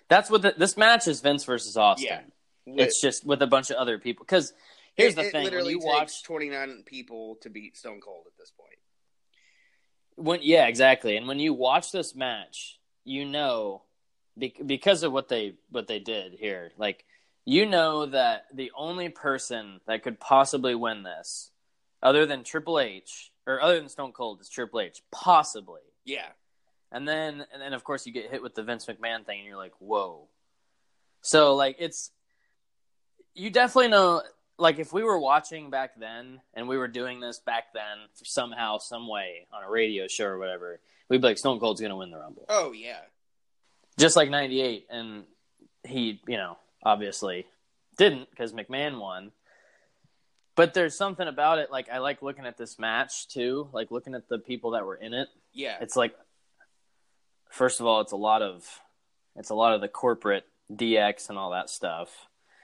That's 0.08 0.30
what 0.30 0.42
the, 0.42 0.54
this 0.56 0.76
match 0.76 1.08
is. 1.08 1.20
Vince 1.20 1.44
versus 1.44 1.76
Austin. 1.76 2.32
Yeah. 2.66 2.84
It's 2.84 3.00
just 3.00 3.24
with 3.26 3.42
a 3.42 3.46
bunch 3.46 3.70
of 3.70 3.76
other 3.76 3.98
people. 3.98 4.24
Because 4.24 4.52
here's 4.94 5.12
It- 5.12 5.16
the 5.16 5.30
thing: 5.30 5.52
when 5.52 5.66
you 5.66 5.80
watch, 5.80 6.22
twenty 6.22 6.48
nine 6.48 6.82
people 6.84 7.36
to 7.42 7.50
beat 7.50 7.76
Stone 7.76 8.00
Cold 8.00 8.24
at 8.26 8.36
this 8.38 8.50
point. 8.50 8.78
when 10.16 10.40
yeah, 10.42 10.66
exactly. 10.66 11.16
And 11.16 11.26
when 11.28 11.38
you 11.38 11.52
watch 11.54 11.92
this 11.92 12.14
match, 12.14 12.78
you 13.04 13.24
know 13.24 13.82
be- 14.38 14.54
because 14.64 15.02
of 15.02 15.12
what 15.12 15.28
they 15.28 15.54
what 15.70 15.86
they 15.86 15.98
did 15.98 16.34
here. 16.34 16.72
Like 16.78 17.04
you 17.44 17.66
know 17.66 18.06
that 18.06 18.46
the 18.52 18.72
only 18.76 19.08
person 19.08 19.80
that 19.86 20.02
could 20.02 20.18
possibly 20.18 20.74
win 20.74 21.02
this, 21.04 21.50
other 22.07 22.24
than 22.26 22.44
Triple 22.44 22.78
H 22.78 23.32
or 23.46 23.61
other 23.61 23.78
than 23.78 23.88
Stone 23.88 24.12
Cold, 24.12 24.40
is 24.40 24.48
Triple 24.48 24.80
H, 24.80 25.02
possibly. 25.11 25.80
Yeah, 26.04 26.28
And 26.92 27.07
then 27.07 27.44
and 27.52 27.61
then 27.61 27.72
of 27.72 27.82
course 27.82 28.07
you 28.07 28.12
get 28.12 28.30
hit 28.30 28.42
with 28.42 28.54
the 28.54 28.62
Vince 28.62 28.86
McMahon 28.86 29.26
thing, 29.26 29.40
and 29.40 29.46
you're 29.48 29.57
like, 29.57 29.74
whoa. 29.80 30.28
So 31.22 31.54
like 31.57 31.76
it's 31.80 32.12
you 33.34 33.50
definitely 33.50 33.88
know 33.88 34.22
like 34.59 34.78
if 34.78 34.92
we 34.92 35.02
were 35.02 35.18
watching 35.18 35.68
back 35.70 35.98
then 35.98 36.40
and 36.54 36.68
we 36.68 36.78
were 36.78 36.88
doing 36.88 37.20
this 37.20 37.40
back 37.40 37.64
then 37.74 37.98
for 38.14 38.24
somehow 38.24 38.78
some 38.78 39.09
way 39.09 39.46
on 39.52 39.64
a 39.64 39.68
radio 39.70 40.07
show 40.07 40.24
or 40.26 40.38
whatever 40.38 40.80
we'd 41.11 41.20
be 41.20 41.26
like 41.26 41.36
stone 41.36 41.61
cold's 41.61 41.80
gonna 41.80 41.96
win 41.96 42.11
the 42.11 42.16
rumble 42.16 42.46
Oh 42.48 42.72
yeah. 42.72 43.00
just 43.98 44.16
like 44.16 44.30
98 44.30 44.86
and 44.88 45.24
he 45.84 46.22
you 46.26 46.38
know 46.38 46.57
obviously 46.82 47.44
didn't 47.98 48.30
because 48.30 48.52
McMahon 48.52 48.98
won. 49.00 49.32
But 50.57 50.74
there's 50.74 50.96
something 50.96 51.28
about 51.28 51.59
it. 51.59 51.70
Like 51.70 51.88
I 51.90 51.98
like 51.98 52.22
looking 52.22 52.46
at 52.46 52.57
this 52.57 52.78
match 52.78 53.28
too. 53.28 53.68
Like 53.72 53.90
looking 53.90 54.14
at 54.14 54.28
the 54.28 54.38
people 54.38 54.72
that 54.72 54.84
were 54.84 54.96
in 54.96 55.14
it. 55.14 55.28
Yeah. 55.52 55.76
It's 55.80 55.96
like, 55.96 56.14
first 57.50 57.80
of 57.80 57.86
all, 57.86 58.00
it's 58.00 58.12
a 58.12 58.16
lot 58.16 58.42
of, 58.42 58.66
it's 59.36 59.50
a 59.50 59.54
lot 59.54 59.74
of 59.74 59.80
the 59.80 59.88
corporate 59.88 60.44
DX 60.72 61.28
and 61.28 61.38
all 61.38 61.50
that 61.50 61.70
stuff. 61.70 62.11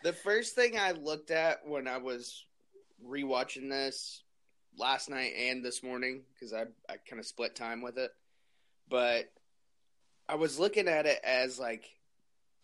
The 0.03 0.13
first 0.13 0.55
thing 0.55 0.79
I 0.79 0.93
looked 0.93 1.31
at 1.31 1.67
when 1.67 1.87
I 1.87 1.99
was 1.99 2.45
rewatching 3.07 3.69
this 3.69 4.23
last 4.79 5.11
night 5.11 5.33
and 5.39 5.65
this 5.65 5.83
morning 5.83 6.23
because 6.33 6.53
I 6.53 6.63
I 6.89 6.97
kind 7.09 7.21
of 7.21 7.27
split 7.27 7.55
time 7.55 7.83
with 7.83 7.99
it, 7.99 8.11
but 8.89 9.31
I 10.29 10.37
was 10.37 10.59
looking 10.59 10.89
at 10.89 11.07
it 11.07 11.21
as 11.23 11.59
like 11.59 11.85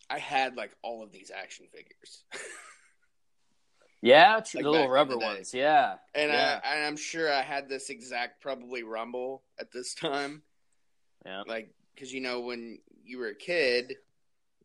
I 0.09 0.19
had 0.19 0.55
like 0.55 0.71
all 0.81 1.03
of 1.03 1.11
these 1.11 1.31
action 1.33 1.67
figures, 1.71 2.23
Yeah, 4.01 4.35
Like 4.35 4.51
the 4.63 4.69
little 4.69 4.87
rubber 4.89 5.11
the 5.13 5.17
ones. 5.19 5.53
Yeah, 5.53 5.95
and 6.15 6.31
yeah, 6.31 6.59
I, 6.63 6.85
I'm 6.87 6.95
sure 6.97 7.31
I 7.31 7.41
had 7.41 7.67
this 7.67 7.89
exact 7.89 8.41
probably 8.41 8.83
Rumble 8.83 9.41
at 9.59 9.71
this 9.71 9.93
time, 9.93 10.41
yeah. 11.25 11.43
like 11.47 11.73
because 11.93 12.13
you 12.13 12.21
know 12.21 12.39
when 12.39 12.79
you 13.03 13.17
were 13.17 13.27
a 13.27 13.35
kid, 13.35 13.95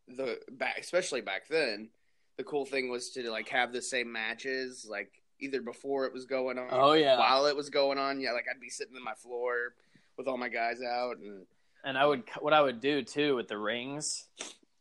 the 0.07 0.39
back 0.53 0.77
especially 0.79 1.21
back 1.21 1.49
then, 1.49 1.89
the 2.37 2.45
cool 2.45 2.65
thing 2.65 2.91
was 2.91 3.11
to 3.11 3.29
like 3.31 3.49
have 3.49 3.73
the 3.73 3.83
same 3.83 4.11
matches 4.13 4.87
like 4.89 5.11
either 5.41 5.61
before 5.61 6.07
it 6.07 6.13
was 6.13 6.27
going 6.27 6.59
on 6.59 6.69
Oh, 6.71 6.93
yeah. 6.93 7.19
while 7.19 7.47
it 7.47 7.57
was 7.57 7.69
going 7.69 7.99
on 7.99 8.21
yeah 8.21 8.31
like 8.31 8.47
i'd 8.49 8.61
be 8.61 8.71
sitting 8.71 8.95
on 8.97 9.03
my 9.03 9.15
floor 9.15 9.75
with 10.17 10.29
all 10.29 10.37
my 10.39 10.49
guys 10.49 10.81
out 10.81 11.17
and 11.19 11.45
And 11.83 11.99
I 11.99 12.07
would, 12.07 12.23
what 12.41 12.53
I 12.55 12.63
would 12.63 12.81
do 12.81 13.03
too 13.03 13.35
with 13.35 13.49
the 13.49 13.59
rings, 13.59 14.29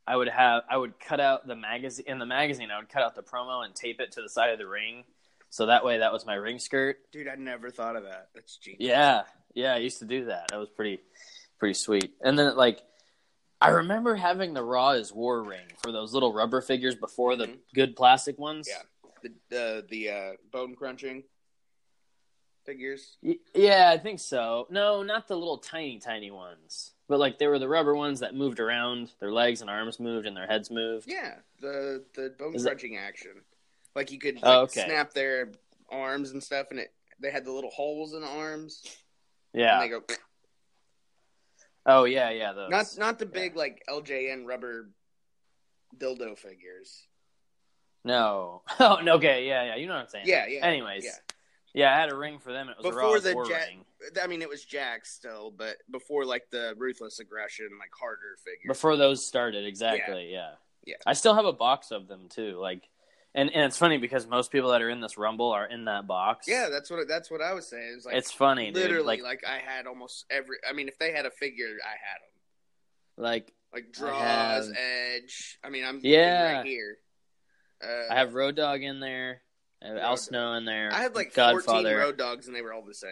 I 0.06 0.16
would 0.18 0.28
have, 0.28 0.64
I 0.70 0.76
would 0.78 1.00
cut 1.00 1.20
out 1.20 1.48
the 1.48 1.56
magazine 1.56 2.06
in 2.08 2.20
the 2.20 2.26
magazine. 2.26 2.70
I 2.72 2.78
would 2.80 2.90
cut 2.90 3.04
out 3.04 3.16
the 3.16 3.24
promo 3.24 3.64
and 3.66 3.74
tape 3.74 4.02
it 4.02 4.12
to 4.14 4.22
the 4.22 4.30
side 4.30 4.50
of 4.52 4.58
the 4.60 4.68
ring, 4.68 5.04
so 5.50 5.68
that 5.68 5.86
way 5.86 6.00
that 6.00 6.12
was 6.12 6.26
my 6.26 6.36
ring 6.36 6.60
skirt. 6.60 6.98
dude 7.12 7.28
i 7.28 7.36
never 7.36 7.70
thought 7.70 7.96
of 7.96 8.04
that 8.04 8.30
that's 8.36 8.58
genius 8.58 8.82
Yeah, 8.82 9.22
yeah, 9.54 9.74
I 9.74 9.78
used 9.78 10.00
to 10.00 10.06
do 10.06 10.26
that. 10.26 10.48
That 10.50 10.58
was 10.60 10.70
pretty, 10.70 11.00
pretty 11.60 11.76
sweet. 11.76 12.14
And 12.22 12.38
then 12.38 12.56
like, 12.58 12.82
I 13.62 13.70
remember 13.70 14.16
having 14.16 14.54
the 14.54 14.64
Raw 14.64 14.92
is 14.92 15.14
War 15.14 15.42
ring 15.42 15.68
for 15.82 15.92
those 15.94 16.14
little 16.14 16.34
rubber 16.34 16.60
figures 16.62 16.96
before 16.96 17.36
the 17.38 17.46
Mhm. 17.48 17.58
good 17.74 17.96
plastic 17.96 18.38
ones. 18.38 18.68
yeah 18.70 18.82
the 19.22 19.32
the, 19.50 19.86
the 19.90 20.10
uh, 20.10 20.32
bone 20.52 20.76
crunching 20.76 21.24
figures 22.66 23.18
Y- 23.22 23.38
Yeah, 23.54 23.90
I 23.94 23.98
think 23.98 24.20
so. 24.20 24.68
No, 24.70 25.02
not 25.04 25.28
the 25.30 25.36
little 25.38 25.58
tiny, 25.60 26.00
tiny 26.00 26.30
ones. 26.32 26.92
But 27.10 27.20
like 27.20 27.38
they 27.38 27.48
were 27.48 27.60
the 27.60 27.68
rubber 27.68 27.96
ones 27.96 28.22
that 28.22 28.34
moved 28.34 28.60
around. 28.60 29.12
Their 29.20 29.32
legs 29.32 29.62
and 29.62 29.70
arms 29.70 30.00
moved, 30.00 30.26
and 30.26 30.36
their 30.36 30.48
heads 30.48 30.72
moved. 30.72 31.06
yeah 31.10 31.36
the 31.62 32.04
the 32.16 32.34
bone 32.38 32.56
Is 32.56 32.66
it- 32.66 32.68
crunching 32.70 32.98
action 32.98 33.32
like 33.96 34.12
you 34.12 34.20
could 34.20 34.40
oh, 34.44 34.48
like, 34.48 34.58
Oh, 34.58 34.62
okay. 34.64 34.86
snap 34.86 35.14
their 35.14 35.52
arms 35.90 36.32
and 36.32 36.42
stuff 36.44 36.68
and 36.72 36.80
it 36.80 36.92
they 37.20 37.30
had 37.32 37.46
the 37.46 37.52
little 37.52 37.70
holes 37.70 38.14
in 38.14 38.22
the 38.22 38.28
arms 38.28 38.84
Yeah. 39.54 39.80
and 39.80 39.84
they 39.84 39.90
go 39.90 40.02
oh 41.86 42.06
yeah, 42.06 42.30
yeah. 42.32 42.54
Those. 42.54 42.70
Not 42.70 42.86
not 42.98 43.20
the 43.20 43.26
big 43.26 43.56
like 43.56 43.84
LJN 43.90 44.46
rubber 44.46 44.90
dildo 45.98 46.38
figures. 46.38 47.08
No. 48.04 48.62
Oh. 48.80 48.98
Okay. 49.08 49.48
Yeah, 49.48 49.64
yeah. 49.66 49.76
You 49.76 49.88
know 49.88 49.94
what 49.94 50.02
I'm 50.02 50.08
saying. 50.10 50.26
Yeah, 50.28 50.48
yeah. 50.48 50.66
Anyways. 50.66 51.06
yeah. 51.06 51.12
Yeah, 51.76 51.96
I 51.96 52.00
had 52.00 52.12
a 52.12 52.16
ring 52.16 52.38
for 52.40 52.52
them. 52.52 52.70
It 52.70 52.78
was 52.78 52.86
a 52.86 52.90
Before 52.90 53.20
the 53.20 53.34
Jakks, 53.34 53.68
ring. 53.68 53.86
I 54.22 54.28
mean, 54.28 54.42
it 54.42 54.50
was 54.50 54.66
Jakks 54.66 55.08
still, 55.08 55.52
but 55.56 55.78
before 55.92 56.26
like 56.26 56.50
the 56.52 56.74
ruthless 56.78 57.20
aggression, 57.20 57.70
like 57.80 57.92
harder 58.00 58.38
figures. 58.44 58.68
Before 58.68 58.96
those 58.98 59.26
started, 59.26 59.66
exactly. 59.66 60.32
Yeah. 60.32 60.52
Yeah. 60.86 60.96
I 61.06 61.14
still 61.14 61.34
have 61.36 61.46
a 61.46 61.54
box 61.54 61.92
of 61.92 62.08
them 62.08 62.28
too. 62.30 62.58
Like, 62.60 62.84
and 63.36 63.50
and 63.52 63.64
it's 63.66 63.78
funny 63.78 63.98
because 63.98 64.28
most 64.28 64.52
people 64.52 64.72
that 64.72 64.82
are 64.82 64.90
in 64.90 65.00
this 65.02 65.18
Rumble 65.18 65.52
are 65.52 65.66
in 65.66 65.86
that 65.86 66.06
box. 66.08 66.46
yeah, 66.48 66.70
that's 66.70 66.90
what 66.90 67.08
that's 67.08 67.32
what 67.32 67.42
I 67.42 67.54
was 67.54 67.68
saying. 67.68 67.94
It's 67.96 68.06
like 68.06 68.16
it's 68.16 68.32
funny, 68.32 68.68
dude. 68.72 68.84
literally 68.84 69.22
Like, 69.22 69.24
like, 69.24 69.44
I 69.48 69.58
had 69.60 69.88
almost 69.88 70.26
every. 70.30 70.58
I 70.70 70.74
mean, 70.74 70.88
if 70.88 71.00
they 71.00 71.12
had 71.14 71.26
a 71.26 71.32
figure, 71.32 71.78
I 71.86 71.90
had 71.90 72.20
them. 72.22 73.24
like 73.24 73.54
Like 73.74 73.86
I 73.96 74.00
Droz, 74.00 74.68
have- 74.68 74.78
Edge. 74.78 75.58
I 75.64 75.70
mean, 75.70 75.86
I'm 75.86 76.00
Yeah. 76.04 76.58
right 76.58 76.66
here. 76.66 76.98
Uh, 77.84 78.12
I 78.14 78.16
have 78.16 78.34
Road 78.34 78.56
Dogg 78.56 78.82
in 78.82 79.00
there. 79.00 79.42
I 79.84 79.88
have 79.88 79.98
Al 79.98 80.16
Snow 80.18 80.54
in 80.54 80.66
there. 80.66 80.90
I 80.94 81.02
had 81.02 81.16
like 81.16 81.34
Godfather. 81.34 81.84
14 81.90 81.98
Road 81.98 82.18
Doggs, 82.18 82.48
and 82.48 82.56
they 82.56 82.62
were 82.62 82.72
all 82.74 82.86
the 82.86 82.94
same. 82.94 83.12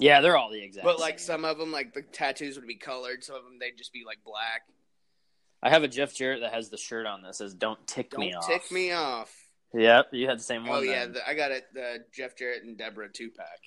Yeah, 0.00 0.20
they're 0.22 0.36
all 0.36 0.50
the 0.50 0.62
exact. 0.62 0.84
But 0.84 0.98
like 0.98 1.18
same. 1.18 1.26
some 1.26 1.44
of 1.44 1.58
them, 1.58 1.70
like 1.70 1.92
the 1.92 2.02
tattoos 2.02 2.56
would 2.56 2.66
be 2.66 2.76
colored. 2.76 3.22
Some 3.22 3.36
of 3.36 3.44
them 3.44 3.58
they'd 3.60 3.76
just 3.76 3.92
be 3.92 4.02
like 4.06 4.18
black. 4.24 4.62
I 5.62 5.68
have 5.68 5.82
a 5.82 5.88
Jeff 5.88 6.14
Jarrett 6.14 6.40
that 6.40 6.54
has 6.54 6.70
the 6.70 6.78
shirt 6.78 7.06
on 7.06 7.22
that 7.22 7.34
says 7.34 7.54
"Don't 7.54 7.84
tick 7.86 8.16
me 8.16 8.32
off. 8.32 8.48
Don't 8.48 8.50
me 8.50 8.56
off." 8.56 8.62
tick 8.62 8.72
me 8.72 8.92
off. 8.92 9.34
Yep, 9.74 10.06
you 10.12 10.26
had 10.26 10.38
the 10.38 10.42
same 10.42 10.66
oh, 10.66 10.70
one. 10.70 10.78
Oh 10.78 10.82
yeah, 10.82 11.06
the, 11.06 11.28
I 11.28 11.34
got 11.34 11.52
it. 11.52 11.66
The 11.74 12.04
Jeff 12.12 12.36
Jarrett 12.36 12.64
and 12.64 12.76
Debra 12.76 13.10
two 13.12 13.30
pack, 13.30 13.60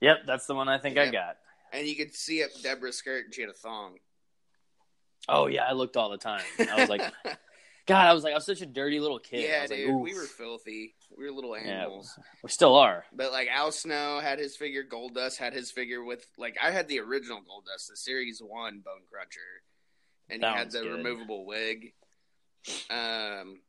Yep, 0.00 0.20
that's 0.26 0.46
the 0.46 0.54
one 0.54 0.68
I 0.68 0.78
think 0.78 0.98
I 0.98 1.10
got. 1.10 1.36
and 1.72 1.86
you 1.86 1.94
could 1.94 2.14
see 2.14 2.42
up 2.42 2.50
Debra's 2.62 2.96
skirt, 2.96 3.26
and 3.26 3.34
she 3.34 3.42
had 3.42 3.50
a 3.50 3.54
thong. 3.54 3.98
Oh 5.28 5.46
yeah, 5.46 5.64
I 5.64 5.72
looked 5.72 5.96
all 5.96 6.08
the 6.08 6.16
time. 6.16 6.42
I 6.58 6.80
was 6.80 6.88
like, 6.88 7.02
God, 7.88 8.06
I 8.06 8.12
was 8.12 8.22
like, 8.22 8.32
I 8.32 8.36
was 8.36 8.46
such 8.46 8.60
a 8.60 8.66
dirty 8.66 9.00
little 9.00 9.18
kid. 9.18 9.40
Yeah, 9.48 9.62
was 9.62 9.70
like, 9.70 9.80
dude, 9.80 9.94
we 10.00 10.14
were 10.14 10.20
filthy. 10.22 10.94
We 11.16 11.24
were 11.24 11.32
little 11.32 11.56
Yeah, 11.56 11.62
animals. 11.84 12.16
we 12.44 12.50
still 12.50 12.76
are. 12.76 13.04
But 13.12 13.32
like 13.32 13.48
Al 13.48 13.72
Snow 13.72 14.20
had 14.20 14.38
his 14.38 14.56
figure, 14.56 14.84
Goldust 14.84 15.38
had 15.38 15.52
his 15.54 15.70
figure 15.70 16.04
with 16.04 16.26
like 16.38 16.56
I 16.62 16.70
had 16.70 16.86
the 16.86 17.00
original 17.00 17.38
Goldust, 17.38 17.88
the 17.88 17.96
Series 17.96 18.40
One 18.40 18.80
Bone 18.84 19.02
Cruncher, 19.10 19.62
and 20.28 20.42
That 20.42 20.52
he 20.52 20.58
had 20.58 20.70
the 20.70 20.82
good. 20.82 20.92
removable 20.98 21.46
wig. 21.46 21.92
Um, 22.90 23.60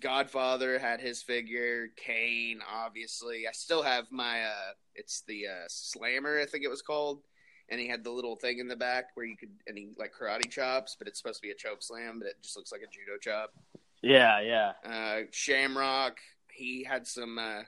Godfather 0.00 0.78
had 0.78 1.00
his 1.00 1.22
figure. 1.22 1.88
Kane, 1.96 2.60
obviously. 2.72 3.48
I 3.48 3.52
still 3.52 3.82
have 3.82 4.04
my. 4.12 4.42
uh 4.42 4.72
It's 4.94 5.22
the 5.26 5.48
uh 5.48 5.64
Slammer, 5.68 6.38
I 6.40 6.46
think 6.46 6.64
it 6.64 6.68
was 6.70 6.82
called, 6.82 7.22
and 7.70 7.80
he 7.80 7.88
had 7.88 8.04
the 8.04 8.10
little 8.10 8.36
thing 8.36 8.58
in 8.58 8.68
the 8.68 8.76
back 8.76 9.06
where 9.14 9.26
you 9.26 9.36
could 9.36 9.50
and 9.66 9.76
he 9.76 9.90
like 9.98 10.12
karate 10.18 10.50
chops, 10.50 10.96
but 10.98 11.08
it's 11.08 11.18
supposed 11.18 11.40
to 11.40 11.46
be 11.46 11.50
a 11.50 11.54
choke 11.54 11.82
slam, 11.82 12.18
but 12.18 12.28
it 12.28 12.36
just 12.42 12.56
looks 12.56 12.72
like 12.72 12.82
a 12.82 12.86
judo 12.90 13.18
chop. 13.20 13.52
Yeah, 14.02 14.40
yeah. 14.40 14.72
Uh, 14.84 15.22
Shamrock, 15.32 16.18
he 16.52 16.84
had 16.84 17.06
some 17.06 17.38
uh, 17.38 17.62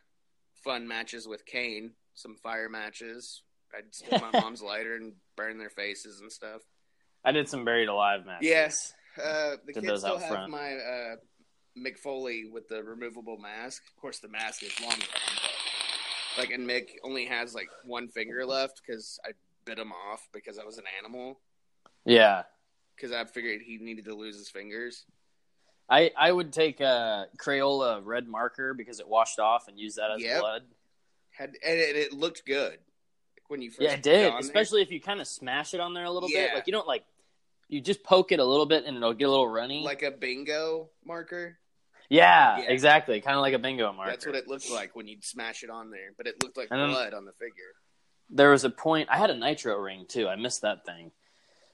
fun 0.63 0.87
matches 0.87 1.27
with 1.27 1.45
Kane, 1.45 1.93
some 2.15 2.37
fire 2.37 2.69
matches. 2.69 3.43
I'd 3.77 3.95
steal 3.95 4.21
my 4.21 4.41
mom's 4.41 4.63
lighter 4.63 4.97
and 4.97 5.15
burn 5.37 5.59
their 5.59 5.71
faces 5.71 6.21
and 6.21 6.31
stuff. 6.31 6.63
I 7.25 7.33
did 7.33 7.49
some 7.49 7.65
buried 7.65 7.89
alive 7.89 8.25
matches. 8.27 8.49
Yes. 8.49 8.93
Uh, 9.19 9.57
the 9.67 9.73
Did 9.73 9.85
kids 9.85 10.01
still 10.01 10.19
have 10.19 10.29
front. 10.29 10.51
my 10.51 10.75
uh, 10.75 11.17
Mick 11.77 11.99
Foley 11.99 12.45
with 12.51 12.69
the 12.69 12.83
removable 12.83 13.39
mask. 13.39 13.83
Of 13.95 14.01
course, 14.01 14.19
the 14.21 14.29
mask 14.29 14.63
is 14.63 14.73
long 14.81 14.91
gone. 14.91 14.99
but, 16.37 16.39
Like, 16.39 16.51
and 16.53 16.67
Mick 16.69 16.91
only 17.03 17.27
has 17.27 17.55
like 17.55 17.69
one 17.85 18.09
finger 18.09 18.47
left 18.47 18.81
because 18.87 19.19
I 19.25 19.31
bit 19.71 19.79
him 19.79 19.93
off 19.93 20.29
because 20.33 20.59
I 20.59 20.65
was 20.65 20.79
an 20.79 20.85
animal. 20.99 21.41
Yeah. 22.05 22.43
Because 22.97 23.13
I 23.13 23.25
figured 23.25 23.61
he 23.63 23.79
needed 23.79 24.05
to 24.07 24.15
lose 24.15 24.37
his 24.37 24.49
fingers. 24.51 25.05
I 25.89 26.11
I 26.17 26.31
would 26.31 26.53
take 26.53 26.81
a 26.81 27.27
Crayola 27.39 28.01
red 28.05 28.29
marker 28.29 28.75
because 28.75 29.01
it 29.01 29.09
washed 29.09 29.39
off 29.39 29.69
and 29.69 29.79
use 29.79 29.95
that 29.97 30.11
as 30.11 30.23
Yep. 30.23 30.41
blood. 30.41 30.63
Had 31.31 31.51
and 31.65 31.79
it, 31.79 31.97
it 31.97 32.13
looked 32.13 32.45
good 32.47 32.79
when 33.49 33.63
you 33.63 33.71
first. 33.71 33.83
Yeah, 33.83 33.93
it 33.95 34.03
did. 34.03 34.35
Especially 34.35 34.83
if 34.83 34.91
you 34.91 35.01
kind 35.01 35.21
of 35.21 35.27
smash 35.27 35.75
it 35.75 35.81
on 35.81 35.95
there 35.95 36.05
a 36.05 36.11
little 36.11 36.29
bit. 36.29 36.55
Like 36.55 36.67
you 36.67 36.73
don't 36.73 36.87
like 36.87 37.05
you 37.69 37.81
just 37.81 38.03
poke 38.03 38.33
it 38.33 38.41
a 38.41 38.45
little 38.45 38.67
bit 38.67 38.85
and 38.85 38.97
it'll 38.97 39.15
get 39.15 39.29
a 39.29 39.31
little 39.31 39.49
runny. 39.49 39.83
like 39.85 40.03
a 40.03 40.11
bingo 40.11 40.91
marker. 41.05 41.59
yeah, 42.09 42.59
Yeah. 42.59 42.65
exactly. 42.71 43.21
Kind 43.21 43.37
of 43.37 43.43
like 43.43 43.55
a 43.55 43.59
bingo 43.61 43.93
marker. 43.93 44.11
That's 44.11 44.27
what 44.27 44.35
it 44.35 44.49
looked 44.49 44.69
like 44.71 44.95
when 44.97 45.07
you'd 45.07 45.25
smash 45.25 45.63
it 45.63 45.71
on 45.71 45.91
there, 45.91 46.11
but 46.17 46.27
it 46.27 46.43
looked 46.43 46.57
like 46.57 46.69
then- 46.69 46.91
blood 46.91 47.15
on 47.15 47.25
the 47.25 47.33
figure. 47.33 47.73
There 48.31 48.51
was 48.51 48.65
a 48.65 48.71
point 48.71 49.09
I 49.11 49.19
had 49.19 49.31
a 49.31 49.37
nitro 49.37 49.77
ring 49.79 50.07
too. 50.09 50.29
I 50.29 50.37
missed 50.37 50.63
that 50.63 50.85
thing. 50.85 51.11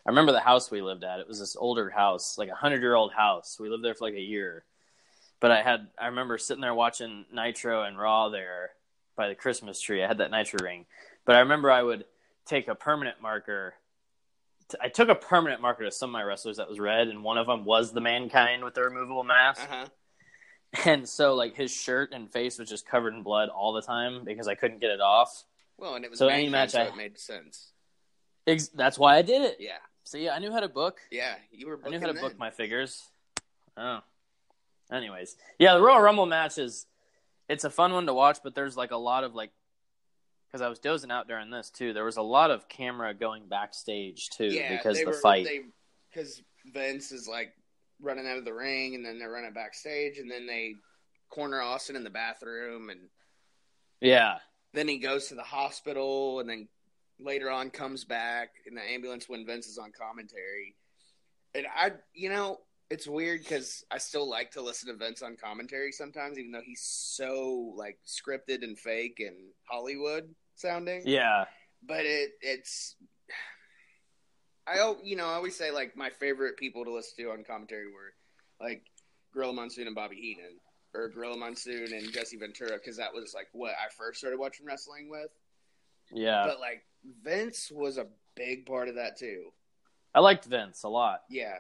I 0.07 0.11
remember 0.11 0.33
the 0.33 0.41
house 0.41 0.71
we 0.71 0.83
lived 0.83 1.05
at. 1.05 1.21
It 1.21 1.29
was 1.29 1.41
this 1.41 1.57
older 1.57 1.91
house, 1.91 2.39
like 2.39 2.49
a 2.49 2.55
hundred 2.55 2.81
year 2.81 2.95
old 2.95 3.13
house. 3.13 3.59
We 3.59 3.69
lived 3.69 3.85
there 3.85 3.95
for 3.95 4.07
like 4.07 4.15
a 4.15 4.21
year. 4.21 4.65
But 5.41 5.51
I 5.51 5.63
had 5.63 5.89
I 5.99 6.07
remember 6.07 6.39
sitting 6.39 6.63
there 6.63 6.75
watching 6.75 7.27
Nitro 7.33 7.83
and 7.83 7.99
Raw 7.99 8.29
there 8.29 8.71
by 9.17 9.29
the 9.29 9.35
Christmas 9.35 9.81
tree. 9.81 10.03
I 10.03 10.07
had 10.07 10.19
that 10.19 10.31
nitro 10.31 10.63
ring. 10.63 10.87
But 11.25 11.37
I 11.37 11.41
remember 11.41 11.71
I 11.71 11.83
would 11.83 12.05
take 12.47 12.69
a 12.69 12.75
permanent 12.75 13.21
marker. 13.21 13.75
I 14.81 14.89
took 14.89 15.09
a 15.09 15.15
permanent 15.15 15.61
marker 15.61 15.85
to 15.85 15.93
some 15.93 16.11
of 16.11 16.13
my 16.13 16.23
wrestlers 16.23 16.57
that 16.57 16.69
was 16.69 16.81
red, 16.81 17.09
and 17.09 17.23
one 17.23 17.39
of 17.39 17.47
them 17.47 17.65
was 17.65 17.93
the 17.93 18.01
mankind 18.01 18.65
with 18.65 18.75
the 18.75 18.83
removable 18.83 19.25
mask. 19.25 19.63
Uh 19.63 19.67
huh. 19.69 19.87
And 20.85 21.09
so, 21.09 21.35
like, 21.35 21.57
his 21.57 21.73
shirt 21.73 22.11
and 22.13 22.31
face 22.31 22.59
was 22.59 22.69
just 22.69 22.87
covered 22.87 23.15
in 23.15 23.23
blood 23.23 23.49
all 23.49 23.73
the 23.73 23.81
time 23.81 24.25
because 24.25 24.49
I 24.49 24.57
couldn't 24.57 24.81
get 24.81 24.91
it 24.91 25.01
off. 25.01 25.45
Well, 25.79 25.95
and 25.95 26.05
it 26.05 26.11
was 26.11 26.19
So 26.19 26.29
any 26.29 26.49
match 26.49 26.71
so 26.71 26.81
I- 26.81 26.85
it 26.85 26.97
made 26.97 27.19
sense. 27.19 27.73
Ex- 28.47 28.69
that's 28.69 28.99
why 28.99 29.17
I 29.17 29.23
did 29.23 29.43
it. 29.43 29.57
Yeah, 29.59 29.79
See, 30.05 30.29
I 30.29 30.39
knew 30.39 30.53
how 30.53 30.61
to 30.61 30.69
book. 30.69 31.01
yeah, 31.11 31.35
you 31.51 31.67
were. 31.67 31.81
I 31.85 31.89
knew 31.91 31.99
how 32.01 32.07
to 32.07 32.13
then. 32.13 32.23
book 32.23 32.39
my 32.39 32.51
figures. 32.51 33.03
Oh. 33.77 34.01
Anyways, 34.91 35.37
yeah, 35.59 35.75
the 35.75 35.83
Royal 35.83 36.01
Rumble 36.01 36.27
match 36.27 36.59
is 36.59 36.87
it's 37.49 37.65
a 37.65 37.71
fun 37.71 37.93
one 37.93 38.07
to 38.07 38.15
watch, 38.15 38.39
but 38.45 38.55
there's 38.55 38.77
like 38.77 38.93
a 38.93 38.97
lot 38.97 39.25
of 39.25 39.35
like 39.35 39.51
because 40.47 40.63
I 40.63 40.69
was 40.69 40.79
dozing 40.79 41.11
out 41.11 41.27
during 41.27 41.51
this 41.51 41.71
too. 41.71 41.93
There 41.93 42.05
was 42.05 42.17
a 42.19 42.23
lot 42.23 42.53
of 42.53 42.69
camera 42.69 43.13
going 43.13 43.49
backstage 43.49 44.31
too 44.31 44.47
Yeah, 44.47 44.77
because 44.77 44.97
they 44.97 45.03
the 45.05 45.11
were, 45.11 45.17
fight. 45.17 45.49
Because 46.13 46.41
Vince 46.73 47.11
is 47.11 47.27
like 47.27 47.53
running 48.01 48.29
out 48.29 48.39
of 48.39 48.45
the 48.45 48.55
ring, 48.55 48.95
and 48.95 49.05
then 49.05 49.19
they're 49.19 49.31
running 49.31 49.53
backstage, 49.53 50.19
and 50.19 50.31
then 50.31 50.47
they 50.47 50.75
corner 51.31 51.61
Austin 51.61 51.97
in 51.97 52.05
the 52.05 52.11
bathroom, 52.11 52.91
and 52.91 53.01
Yeah. 54.01 54.39
Then 54.77 54.87
he 54.87 54.99
goes 54.99 55.29
to 55.29 55.35
the 55.35 55.43
hospital, 55.43 56.41
and 56.41 56.49
then 56.49 56.69
later 57.19 57.51
on 57.51 57.71
comes 57.71 58.05
back 58.05 58.51
in 58.67 58.75
the 58.75 58.83
ambulance 58.83 59.29
when 59.29 59.47
Vince 59.47 59.67
is 59.67 59.79
on 59.79 59.91
commentary. 59.91 60.77
And 61.55 61.67
I, 61.75 61.93
you 62.13 62.29
know, 62.29 62.61
it's 62.91 63.09
weird 63.09 63.43
because 63.43 63.85
I 63.91 63.99
still 63.99 64.29
like 64.29 64.53
to 64.53 64.61
listen 64.61 64.89
to 64.89 64.97
Vince 64.97 65.23
on 65.23 65.37
commentary 65.43 65.93
sometimes, 65.93 66.39
even 66.39 66.53
though 66.53 66.61
he's 66.65 66.83
so 66.83 67.73
like 67.77 67.99
scripted 68.07 68.63
and 68.63 68.79
fake 68.79 69.17
and 69.19 69.37
Hollywood 69.69 70.35
sounding. 70.55 71.03
Yeah. 71.05 71.47
But 71.83 72.05
it, 72.05 72.33
it's, 72.41 72.97
I, 74.67 74.95
you 75.03 75.17
know, 75.17 75.27
I 75.27 75.35
always 75.35 75.57
say 75.57 75.71
like 75.71 75.97
my 75.97 76.11
favorite 76.11 76.59
people 76.59 76.85
to 76.85 76.93
listen 76.93 77.25
to 77.25 77.31
on 77.31 77.45
commentary 77.45 77.87
were 77.87 78.13
like 78.61 78.83
Gorilla 79.33 79.53
Monsoon 79.53 79.87
and 79.87 79.97
Bobby 79.97 80.17
Heenan, 80.17 80.59
or 80.97 81.09
Gorilla 81.09 81.37
Monsoon 81.37 81.93
and 81.93 82.13
Jesse 82.13 82.37
Ventura, 82.37 82.73
because 82.73 82.97
that 82.97 83.13
was 83.13 83.35
like 83.35 83.49
what 83.53 83.73
I 83.73 83.89
first 83.97 84.19
started 84.19 84.39
watching 84.39 84.67
wrestling 84.67 85.09
with. 85.11 85.31
Yeah. 86.13 86.45
But 86.47 86.61
like 86.61 86.85
Vince 87.23 87.71
was 87.71 87.99
a 87.99 88.07
big 88.35 88.67
part 88.67 88.89
of 88.89 88.95
that 88.97 89.19
too. 89.19 89.53
I 90.15 90.21
liked 90.21 90.47
Vince 90.47 90.83
a 90.85 90.89
lot. 90.89 91.23
Yeah, 91.29 91.59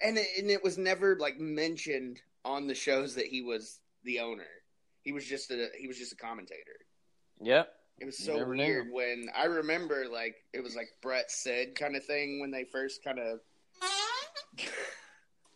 and 0.00 0.16
it, 0.16 0.26
and 0.38 0.50
it 0.50 0.62
was 0.62 0.78
never 0.78 1.16
like 1.16 1.38
mentioned 1.38 2.20
on 2.44 2.66
the 2.66 2.74
shows 2.74 3.14
that 3.16 3.26
he 3.26 3.42
was 3.42 3.80
the 4.04 4.20
owner. 4.20 4.46
He 5.02 5.12
was 5.12 5.26
just 5.26 5.50
a 5.50 5.68
he 5.78 5.88
was 5.88 5.98
just 5.98 6.12
a 6.12 6.16
commentator. 6.16 6.86
Yep. 7.40 7.72
It 7.98 8.06
was 8.06 8.18
so 8.18 8.36
never 8.36 8.54
knew. 8.54 8.64
weird 8.64 8.88
when 8.92 9.26
I 9.36 9.44
remember 9.44 10.06
like 10.10 10.36
it 10.54 10.62
was 10.62 10.74
like 10.74 10.88
Brett 11.02 11.30
said 11.30 11.74
kind 11.74 11.96
of 11.96 12.04
thing 12.04 12.40
when 12.40 12.50
they 12.50 12.64
first 12.64 13.04
kind 13.04 13.18
of 13.18 13.40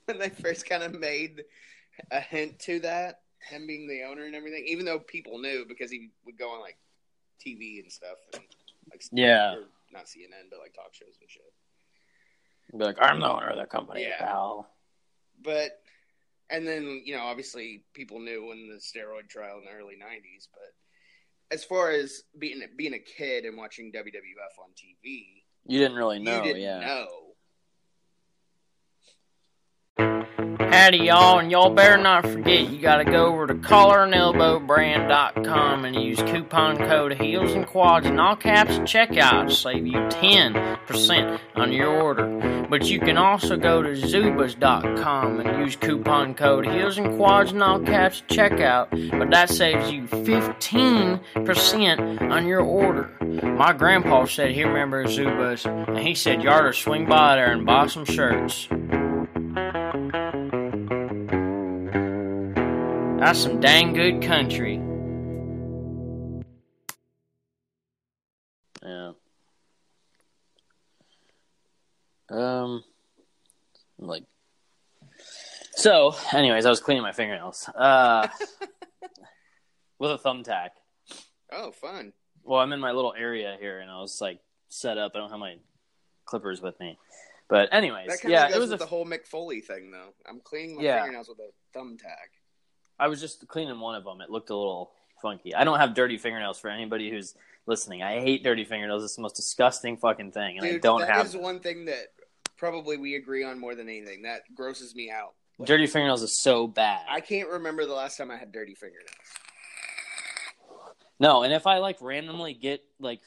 when 0.07 0.19
they 0.19 0.29
first 0.29 0.69
kind 0.69 0.83
of 0.83 0.99
made 0.99 1.45
a 2.11 2.21
hint 2.21 2.59
to 2.61 2.81
that 2.81 3.21
him 3.51 3.67
being 3.67 3.87
the 3.87 4.03
owner 4.05 4.25
and 4.25 4.35
everything. 4.35 4.65
Even 4.67 4.85
though 4.87 4.99
people 4.99 5.39
knew 5.39 5.65
because 5.69 5.91
he 5.91 6.11
would 6.25 6.39
go 6.39 6.51
on 6.51 6.61
like 6.61 6.79
TV 7.45 7.81
and 7.83 7.93
stuff 7.93 8.17
and 8.33 8.43
like 8.91 9.03
Yeah. 9.13 9.55
or 9.55 9.65
not 9.93 10.07
CNN 10.07 10.49
but 10.51 10.61
like 10.61 10.75
talk 10.75 10.93
shows 10.95 11.19
and 11.21 11.31
shit. 11.31 11.43
Be 12.77 12.85
like, 12.85 12.97
I'm 13.01 13.21
the 13.21 13.31
owner 13.31 13.49
of 13.51 13.59
the 13.59 13.67
company, 13.67 14.03
Yeah. 14.03 14.19
pal. 14.19 14.71
But 15.43 15.81
and 16.51 16.67
then 16.67 17.03
you 17.05 17.15
know 17.17 17.23
obviously 17.23 17.85
people 17.93 18.19
knew 18.19 18.47
when 18.47 18.69
the 18.69 18.77
steroid 18.77 19.29
trial 19.29 19.59
in 19.59 19.65
the 19.65 19.71
early 19.73 19.95
'90s. 19.97 20.49
But 20.53 20.75
as 21.55 21.65
far 21.65 21.91
as 21.91 22.23
being 22.39 22.63
being 22.77 22.95
a 22.95 22.99
kid 22.99 23.45
and 23.45 23.57
watching 23.57 23.93
WWF 23.93 24.59
on 24.63 24.71
TV, 24.71 25.43
You 25.67 25.79
didn't 25.79 25.97
really 25.97 26.19
know, 26.19 26.39
you 26.39 26.43
didn't 26.45 26.63
yeah. 26.63 26.81
know. 26.81 27.24
Howdy, 30.75 30.99
y'all, 30.99 31.39
and 31.39 31.51
y'all 31.53 31.71
better 31.71 31.97
not 31.97 32.27
forget 32.27 32.69
you 32.69 32.81
gotta 32.81 33.05
go 33.05 33.27
over 33.27 33.47
to 33.47 33.55
collarandelbowbrand.com 33.55 35.85
and 35.85 35.95
use 35.95 36.19
coupon 36.19 36.77
code 36.77 37.13
Heels 37.13 37.53
and 37.53 37.65
Quads 37.65 38.07
in 38.07 38.19
all 38.19 38.35
caps 38.35 38.73
at 38.73 38.81
checkout 38.81 39.47
to 39.49 39.55
save 39.55 39.87
you 39.87 39.93
10% 39.93 41.39
on 41.55 41.73
your 41.73 42.03
order. 42.03 42.67
But 42.69 42.87
you 42.87 42.99
can 42.99 43.17
also 43.17 43.57
go 43.57 43.83
to 43.83 43.91
zubas.com 43.91 45.39
and 45.39 45.65
use 45.65 45.77
coupon 45.77 46.35
code 46.35 46.67
Heels 46.67 46.99
and 46.99 47.17
Quads 47.17 47.53
in 47.53 47.63
all 47.63 47.79
caps 47.79 48.23
at 48.23 48.29
checkout, 48.29 48.91
but 49.17 49.31
that 49.31 49.51
saves 49.51 49.93
you 49.93 50.09
15% 50.09 52.33
on 52.33 52.49
your 52.49 52.63
order. 52.63 53.13
My 53.21 53.73
grandpa 53.73 54.25
said 54.25 54.51
he 54.51 54.65
remembers 54.65 55.17
Zubas, 55.17 55.67
and 55.89 55.99
he 55.99 56.17
said 56.17 56.43
you 56.43 56.51
ought 56.51 56.63
to 56.63 56.73
swing 56.73 57.07
by 57.07 57.37
there 57.37 57.53
and 57.53 57.65
buy 57.65 57.87
some 57.87 58.05
shirts. 58.05 58.67
That's 63.25 63.39
some 63.39 63.59
dang 63.59 63.95
good 63.95 64.21
country. 64.21 64.75
Yeah. 68.83 69.13
Um, 72.29 72.85
like. 73.99 74.25
So, 75.73 76.15
anyways, 76.35 76.67
I 76.67 76.69
was 76.69 76.81
cleaning 76.81 77.03
my 77.03 77.13
fingernails. 77.13 77.67
Uh, 77.75 78.29
with 79.99 80.11
a 80.11 80.19
thumbtack. 80.19 80.69
Oh, 81.51 81.71
fun! 81.71 82.13
Well, 82.43 82.61
I'm 82.61 82.75
in 82.75 82.81
my 82.81 82.93
little 82.93 83.15
area 83.17 83.57
here, 83.59 83.81
and 83.81 83.91
I 83.91 84.01
was 84.01 84.21
like 84.21 84.41
set 84.69 84.99
up. 84.99 85.13
I 85.15 85.19
don't 85.21 85.31
have 85.31 85.39
my 85.39 85.57
clippers 86.27 86.61
with 86.61 86.79
me, 86.79 86.99
but 87.49 87.73
anyways, 87.73 88.09
That 88.09 88.21
kind 88.21 88.33
yeah, 88.33 88.43
of 88.45 88.49
goes 88.51 88.57
it 88.57 88.61
was 88.61 88.71
with 88.73 88.81
a 88.83 88.85
the 88.85 88.89
whole 88.91 89.07
Mick 89.07 89.27
Foley 89.27 89.63
thing, 89.63 89.91
though. 89.91 90.13
I'm 90.29 90.41
cleaning 90.41 90.77
my 90.77 90.83
Yeah. 90.83 90.99
fingernails 90.99 91.31
with 91.31 91.39
a 91.39 91.79
thumbtack. 91.79 92.44
I 92.99 93.09
was 93.09 93.21
just 93.21 93.47
cleaning 93.49 93.79
one 93.81 93.95
of 93.95 94.05
them. 94.05 94.21
It 94.21 94.31
looked 94.31 94.51
a 94.51 94.57
little 94.57 94.93
funky. 95.21 95.55
I 95.55 95.65
don't 95.65 95.79
have 95.79 95.95
dirty 95.95 96.19
fingernails 96.19 96.59
for 96.59 96.69
anybody 96.69 97.11
who's 97.11 97.35
listening. 97.67 98.03
I 98.03 98.21
hate 98.21 98.45
dirty 98.45 98.65
fingernails. 98.65 99.05
It's 99.05 99.17
the 99.17 99.23
most 99.23 99.37
disgusting 99.37 99.97
fucking 99.97 100.33
thing, 100.33 100.59
and 100.59 100.67
I 100.67 100.79
don't 100.79 101.01
that 101.01 101.11
have 101.11 101.27
is 101.27 101.37
one 101.37 101.61
thing 101.61 101.87
that 101.87 102.13
probably 102.57 102.97
we 102.97 103.17
agree 103.17 103.45
on 103.45 103.59
more 103.59 103.75
than 103.75 103.89
anything. 103.89 104.23
That 104.23 104.43
grosses 104.55 104.95
me 104.95 105.11
out. 105.11 105.35
dirty 105.65 105.87
fingernails. 105.87 106.23
Is 106.23 106.41
so 106.41 106.67
bad. 106.67 107.05
I 107.09 107.21
can't 107.21 107.49
remember 107.49 107.87
the 107.87 107.95
last 107.95 108.17
time 108.17 108.31
I 108.31 108.37
had 108.37 108.53
dirty 108.53 108.75
fingernails. 108.75 109.11
No, 111.21 111.43
and 111.43 111.53
if 111.53 111.67
I 111.67 111.79
like 111.79 111.99
randomly 112.01 112.55
get 112.55 112.83
like 112.99 113.21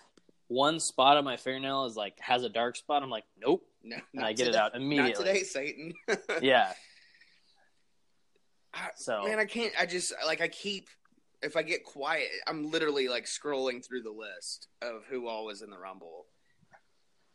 one 0.47 0.80
spot 0.80 1.18
on 1.18 1.24
my 1.24 1.38
fingernail 1.38 1.86
is 1.86 1.95
like 1.95 2.20
has 2.20 2.43
a 2.43 2.49
dark 2.49 2.76
spot, 2.76 3.01
I'm 3.03 3.09
like, 3.09 3.24
nope, 3.39 3.63
No, 3.84 3.97
and 4.13 4.24
I 4.24 4.34
get 4.34 4.47
it 4.47 4.55
out 4.55 4.76
immediately. 4.76 5.26
Not 5.26 5.34
today, 5.34 5.43
Satan. 5.43 5.93
Yeah. 6.41 6.74
I- 8.74 8.89
So 8.95 9.24
Man, 9.26 9.39
I 9.39 9.45
can't. 9.45 9.74
I 9.80 9.86
just 9.86 10.13
like 10.26 10.41
I 10.41 10.47
keep. 10.47 10.88
If 11.41 11.55
I 11.55 11.61
get 11.61 11.84
quiet, 11.84 12.30
I'm 12.47 12.72
literally 12.72 13.07
like 13.09 13.26
scrolling 13.26 13.86
through 13.86 14.01
the 14.01 14.11
list 14.11 14.68
of 14.82 15.03
who 15.09 15.28
all 15.28 15.45
was 15.45 15.61
in 15.61 15.70
the 15.70 15.78
Rumble, 15.78 16.26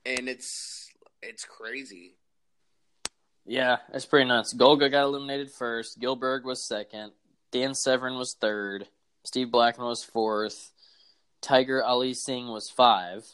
and 0.04 0.28
it's 0.28 0.88
it's 1.22 1.44
crazy. 1.44 2.16
yeah, 3.46 3.76
it's 3.92 4.06
pretty 4.06 4.26
nuts. 4.28 4.54
Golga 4.54 4.90
got 4.90 5.04
eliminated 5.04 5.52
first. 5.52 6.00
Gillberg 6.00 6.44
was 6.44 6.66
second. 6.66 7.12
Dan 7.52 7.74
Severn 7.74 8.14
was 8.16 8.34
third. 8.40 8.88
Steve 9.24 9.52
Blackman 9.52 9.86
was 9.86 10.02
fourth. 10.02 10.72
Tiger 11.40 11.82
Ali 11.84 12.12
Singh 12.14 12.48
was 12.48 12.70
five. 12.70 13.24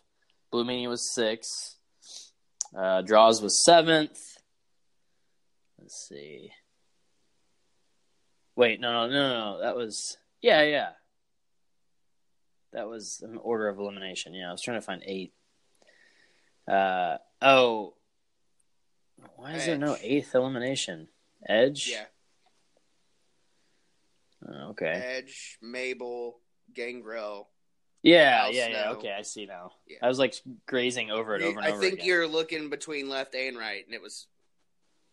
Blue 0.51 0.65
Meanie 0.65 0.89
was 0.89 1.15
six. 1.15 1.77
Uh, 2.77 3.01
Droz 3.03 3.41
was 3.41 3.65
seventh. 3.65 4.19
Let's 5.79 6.07
see. 6.09 6.51
Wait, 8.59 8.81
no, 8.81 9.07
no, 9.07 9.13
no, 9.13 9.29
no. 9.53 9.61
That 9.61 9.77
was 9.77 10.17
yeah, 10.43 10.63
yeah. 10.63 10.89
That 12.73 12.89
was 12.89 13.23
an 13.25 13.39
order 13.41 13.69
of 13.69 13.79
elimination. 13.79 14.35
Yeah, 14.35 14.49
I 14.49 14.53
was 14.53 14.61
trying 14.61 14.79
to 14.79 14.85
find 14.85 15.01
eight. 15.07 15.33
Uh 16.67 17.19
oh. 17.41 17.95
Why 19.37 19.53
is 19.53 19.67
there 19.67 19.79
no 19.79 19.97
eighth 20.03 20.35
elimination? 20.35 21.07
Edge. 21.49 21.89
Yeah, 21.93 22.05
Oh, 24.49 24.71
okay. 24.71 24.87
Edge, 24.87 25.57
Mabel, 25.63 26.41
Gangrel. 26.75 27.49
Yeah, 28.03 28.41
Al 28.47 28.53
yeah, 28.53 28.69
yeah. 28.69 28.91
Okay, 28.91 29.15
I 29.17 29.23
see 29.23 29.47
now. 29.47 29.71
Yeah. 29.87 29.99
I 30.03 30.09
was 30.09 30.19
like 30.19 30.35
grazing 30.67 31.13
over 31.13 31.37
it 31.37 31.43
over 31.43 31.59
and 31.59 31.67
I 31.67 31.71
over 31.71 31.81
think 31.81 31.95
again. 31.95 32.07
you're 32.07 32.27
looking 32.27 32.71
between 32.71 33.09
left 33.09 33.37
and 33.37 33.57
right, 33.57 33.85
and 33.87 33.95
it 33.95 34.03
was 34.03 34.27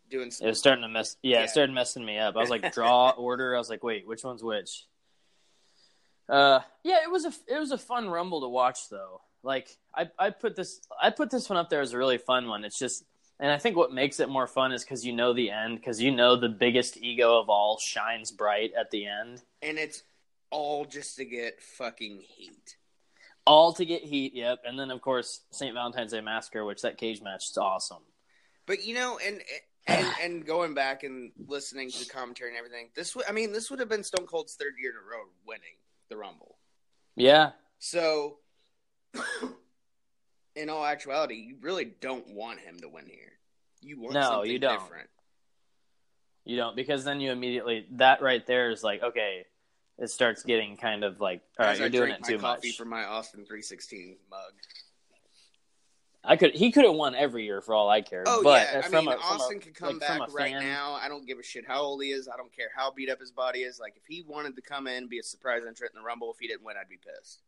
doing. 0.09 0.27
It 0.41 0.45
was 0.47 0.59
starting 0.59 0.81
to 0.83 0.87
mess. 0.89 1.17
Yeah, 1.21 1.37
Yeah. 1.39 1.43
it 1.43 1.49
started 1.49 1.73
messing 1.73 2.05
me 2.05 2.17
up. 2.17 2.35
I 2.35 2.39
was 2.39 2.49
like, 2.49 2.71
draw 2.73 3.09
order. 3.11 3.55
I 3.55 3.57
was 3.57 3.69
like, 3.69 3.83
wait, 3.83 4.07
which 4.07 4.23
one's 4.23 4.43
which? 4.43 4.85
Uh, 6.27 6.59
yeah, 6.83 7.03
it 7.03 7.11
was 7.11 7.25
a 7.25 7.33
it 7.47 7.59
was 7.59 7.71
a 7.71 7.77
fun 7.77 8.09
rumble 8.09 8.41
to 8.41 8.47
watch 8.47 8.89
though. 8.89 9.21
Like, 9.43 9.77
I 9.93 10.09
I 10.17 10.29
put 10.31 10.55
this 10.55 10.81
I 11.01 11.11
put 11.11 11.29
this 11.29 11.49
one 11.49 11.57
up 11.57 11.69
there 11.69 11.81
as 11.81 11.93
a 11.93 11.97
really 11.97 12.17
fun 12.17 12.47
one. 12.47 12.65
It's 12.65 12.79
just, 12.79 13.03
and 13.39 13.51
I 13.51 13.57
think 13.59 13.75
what 13.77 13.93
makes 13.93 14.19
it 14.19 14.27
more 14.29 14.47
fun 14.47 14.71
is 14.71 14.83
because 14.83 15.05
you 15.05 15.13
know 15.13 15.33
the 15.33 15.51
end, 15.51 15.77
because 15.77 16.01
you 16.01 16.11
know 16.11 16.35
the 16.35 16.49
biggest 16.49 16.97
ego 16.97 17.39
of 17.39 17.49
all 17.49 17.77
shines 17.77 18.31
bright 18.31 18.71
at 18.77 18.89
the 18.91 19.05
end. 19.05 19.43
and 19.61 19.77
it's 19.77 20.01
all 20.51 20.85
just 20.85 21.17
to 21.17 21.25
get 21.25 21.61
fucking 21.61 22.21
heat. 22.21 22.75
All 23.45 23.73
to 23.73 23.85
get 23.85 24.03
heat. 24.03 24.33
Yep, 24.33 24.61
and 24.65 24.79
then 24.79 24.89
of 24.89 25.01
course 25.01 25.41
St. 25.51 25.75
Valentine's 25.75 26.11
Day 26.11 26.21
Massacre, 26.21 26.65
which 26.65 26.81
that 26.81 26.97
cage 26.97 27.21
match 27.21 27.49
is 27.51 27.57
awesome. 27.57 28.01
But 28.65 28.83
you 28.83 28.95
know, 28.95 29.19
and 29.23 29.41
and 29.88 30.07
and 30.21 30.45
going 30.45 30.73
back 30.73 31.03
and 31.03 31.31
listening 31.47 31.89
to 31.91 31.99
the 31.99 32.09
commentary 32.09 32.49
and 32.51 32.57
everything, 32.57 32.89
this 32.95 33.15
would 33.15 33.25
I 33.27 33.31
mean, 33.31 33.51
this 33.51 33.69
would 33.69 33.79
have 33.79 33.89
been 33.89 34.03
Stone 34.03 34.25
Cold's 34.27 34.55
third 34.55 34.73
year 34.79 34.91
in 34.91 34.97
a 34.97 34.99
row 35.01 35.23
winning 35.47 35.75
the 36.09 36.17
Rumble. 36.17 36.57
Yeah, 37.15 37.51
So, 37.79 38.39
in 40.55 40.69
all 40.69 40.86
actuality, 40.86 41.36
you 41.36 41.57
really 41.61 41.86
don't 41.86 42.27
want 42.33 42.59
him 42.59 42.79
to 42.81 42.89
win 42.89 43.05
here. 43.07 43.31
You 43.81 43.99
want 44.01 44.13
No, 44.13 44.21
something 44.21 44.51
you 44.51 44.59
don't. 44.59 44.79
different. 44.79 45.09
You 46.43 46.57
don't 46.57 46.75
because 46.75 47.03
then 47.03 47.19
you 47.21 47.31
immediately 47.31 47.88
that 47.91 48.21
right 48.21 48.45
there 48.45 48.69
is 48.71 48.83
like 48.83 49.01
okay, 49.01 49.45
it 49.97 50.09
starts 50.09 50.43
getting 50.43 50.77
kind 50.77 51.03
of 51.03 51.19
like 51.19 51.41
all 51.59 51.65
right, 51.65 51.73
As 51.73 51.79
you're 51.79 51.88
I 51.88 51.89
doing 51.89 52.11
it 52.11 52.23
too 52.23 52.38
much. 52.38 52.75
from 52.77 52.89
my 52.89 53.03
Austin 53.03 53.39
316 53.45 54.17
mug. 54.29 54.39
I 56.28 56.36
could. 56.38 56.55
He 56.55 56.71
could 56.71 56.86
have 56.86 56.95
won 56.95 57.15
every 57.15 57.45
year 57.45 57.61
for 57.61 57.73
all 57.73 57.89
I 57.89 58.01
care. 58.01 58.23
Oh 58.26 58.41
but 58.43 58.67
yeah, 58.71 58.82
I 58.84 58.89
mean 58.89 59.07
a, 59.07 59.11
Austin 59.11 59.57
a, 59.57 59.59
could 59.59 59.76
come 59.76 59.89
like, 59.89 59.99
back 59.99 60.34
right 60.34 60.53
fan- 60.53 60.63
now. 60.63 60.93
I 60.93 61.07
don't 61.07 61.26
give 61.28 61.39
a 61.39 61.43
shit 61.43 61.65
how 61.67 61.82
old 61.82 62.03
he 62.03 62.09
is. 62.09 62.28
I 62.28 62.36
don't 62.38 62.53
care 62.55 62.69
how 62.76 62.91
beat 62.91 63.09
up 63.09 63.19
his 63.19 63.32
body 63.32 63.59
is. 63.59 63.80
Like 63.80 63.95
if 63.95 64.03
he 64.07 64.23
wanted 64.28 64.55
to 64.55 64.61
come 64.61 64.88
in, 64.88 64.95
and 64.95 65.09
be 65.09 65.19
a 65.19 65.23
surprise 65.23 65.61
entrant 65.67 65.93
in 65.93 66.01
the 66.01 66.05
Rumble, 66.05 66.32
if 66.32 66.39
he 66.39 66.47
didn't 66.47 66.63
win, 66.63 66.76
I'd 66.80 66.89
be 66.89 66.97
pissed. 66.97 67.41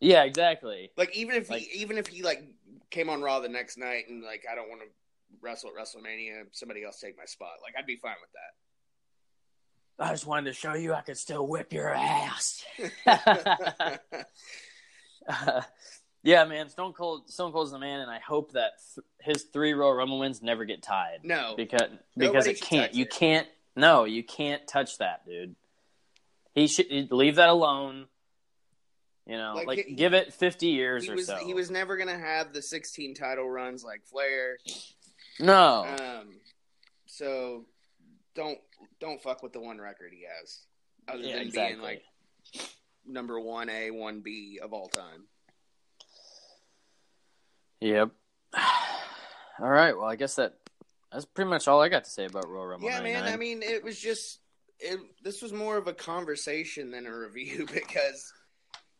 Yeah, 0.00 0.24
exactly. 0.24 0.90
Like 0.96 1.14
even 1.14 1.36
if 1.36 1.50
Like- 1.50 1.62
he 1.62 1.80
even 1.82 1.98
if 1.98 2.06
he 2.06 2.22
like 2.22 2.42
came 2.90 3.10
on 3.10 3.20
Raw 3.22 3.40
the 3.40 3.48
next 3.48 3.76
night 3.76 4.04
and 4.08 4.22
like 4.22 4.44
I 4.50 4.54
don't 4.54 4.68
want 4.68 4.80
to 4.82 4.88
wrestle 5.42 5.70
at 5.70 5.76
WrestleMania, 5.76 6.44
somebody 6.52 6.84
else 6.84 6.98
take 6.98 7.16
my 7.16 7.26
spot. 7.26 7.54
Like 7.62 7.74
I'd 7.78 7.86
be 7.86 7.96
fine 7.96 8.16
with 8.20 8.30
that. 8.32 10.06
I 10.06 10.12
just 10.12 10.26
wanted 10.26 10.46
to 10.46 10.54
show 10.54 10.74
you 10.74 10.94
I 10.94 11.02
could 11.02 11.18
still 11.18 11.46
whip 11.46 11.74
your 11.74 11.90
ass. 11.90 12.64
that. 13.04 14.00
yeah, 16.22 16.44
man. 16.44 16.68
Stone 16.68 16.92
Cold. 16.92 17.28
Stone 17.30 17.52
Cold's 17.52 17.70
the 17.70 17.78
man, 17.78 18.00
and 18.00 18.10
I 18.10 18.18
hope 18.18 18.52
that 18.52 18.72
th- 18.94 19.04
his 19.20 19.44
three 19.52 19.72
Royal 19.72 19.94
Rumble 19.94 20.18
wins 20.18 20.42
never 20.42 20.64
get 20.64 20.82
tied. 20.82 21.20
no, 21.24 21.54
because 21.56 21.88
Nobody 22.16 22.32
because 22.32 22.46
it 22.46 22.60
can't. 22.60 22.94
You 22.94 23.04
it. 23.04 23.10
can't. 23.10 23.46
No, 23.76 24.04
you 24.04 24.22
can't 24.22 24.66
touch 24.66 24.98
that, 24.98 25.24
dude. 25.26 25.54
He 26.54 26.66
should 26.66 27.12
leave 27.12 27.36
that 27.36 27.48
alone. 27.48 28.06
You 29.26 29.36
know, 29.36 29.52
Like, 29.54 29.66
like, 29.68 29.84
he- 29.86 29.94
give 29.94 30.12
it 30.12 30.34
fifty 30.34 30.68
years 30.68 31.08
or 31.08 31.14
was 31.14 31.26
so. 31.26 31.36
he 31.36 31.54
was 31.54 31.70
never 31.70 31.96
gonna 31.96 32.18
have 32.18 32.52
the 32.52 32.60
16 32.62 33.14
title 33.14 33.48
runs 33.48 33.84
like 33.84 34.04
Flair. 34.06 34.58
no. 35.38 35.84
Um, 35.86 36.30
so 37.06 37.64
don't 38.34 38.58
don't 38.98 39.22
fuck 39.22 39.42
with 39.42 39.52
the 39.52 39.60
one 39.60 39.78
record 39.78 40.12
he 40.12 40.24
has, 40.40 40.60
other 41.08 41.22
yeah, 41.22 41.34
than 41.36 41.46
exactly. 41.46 41.74
being 41.74 41.82
like 41.82 42.02
number 43.06 43.38
one 43.38 43.68
A, 43.70 43.90
one 43.92 44.20
B 44.20 44.58
of 44.62 44.72
all 44.72 44.88
time. 44.88 45.24
Yep. 47.80 48.10
All 49.58 49.68
right. 49.68 49.96
Well, 49.96 50.06
I 50.06 50.16
guess 50.16 50.36
that 50.36 50.54
that's 51.12 51.24
pretty 51.24 51.50
much 51.50 51.66
all 51.66 51.82
I 51.82 51.88
got 51.88 52.04
to 52.04 52.10
say 52.10 52.26
about 52.26 52.48
Royal 52.48 52.66
Rumble. 52.66 52.88
Yeah, 52.88 53.00
man. 53.00 53.24
I 53.24 53.36
mean, 53.36 53.62
it 53.62 53.82
was 53.82 53.98
just 53.98 54.38
it. 54.78 55.00
This 55.22 55.42
was 55.42 55.52
more 55.52 55.76
of 55.76 55.88
a 55.88 55.92
conversation 55.92 56.90
than 56.90 57.06
a 57.06 57.16
review 57.16 57.66
because 57.74 58.32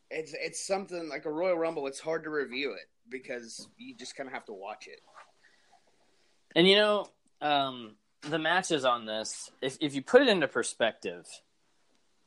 it's 0.09 0.33
it's 0.33 0.65
something 0.65 1.09
like 1.09 1.25
a 1.25 1.31
Royal 1.31 1.57
Rumble. 1.57 1.87
It's 1.87 1.99
hard 1.99 2.23
to 2.25 2.29
review 2.29 2.73
it 2.73 2.89
because 3.09 3.67
you 3.77 3.95
just 3.95 4.15
kind 4.15 4.27
of 4.27 4.33
have 4.33 4.45
to 4.45 4.53
watch 4.53 4.87
it. 4.87 4.99
And 6.55 6.67
you 6.67 6.75
know, 6.75 7.07
um, 7.41 7.95
the 8.21 8.39
matches 8.39 8.83
on 8.83 9.05
this, 9.05 9.49
if 9.61 9.77
if 9.79 9.95
you 9.95 10.01
put 10.01 10.21
it 10.21 10.27
into 10.27 10.47
perspective, 10.47 11.27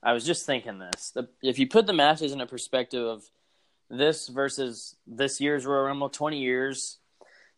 I 0.03 0.13
was 0.13 0.25
just 0.25 0.47
thinking 0.47 0.79
this. 0.79 1.11
The, 1.11 1.29
if 1.43 1.59
you 1.59 1.69
put 1.69 1.87
the 1.87 1.93
matches 1.93 2.33
into 2.33 2.47
perspective 2.47 3.07
of 3.07 3.25
this 3.91 4.29
versus 4.29 4.97
this 5.07 5.41
year's 5.41 5.65
Royal 5.67 5.85
Rumble, 5.85 6.09
twenty 6.09 6.41
years, 6.41 6.99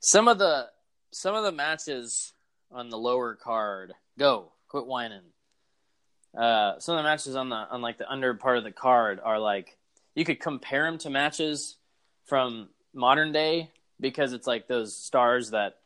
some 0.01 0.29
of 0.29 0.39
the 0.39 0.68
some 1.12 1.35
of 1.35 1.45
the 1.45 1.53
matches 1.53 2.33
on 2.70 2.89
the 2.91 2.99
lower 2.99 3.35
card, 3.35 3.93
go 4.18 4.53
quit 4.68 4.87
whining. 4.87 5.20
Uh, 6.37 6.79
some 6.81 6.97
of 6.97 7.03
the 7.03 7.09
matches 7.09 7.35
on 7.37 7.49
the 7.49 7.57
on 7.57 7.81
like 7.81 7.99
the 7.99 8.11
under 8.11 8.35
part 8.35 8.59
of 8.59 8.64
the 8.64 8.72
card 8.72 9.20
are 9.24 9.39
like 9.39 9.77
you 10.14 10.24
could 10.24 10.41
compare 10.41 10.85
them 10.85 10.99
to 10.99 11.09
matches 11.11 11.77
from 12.27 12.68
modern 12.93 13.33
day 13.33 13.70
because 14.01 14.33
it's 14.35 14.47
like 14.47 14.66
those 14.68 14.95
stars 14.97 15.51
that 15.53 15.79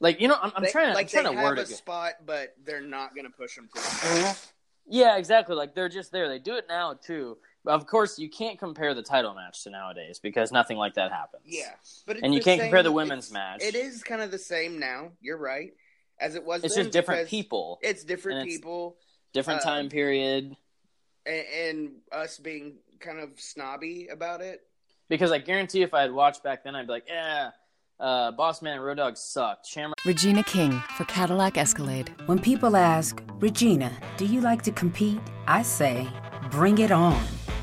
like 0.00 0.20
you 0.20 0.28
know 0.28 0.36
I'm, 0.40 0.52
I'm 0.56 0.62
They- 0.62 0.70
trying 0.70 0.88
to 0.88 0.94
like 0.94 1.06
I'm 1.06 1.10
trying 1.10 1.24
they 1.24 1.30
to 1.30 1.36
have 1.36 1.44
word 1.44 1.58
a 1.58 1.62
it. 1.62 1.68
spot, 1.68 2.12
but 2.24 2.54
they're 2.64 2.80
not 2.80 3.14
to 3.14 3.30
push 3.30 3.56
them 3.56 3.68
to. 3.74 4.36
Yeah, 4.90 5.16
exactly. 5.18 5.54
Like 5.54 5.74
they're 5.74 5.88
just 5.90 6.12
there. 6.12 6.28
They 6.28 6.38
do 6.38 6.54
it 6.54 6.64
now 6.68 6.94
too. 6.94 7.36
But 7.64 7.74
of 7.74 7.86
course, 7.86 8.18
you 8.18 8.30
can't 8.30 8.58
compare 8.58 8.94
the 8.94 9.02
title 9.02 9.34
match 9.34 9.64
to 9.64 9.70
nowadays 9.70 10.18
because 10.18 10.52
nothing 10.52 10.76
like 10.78 10.94
that 10.94 11.10
happens. 11.12 11.42
Yeah, 11.46 11.70
but 12.06 12.16
it's 12.16 12.22
And 12.24 12.32
you 12.34 12.40
can't 12.40 12.60
compare 12.60 12.82
the 12.82 12.92
women's 12.92 13.30
match. 13.32 13.62
It 13.62 13.74
is 13.74 14.02
kind 14.02 14.22
of 14.22 14.30
the 14.30 14.38
same 14.38 14.78
now. 14.78 15.10
You're 15.20 15.36
right, 15.38 15.72
as 16.20 16.34
it 16.34 16.44
was. 16.44 16.64
It's 16.64 16.74
then 16.76 16.84
just 16.84 16.92
different 16.92 17.28
people, 17.28 17.78
It's 17.82 18.04
different 18.04 18.42
it's- 18.42 18.56
people, 18.56 18.96
different 19.32 19.60
uh, 19.60 19.64
time 19.64 19.88
period. 19.88 20.56
and, 21.26 21.44
and 21.62 21.90
us 22.12 22.38
being 22.38 22.76
kind 23.00 23.18
of 23.20 23.30
snobby 23.38 24.08
about 24.10 24.40
it. 24.40 24.62
Because 25.08 25.32
I 25.32 25.38
guarantee, 25.38 25.82
if 25.82 25.92
I 25.94 26.02
had 26.02 26.12
watched 26.12 26.42
back 26.42 26.64
then, 26.64 26.74
I'd 26.74 26.86
be 26.86 26.92
like, 26.92 27.06
yeah, 27.08 27.50
uh, 28.00 28.30
Boss 28.30 28.62
Man 28.62 28.74
and 28.74 28.84
Road 28.84 28.96
Dogg 28.98 29.16
sucked. 29.16 29.66
Shamrock. 29.66 29.96
Regina 30.06 30.42
King 30.44 30.72
for 30.96 31.04
Cadillac 31.04 31.58
Escalade. 31.58 32.14
When 32.26 32.38
people 32.38 32.76
ask, 32.76 33.20
Regina, 33.40 33.90
do 34.16 34.24
you 34.26 34.40
like 34.40 34.62
to 34.62 34.70
compete? 34.72 35.20
I 35.46 35.62
say, 35.62 36.06
bring 36.50 36.78
it 36.78 36.92
on. 36.92 37.20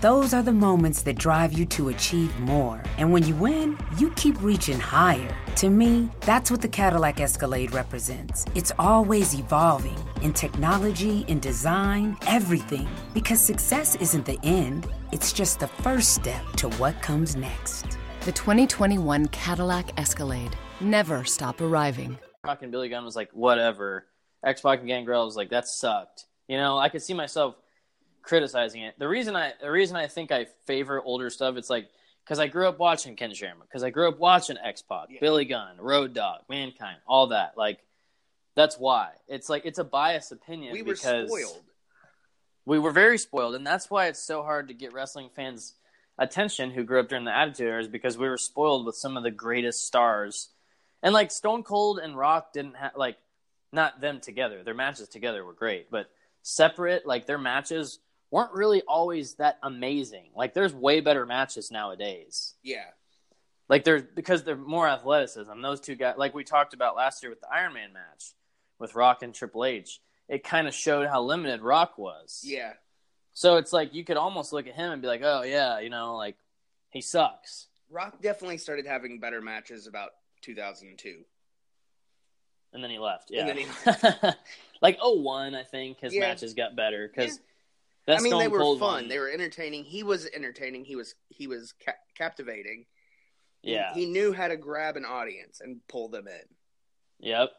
Those 0.00 0.32
are 0.32 0.42
the 0.42 0.50
moments 0.50 1.02
that 1.02 1.18
drive 1.18 1.52
you 1.52 1.66
to 1.66 1.90
achieve 1.90 2.34
more. 2.40 2.82
And 2.96 3.12
when 3.12 3.22
you 3.26 3.34
win, 3.34 3.76
you 3.98 4.10
keep 4.12 4.40
reaching 4.40 4.80
higher. 4.80 5.36
To 5.56 5.68
me, 5.68 6.08
that's 6.20 6.50
what 6.50 6.62
the 6.62 6.68
Cadillac 6.68 7.20
Escalade 7.20 7.74
represents. 7.74 8.46
It's 8.54 8.72
always 8.78 9.34
evolving 9.34 9.98
in 10.22 10.32
technology, 10.32 11.26
in 11.28 11.38
design, 11.38 12.16
everything. 12.26 12.88
Because 13.12 13.42
success 13.42 13.94
isn't 13.96 14.24
the 14.24 14.40
end, 14.42 14.86
it's 15.12 15.34
just 15.34 15.60
the 15.60 15.68
first 15.68 16.14
step 16.14 16.50
to 16.52 16.70
what 16.78 17.02
comes 17.02 17.36
next. 17.36 17.98
The 18.22 18.32
2021 18.32 19.28
Cadillac 19.28 20.00
Escalade. 20.00 20.56
Never 20.80 21.24
stop 21.24 21.60
arriving. 21.60 22.18
Rock 22.46 22.62
and 22.62 22.72
Billy 22.72 22.88
Gunn 22.88 23.04
was 23.04 23.16
like, 23.16 23.30
whatever. 23.32 24.06
X 24.42 24.62
Pac 24.62 24.78
and 24.78 24.88
Gangrel 24.88 25.26
was 25.26 25.36
like, 25.36 25.50
that 25.50 25.68
sucked. 25.68 26.24
You 26.48 26.56
know, 26.56 26.78
I 26.78 26.88
could 26.88 27.02
see 27.02 27.12
myself 27.12 27.56
criticizing 28.30 28.82
it. 28.82 28.94
The 28.96 29.08
reason 29.08 29.34
I 29.34 29.52
the 29.60 29.70
reason 29.70 29.96
I 29.96 30.06
think 30.06 30.30
I 30.30 30.46
favor 30.64 31.02
older 31.02 31.30
stuff, 31.30 31.56
it's 31.56 31.68
like 31.68 31.90
because 32.24 32.38
I 32.38 32.46
grew 32.46 32.68
up 32.68 32.78
watching 32.78 33.16
Ken 33.16 33.34
Shamrock, 33.34 33.68
because 33.68 33.82
I 33.82 33.90
grew 33.90 34.08
up 34.08 34.20
watching 34.20 34.56
X 34.56 34.82
Pac, 34.82 35.08
Billy 35.20 35.44
Gunn, 35.44 35.76
Road 35.78 36.14
Dogg, 36.14 36.42
Mankind, 36.48 36.98
all 37.08 37.26
that. 37.26 37.58
Like 37.58 37.80
that's 38.54 38.78
why 38.78 39.10
it's 39.26 39.48
like 39.48 39.66
it's 39.66 39.80
a 39.80 39.84
biased 39.84 40.30
opinion 40.30 40.72
We 40.72 40.82
were 40.82 40.94
spoiled. 40.94 41.64
we 42.64 42.78
were 42.78 42.92
very 42.92 43.18
spoiled, 43.18 43.56
and 43.56 43.66
that's 43.66 43.90
why 43.90 44.06
it's 44.06 44.22
so 44.22 44.44
hard 44.44 44.68
to 44.68 44.74
get 44.74 44.92
wrestling 44.92 45.30
fans' 45.34 45.74
attention 46.16 46.70
who 46.70 46.84
grew 46.84 47.00
up 47.00 47.08
during 47.08 47.24
the 47.24 47.36
Attitude 47.36 47.66
Era, 47.66 47.80
is 47.80 47.88
because 47.88 48.16
we 48.16 48.28
were 48.28 48.38
spoiled 48.38 48.86
with 48.86 48.94
some 48.94 49.16
of 49.16 49.24
the 49.24 49.32
greatest 49.32 49.88
stars, 49.88 50.50
and 51.02 51.12
like 51.12 51.32
Stone 51.32 51.64
Cold 51.64 51.98
and 51.98 52.16
Rock 52.16 52.52
didn't 52.52 52.76
have 52.76 52.92
like 52.94 53.16
not 53.72 54.00
them 54.00 54.20
together. 54.20 54.62
Their 54.62 54.74
matches 54.74 55.08
together 55.08 55.44
were 55.44 55.52
great, 55.52 55.90
but 55.90 56.08
separate, 56.42 57.04
like 57.04 57.26
their 57.26 57.36
matches 57.38 57.98
weren't 58.30 58.52
really 58.52 58.82
always 58.82 59.34
that 59.34 59.58
amazing. 59.62 60.30
Like 60.34 60.54
there's 60.54 60.72
way 60.74 61.00
better 61.00 61.26
matches 61.26 61.70
nowadays. 61.70 62.54
Yeah, 62.62 62.84
Like 63.68 63.84
there's 63.84 64.02
because 64.14 64.44
they're 64.44 64.56
more 64.56 64.86
athleticism. 64.88 65.60
Those 65.62 65.80
two 65.80 65.94
guys, 65.96 66.14
like 66.16 66.34
we 66.34 66.44
talked 66.44 66.74
about 66.74 66.96
last 66.96 67.22
year 67.22 67.30
with 67.30 67.40
the 67.40 67.48
Iron 67.52 67.72
Man 67.74 67.92
match 67.92 68.32
with 68.78 68.94
Rock 68.94 69.22
and 69.22 69.34
Triple 69.34 69.64
H, 69.64 70.00
it 70.28 70.44
kind 70.44 70.66
of 70.68 70.74
showed 70.74 71.06
how 71.08 71.22
limited 71.22 71.60
Rock 71.60 71.98
was. 71.98 72.42
yeah. 72.44 72.72
So 73.32 73.56
it's 73.56 73.72
like 73.72 73.94
you 73.94 74.04
could 74.04 74.16
almost 74.16 74.52
look 74.52 74.66
at 74.66 74.74
him 74.74 74.90
and 74.92 75.00
be 75.00 75.08
like, 75.08 75.22
oh 75.24 75.42
yeah, 75.42 75.78
you 75.80 75.88
know, 75.90 76.16
like 76.16 76.36
he 76.90 77.00
sucks. 77.00 77.68
Rock 77.88 78.20
definitely 78.22 78.58
started 78.58 78.86
having 78.86 79.18
better 79.20 79.40
matches 79.40 79.86
about 79.86 80.10
2002. 80.42 81.24
And 82.72 82.82
then 82.84 82.90
he 82.90 82.98
left. 82.98 83.30
Yeah. 83.30 83.46
And 83.46 83.48
then 83.48 83.56
he 83.56 84.28
like 84.82 84.98
oh 85.00 85.20
one, 85.20 85.54
I 85.54 85.62
think 85.64 86.00
his 86.00 86.14
Yeah. 86.14 86.20
matches 86.20 86.54
got 86.54 86.76
better 86.76 87.08
because 87.08 87.40
Yeah. 88.10 88.16
that 88.16 88.20
I 88.20 88.22
mean, 88.22 88.30
Stone 88.32 88.40
they 88.40 88.48
were 88.48 88.58
Cold 88.58 88.78
fun. 88.80 88.92
one- 88.92 89.08
They 89.08 89.18
were 89.18 89.28
entertaining. 89.30 89.84
He 89.84 90.02
was 90.02 90.26
entertaining. 90.34 90.84
He 90.84 90.96
was 90.96 91.14
he 91.28 91.46
was 91.46 91.72
ca- 91.84 91.92
captivating. 92.16 92.86
He- 93.62 93.72
yeah. 93.72 93.92
he 93.94 94.06
knew 94.06 94.32
how 94.32 94.48
to 94.48 94.56
grab 94.56 94.96
an 94.96 95.04
audience 95.04 95.60
and 95.60 95.80
pull 95.88 96.08
them 96.08 96.26
in, 96.28 96.48
yep. 97.28 97.50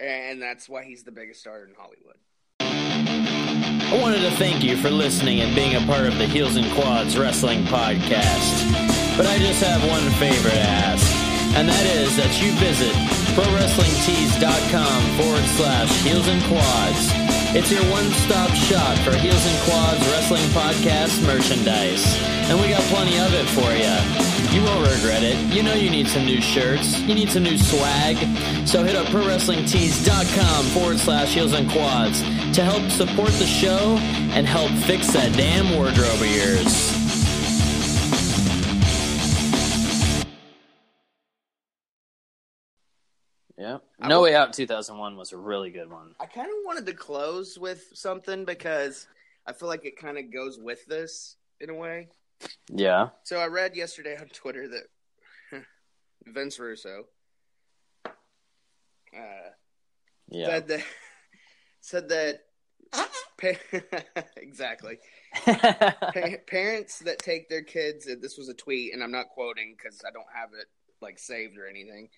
and 0.00 0.40
that's 0.40 0.68
why 0.68 0.82
he's 0.84 1.02
the 1.04 1.12
biggest 1.12 1.40
star 1.40 1.64
in 1.64 1.74
Hollywood. 1.76 2.16
I 2.60 3.98
wanted 4.00 4.22
to 4.22 4.30
thank 4.32 4.64
you 4.64 4.76
for 4.78 4.90
listening 4.90 5.40
and 5.40 5.54
being 5.54 5.76
a 5.76 5.86
part 5.86 6.06
of 6.06 6.16
the 6.18 6.26
Heels 6.26 6.56
and 6.56 6.66
Quads 6.72 7.16
Wrestling 7.18 7.62
Podcast. 7.64 9.16
But 9.16 9.26
I 9.26 9.38
just 9.38 9.62
have 9.62 9.86
one 9.88 10.02
favor 10.18 10.48
to 10.50 10.58
ask, 10.58 11.06
and 11.56 11.68
that 11.68 11.86
is 11.94 12.16
that 12.16 12.32
you 12.42 12.50
visit 12.58 12.92
ProWrestlingTees.com 13.36 15.02
forward 15.20 15.44
slash 15.56 16.02
Heels 16.02 16.26
and 16.26 16.42
Quads. 16.44 17.23
It's 17.56 17.70
your 17.70 17.84
one 17.92 18.10
stop 18.10 18.50
shop 18.50 18.98
for 18.98 19.14
Heels 19.16 19.46
and 19.46 19.58
Quads 19.62 20.00
Wrestling 20.08 20.42
Podcast 20.50 21.24
merchandise. 21.24 22.04
and 22.50 22.60
we 22.60 22.68
got 22.68 22.82
plenty 22.90 23.16
of 23.18 23.32
it 23.32 23.46
for 23.54 23.70
you. 23.72 24.58
You 24.58 24.64
won't 24.64 24.90
regret 24.92 25.22
it. 25.22 25.36
You 25.54 25.62
know 25.62 25.74
you 25.74 25.88
need 25.88 26.08
some 26.08 26.24
new 26.26 26.40
shirts. 26.40 26.98
You 27.02 27.14
need 27.14 27.28
some 27.30 27.44
new 27.44 27.56
swag. 27.56 28.16
So 28.66 28.82
hit 28.82 28.96
up 28.96 29.06
ProWrestlingTees.com 29.06 30.64
forward 30.66 30.98
slash 30.98 31.34
heels 31.34 31.52
and 31.52 31.70
quads 31.70 32.22
to 32.56 32.64
help 32.64 32.90
support 32.90 33.30
the 33.30 33.46
show 33.46 33.98
and 34.34 34.46
help 34.48 34.70
fix 34.86 35.12
that 35.12 35.32
damn 35.36 35.76
wardrobe 35.76 36.20
of 36.20 36.26
yours. 36.26 37.03
Yeah. 43.56 43.78
No 44.00 44.20
Way 44.22 44.34
Out 44.34 44.52
2001 44.52 45.16
was 45.16 45.32
a 45.32 45.36
really 45.36 45.70
good 45.70 45.90
one. 45.90 46.14
I 46.20 46.26
kind 46.26 46.48
of 46.48 46.56
wanted 46.64 46.86
to 46.86 46.92
close 46.94 47.58
with 47.58 47.84
something 47.94 48.44
because 48.44 49.06
I 49.46 49.52
feel 49.52 49.68
like 49.68 49.84
it 49.84 49.96
kind 49.96 50.18
of 50.18 50.32
goes 50.32 50.58
with 50.58 50.84
this 50.86 51.36
in 51.60 51.70
a 51.70 51.74
way. 51.74 52.08
Yeah. 52.68 53.10
So 53.22 53.38
I 53.38 53.46
read 53.46 53.76
yesterday 53.76 54.16
on 54.18 54.26
Twitter 54.28 54.66
that 54.68 55.62
Vince 56.26 56.58
Russo 56.58 57.04
uh, 58.06 59.50
Yeah. 60.28 60.46
said 60.46 60.68
that 60.68 60.84
said 61.80 62.08
that 62.08 62.40
pa- 63.40 64.22
exactly 64.36 64.98
Pa- 65.44 65.92
parents 66.46 66.98
that 67.00 67.18
take 67.18 67.48
their 67.48 67.62
kids. 67.62 68.08
This 68.20 68.36
was 68.38 68.48
a 68.48 68.54
tweet, 68.54 68.92
and 68.94 69.02
I'm 69.02 69.12
not 69.12 69.28
quoting 69.28 69.76
because 69.76 70.02
I 70.06 70.10
don't 70.10 70.26
have 70.34 70.50
it 70.58 70.66
like 71.00 71.18
saved 71.18 71.56
or 71.58 71.66
anything. 71.68 72.08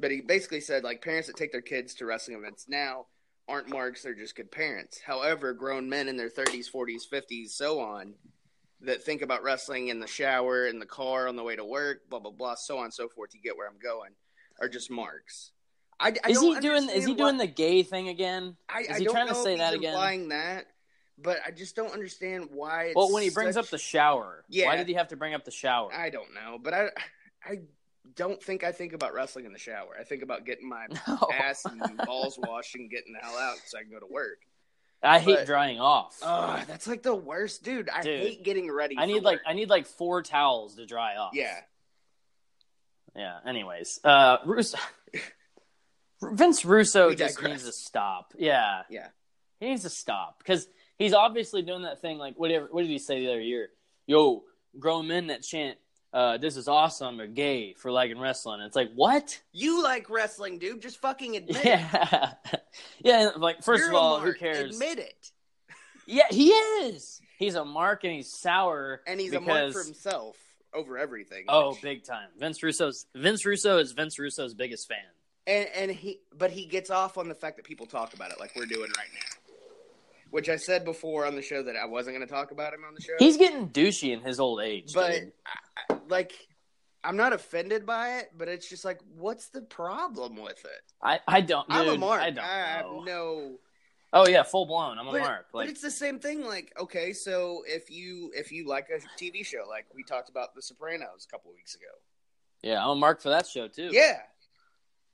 But 0.00 0.10
he 0.10 0.20
basically 0.20 0.60
said 0.60 0.84
like 0.84 1.02
parents 1.02 1.26
that 1.28 1.36
take 1.36 1.52
their 1.52 1.60
kids 1.60 1.94
to 1.94 2.06
wrestling 2.06 2.36
events 2.38 2.66
now 2.68 3.06
aren't 3.48 3.68
marks; 3.68 4.02
they're 4.02 4.14
just 4.14 4.36
good 4.36 4.50
parents. 4.50 5.00
However, 5.04 5.52
grown 5.52 5.88
men 5.88 6.08
in 6.08 6.16
their 6.16 6.28
30s, 6.30 6.66
40s, 6.72 7.02
50s, 7.12 7.50
so 7.50 7.80
on 7.80 8.14
that 8.82 9.02
think 9.02 9.22
about 9.22 9.42
wrestling 9.42 9.88
in 9.88 9.98
the 9.98 10.06
shower, 10.06 10.66
in 10.68 10.78
the 10.78 10.86
car, 10.86 11.26
on 11.26 11.34
the 11.34 11.42
way 11.42 11.56
to 11.56 11.64
work, 11.64 12.08
blah 12.08 12.20
blah 12.20 12.30
blah, 12.30 12.54
so 12.54 12.78
on 12.78 12.84
and 12.84 12.94
so 12.94 13.08
forth. 13.08 13.30
You 13.34 13.40
get 13.42 13.56
where 13.56 13.66
I'm 13.68 13.78
going, 13.82 14.12
are 14.60 14.68
just 14.68 14.90
marks. 14.90 15.50
I, 16.00 16.14
I 16.24 16.30
is 16.30 16.40
he 16.40 16.60
doing 16.60 16.88
is 16.88 17.04
he 17.04 17.10
why- 17.12 17.16
doing 17.18 17.36
the 17.38 17.46
gay 17.48 17.82
thing 17.82 18.08
again? 18.08 18.56
I, 18.68 18.80
is 18.82 18.90
I 18.90 18.98
he 19.00 19.06
trying 19.06 19.26
to 19.28 19.34
say 19.34 19.56
that 19.56 19.74
again? 19.74 19.94
implying 19.94 20.28
that, 20.28 20.66
but 21.20 21.38
I 21.44 21.50
just 21.50 21.74
don't 21.74 21.92
understand 21.92 22.50
why. 22.52 22.84
It's 22.84 22.94
Well, 22.94 23.12
when 23.12 23.24
he 23.24 23.30
brings 23.30 23.54
such- 23.56 23.64
up 23.64 23.70
the 23.70 23.78
shower, 23.78 24.44
Yeah. 24.48 24.66
why 24.66 24.76
did 24.76 24.86
he 24.86 24.94
have 24.94 25.08
to 25.08 25.16
bring 25.16 25.34
up 25.34 25.44
the 25.44 25.50
shower? 25.50 25.92
I 25.92 26.10
don't 26.10 26.32
know, 26.34 26.56
but 26.62 26.72
I, 26.72 26.90
I 27.44 27.58
don't 28.16 28.42
think 28.42 28.64
I 28.64 28.72
think 28.72 28.92
about 28.92 29.14
wrestling 29.14 29.44
in 29.44 29.52
the 29.52 29.58
shower. 29.58 29.96
I 29.98 30.04
think 30.04 30.22
about 30.22 30.44
getting 30.44 30.68
my 30.68 30.86
No. 31.08 31.18
ass 31.32 31.64
and 31.64 31.96
balls 32.06 32.38
washed 32.38 32.74
and 32.74 32.90
getting 32.90 33.12
the 33.12 33.18
hell 33.20 33.36
out 33.38 33.56
so 33.66 33.78
I 33.78 33.82
can 33.82 33.90
go 33.90 33.98
to 34.00 34.06
work. 34.12 34.38
I 35.02 35.20
hate 35.20 35.46
drying 35.46 35.78
off. 35.78 36.18
Oh, 36.22 36.60
that's 36.66 36.86
like 36.88 37.02
the 37.04 37.14
worst, 37.14 37.62
dude. 37.62 37.88
I 37.88 38.02
Dude. 38.02 38.20
hate 38.20 38.44
getting 38.44 38.70
ready. 38.70 38.96
I 38.98 39.06
need 39.06 39.22
like 39.22 39.36
work. 39.36 39.42
I 39.46 39.52
need 39.52 39.70
like 39.70 39.86
four 39.86 40.22
towels 40.22 40.74
to 40.76 40.86
dry 40.86 41.16
off. 41.16 41.30
yeah. 41.34 41.54
Yeah. 43.16 43.38
Anyways, 43.46 44.00
uh, 44.04 44.38
Russo, 44.44 44.78
Vince 46.22 46.64
Russo 46.64 47.14
just 47.14 47.42
needs 47.42 47.64
to 47.64 47.72
stop. 47.72 48.32
Yeah, 48.36 48.82
Yeah. 48.90 49.08
he 49.60 49.66
needs 49.68 49.82
to 49.82 49.90
stop 49.90 50.38
because 50.38 50.66
he's 50.98 51.14
obviously 51.14 51.62
doing 51.62 51.82
that 51.82 52.00
thing. 52.00 52.18
Like 52.18 52.34
whatever. 52.38 52.66
What 52.70 52.82
did 52.82 52.90
he 52.90 52.98
say 52.98 53.20
the 53.20 53.28
other 53.30 53.40
year? 53.40 53.68
Yo, 54.06 54.42
grown 54.78 55.06
men 55.08 55.28
that 55.28 55.42
chant, 55.42 55.78
uh, 56.12 56.38
"This 56.38 56.56
is 56.56 56.68
awesome" 56.68 57.20
or 57.20 57.26
"gay" 57.26 57.74
for 57.74 57.90
liking 57.90 58.18
wrestling. 58.18 58.60
It's 58.60 58.76
like 58.76 58.90
what? 58.94 59.40
You 59.52 59.82
like 59.82 60.08
wrestling, 60.10 60.58
dude. 60.58 60.82
Just 60.82 60.98
fucking 60.98 61.36
admit 61.36 61.56
it. 61.56 61.64
Yeah, 61.64 62.32
yeah. 63.04 63.30
Like 63.36 63.60
1st 63.60 63.78
You're 63.78 63.88
of 63.88 63.94
all, 63.94 64.20
who 64.20 64.34
cares? 64.34 64.74
Admit 64.74 64.98
it. 64.98 65.32
Yeah, 66.06 66.24
he 66.30 66.48
is. 66.50 67.20
He's 67.38 67.54
a 67.54 67.64
mark 67.64 68.04
and 68.04 68.12
he's 68.14 68.32
sour. 68.32 69.02
And 69.06 69.20
he's 69.20 69.30
because, 69.30 69.46
a 69.46 69.50
mark 69.50 69.72
for 69.72 69.84
himself 69.84 70.36
over 70.74 70.98
everything. 70.98 71.44
Oh, 71.48 71.76
big 71.82 72.04
time. 72.04 72.28
Vince 72.38 72.62
Russo's 72.62 73.06
Vince 73.14 73.44
Russo 73.44 73.78
is 73.78 73.92
Vince 73.92 74.18
Russo's 74.18 74.54
biggest 74.54 74.88
fan. 74.88 74.98
and 75.46 75.68
and 75.76 75.90
he 75.90 76.20
but 76.36 76.50
he 76.50 76.66
gets 76.66 76.90
off 76.90 77.18
on 77.18 77.28
the 77.28 77.34
fact 77.34 77.56
that 77.56 77.64
people 77.66 77.86
talk 77.86 78.14
about 78.14 78.30
it 78.32 78.40
like 78.40 78.52
we're 78.56 78.66
doing 78.66 78.90
right 78.96 79.08
now. 79.14 79.47
Which 80.30 80.48
I 80.48 80.56
said 80.56 80.84
before 80.84 81.24
on 81.26 81.34
the 81.36 81.42
show 81.42 81.62
that 81.62 81.76
I 81.76 81.86
wasn't 81.86 82.16
going 82.16 82.26
to 82.26 82.32
talk 82.32 82.50
about 82.50 82.74
him 82.74 82.84
on 82.86 82.94
the 82.94 83.00
show. 83.00 83.12
He's 83.18 83.36
getting 83.38 83.68
douchey 83.68 84.12
in 84.12 84.20
his 84.20 84.38
old 84.40 84.60
age. 84.60 84.92
but. 84.94 85.10
I, 85.12 85.22
I- 85.90 85.96
like 86.08 86.32
I'm 87.04 87.16
not 87.16 87.32
offended 87.34 87.84
by 87.86 88.16
it, 88.18 88.30
but 88.36 88.48
it's 88.48 88.68
just 88.68 88.84
like 88.84 88.98
what's 89.14 89.48
the 89.50 89.60
problem 89.60 90.36
with 90.42 90.58
it? 90.64 90.82
I, 91.02 91.20
I 91.28 91.40
don't. 91.42 91.66
I'm 91.68 91.86
a 91.88 91.98
mark. 91.98 92.20
I 92.22 92.30
don't 92.30 92.44
have 92.44 92.84
know. 92.86 93.04
no 93.06 93.58
Oh 94.12 94.26
yeah, 94.26 94.42
full 94.42 94.64
blown. 94.64 94.98
I'm 94.98 95.06
a 95.06 95.12
but, 95.12 95.20
mark. 95.20 95.46
but 95.52 95.68
it's 95.68 95.82
the 95.82 95.90
same 95.90 96.18
thing. 96.18 96.44
Like, 96.46 96.72
okay, 96.80 97.12
so 97.12 97.62
if 97.66 97.90
you 97.90 98.32
if 98.34 98.50
you 98.50 98.66
like 98.66 98.88
a 98.88 99.00
TV 99.22 99.44
show, 99.44 99.64
like 99.68 99.84
we 99.94 100.02
talked 100.02 100.30
about 100.30 100.54
The 100.54 100.62
Sopranos 100.62 101.26
a 101.28 101.30
couple 101.30 101.52
weeks 101.52 101.74
ago, 101.74 101.84
yeah, 102.62 102.82
I'm 102.82 102.90
a 102.90 102.96
mark 102.96 103.20
for 103.20 103.28
that 103.28 103.46
show 103.46 103.68
too. 103.68 103.90
yeah. 103.92 104.20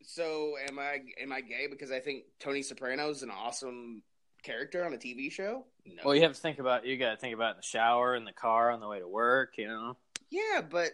So 0.02 0.54
am 0.68 0.78
I 0.78 1.00
am 1.20 1.32
I 1.32 1.40
gay 1.40 1.66
because 1.68 1.90
I 1.90 1.98
think 1.98 2.24
Tony 2.38 2.62
Soprano 2.62 3.10
is 3.10 3.22
an 3.24 3.30
awesome 3.30 4.02
character 4.44 4.84
on 4.84 4.92
a 4.92 4.96
TV 4.96 5.30
show? 5.32 5.64
No. 5.86 6.02
Well, 6.04 6.14
you 6.14 6.22
have 6.22 6.32
to 6.32 6.40
think 6.40 6.58
about. 6.58 6.86
You 6.86 6.96
got 6.96 7.10
to 7.10 7.16
think 7.16 7.34
about 7.34 7.52
in 7.52 7.56
the 7.58 7.62
shower, 7.62 8.14
in 8.14 8.24
the 8.24 8.32
car, 8.32 8.70
on 8.70 8.80
the 8.80 8.88
way 8.88 9.00
to 9.00 9.08
work. 9.08 9.54
You 9.58 9.68
know, 9.68 9.96
yeah, 10.30 10.60
but 10.62 10.92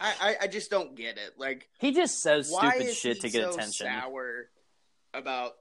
I, 0.00 0.14
I 0.20 0.36
I 0.42 0.46
just 0.46 0.70
don't 0.70 0.94
get 0.94 1.16
it. 1.18 1.34
Like, 1.38 1.68
he 1.78 1.92
just 1.92 2.22
says 2.22 2.52
stupid 2.52 2.94
shit 2.94 3.20
to 3.22 3.30
get 3.30 3.44
so 3.44 3.50
attention. 3.50 3.86
Sour 3.86 4.48
about 5.14 5.52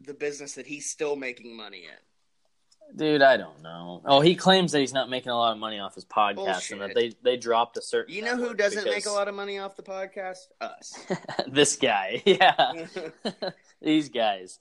the 0.00 0.14
business 0.14 0.54
that 0.54 0.66
he's 0.66 0.90
still 0.90 1.16
making 1.16 1.56
money 1.56 1.84
in. 1.84 2.96
Dude, 2.96 3.22
I 3.22 3.36
don't 3.36 3.62
know. 3.62 4.00
Oh, 4.04 4.20
he 4.20 4.34
claims 4.34 4.72
that 4.72 4.80
he's 4.80 4.94
not 4.94 5.10
making 5.10 5.30
a 5.30 5.36
lot 5.36 5.52
of 5.52 5.58
money 5.58 5.78
off 5.78 5.94
his 5.94 6.06
podcast, 6.06 6.72
and 6.72 6.80
that 6.80 6.94
they 6.94 7.12
they 7.22 7.36
dropped 7.36 7.76
a 7.76 7.82
certain. 7.82 8.14
You 8.14 8.22
know 8.22 8.36
who 8.36 8.54
doesn't 8.54 8.84
make 8.84 9.06
a 9.06 9.10
lot 9.10 9.28
of 9.28 9.34
money 9.34 9.58
off 9.58 9.76
the 9.76 9.82
podcast? 9.82 10.38
Us. 10.60 11.06
this 11.46 11.76
guy. 11.76 12.22
Yeah. 12.26 12.86
These 13.82 14.08
guys. 14.08 14.58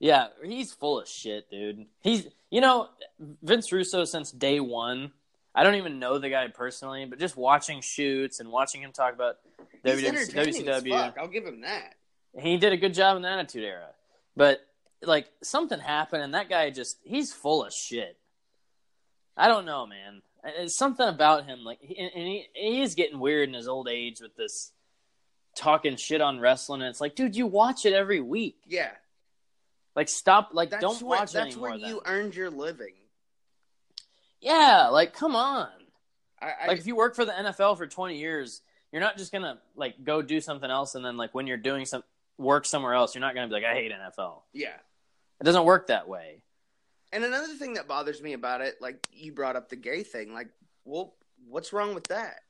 Yeah, 0.00 0.28
he's 0.42 0.72
full 0.72 1.00
of 1.00 1.06
shit, 1.06 1.50
dude. 1.50 1.86
He's 2.00 2.26
you 2.50 2.60
know, 2.60 2.88
Vince 3.42 3.70
Russo 3.70 4.04
since 4.04 4.32
day 4.32 4.58
one. 4.58 5.12
I 5.54 5.62
don't 5.62 5.74
even 5.76 5.98
know 5.98 6.18
the 6.18 6.30
guy 6.30 6.48
personally, 6.48 7.04
but 7.06 7.18
just 7.18 7.36
watching 7.36 7.80
shoots 7.80 8.40
and 8.40 8.50
watching 8.50 8.82
him 8.82 8.92
talk 8.92 9.14
about 9.14 9.38
He's 9.84 10.02
WW 10.02 10.34
WCW. 10.34 11.18
I'll 11.18 11.28
give 11.28 11.44
him 11.44 11.60
that. 11.62 11.94
he 12.38 12.56
did 12.56 12.72
a 12.72 12.76
good 12.76 12.94
job 12.94 13.16
in 13.16 13.22
the 13.22 13.28
Attitude 13.28 13.64
Era. 13.64 13.88
But 14.36 14.66
like 15.02 15.28
something 15.42 15.78
happened, 15.78 16.22
and 16.22 16.34
that 16.34 16.48
guy 16.48 16.70
just 16.70 16.98
he's 17.04 17.32
full 17.32 17.64
of 17.64 17.72
shit. 17.72 18.16
I 19.36 19.48
don't 19.48 19.64
know, 19.64 19.86
man. 19.86 20.22
It's 20.44 20.74
something 20.74 21.06
about 21.06 21.44
him, 21.44 21.64
like, 21.64 21.80
and 21.82 21.90
he 21.90 22.46
he 22.54 22.80
is 22.80 22.94
getting 22.94 23.20
weird 23.20 23.48
in 23.48 23.54
his 23.54 23.68
old 23.68 23.88
age 23.88 24.20
with 24.20 24.36
this 24.36 24.72
talking 25.54 25.96
shit 25.96 26.20
on 26.20 26.40
wrestling. 26.40 26.80
And 26.80 26.88
it's 26.88 27.00
like, 27.00 27.14
dude, 27.14 27.36
you 27.36 27.46
watch 27.46 27.84
it 27.84 27.92
every 27.92 28.20
week. 28.20 28.56
Yeah, 28.66 28.92
Like, 29.96 30.08
stop. 30.08 30.50
Like, 30.52 30.70
that's 30.70 30.80
don't 30.80 31.02
where, 31.02 31.20
watch 31.20 31.32
That's 31.32 31.56
where 31.56 31.74
you 31.74 32.00
then. 32.04 32.14
earned 32.14 32.36
your 32.36 32.50
living. 32.50 32.94
Yeah, 34.40 34.88
like, 34.88 35.12
come 35.12 35.36
on. 35.36 35.68
I, 36.40 36.52
I 36.62 36.66
Like, 36.68 36.78
if 36.78 36.86
you 36.86 36.96
work 36.96 37.14
for 37.14 37.24
the 37.24 37.32
NFL 37.32 37.76
for 37.76 37.86
twenty 37.86 38.18
years, 38.18 38.62
you're 38.92 39.00
not 39.02 39.18
just 39.18 39.32
gonna 39.32 39.58
like 39.76 40.02
go 40.02 40.22
do 40.22 40.40
something 40.40 40.70
else, 40.70 40.94
and 40.94 41.04
then 41.04 41.16
like 41.16 41.34
when 41.34 41.46
you're 41.46 41.56
doing 41.56 41.84
some 41.84 42.02
work 42.38 42.64
somewhere 42.64 42.94
else, 42.94 43.14
you're 43.14 43.20
not 43.20 43.34
gonna 43.34 43.48
be 43.48 43.54
like, 43.54 43.64
I 43.64 43.74
hate 43.74 43.92
NFL. 43.92 44.42
yeah. 44.52 44.76
It 45.40 45.44
doesn't 45.44 45.64
work 45.64 45.86
that 45.86 46.06
way. 46.06 46.42
And 47.12 47.24
another 47.24 47.54
thing 47.54 47.74
that 47.74 47.88
bothers 47.88 48.20
me 48.20 48.34
about 48.34 48.60
it, 48.60 48.76
like 48.80 49.08
you 49.10 49.32
brought 49.32 49.56
up 49.56 49.70
the 49.70 49.76
gay 49.76 50.02
thing, 50.02 50.34
like, 50.34 50.48
well, 50.84 51.14
what's 51.48 51.72
wrong 51.72 51.94
with 51.94 52.08
that? 52.08 52.40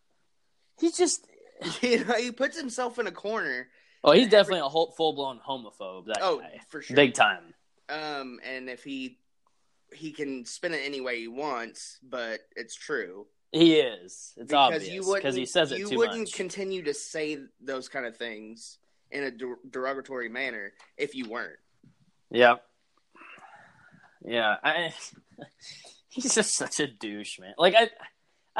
He 0.78 0.90
just. 0.90 1.26
you 1.82 2.04
know, 2.04 2.14
he 2.14 2.30
puts 2.30 2.58
himself 2.58 2.98
in 2.98 3.06
a 3.06 3.12
corner. 3.12 3.68
Oh, 4.02 4.12
he's 4.12 4.28
definitely 4.28 4.60
a 4.64 4.70
full 4.70 5.12
blown 5.14 5.40
homophobe. 5.46 6.06
That 6.06 6.18
Oh, 6.22 6.38
guy, 6.40 6.60
for 6.68 6.80
sure. 6.82 6.96
big 6.96 7.14
time. 7.14 7.54
Um, 7.88 8.40
and 8.44 8.68
if 8.70 8.82
he 8.84 9.18
he 9.92 10.12
can 10.12 10.44
spin 10.44 10.72
it 10.72 10.80
any 10.84 11.00
way 11.00 11.18
he 11.20 11.28
wants, 11.28 11.98
but 12.02 12.40
it's 12.54 12.74
true 12.76 13.26
He 13.52 13.74
is. 13.80 14.32
It's 14.36 14.46
because 14.46 14.74
obvious 14.74 15.12
because 15.14 15.34
he 15.34 15.44
says 15.46 15.72
it 15.72 15.80
you 15.80 15.90
wouldn't 15.98 16.20
much. 16.20 16.32
continue 16.32 16.82
to 16.84 16.94
say 16.94 17.38
those 17.60 17.88
kind 17.88 18.06
of 18.06 18.16
things 18.16 18.78
in 19.10 19.24
a 19.24 19.30
der- 19.32 19.58
derogatory 19.68 20.28
manner 20.28 20.72
if 20.96 21.16
you 21.16 21.28
weren't. 21.28 21.58
Yeah. 22.30 22.56
Yeah, 24.24 24.56
I, 24.62 24.92
he's 26.08 26.34
just 26.34 26.54
such 26.54 26.78
a 26.78 26.86
douche, 26.86 27.40
man. 27.40 27.54
Like 27.58 27.74
I, 27.76 27.88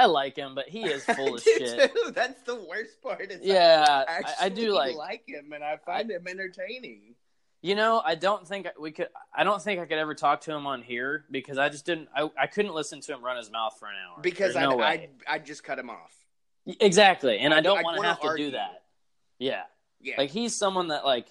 I 0.01 0.07
like 0.07 0.37
him, 0.37 0.55
but 0.55 0.69
he 0.69 0.85
is 0.85 1.05
full 1.17 1.35
of 1.35 1.43
shit. 1.43 1.93
too. 1.95 2.11
That's 2.15 2.43
the 2.43 2.57
worst 2.57 3.01
part. 3.03 3.31
Is 3.31 3.41
Yeah, 3.43 3.85
I, 4.09 4.13
I, 4.19 4.47
I 4.47 4.49
do 4.49 4.73
like. 4.73 4.97
like 4.97 5.23
him, 5.29 5.53
and 5.53 5.63
I 5.63 5.77
find 5.85 6.11
him 6.11 6.27
entertaining. 6.27 7.15
You 7.63 7.75
know, 7.75 8.01
I 8.03 8.15
don't 8.15 8.49
think 8.49 8.67
we 8.81 8.91
could. 8.91 9.09
I 9.35 9.45
don't 9.45 9.61
think 9.61 9.81
I 9.81 9.85
could 9.85 9.99
ever 9.99 10.15
talk 10.15 10.41
to 10.43 10.53
him 10.53 10.67
on 10.67 10.81
here 10.83 11.27
because 11.31 11.59
I 11.59 11.69
just 11.69 11.85
didn't. 11.85 12.09
I, 12.17 12.31
I 12.39 12.47
couldn't 12.47 12.73
listen 12.75 13.01
to 13.03 13.13
him 13.13 13.23
run 13.23 13.37
his 13.37 13.51
mouth 13.51 13.77
for 13.79 13.87
an 13.87 13.95
hour 13.97 14.23
Because 14.23 14.57
I, 14.57 14.63
no 14.63 14.81
I. 14.81 15.09
I 15.29 15.39
just 15.39 15.63
cut 15.63 15.79
him 15.79 15.91
off. 15.91 16.15
exactly, 16.81 17.39
and 17.39 17.53
I, 17.53 17.59
I- 17.59 17.61
don't 17.61 17.83
want 17.83 18.01
to 18.01 18.07
have 18.07 18.21
to 18.21 18.29
argue. 18.29 18.47
do 18.47 18.51
that. 18.53 18.83
Yeah, 19.39 19.63
Yeah, 20.01 20.15
like 20.19 20.31
he's 20.31 20.55
someone 20.57 20.89
that 20.89 21.05
like 21.05 21.27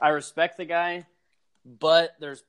I 0.00 0.08
respect 0.10 0.56
the 0.58 0.64
guy, 0.66 1.06
but 1.64 2.14
there's 2.20 2.42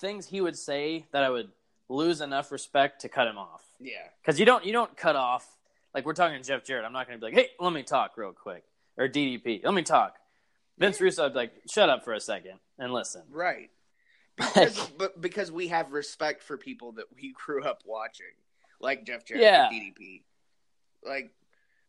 things 0.00 0.26
he 0.26 0.40
would 0.40 0.56
say 0.58 1.04
that 1.12 1.22
I 1.22 1.30
would 1.30 1.50
lose 1.88 2.20
enough 2.20 2.50
respect 2.52 3.02
to 3.02 3.08
cut 3.08 3.26
him 3.28 3.38
off. 3.38 3.62
Yeah. 3.84 4.08
Because 4.20 4.40
you 4.40 4.46
don't 4.46 4.64
you 4.64 4.72
don't 4.72 4.96
cut 4.96 5.14
off 5.16 5.46
like 5.94 6.04
we're 6.06 6.14
talking 6.14 6.36
to 6.40 6.42
Jeff 6.46 6.64
Jarrett. 6.64 6.84
I'm 6.84 6.92
not 6.92 7.06
going 7.06 7.20
to 7.20 7.24
be 7.24 7.30
like, 7.32 7.38
hey, 7.40 7.50
let 7.60 7.72
me 7.72 7.82
talk 7.84 8.16
real 8.16 8.32
quick, 8.32 8.64
or 8.96 9.06
DDP, 9.08 9.62
let 9.64 9.74
me 9.74 9.82
talk. 9.82 10.16
Vince 10.78 11.00
Russo, 11.00 11.26
I'd 11.26 11.32
be 11.34 11.36
like, 11.38 11.52
shut 11.70 11.88
up 11.88 12.04
for 12.04 12.12
a 12.14 12.20
second 12.20 12.58
and 12.78 12.92
listen. 12.92 13.22
Right. 13.30 13.70
Because, 14.36 14.90
but 14.98 15.20
because 15.20 15.52
we 15.52 15.68
have 15.68 15.92
respect 15.92 16.42
for 16.42 16.56
people 16.58 16.90
that 16.92 17.04
we 17.14 17.32
grew 17.46 17.62
up 17.62 17.82
watching, 17.84 18.26
like 18.80 19.04
Jeff 19.06 19.24
Jarrett 19.24 19.44
Yeah. 19.44 19.68
and 19.68 19.72
DDP. 19.94 20.22
Like 21.06 21.30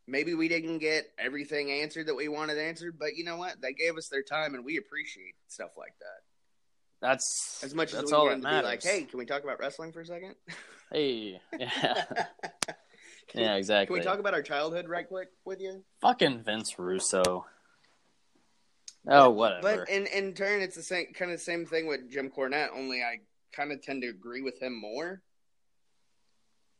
maybe 0.06 0.34
we 0.34 0.46
didn't 0.46 0.78
get 0.78 1.10
everything 1.18 1.72
answered 1.72 2.06
that 2.06 2.14
we 2.14 2.28
wanted 2.28 2.56
answered, 2.58 3.00
but 3.00 3.16
you 3.16 3.24
know 3.24 3.36
what? 3.36 3.60
They 3.60 3.72
gave 3.72 3.96
us 3.96 4.06
their 4.08 4.22
time, 4.22 4.54
and 4.54 4.64
we 4.64 4.76
appreciate 4.76 5.34
stuff 5.48 5.70
like 5.76 5.94
that. 5.98 6.22
That's 7.00 7.60
As 7.62 7.74
much 7.74 7.88
as 7.88 8.00
that's 8.00 8.10
we 8.10 8.16
all 8.16 8.28
that 8.28 8.40
matters. 8.40 8.64
like, 8.64 8.82
hey, 8.82 9.02
can 9.02 9.18
we 9.18 9.26
talk 9.26 9.44
about 9.44 9.60
wrestling 9.60 9.92
for 9.92 10.00
a 10.00 10.06
second? 10.06 10.34
hey, 10.92 11.40
yeah, 11.58 11.94
yeah, 13.34 13.54
exactly. 13.56 13.86
Can 13.86 14.00
we 14.02 14.10
talk 14.10 14.18
about 14.18 14.34
our 14.34 14.42
childhood 14.42 14.88
right 14.88 15.06
quick 15.06 15.28
with 15.44 15.60
you? 15.60 15.84
fucking 16.00 16.42
Vince 16.42 16.78
Russo? 16.78 17.44
Oh, 19.08 19.30
whatever. 19.30 19.62
But 19.62 19.88
in 19.88 20.06
in 20.06 20.34
turn, 20.34 20.62
it's 20.62 20.74
the 20.74 20.82
same 20.82 21.12
kind 21.12 21.30
of 21.30 21.40
same 21.40 21.66
thing 21.66 21.86
with 21.86 22.10
Jim 22.10 22.30
Cornette. 22.30 22.70
Only 22.74 23.02
I 23.02 23.20
kind 23.54 23.72
of 23.72 23.82
tend 23.82 24.02
to 24.02 24.08
agree 24.08 24.42
with 24.42 24.60
him 24.60 24.78
more. 24.80 25.22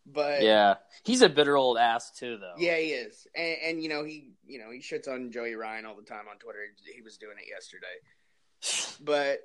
But 0.06 0.42
yeah, 0.42 0.74
he's 1.04 1.22
a 1.22 1.28
bitter 1.28 1.56
old 1.56 1.78
ass 1.78 2.12
too, 2.16 2.38
though. 2.38 2.54
yeah, 2.58 2.76
he 2.76 2.88
is, 2.90 3.26
and, 3.34 3.56
and 3.64 3.82
you 3.82 3.88
know 3.88 4.04
he 4.04 4.30
you 4.46 4.58
know 4.58 4.70
he 4.70 4.78
shits 4.78 5.08
on 5.08 5.32
Joey 5.32 5.54
Ryan 5.54 5.84
all 5.84 5.96
the 5.96 6.02
time 6.02 6.24
on 6.30 6.38
Twitter. 6.38 6.60
He 6.94 7.02
was 7.02 7.16
doing 7.16 7.34
it 7.38 7.48
yesterday, 7.48 8.96
but 9.04 9.40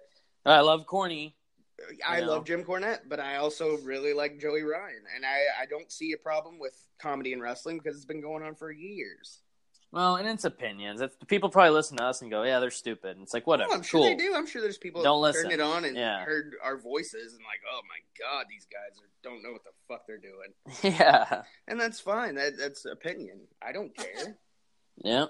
I 0.45 0.61
love 0.61 0.85
corny. 0.85 1.35
I 2.07 2.19
You 2.19 2.25
know. 2.25 2.31
love 2.33 2.45
Jim 2.45 2.63
Cornette, 2.63 3.01
but 3.09 3.19
I 3.19 3.37
also 3.37 3.77
really 3.79 4.13
like 4.13 4.39
Joey 4.39 4.61
Ryan, 4.63 5.01
and 5.15 5.25
I 5.25 5.63
I 5.63 5.65
don't 5.65 5.91
see 5.91 6.11
a 6.13 6.17
problem 6.17 6.59
with 6.59 6.75
comedy 6.99 7.33
and 7.33 7.41
wrestling 7.41 7.79
because 7.79 7.95
it's 7.95 8.05
been 8.05 8.21
going 8.21 8.43
on 8.43 8.55
for 8.55 8.71
years. 8.71 9.39
Well, 9.91 10.15
and 10.15 10.25
it's 10.27 10.45
opinions. 10.45 11.01
It's, 11.01 11.13
people 11.27 11.49
probably 11.49 11.71
listen 11.71 11.97
to 11.97 12.03
us 12.05 12.21
and 12.21 12.29
go, 12.31 12.43
"Yeah, 12.43 12.59
they're 12.59 12.71
stupid." 12.71 13.11
And 13.17 13.23
it's 13.23 13.33
like, 13.33 13.45
whatever. 13.47 13.71
Oh, 13.71 13.75
I'm 13.75 13.81
sure 13.81 13.99
cool. 13.99 14.09
they 14.09 14.15
do. 14.15 14.33
I'm 14.35 14.47
sure 14.47 14.61
there's 14.61 14.77
people 14.77 15.03
Don't 15.03 15.17
that 15.21 15.27
listen. 15.29 15.41
turned 15.49 15.53
it 15.53 15.59
on 15.59 15.83
and 15.85 15.97
Yeah. 15.97 16.23
heard 16.23 16.53
our 16.63 16.77
voices 16.77 17.33
and 17.33 17.41
like, 17.43 17.59
oh 17.69 17.81
my 17.89 17.97
god, 18.25 18.45
these 18.49 18.65
guys 18.71 18.97
are, 19.01 19.09
don't 19.23 19.43
know 19.43 19.51
what 19.51 19.63
the 19.65 19.71
fuck 19.89 20.05
they're 20.07 20.17
doing, 20.17 20.53
yeah, 20.97 21.41
and 21.67 21.79
that's 21.79 21.99
fine. 21.99 22.35
That 22.35 22.57
that's 22.57 22.85
opinion. 22.85 23.41
I 23.61 23.71
don't 23.73 23.93
care. 23.97 24.37
yeah. 25.03 25.25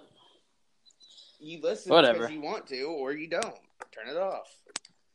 You 1.39 1.59
listen 1.61 1.91
Whatever. 1.91 2.19
because 2.19 2.31
you 2.33 2.41
want 2.41 2.67
to, 2.67 2.83
or 2.83 3.13
you 3.13 3.27
don't. 3.27 3.57
Turn 3.91 4.07
it 4.09 4.17
off. 4.17 4.47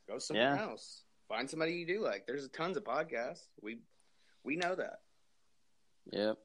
Go 0.08 0.18
somewhere 0.18 0.54
Yeah. 0.54 0.62
else. 0.62 1.02
Find 1.28 1.50
somebody 1.50 1.72
you 1.74 1.86
do 1.86 2.00
like. 2.00 2.26
There's 2.26 2.48
tons 2.50 2.76
of 2.76 2.84
podcasts. 2.84 3.46
We 3.60 3.78
we 4.44 4.56
know 4.56 4.74
that. 4.76 5.00
Yep. 6.12 6.38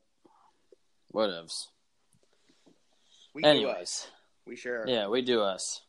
Whatevs. 1.14 1.68
We 3.34 3.44
do 3.44 3.48
us. 3.48 3.56
Anyways, 3.56 4.08
We 4.46 4.56
sure. 4.56 4.88
yeah, 4.88 5.08
we 5.08 5.22
do 5.22 5.42
us. 5.42 5.82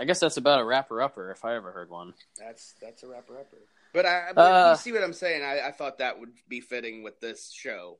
I 0.00 0.04
guess 0.06 0.20
that's 0.20 0.38
about 0.38 0.60
a 0.60 0.64
wrapper 0.64 1.02
upper 1.02 1.30
if 1.30 1.44
I 1.44 1.54
ever 1.56 1.70
heard 1.72 1.90
one. 1.90 2.14
That's 2.38 2.74
that's 2.80 3.02
a 3.02 3.08
wrapper 3.08 3.38
upper. 3.38 3.58
But 3.92 4.06
I 4.06 4.32
but 4.34 4.40
Uh, 4.40 4.70
you 4.70 4.76
see 4.78 4.92
what 4.92 5.02
I'm 5.04 5.12
saying. 5.12 5.42
I, 5.44 5.68
I 5.68 5.70
thought 5.72 5.98
that 5.98 6.18
would 6.18 6.32
be 6.48 6.60
fitting 6.60 7.02
with 7.02 7.20
this 7.20 7.52
show, 7.52 7.98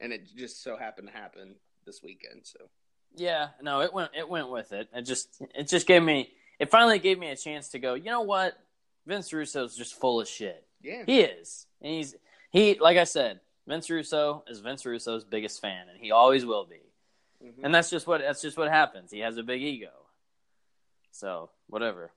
and 0.00 0.12
it 0.12 0.26
just 0.36 0.62
so 0.62 0.76
happened 0.76 1.06
to 1.08 1.14
happen 1.14 1.54
this 1.86 2.02
weekend. 2.02 2.44
So 2.44 2.68
Yeah, 3.14 3.50
no, 3.62 3.82
it 3.82 3.92
went 3.94 4.10
it 4.16 4.28
went 4.28 4.50
with 4.50 4.72
it. 4.72 4.88
It 4.92 5.02
just 5.02 5.40
it 5.54 5.68
just 5.68 5.86
gave 5.86 6.02
me 6.02 6.32
it 6.60 6.70
finally 6.70 6.98
gave 7.00 7.18
me 7.18 7.30
a 7.30 7.36
chance 7.36 7.70
to 7.70 7.78
go, 7.80 7.94
you 7.94 8.04
know 8.04 8.20
what? 8.20 8.56
Vince 9.06 9.32
Russo's 9.32 9.74
just 9.76 9.98
full 9.98 10.20
of 10.20 10.28
shit. 10.28 10.64
yeah, 10.82 11.02
He 11.06 11.20
is. 11.20 11.66
And 11.82 11.92
he's 11.92 12.14
he 12.52 12.78
like 12.78 12.96
I 12.98 13.04
said, 13.04 13.40
Vince 13.66 13.90
Russo 13.90 14.44
is 14.46 14.60
Vince 14.60 14.84
Russo's 14.86 15.24
biggest 15.24 15.60
fan 15.60 15.88
and 15.88 15.98
he 15.98 16.10
always 16.12 16.44
will 16.44 16.66
be. 16.66 16.82
Mhm. 17.44 17.64
And 17.64 17.74
that's 17.74 17.90
just 17.90 18.06
what 18.06 18.20
that's 18.20 18.42
just 18.42 18.56
what 18.58 18.68
happens. 18.68 19.10
He 19.10 19.20
has 19.20 19.36
a 19.38 19.42
big 19.42 19.62
ego. 19.62 19.90
So, 21.12 21.50
whatever. 21.66 22.12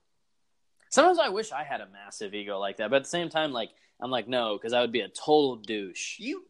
Sometimes 0.90 1.18
I 1.18 1.28
wish 1.30 1.50
I 1.50 1.64
had 1.64 1.80
a 1.80 1.88
massive 1.88 2.34
ego 2.34 2.58
like 2.60 2.76
that, 2.76 2.90
but 2.90 2.96
at 2.96 3.02
the 3.04 3.08
same 3.08 3.28
time 3.28 3.52
like 3.52 3.70
I'm 4.00 4.10
like 4.10 4.28
no, 4.28 4.58
cuz 4.58 4.72
I 4.72 4.80
would 4.80 4.92
be 4.92 5.00
a 5.00 5.08
total 5.08 5.56
douche. 5.56 6.18
you. 6.20 6.44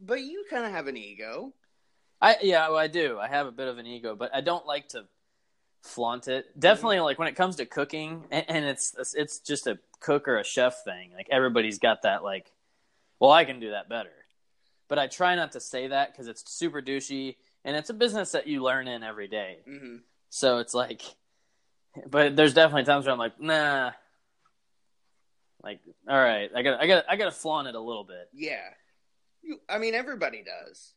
But 0.00 0.20
you 0.22 0.44
kind 0.48 0.64
of 0.64 0.72
have 0.72 0.86
an 0.88 0.96
ego. 0.96 1.52
I 2.20 2.36
yeah, 2.42 2.68
well, 2.68 2.78
I 2.78 2.86
do. 2.86 3.18
I 3.18 3.26
have 3.28 3.46
a 3.46 3.52
bit 3.52 3.68
of 3.68 3.78
an 3.78 3.86
ego, 3.86 4.14
but 4.14 4.32
I 4.34 4.40
don't 4.40 4.66
like 4.66 4.88
to 4.90 5.06
flaunt 5.82 6.28
it. 6.28 6.58
Definitely, 6.58 7.00
like 7.00 7.18
when 7.18 7.28
it 7.28 7.36
comes 7.36 7.56
to 7.56 7.66
cooking, 7.66 8.24
and, 8.30 8.44
and 8.48 8.64
it's 8.64 8.94
it's 9.14 9.38
just 9.40 9.66
a 9.66 9.78
cook 10.00 10.28
or 10.28 10.38
a 10.38 10.44
chef 10.44 10.84
thing. 10.84 11.10
Like 11.14 11.28
everybody's 11.30 11.78
got 11.78 12.02
that. 12.02 12.24
Like, 12.24 12.50
well, 13.20 13.30
I 13.30 13.44
can 13.44 13.60
do 13.60 13.70
that 13.70 13.88
better. 13.88 14.10
But 14.88 14.98
I 14.98 15.06
try 15.06 15.34
not 15.34 15.52
to 15.52 15.60
say 15.60 15.88
that 15.88 16.12
because 16.12 16.28
it's 16.28 16.50
super 16.50 16.82
douchey, 16.82 17.36
and 17.64 17.76
it's 17.76 17.90
a 17.90 17.94
business 17.94 18.32
that 18.32 18.46
you 18.46 18.62
learn 18.62 18.88
in 18.88 19.02
every 19.02 19.28
day. 19.28 19.58
hmm 19.66 19.96
So 20.28 20.58
it's 20.58 20.74
like, 20.74 21.02
but 22.10 22.36
there's 22.36 22.54
definitely 22.54 22.84
times 22.84 23.06
where 23.06 23.12
I'm 23.12 23.18
like, 23.18 23.40
nah. 23.40 23.92
Like, 25.62 25.80
all 26.08 26.18
right, 26.18 26.50
I 26.54 26.62
got, 26.62 26.80
I 26.80 26.86
got, 26.88 27.04
I 27.08 27.16
got 27.16 27.26
to 27.26 27.30
flaunt 27.30 27.68
it 27.68 27.74
a 27.76 27.80
little 27.80 28.04
bit. 28.04 28.28
Yeah. 28.34 28.68
You, 29.42 29.60
I 29.68 29.78
mean, 29.78 29.94
everybody 29.94 30.42
does. 30.42 30.92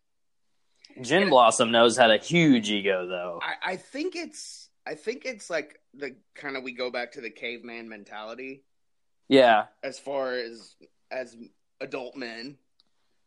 Gin 1.01 1.29
Blossom 1.29 1.71
knows 1.71 1.97
had 1.97 2.11
a 2.11 2.17
huge 2.17 2.69
ego, 2.69 3.07
though. 3.07 3.39
I, 3.41 3.73
I 3.73 3.75
think 3.77 4.15
it's. 4.15 4.64
I 4.87 4.95
think 4.95 5.25
it's 5.25 5.49
like 5.49 5.79
the 5.93 6.15
kind 6.35 6.55
of 6.57 6.63
we 6.63 6.71
go 6.71 6.91
back 6.91 7.11
to 7.13 7.21
the 7.21 7.29
caveman 7.29 7.89
mentality 7.89 8.63
Yeah, 9.27 9.65
as 9.83 9.97
far 9.99 10.33
as 10.33 10.75
as 11.11 11.35
adult 11.81 12.15
men. 12.15 12.57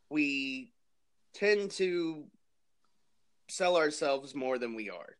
We 0.09 0.73
tend 1.33 1.71
to 1.71 2.25
sell 3.47 3.77
ourselves 3.77 4.33
more 4.33 4.57
than 4.57 4.73
we 4.75 4.89
are. 4.89 5.17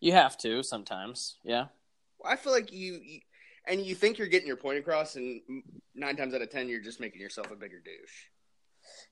you 0.00 0.12
have 0.12 0.36
to 0.38 0.62
sometimes. 0.62 1.36
Yeah. 1.44 1.66
I 2.24 2.36
feel 2.36 2.52
like 2.52 2.72
you, 2.72 3.00
you 3.02 3.20
and 3.66 3.84
you 3.84 3.94
think 3.94 4.18
you're 4.18 4.28
getting 4.28 4.46
your 4.46 4.56
point 4.56 4.78
across, 4.78 5.16
and 5.16 5.40
nine 5.94 6.16
times 6.16 6.34
out 6.34 6.42
of 6.42 6.50
ten, 6.50 6.68
you're 6.68 6.80
just 6.80 7.00
making 7.00 7.20
yourself 7.20 7.50
a 7.50 7.56
bigger 7.56 7.80
douche. 7.80 8.28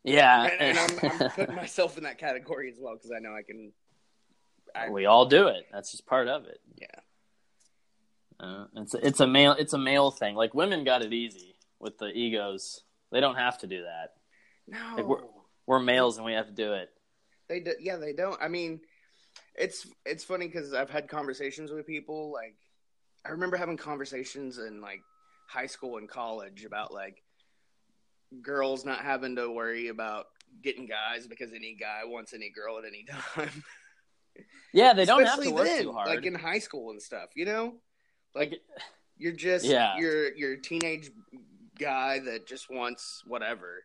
Yeah, 0.04 0.44
And, 0.44 0.60
and 0.60 0.78
I'm, 0.78 1.20
I'm 1.22 1.30
putting 1.36 1.54
myself 1.54 1.96
in 1.96 2.04
that 2.04 2.18
category 2.18 2.70
as 2.70 2.76
well 2.80 2.94
because 2.94 3.10
I 3.14 3.18
know 3.20 3.34
I 3.34 3.42
can. 3.42 3.72
I, 4.74 4.88
we 4.90 5.06
all 5.06 5.26
do 5.26 5.48
it. 5.48 5.66
That's 5.72 5.90
just 5.90 6.06
part 6.06 6.28
of 6.28 6.44
it. 6.46 6.60
yeah, 6.80 6.86
Uh, 8.40 8.64
it's 8.76 8.94
it's 8.94 9.20
a 9.20 9.26
male 9.26 9.52
it's 9.52 9.72
a 9.72 9.78
male 9.78 10.10
thing. 10.10 10.34
Like 10.34 10.54
women 10.54 10.84
got 10.84 11.02
it 11.02 11.12
easy 11.12 11.54
with 11.78 11.98
the 11.98 12.06
egos. 12.06 12.82
They 13.10 13.20
don't 13.20 13.36
have 13.36 13.58
to 13.58 13.66
do 13.66 13.82
that. 13.82 14.14
no, 14.66 14.96
Like, 14.96 15.06
we're- 15.06 15.22
We're 15.66 15.78
males 15.80 16.16
and 16.16 16.26
we 16.26 16.32
have 16.32 16.46
to 16.46 16.52
do 16.52 16.72
it. 16.72 16.90
they 17.48 17.60
do, 17.60 17.72
yeah 17.80 17.96
they 17.96 18.12
don't. 18.12 18.40
I 18.42 18.48
mean, 18.48 18.80
it's 19.54 19.86
it's 20.04 20.24
funny 20.24 20.46
because 20.48 20.72
I've 20.74 20.90
had 20.90 21.08
conversations 21.08 21.70
with 21.70 21.86
people. 21.86 22.32
Like, 22.32 22.56
I 23.24 23.30
remember 23.30 23.56
having 23.56 23.76
conversations 23.76 24.58
in 24.58 24.80
like 24.80 25.00
high 25.48 25.66
school 25.66 25.98
and 25.98 26.08
college 26.08 26.64
about 26.64 26.92
like 26.92 27.22
girls 28.40 28.84
not 28.84 29.00
having 29.00 29.36
to 29.36 29.50
worry 29.50 29.88
about 29.88 30.26
getting 30.62 30.86
guys 30.86 31.26
because 31.26 31.52
any 31.52 31.76
guy 31.78 32.00
wants 32.04 32.32
any 32.34 32.50
girl 32.50 32.78
at 32.78 32.84
any 32.84 33.04
time. 33.34 33.62
Yeah, 34.72 34.94
they 34.94 35.04
don't 35.04 35.20
have 35.24 35.38
Especially 35.38 35.48
to 35.50 35.54
work 35.54 35.64
then, 35.66 35.82
too 35.82 35.92
hard. 35.92 36.08
like 36.08 36.24
in 36.24 36.34
high 36.34 36.58
school 36.58 36.90
and 36.90 37.00
stuff. 37.02 37.30
You 37.34 37.44
know, 37.44 37.74
like 38.34 38.60
you're 39.18 39.32
just 39.32 39.64
Yeah. 39.66 39.96
you're 39.98 40.34
you're 40.34 40.52
a 40.54 40.60
teenage 40.60 41.10
guy 41.78 42.20
that 42.20 42.46
just 42.46 42.70
wants 42.70 43.22
whatever. 43.26 43.84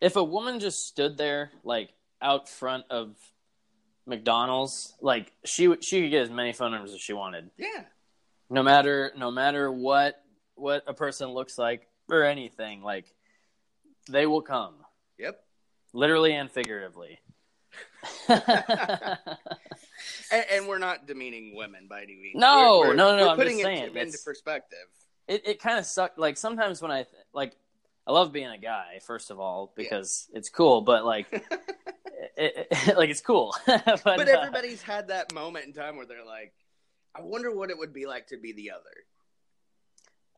if 0.00 0.14
a 0.16 0.22
woman 0.22 0.60
just 0.60 0.86
stood 0.86 1.16
there 1.16 1.50
like 1.64 1.90
out 2.20 2.48
front 2.48 2.84
of 2.90 3.16
McDonald's, 4.06 4.94
like 5.00 5.32
she 5.44 5.66
would- 5.68 5.82
she 5.84 6.02
could 6.02 6.10
get 6.10 6.22
as 6.22 6.30
many 6.30 6.52
phone 6.52 6.70
numbers 6.70 6.92
as 6.94 7.00
she 7.00 7.12
wanted. 7.12 7.50
Yeah, 7.56 7.84
No 8.50 8.62
matter 8.62 9.12
no 9.16 9.30
matter 9.30 9.70
what 9.72 10.22
what 10.54 10.84
a 10.86 10.94
person 10.94 11.30
looks 11.30 11.58
like 11.58 11.88
or 12.08 12.22
anything, 12.22 12.82
like 12.82 13.12
they 14.08 14.26
will 14.26 14.42
come. 14.42 14.84
yep. 15.18 15.42
Literally 15.92 16.34
and 16.34 16.50
figuratively. 16.50 17.18
And, 20.30 20.44
and 20.52 20.66
we're 20.68 20.78
not 20.78 21.06
demeaning 21.06 21.54
women 21.56 21.86
by 21.88 22.02
any 22.02 22.16
means. 22.16 22.34
No, 22.36 22.78
We're- 22.80 22.88
we're- 22.88 22.96
no, 22.96 23.16
no, 23.16 23.24
no, 23.24 23.30
I'm 23.30 23.38
just 23.40 23.58
it 23.58 23.62
saying, 23.62 23.96
into 23.96 24.18
perspective. 24.24 24.78
it 25.28 25.46
it 25.46 25.60
kind 25.60 25.78
of 25.78 25.86
sucked. 25.86 26.18
Like 26.18 26.36
sometimes 26.36 26.82
when 26.82 26.90
I 26.90 27.06
like, 27.32 27.52
I 28.06 28.12
love 28.12 28.32
being 28.32 28.48
a 28.48 28.58
guy. 28.58 28.98
First 29.06 29.30
of 29.30 29.38
all, 29.40 29.72
because 29.76 30.28
it's 30.32 30.48
cool, 30.48 30.80
but 30.82 31.04
like, 31.04 31.26
it, 32.36 32.68
it- 32.70 32.96
like 32.96 33.08
it's 33.10 33.20
cool. 33.20 33.54
but 33.66 34.02
But 34.04 34.28
uh, 34.28 34.38
everybody's 34.40 34.82
had 34.82 35.08
that 35.08 35.32
moment 35.32 35.66
in 35.66 35.72
time 35.72 35.96
where 35.96 36.06
they're 36.06 36.24
like, 36.24 36.52
I 37.14 37.22
wonder 37.22 37.54
what 37.54 37.70
it 37.70 37.78
would 37.78 37.92
be 37.92 38.06
like 38.06 38.26
to 38.28 38.36
be 38.36 38.52
the 38.52 38.72
other. 38.72 38.82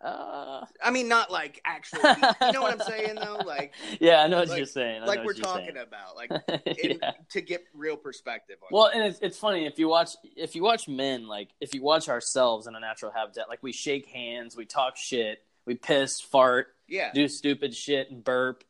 Uh, 0.05 0.65
I 0.83 0.91
mean, 0.91 1.09
not 1.09 1.31
like 1.31 1.61
actual. 1.65 1.99
you 2.43 2.53
know 2.53 2.63
what 2.63 2.73
I'm 2.81 2.87
saying 2.87 3.17
though? 3.17 3.41
Like, 3.45 3.73
yeah, 4.01 4.21
I 4.23 4.29
know 4.29 4.39
what 4.39 4.49
like- 4.49 4.57
you're 4.59 4.67
saying. 4.67 5.03
I 5.03 5.07
like 5.07 5.25
we're 5.25 5.35
talking 5.35 5.67
saying. 5.75 5.77
about, 5.77 6.15
like 6.17 6.31
in, 6.67 6.99
yeah. 7.03 7.13
to 7.31 7.41
get 7.41 7.65
real 7.75 7.97
perspective. 7.97 8.57
on 8.63 8.69
Well, 8.71 8.87
it. 8.87 8.95
and 8.95 9.05
it's 9.05 9.19
it's 9.21 9.39
funny 9.39 9.67
if 9.67 9.79
you 9.79 9.89
watch 9.89 10.11
if 10.37 10.55
you 10.55 10.63
watch 10.63 10.87
men 10.89 11.27
like 11.27 11.49
if 11.61 11.75
you 11.75 11.83
watch 11.83 12.09
ourselves 12.09 12.67
in 12.67 12.75
a 12.77 12.81
natural 12.81 13.11
habitat, 13.11 13.49
like 13.49 13.63
we 13.63 13.73
shake 13.73 14.07
hands, 14.07 14.57
we 14.57 14.67
talk 14.67 14.97
shit, 14.97 15.43
we 15.67 15.75
piss, 15.75 16.21
fart, 16.21 16.69
Yeah. 16.87 17.11
do 17.13 17.27
stupid 17.29 17.75
shit 17.75 18.11
and 18.11 18.23
burp, 18.23 18.65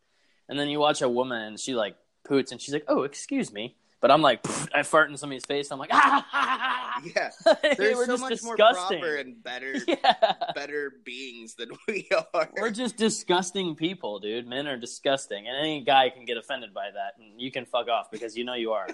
and 0.48 0.58
then 0.58 0.68
you 0.68 0.78
watch 0.80 1.02
a 1.02 1.08
woman 1.08 1.42
and 1.42 1.60
she 1.60 1.74
like 1.74 1.96
poots 2.24 2.52
and 2.52 2.60
she's 2.60 2.72
like, 2.72 2.84
"Oh, 2.88 3.02
excuse 3.02 3.52
me," 3.52 3.76
but 4.00 4.10
I'm 4.10 4.22
like, 4.22 4.40
I 4.74 4.82
fart 4.82 5.10
in 5.10 5.16
somebody's 5.16 5.44
face. 5.44 5.70
I'm 5.70 5.78
like, 5.78 5.90
ah, 5.92 7.02
Yeah. 7.16 7.30
Hey, 7.62 7.74
There's 7.76 7.96
we're 7.96 8.06
so 8.06 8.16
much 8.16 8.30
disgusting. 8.30 9.00
more 9.00 9.08
proper 9.08 9.16
and 9.16 9.42
better 9.42 9.74
yeah. 9.88 10.34
better 10.54 10.92
beings 11.04 11.54
than 11.54 11.70
we 11.86 12.08
are. 12.34 12.48
We're 12.60 12.70
just 12.70 12.96
disgusting 12.96 13.74
people, 13.74 14.20
dude. 14.20 14.46
Men 14.46 14.66
are 14.66 14.76
disgusting, 14.76 15.46
and 15.48 15.56
any 15.56 15.82
guy 15.82 16.10
can 16.10 16.24
get 16.24 16.36
offended 16.36 16.72
by 16.72 16.90
that, 16.92 17.14
and 17.18 17.40
you 17.40 17.50
can 17.50 17.64
fuck 17.64 17.88
off 17.88 18.10
because 18.10 18.36
you 18.36 18.44
know 18.44 18.54
you 18.54 18.72
are. 18.72 18.88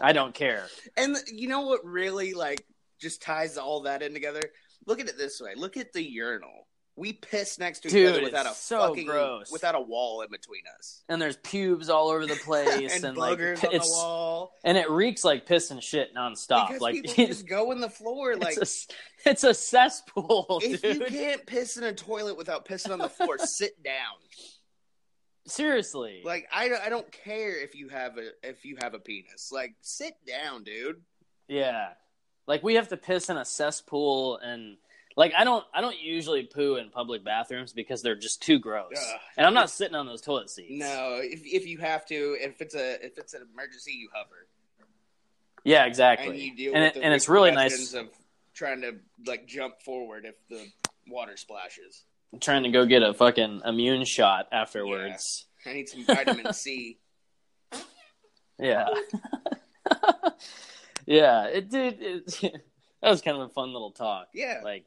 I 0.00 0.12
don't 0.12 0.34
care. 0.34 0.66
And 0.96 1.16
you 1.32 1.48
know 1.48 1.62
what 1.62 1.84
really 1.84 2.34
like 2.34 2.64
just 3.00 3.22
ties 3.22 3.56
all 3.56 3.82
that 3.82 4.02
in 4.02 4.12
together? 4.12 4.42
Look 4.86 5.00
at 5.00 5.08
it 5.08 5.16
this 5.16 5.40
way. 5.40 5.52
Look 5.56 5.76
at 5.76 5.92
the 5.92 6.02
urinal. 6.02 6.66
We 7.00 7.14
piss 7.14 7.58
next 7.58 7.80
to 7.80 7.88
each 7.88 7.92
Dude, 7.92 8.12
other 8.12 8.22
without 8.22 8.44
a 8.44 8.50
so 8.50 8.78
fucking 8.88 9.06
gross. 9.06 9.50
without 9.50 9.74
a 9.74 9.80
wall 9.80 10.20
in 10.20 10.30
between 10.30 10.62
us. 10.78 11.02
And 11.08 11.20
there's 11.20 11.38
pubes 11.38 11.88
all 11.88 12.08
over 12.10 12.26
the 12.26 12.36
place, 12.44 12.94
and, 12.94 13.04
and, 13.04 13.16
like 13.16 13.38
boogers 13.38 13.64
on 13.64 13.72
the 13.72 13.78
wall. 13.80 14.52
and 14.64 14.76
it 14.76 14.90
reeks 14.90 15.24
like 15.24 15.46
piss 15.46 15.70
and 15.70 15.82
shit 15.82 16.14
nonstop. 16.14 16.68
Because 16.68 16.82
like 16.82 16.96
people 16.96 17.14
just 17.26 17.48
go 17.48 17.72
in 17.72 17.80
the 17.80 17.88
floor 17.88 18.36
like 18.36 18.56
it's 18.58 18.86
a 19.24 19.28
it's 19.30 19.44
a 19.44 19.54
cesspool, 19.54 20.60
if 20.62 20.82
dude. 20.82 20.96
you 20.98 21.04
can't 21.06 21.46
piss 21.46 21.78
in 21.78 21.84
a 21.84 21.92
toilet 21.94 22.36
without 22.36 22.66
pissing 22.66 22.92
on 22.92 22.98
the 22.98 23.08
floor, 23.08 23.38
sit 23.38 23.82
down. 23.82 23.94
Seriously, 25.46 26.20
Like 26.24 26.46
I, 26.52 26.70
I 26.84 26.90
don't 26.90 27.10
care 27.10 27.60
if 27.60 27.74
you 27.74 27.88
have 27.88 28.18
a 28.18 28.28
if 28.42 28.64
you 28.64 28.76
have 28.82 28.92
a 28.94 28.98
penis. 28.98 29.50
Like 29.50 29.74
sit 29.80 30.14
down, 30.26 30.64
dude. 30.64 31.00
yeah, 31.48 31.88
like 32.46 32.62
we 32.62 32.74
have 32.74 32.88
to 32.88 32.96
piss 32.96 33.30
in 33.30 33.36
a 33.38 33.44
cesspool, 33.44 34.36
and 34.36 34.76
like 35.20 35.34
I 35.36 35.44
don't 35.44 35.62
I 35.74 35.82
don't 35.82 35.98
usually 36.00 36.44
poo 36.44 36.76
in 36.76 36.88
public 36.88 37.22
bathrooms 37.22 37.74
because 37.74 38.00
they're 38.00 38.16
just 38.16 38.42
too 38.42 38.58
gross, 38.58 38.96
and 39.36 39.46
I'm 39.46 39.52
not 39.52 39.68
sitting 39.68 39.94
on 39.94 40.06
those 40.06 40.22
toilet 40.22 40.48
seats. 40.48 40.70
No, 40.70 41.20
if 41.22 41.42
if 41.44 41.66
you 41.66 41.76
have 41.76 42.06
to, 42.06 42.38
if 42.40 42.62
it's 42.62 42.74
a 42.74 43.04
if 43.04 43.18
it's 43.18 43.34
an 43.34 43.46
emergency, 43.52 43.92
you 43.92 44.08
hover 44.14 44.46
Yeah, 45.62 45.84
exactly. 45.84 46.28
and 46.30 46.38
you 46.38 46.56
deal 46.56 46.72
and 46.74 46.84
with 46.84 46.96
it, 46.96 46.98
the 47.00 47.04
and 47.04 47.12
it's 47.12 47.28
really 47.28 47.50
nice 47.50 47.92
of 47.92 48.08
trying 48.54 48.80
to 48.80 48.96
like 49.26 49.46
jump 49.46 49.82
forward 49.82 50.24
if 50.24 50.36
the 50.48 50.66
water 51.06 51.36
splashes. 51.36 52.02
I'm 52.32 52.40
trying 52.40 52.62
to 52.62 52.70
go 52.70 52.86
get 52.86 53.02
a 53.02 53.12
fucking 53.12 53.60
immune 53.66 54.06
shot 54.06 54.48
afterwards. 54.50 55.44
I 55.66 55.74
need 55.74 55.88
some 55.90 56.06
vitamin 56.06 56.52
C. 56.54 56.98
Yeah. 58.58 58.88
Yeah, 61.06 61.46
it 61.46 61.68
did. 61.68 61.96
It, 62.00 62.26
that 63.02 63.10
was 63.10 63.20
kind 63.20 63.36
of 63.36 63.42
a 63.42 63.52
fun 63.52 63.72
little 63.72 63.90
talk. 63.90 64.28
Yeah. 64.32 64.60
Like, 64.62 64.84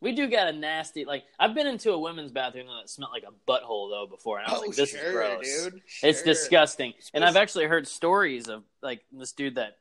we 0.00 0.12
do 0.12 0.28
got 0.28 0.48
a 0.48 0.52
nasty. 0.52 1.04
Like, 1.04 1.24
I've 1.38 1.54
been 1.54 1.66
into 1.66 1.92
a 1.92 1.98
women's 1.98 2.32
bathroom 2.32 2.66
that 2.66 2.88
smelled 2.88 3.12
like 3.12 3.24
a 3.24 3.32
butthole 3.50 3.90
though 3.90 4.06
before, 4.08 4.38
and 4.38 4.46
I 4.48 4.52
was 4.52 4.60
Oh, 4.62 4.66
like, 4.66 4.76
"This 4.76 4.90
sure, 4.90 5.00
is 5.00 5.12
gross. 5.12 5.64
dude. 5.72 5.82
It's 6.02 6.18
Sure. 6.20 6.24
disgusting." 6.24 6.94
And 7.14 7.24
I've 7.24 7.36
actually 7.36 7.66
heard 7.66 7.86
stories 7.86 8.48
of 8.48 8.64
like 8.82 9.02
this 9.12 9.32
dude 9.32 9.56
that 9.56 9.76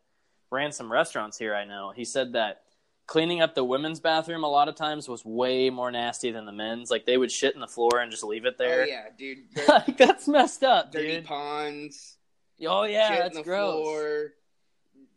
ran 0.51 0.71
some 0.71 0.91
restaurants 0.91 1.37
here. 1.37 1.53
I 1.55 1.65
know 1.65 1.91
he 1.95 2.03
said 2.05 2.33
that 2.33 2.63
cleaning 3.05 3.41
up 3.41 3.55
the 3.55 3.63
women's 3.63 3.99
bathroom 3.99 4.43
a 4.43 4.47
lot 4.49 4.67
of 4.67 4.75
times 4.75 5.07
was 5.09 5.25
way 5.25 5.69
more 5.71 5.89
nasty 5.91 6.31
than 6.31 6.45
the 6.45 6.51
men's. 6.51 6.91
Like 6.91 7.05
they 7.05 7.17
would 7.17 7.31
shit 7.31 7.55
in 7.55 7.61
the 7.61 7.67
floor 7.67 7.99
and 7.99 8.11
just 8.11 8.23
leave 8.23 8.45
it 8.45 8.55
Oh 8.59 8.63
there. 8.63 8.87
yeah, 8.87 9.05
dude. 9.17 9.39
Like 9.67 9.97
that's 9.97 10.27
messed 10.27 10.63
up, 10.63 10.91
dirty 10.91 11.15
dude. 11.15 11.25
ponds. 11.25 12.17
Oh 12.67 12.83
yeah, 12.83 13.07
shit 13.09 13.19
that's 13.33 13.41
gross. 13.47 13.71
floor. 13.73 14.33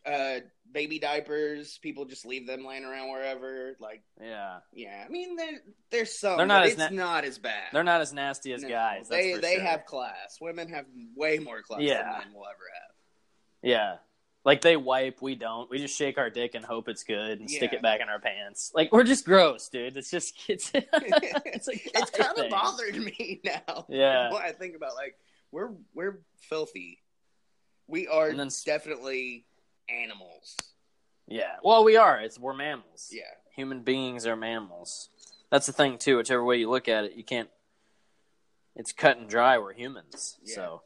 Uh, 0.07 0.41
baby 0.73 0.99
diapers. 0.99 1.79
People 1.79 2.05
just 2.05 2.25
leave 2.27 2.47
them 2.47 2.65
laying 2.65 2.85
around 2.85 3.11
wherever. 3.11 3.77
Like, 3.79 4.03
Yeah, 4.21 4.59
yeah. 4.73 5.05
I 5.07 5.11
mean, 5.11 5.37
there, 5.37 5.61
there's 5.91 6.19
some. 6.19 6.37
They're 6.39 6.47
not 6.47 6.65
as 6.65 6.73
it's 6.73 6.79
na- 6.79 6.89
not 6.91 7.25
as 7.25 7.39
bad. 7.39 7.65
they're 7.73 7.85
not 7.85 8.01
as 8.01 8.13
nasty 8.13 8.53
as 8.53 8.63
No, 8.63 8.69
guys. 8.69 9.09
They 9.09 9.35
they 9.35 9.55
sure. 9.57 9.63
have 9.65 9.85
class. 9.87 10.39
Women 10.41 10.69
have 10.71 10.87
way 11.17 11.39
more 11.39 11.63
class 11.63 11.81
Yeah. 11.83 12.03
than 12.03 12.13
men 12.13 12.35
will 12.35 12.47
ever 12.47 12.65
have. 12.75 12.95
Yeah. 13.63 13.97
Like 14.45 14.61
they 14.61 14.77
wipe, 14.77 15.23
we 15.23 15.37
don't. 15.37 15.71
We 15.71 15.79
just 15.79 15.97
shake 15.97 16.19
our 16.19 16.29
dick 16.29 16.57
and 16.57 16.65
hope 16.65 16.89
it's 16.89 17.05
good 17.05 17.39
and 17.39 17.49
stick 17.49 17.73
it 17.73 17.81
back 17.81 18.01
in 18.01 18.09
our 18.09 18.19
pants. 18.19 18.73
Like 18.75 18.91
we're 18.91 19.05
just 19.05 19.25
gross, 19.25 19.69
dude. 19.69 19.97
It's 19.97 20.11
just 20.11 20.35
it's 20.49 20.73
it's, 20.75 21.69
it's 21.69 22.11
kind 22.11 22.37
of 22.39 22.51
bothered 22.51 22.97
me 22.97 23.41
now. 23.45 23.87
Yeah. 23.89 24.33
What 24.33 24.43
I 24.45 24.51
think 24.51 24.75
about 24.75 24.95
like 24.97 25.15
we're 25.53 25.71
we're 25.95 26.23
filthy. 26.41 26.99
We 27.87 28.09
are 28.09 28.29
And 28.31 28.41
then- 28.41 28.49
definitely 28.67 29.45
animals. 29.89 30.57
Yeah. 31.29 31.57
Well, 31.63 31.85
we 31.85 31.97
are. 31.97 32.21
It's 32.21 32.39
we're 32.39 32.55
mammals. 32.55 33.09
Yeah. 33.11 33.23
Human 33.57 33.81
beings 33.83 34.27
are 34.27 34.37
mammals. 34.37 35.09
That's 35.51 35.67
the 35.67 35.73
thing 35.73 35.99
too. 35.99 36.17
Whichever 36.17 36.45
way 36.45 36.57
you 36.57 36.71
look 36.71 36.89
at 36.89 37.05
it, 37.05 37.15
you 37.15 37.25
can't. 37.25 37.49
It's 38.75 38.93
cut 38.93 39.19
and 39.19 39.29
dry. 39.29 39.59
We're 39.59 39.75
humans. 39.75 40.39
Yeah. 40.45 40.55
So, 40.55 40.83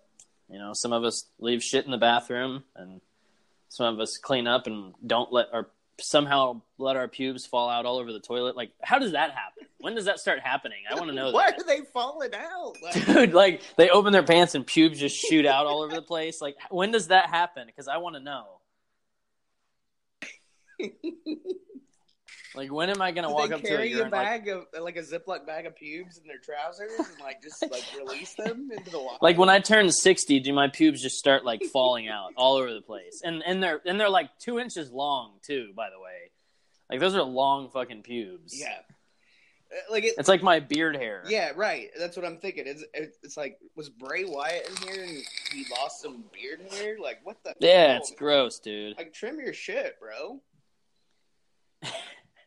you 0.50 0.58
know, 0.58 0.72
some 0.72 0.92
of 0.92 1.04
us 1.04 1.26
leave 1.38 1.62
shit 1.62 1.84
in 1.84 1.92
the 1.92 1.98
bathroom, 1.98 2.64
and 2.74 3.00
some 3.68 3.94
of 3.94 4.00
us 4.00 4.18
clean 4.18 4.46
up 4.46 4.66
and 4.66 4.94
don't 5.06 5.32
let 5.32 5.46
our 5.52 5.68
somehow 6.00 6.60
let 6.78 6.96
our 6.96 7.08
pubes 7.08 7.46
fall 7.46 7.68
out 7.70 7.86
all 7.86 7.98
over 7.98 8.12
the 8.12 8.20
toilet. 8.20 8.56
Like, 8.56 8.72
how 8.82 8.98
does 8.98 9.12
that 9.12 9.30
happen? 9.30 9.66
When 9.78 9.94
does 9.94 10.06
that 10.06 10.18
start 10.18 10.40
happening? 10.40 10.78
I 10.90 10.94
want 10.94 11.08
to 11.08 11.14
know 11.14 11.30
Why 11.32 11.50
that. 11.50 11.60
are 11.60 11.64
they 11.64 11.82
falling 11.92 12.34
out? 12.34 12.74
Like, 12.82 13.06
dude 13.06 13.34
like 13.34 13.62
they 13.76 13.88
open 13.90 14.12
their 14.12 14.22
pants 14.22 14.54
and 14.54 14.66
pubes 14.66 14.98
just 14.98 15.16
shoot 15.16 15.46
out 15.46 15.66
all 15.66 15.82
over 15.82 15.94
the 15.94 16.02
place 16.02 16.40
like 16.40 16.56
when 16.70 16.90
does 16.90 17.08
that 17.08 17.28
happen 17.30 17.66
because 17.66 17.88
i 17.88 17.96
want 17.98 18.16
to 18.16 18.20
know 18.20 18.44
like 22.54 22.72
when 22.72 22.90
am 22.90 23.00
i 23.02 23.10
gonna 23.12 23.28
do 23.28 23.34
walk 23.34 23.52
up 23.52 23.60
to 23.60 23.66
a 23.66 23.70
carry 23.70 23.86
a 23.92 23.96
urinal 23.96 24.18
like, 24.18 24.44
bag 24.44 24.48
of 24.48 24.64
like 24.80 24.96
a 24.96 25.02
Ziploc 25.02 25.46
bag 25.46 25.66
of 25.66 25.76
pubes 25.76 26.18
in 26.18 26.26
their 26.26 26.38
trousers 26.38 26.90
and 26.98 27.20
like 27.20 27.42
just 27.42 27.62
like 27.70 27.84
release 27.98 28.34
them 28.34 28.68
into 28.76 28.90
the 28.90 28.98
water? 28.98 29.18
like 29.20 29.38
when 29.38 29.48
i 29.48 29.58
turn 29.58 29.90
60 29.90 30.40
do 30.40 30.52
my 30.52 30.68
pubes 30.68 31.02
just 31.02 31.18
start 31.18 31.44
like 31.44 31.62
falling 31.72 32.08
out 32.08 32.30
all 32.36 32.56
over 32.56 32.72
the 32.72 32.80
place 32.80 33.20
and 33.24 33.42
and 33.46 33.62
they're 33.62 33.80
and 33.86 34.00
they're 34.00 34.10
like 34.10 34.30
two 34.38 34.58
inches 34.58 34.90
long 34.90 35.32
too 35.42 35.72
by 35.76 35.88
the 35.90 35.98
way 36.00 36.30
like 36.90 37.00
those 37.00 37.14
are 37.14 37.22
long 37.22 37.68
fucking 37.70 38.02
pubes 38.02 38.58
yeah, 38.58 38.78
Uh, 39.72 39.92
like 39.92 40.04
it. 40.04 40.14
it's 40.18 40.28
like 40.28 40.42
my 40.42 40.60
beard 40.60 40.94
hair 40.96 41.24
Yeah, 41.28 41.50
right. 41.56 41.90
That's 41.98 42.16
what 42.16 42.24
I'm 42.24 42.38
thinking. 42.38 42.64
It's 42.68 42.84
it's 42.94 43.36
like 43.36 43.58
was 43.74 43.88
Bray 43.88 44.24
Wyatt 44.24 44.68
in 44.70 44.88
here 44.88 45.02
and 45.02 45.16
he 45.52 45.66
lost 45.76 46.00
some 46.00 46.22
beard 46.32 46.60
hair? 46.70 46.96
Like 47.02 47.18
what 47.24 47.38
the? 47.42 47.54
yeah 47.58 47.88
hell? 47.88 47.96
it's 47.96 48.12
gross 48.12 48.60
dude 48.60 48.96
Like 48.96 49.12
trim 49.12 49.40
your 49.40 49.52
shit, 49.52 49.98
bro. 49.98 50.40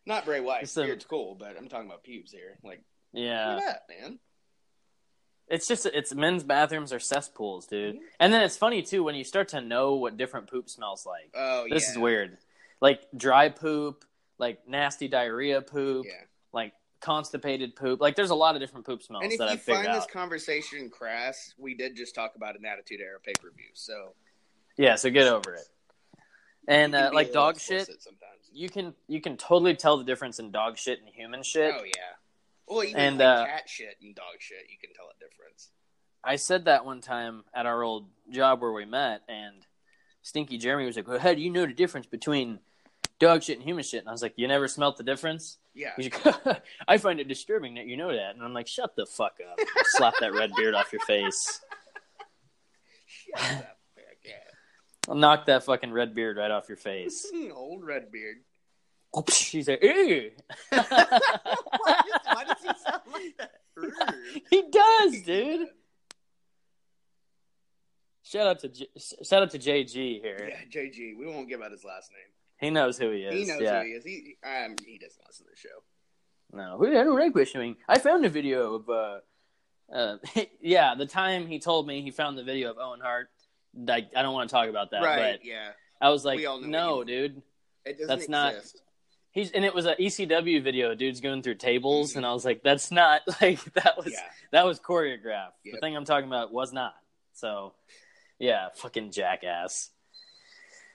Not 0.05 0.25
Bray 0.25 0.39
Wyatt's 0.39 0.75
It's 0.75 0.75
beard's 0.75 1.05
cool, 1.05 1.35
but 1.35 1.55
I'm 1.57 1.67
talking 1.67 1.87
about 1.87 2.03
pubes 2.03 2.31
here. 2.31 2.57
Like 2.63 2.81
yeah 3.13 3.55
look 3.55 3.63
at 3.63 3.81
that, 3.87 4.01
man. 4.01 4.19
It's 5.47 5.67
just 5.67 5.85
it's 5.87 6.13
men's 6.13 6.43
bathrooms 6.43 6.93
are 6.93 6.99
cesspools, 6.99 7.65
dude. 7.65 7.97
And 8.19 8.31
then 8.31 8.43
it's 8.43 8.55
funny 8.57 8.81
too 8.83 9.03
when 9.03 9.15
you 9.15 9.23
start 9.23 9.49
to 9.49 9.61
know 9.61 9.95
what 9.95 10.15
different 10.17 10.49
poop 10.49 10.69
smells 10.69 11.05
like. 11.05 11.31
Oh, 11.33 11.65
this 11.69 11.85
yeah. 11.85 11.91
is 11.91 11.97
weird. 11.97 12.37
Like 12.81 13.01
dry 13.15 13.49
poop, 13.49 14.05
like 14.37 14.67
nasty 14.67 15.07
diarrhea 15.07 15.61
poop, 15.61 16.05
Yeah. 16.07 16.13
like 16.53 16.73
constipated 17.01 17.75
poop. 17.75 17.99
Like 17.99 18.15
there's 18.15 18.29
a 18.29 18.35
lot 18.35 18.55
of 18.55 18.61
different 18.61 18.85
poop 18.85 19.01
smells 19.01 19.23
And 19.23 19.31
if 19.33 19.39
that 19.39 19.45
you 19.45 19.51
I've 19.53 19.61
figured 19.61 19.85
find 19.85 19.95
this 19.97 20.03
out. 20.03 20.11
conversation 20.11 20.89
crass, 20.91 21.53
we 21.57 21.73
did 21.73 21.95
just 21.95 22.13
talk 22.13 22.35
about 22.35 22.55
an 22.57 22.65
Attitude 22.65 23.01
Era 23.01 23.19
pay 23.19 23.33
per 23.41 23.49
view, 23.49 23.69
so 23.73 24.13
yeah, 24.77 24.95
so 24.95 25.09
get 25.09 25.27
over 25.27 25.55
it. 25.55 25.67
And 26.67 26.93
uh, 26.93 27.09
like 27.11 27.33
dog 27.33 27.59
shit, 27.59 27.87
Sometimes. 27.87 28.28
You 28.53 28.69
can 28.69 28.93
you 29.07 29.21
can 29.21 29.37
totally 29.37 29.75
tell 29.75 29.97
the 29.97 30.03
difference 30.03 30.39
in 30.39 30.51
dog 30.51 30.77
shit 30.77 30.99
and 30.99 31.09
human 31.13 31.43
shit. 31.43 31.73
Oh 31.77 31.83
yeah. 31.83 32.15
Well, 32.67 32.83
even 32.83 32.99
And, 32.99 33.17
like 33.17 33.27
uh, 33.27 33.45
cat 33.45 33.69
shit 33.69 33.97
and 34.01 34.13
dog 34.13 34.35
shit, 34.39 34.69
you 34.69 34.77
can 34.79 34.93
tell 34.93 35.05
a 35.05 35.19
difference. 35.19 35.69
I 36.23 36.35
said 36.35 36.65
that 36.65 36.85
one 36.85 37.01
time 37.01 37.43
at 37.53 37.65
our 37.65 37.81
old 37.81 38.07
job 38.29 38.61
where 38.61 38.71
we 38.71 38.85
met, 38.85 39.21
and 39.27 39.55
Stinky 40.21 40.57
Jeremy 40.57 40.85
was 40.85 40.95
like, 40.95 41.07
"Well, 41.07 41.19
how 41.19 41.33
do 41.33 41.41
you 41.41 41.49
know 41.49 41.65
the 41.65 41.73
difference 41.73 42.05
between 42.05 42.59
dog 43.19 43.41
shit 43.43 43.57
and 43.57 43.65
human 43.65 43.83
shit?" 43.83 44.01
And 44.01 44.09
I 44.09 44.11
was 44.11 44.21
like, 44.21 44.33
"You 44.35 44.47
never 44.47 44.67
smelt 44.67 44.97
the 44.97 45.03
difference." 45.03 45.57
Yeah. 45.73 45.93
Like, 45.97 46.61
"I 46.87 46.97
find 46.97 47.19
it 47.19 47.27
disturbing 47.27 47.75
that 47.75 47.87
you 47.87 47.97
know 47.97 48.11
that," 48.11 48.35
and 48.35 48.43
I'm 48.43 48.53
like, 48.53 48.67
"Shut 48.67 48.95
the 48.95 49.05
fuck 49.05 49.37
up! 49.49 49.59
Slap 49.85 50.13
that 50.19 50.33
red 50.33 50.51
beard 50.55 50.75
off 50.75 50.91
your 50.91 51.01
face. 51.01 51.61
Shut 53.07 53.51
up. 53.51 53.78
I'll 55.09 55.15
knock 55.15 55.47
that 55.47 55.63
fucking 55.63 55.91
red 55.91 56.13
beard 56.13 56.37
right 56.37 56.51
off 56.51 56.69
your 56.69 56.77
face." 56.77 57.31
Old 57.53 57.83
red 57.83 58.11
beard. 58.11 58.37
He's 59.27 59.67
like, 59.67 59.83
"Ew." 59.83 60.31
why, 60.69 60.79
does, 60.79 60.89
why 62.25 62.43
does 62.45 62.57
he 62.61 62.67
sound 62.67 63.01
like 63.11 63.37
that? 63.37 63.51
he 64.49 64.63
does, 64.69 65.21
dude. 65.23 65.67
Shout 68.23 68.47
out 68.47 68.59
to 68.59 68.69
J- 68.69 68.89
shout 69.23 69.41
out 69.41 69.49
to 69.51 69.59
JG 69.59 70.21
here. 70.21 70.51
Yeah, 70.51 70.81
JG. 70.81 71.17
We 71.17 71.25
won't 71.25 71.49
give 71.49 71.61
out 71.61 71.71
his 71.71 71.83
last 71.83 72.11
name. 72.11 72.29
He 72.59 72.69
knows 72.69 72.97
who 72.97 73.09
he 73.09 73.21
is. 73.21 73.33
He 73.33 73.45
knows 73.45 73.61
yeah. 73.61 73.81
who 73.81 73.87
he 73.87 73.93
is. 73.93 74.03
He 74.03 74.37
um, 74.43 74.75
he 74.85 74.99
doesn't 74.99 75.25
listen 75.25 75.45
to 75.45 75.51
the 75.51 75.57
show. 75.57 75.69
No, 76.51 76.83
I 76.83 77.03
don't 77.03 77.17
like 77.17 77.35
wrestling. 77.35 77.77
I 77.87 77.99
found 77.99 78.25
a 78.25 78.29
video 78.29 78.75
of, 78.75 78.89
uh, 78.89 79.19
uh, 79.93 80.17
yeah, 80.61 80.95
the 80.95 81.05
time 81.05 81.47
he 81.47 81.59
told 81.59 81.87
me 81.87 82.01
he 82.01 82.11
found 82.11 82.37
the 82.37 82.43
video 82.43 82.71
of 82.71 82.77
Owen 82.79 82.99
Hart. 83.01 83.29
Like, 83.75 84.11
I 84.15 84.21
don't 84.21 84.33
want 84.33 84.49
to 84.49 84.53
talk 84.53 84.69
about 84.69 84.91
that, 84.91 85.01
right? 85.03 85.39
but 85.39 85.45
Yeah. 85.45 85.71
I 86.01 86.09
was 86.09 86.23
like, 86.25 86.37
We 86.37 86.45
all 86.45 86.59
know 86.59 86.67
no, 86.97 87.03
dude, 87.03 87.41
It 87.85 87.93
doesn't 87.99 88.07
That's 88.07 88.29
not- 88.29 88.55
He's 89.31 89.51
and 89.51 89.63
it 89.63 89.75
was 89.75 89.85
an 89.85 89.93
ECW 89.99 90.63
video. 90.63 90.95
Dude's 90.95 91.21
going 91.21 91.43
through 91.43 91.55
tables, 91.55 92.15
and 92.15 92.25
I 92.25 92.33
was 92.33 92.43
like, 92.43 92.63
"That's 92.63 92.89
not 92.89 93.21
like 93.41 93.63
that 93.75 93.95
was 93.95 94.11
Yeah. 94.11 94.23
that 94.51 94.65
was 94.65 94.79
choreographed." 94.79 95.53
The 95.63 95.77
thing 95.79 95.95
I'm 95.95 96.03
talking 96.03 96.27
about 96.27 96.51
was 96.51 96.73
not. 96.73 96.95
So, 97.33 97.75
yeah, 98.39 98.69
fucking 98.75 99.11
jackass. 99.11 99.91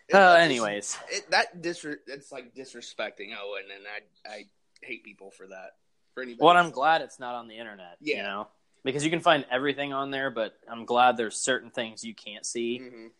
It- 0.08 0.16
Uh, 0.16 0.34
anyways, 0.34 0.98
it, 1.12 1.30
that 1.30 1.62
disre- 1.62 2.00
it's 2.08 2.32
like 2.32 2.56
disrespecting 2.56 3.28
Owen, 3.40 3.66
and 3.72 3.84
I 3.86 4.28
I 4.28 4.44
hate 4.82 5.04
people 5.04 5.30
for 5.30 5.46
that. 5.46 5.76
For 6.14 6.22
anybody, 6.24 6.44
well, 6.44 6.56
I'm 6.56 6.72
glad 6.72 7.02
it's 7.02 7.20
not 7.20 7.36
on 7.36 7.46
the 7.46 7.56
internet. 7.56 7.98
You 8.00 8.16
Yeah. 8.16 8.22
know, 8.22 8.48
because 8.84 9.04
you 9.04 9.10
can 9.10 9.20
find 9.20 9.44
everything 9.50 9.92
on 9.92 10.10
there, 10.10 10.30
but 10.30 10.54
I'm 10.70 10.84
glad 10.84 11.16
there's 11.16 11.36
certain 11.36 11.70
things 11.70 12.04
you 12.04 12.14
can't 12.14 12.44
see. 12.46 12.80
Mhm. 12.80 13.10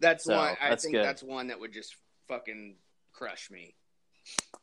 That's 0.00 0.24
So, 0.24 0.36
one. 0.36 0.56
I 0.60 0.70
that's 0.70 0.82
think 0.84 0.94
good. 0.94 1.04
that's 1.04 1.22
one 1.22 1.48
that 1.48 1.60
would 1.60 1.72
just 1.72 1.96
fucking 2.28 2.76
crush 3.12 3.50
me. 3.50 3.74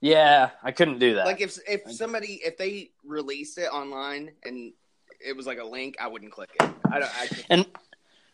Yeah, 0.01 0.49
I 0.63 0.71
couldn't 0.71 0.99
do 0.99 1.15
that. 1.15 1.25
Like 1.27 1.41
if 1.41 1.57
if 1.67 1.91
somebody 1.91 2.41
if 2.43 2.57
they 2.57 2.91
released 3.03 3.57
it 3.59 3.67
online 3.71 4.31
and 4.43 4.73
it 5.23 5.35
was 5.37 5.45
like 5.45 5.59
a 5.59 5.63
link, 5.63 5.95
I 6.01 6.07
wouldn't 6.07 6.31
click 6.31 6.49
it. 6.59 6.69
I 6.91 6.99
don't. 6.99 7.11
I, 7.15 7.29
and 7.49 7.65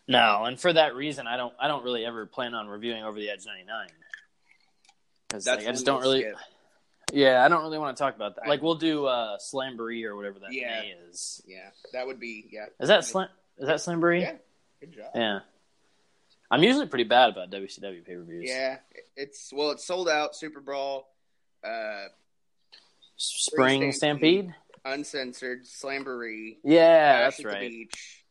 no, 0.07 0.45
and 0.45 0.57
for 0.59 0.71
that 0.71 0.95
reason, 0.95 1.27
I 1.27 1.35
don't. 1.35 1.53
I 1.59 1.67
don't 1.67 1.83
really 1.83 2.05
ever 2.05 2.25
plan 2.25 2.53
on 2.53 2.67
reviewing 2.67 3.03
Over 3.03 3.19
the 3.19 3.29
Edge 3.29 3.45
'99 3.45 3.87
because 5.27 5.45
like, 5.47 5.59
I 5.67 5.71
just 5.71 5.85
don't 5.85 6.01
really. 6.01 6.21
skip. 6.21 6.35
Yeah, 7.13 7.43
I 7.43 7.47
don't 7.47 7.63
really 7.63 7.77
want 7.77 7.95
to 7.95 8.01
talk 8.03 8.15
about 8.15 8.35
that. 8.35 8.47
Like 8.47 8.61
we'll 8.61 8.75
do 8.75 9.05
uh 9.05 9.37
Slamboree 9.37 10.03
or 10.03 10.15
whatever 10.15 10.39
that 10.39 10.51
Yeah. 10.53 10.81
May 10.81 10.93
is. 11.09 11.41
yeah, 11.47 11.69
that 11.93 12.05
would 12.05 12.19
be 12.19 12.47
yeah. 12.51 12.65
Is 12.79 12.89
that 12.89 13.05
Slam? 13.05 13.29
Is 13.57 13.67
that 13.67 13.77
Slamboree? 13.77 14.21
Yeah, 14.21 14.33
good 14.81 14.93
job. 14.93 15.11
Yeah. 15.15 15.39
I'm 16.49 16.63
usually 16.63 16.85
pretty 16.87 17.03
bad 17.05 17.29
about 17.29 17.49
WCW 17.51 18.05
pay 18.05 18.15
per 18.15 18.23
views. 18.23 18.45
Yeah, 18.49 18.77
it's 19.15 19.51
well, 19.53 19.71
it's 19.71 19.85
sold 19.85 20.07
out. 20.09 20.35
Super 20.35 20.59
Brawl, 20.61 21.09
uh, 21.63 22.05
Spring 23.17 23.81
Free 23.81 23.91
Stampede. 23.91 24.53
uncensored, 24.85 25.65
Slamboree, 25.65 26.57
Yeah, 26.63 27.23
Bash 27.25 27.37
that's 27.37 27.39
at 27.39 27.43
the 27.43 27.49
right. 27.59 27.69
Beach, 27.69 28.23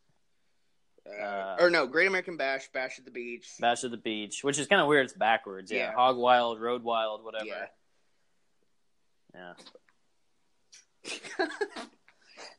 uh, 1.06 1.22
Uh, 1.22 1.56
or 1.60 1.70
no, 1.70 1.86
Great 1.86 2.08
American 2.08 2.36
Bash, 2.38 2.68
Bash 2.72 2.98
at 2.98 3.04
the 3.04 3.10
Beach. 3.10 3.48
Bash 3.60 3.84
at 3.84 3.90
the 3.90 3.96
Beach, 3.98 4.42
which 4.42 4.58
is 4.58 4.66
kind 4.66 4.80
of 4.80 4.88
weird. 4.88 5.04
It's 5.04 5.12
backwards. 5.14 5.70
Yeah. 5.70 5.78
Yeah. 5.90 5.92
Hog 5.92 6.16
Wild, 6.16 6.60
Road 6.60 6.82
Wild, 6.82 7.22
whatever. 7.24 7.44
Yeah. 7.46 7.66
Yeah. 9.36 9.52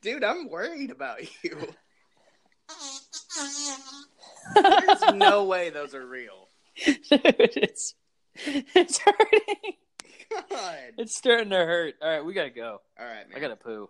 Dude, 0.01 0.23
I'm 0.23 0.49
worried 0.49 0.91
about 0.91 1.21
you. 1.43 1.57
There's 4.55 5.01
no 5.15 5.45
way 5.45 5.69
those 5.69 5.93
are 5.95 6.05
real. 6.05 6.49
Dude, 6.85 7.01
it's 7.09 7.95
it's 8.45 8.99
hurting. 8.99 9.73
God. 10.49 10.77
It's 10.97 11.15
starting 11.15 11.49
to 11.49 11.55
hurt. 11.55 11.95
All 12.01 12.09
right, 12.09 12.23
we 12.23 12.33
gotta 12.33 12.49
go. 12.49 12.81
All 12.99 13.05
right, 13.05 13.27
man. 13.27 13.37
I 13.37 13.39
gotta 13.39 13.55
poo. 13.55 13.89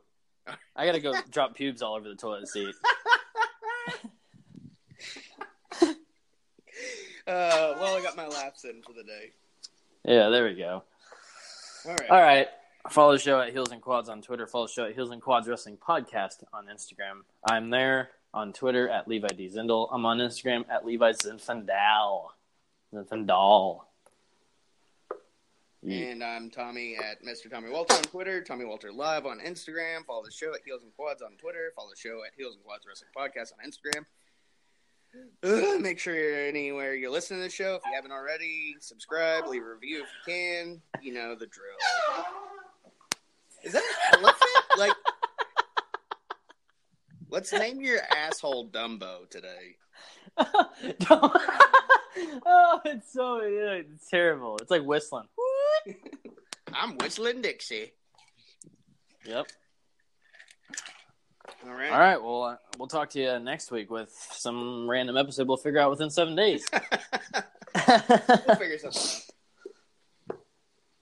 I 0.76 0.86
gotta 0.86 1.02
go 1.02 1.14
drop 1.32 1.56
pubes 1.56 1.82
all 1.82 1.96
over 1.96 2.08
the 2.08 2.16
toilet 2.16 2.48
seat. 2.48 2.74
Uh, 7.28 7.76
well, 7.82 7.98
I 7.98 8.02
got 8.02 8.16
my 8.16 8.26
laps 8.26 8.64
in 8.64 8.82
for 8.82 8.94
the 8.94 9.04
day. 9.04 9.32
Yeah, 10.06 10.30
there 10.30 10.46
we 10.46 10.56
go. 10.56 10.84
All 11.86 11.92
right. 11.92 12.10
All 12.10 12.22
right. 12.22 12.48
Follow 12.90 13.14
the 13.14 13.20
show 13.20 13.42
at 13.42 13.52
Heels 13.52 13.72
and 13.72 13.82
Quads 13.82 14.08
on 14.08 14.22
Twitter. 14.22 14.48
Follow 14.48 14.68
the 14.68 14.72
show 14.72 14.86
at 14.86 14.94
Heels 14.94 15.12
and 15.12 15.22
Quads 15.22 15.48
Wrestling 15.48 15.78
Podcast 15.78 16.44
on 16.54 16.68
Instagram. 16.68 17.24
I'm 17.44 17.70
there 17.70 18.10
on 18.34 18.54
Twitter 18.54 18.88
at 18.88 19.08
Levi 19.08 19.28
D 19.30 19.50
Zindel. 19.50 19.90
I'm 19.92 20.06
on 20.06 20.20
Instagram 20.20 20.64
at 20.70 20.86
Levi 20.86 21.12
Zinfandel. 21.12 22.28
Zinfandel. 22.94 23.82
And 25.84 26.24
I'm 26.24 26.50
Tommy 26.50 26.98
at 26.98 27.24
Mr. 27.24 27.50
Tommy 27.50 27.70
Walter 27.70 27.94
on 27.94 28.02
Twitter, 28.04 28.42
Tommy 28.42 28.66
Walter 28.66 28.92
Live 28.92 29.26
on 29.26 29.40
Instagram. 29.40 30.06
Follow 30.06 30.24
the 30.24 30.32
show 30.32 30.54
at 30.54 30.62
Heels 30.66 30.84
and 30.84 30.94
Quads 30.96 31.22
on 31.22 31.38
Twitter. 31.38 31.72
Follow 31.76 31.90
the 31.90 31.96
show 31.96 32.24
at 32.26 32.34
Heels 32.38 32.56
and 32.56 32.64
Quads 32.64 32.86
Wrestling 32.88 33.12
Podcast 33.16 33.54
on 33.54 33.70
Instagram. 33.70 34.06
Ugh, 35.44 35.82
make 35.82 36.00
sure 36.00 36.16
you're 36.16 36.48
anywhere 36.48 36.96
you're 36.96 37.12
listening 37.12 37.40
to 37.40 37.46
the 37.46 37.52
show. 37.52 37.76
If 37.76 37.84
you 37.86 37.92
haven't 37.96 38.12
already, 38.12 38.76
subscribe, 38.80 39.48
leave 39.48 39.64
a 39.64 39.66
review 39.66 40.04
if 40.04 40.10
you 40.28 40.34
can. 40.34 40.82
You 41.02 41.14
know 41.14 41.36
the 41.36 41.48
drill. 41.48 42.26
Is 43.68 43.74
that 43.74 43.84
an 44.14 44.20
elephant? 44.20 44.50
like, 44.78 44.96
let's 47.30 47.52
name 47.52 47.82
your 47.82 48.00
asshole 48.16 48.70
Dumbo 48.70 49.30
today. 49.30 49.76
Oh, 52.46 52.82
it's 52.86 53.14
so 53.14 53.42
it's 53.44 54.10
terrible. 54.10 54.58
It's 54.58 54.72
like 54.72 54.84
whistling. 54.84 55.28
I'm 56.74 56.98
whistling 56.98 57.42
Dixie. 57.42 57.92
Yep. 59.26 59.48
All 61.66 61.74
right. 61.74 61.92
All 61.92 62.00
right. 62.00 62.22
Well, 62.22 62.44
uh, 62.44 62.56
we'll 62.78 62.88
talk 62.88 63.10
to 63.12 63.20
you 63.20 63.40
next 63.40 63.72
week 63.72 63.92
with 63.92 64.12
some 64.32 64.90
random 64.90 65.18
episode 65.18 65.48
we'll 65.48 65.58
figure 65.58 65.80
out 65.80 65.92
within 65.92 66.10
seven 66.10 66.36
days. 66.36 66.66
we'll 66.74 68.56
figure 68.56 68.78
something 68.80 69.22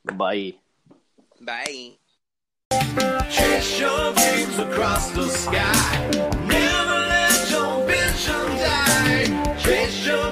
out. 0.10 0.18
Bye. 0.18 0.56
Bye. 1.42 1.98
Chase 3.30 3.80
your 3.80 4.14
dreams 4.14 4.58
across 4.58 5.12
the 5.12 5.28
sky. 5.28 6.10
Never 6.48 7.00
let 7.14 7.52
your 7.52 7.86
vision 7.86 8.46
die. 8.58 9.56
Chase 9.58 10.06
your 10.06 10.32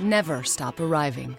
Never 0.00 0.42
stop 0.42 0.80
arriving. 0.80 1.38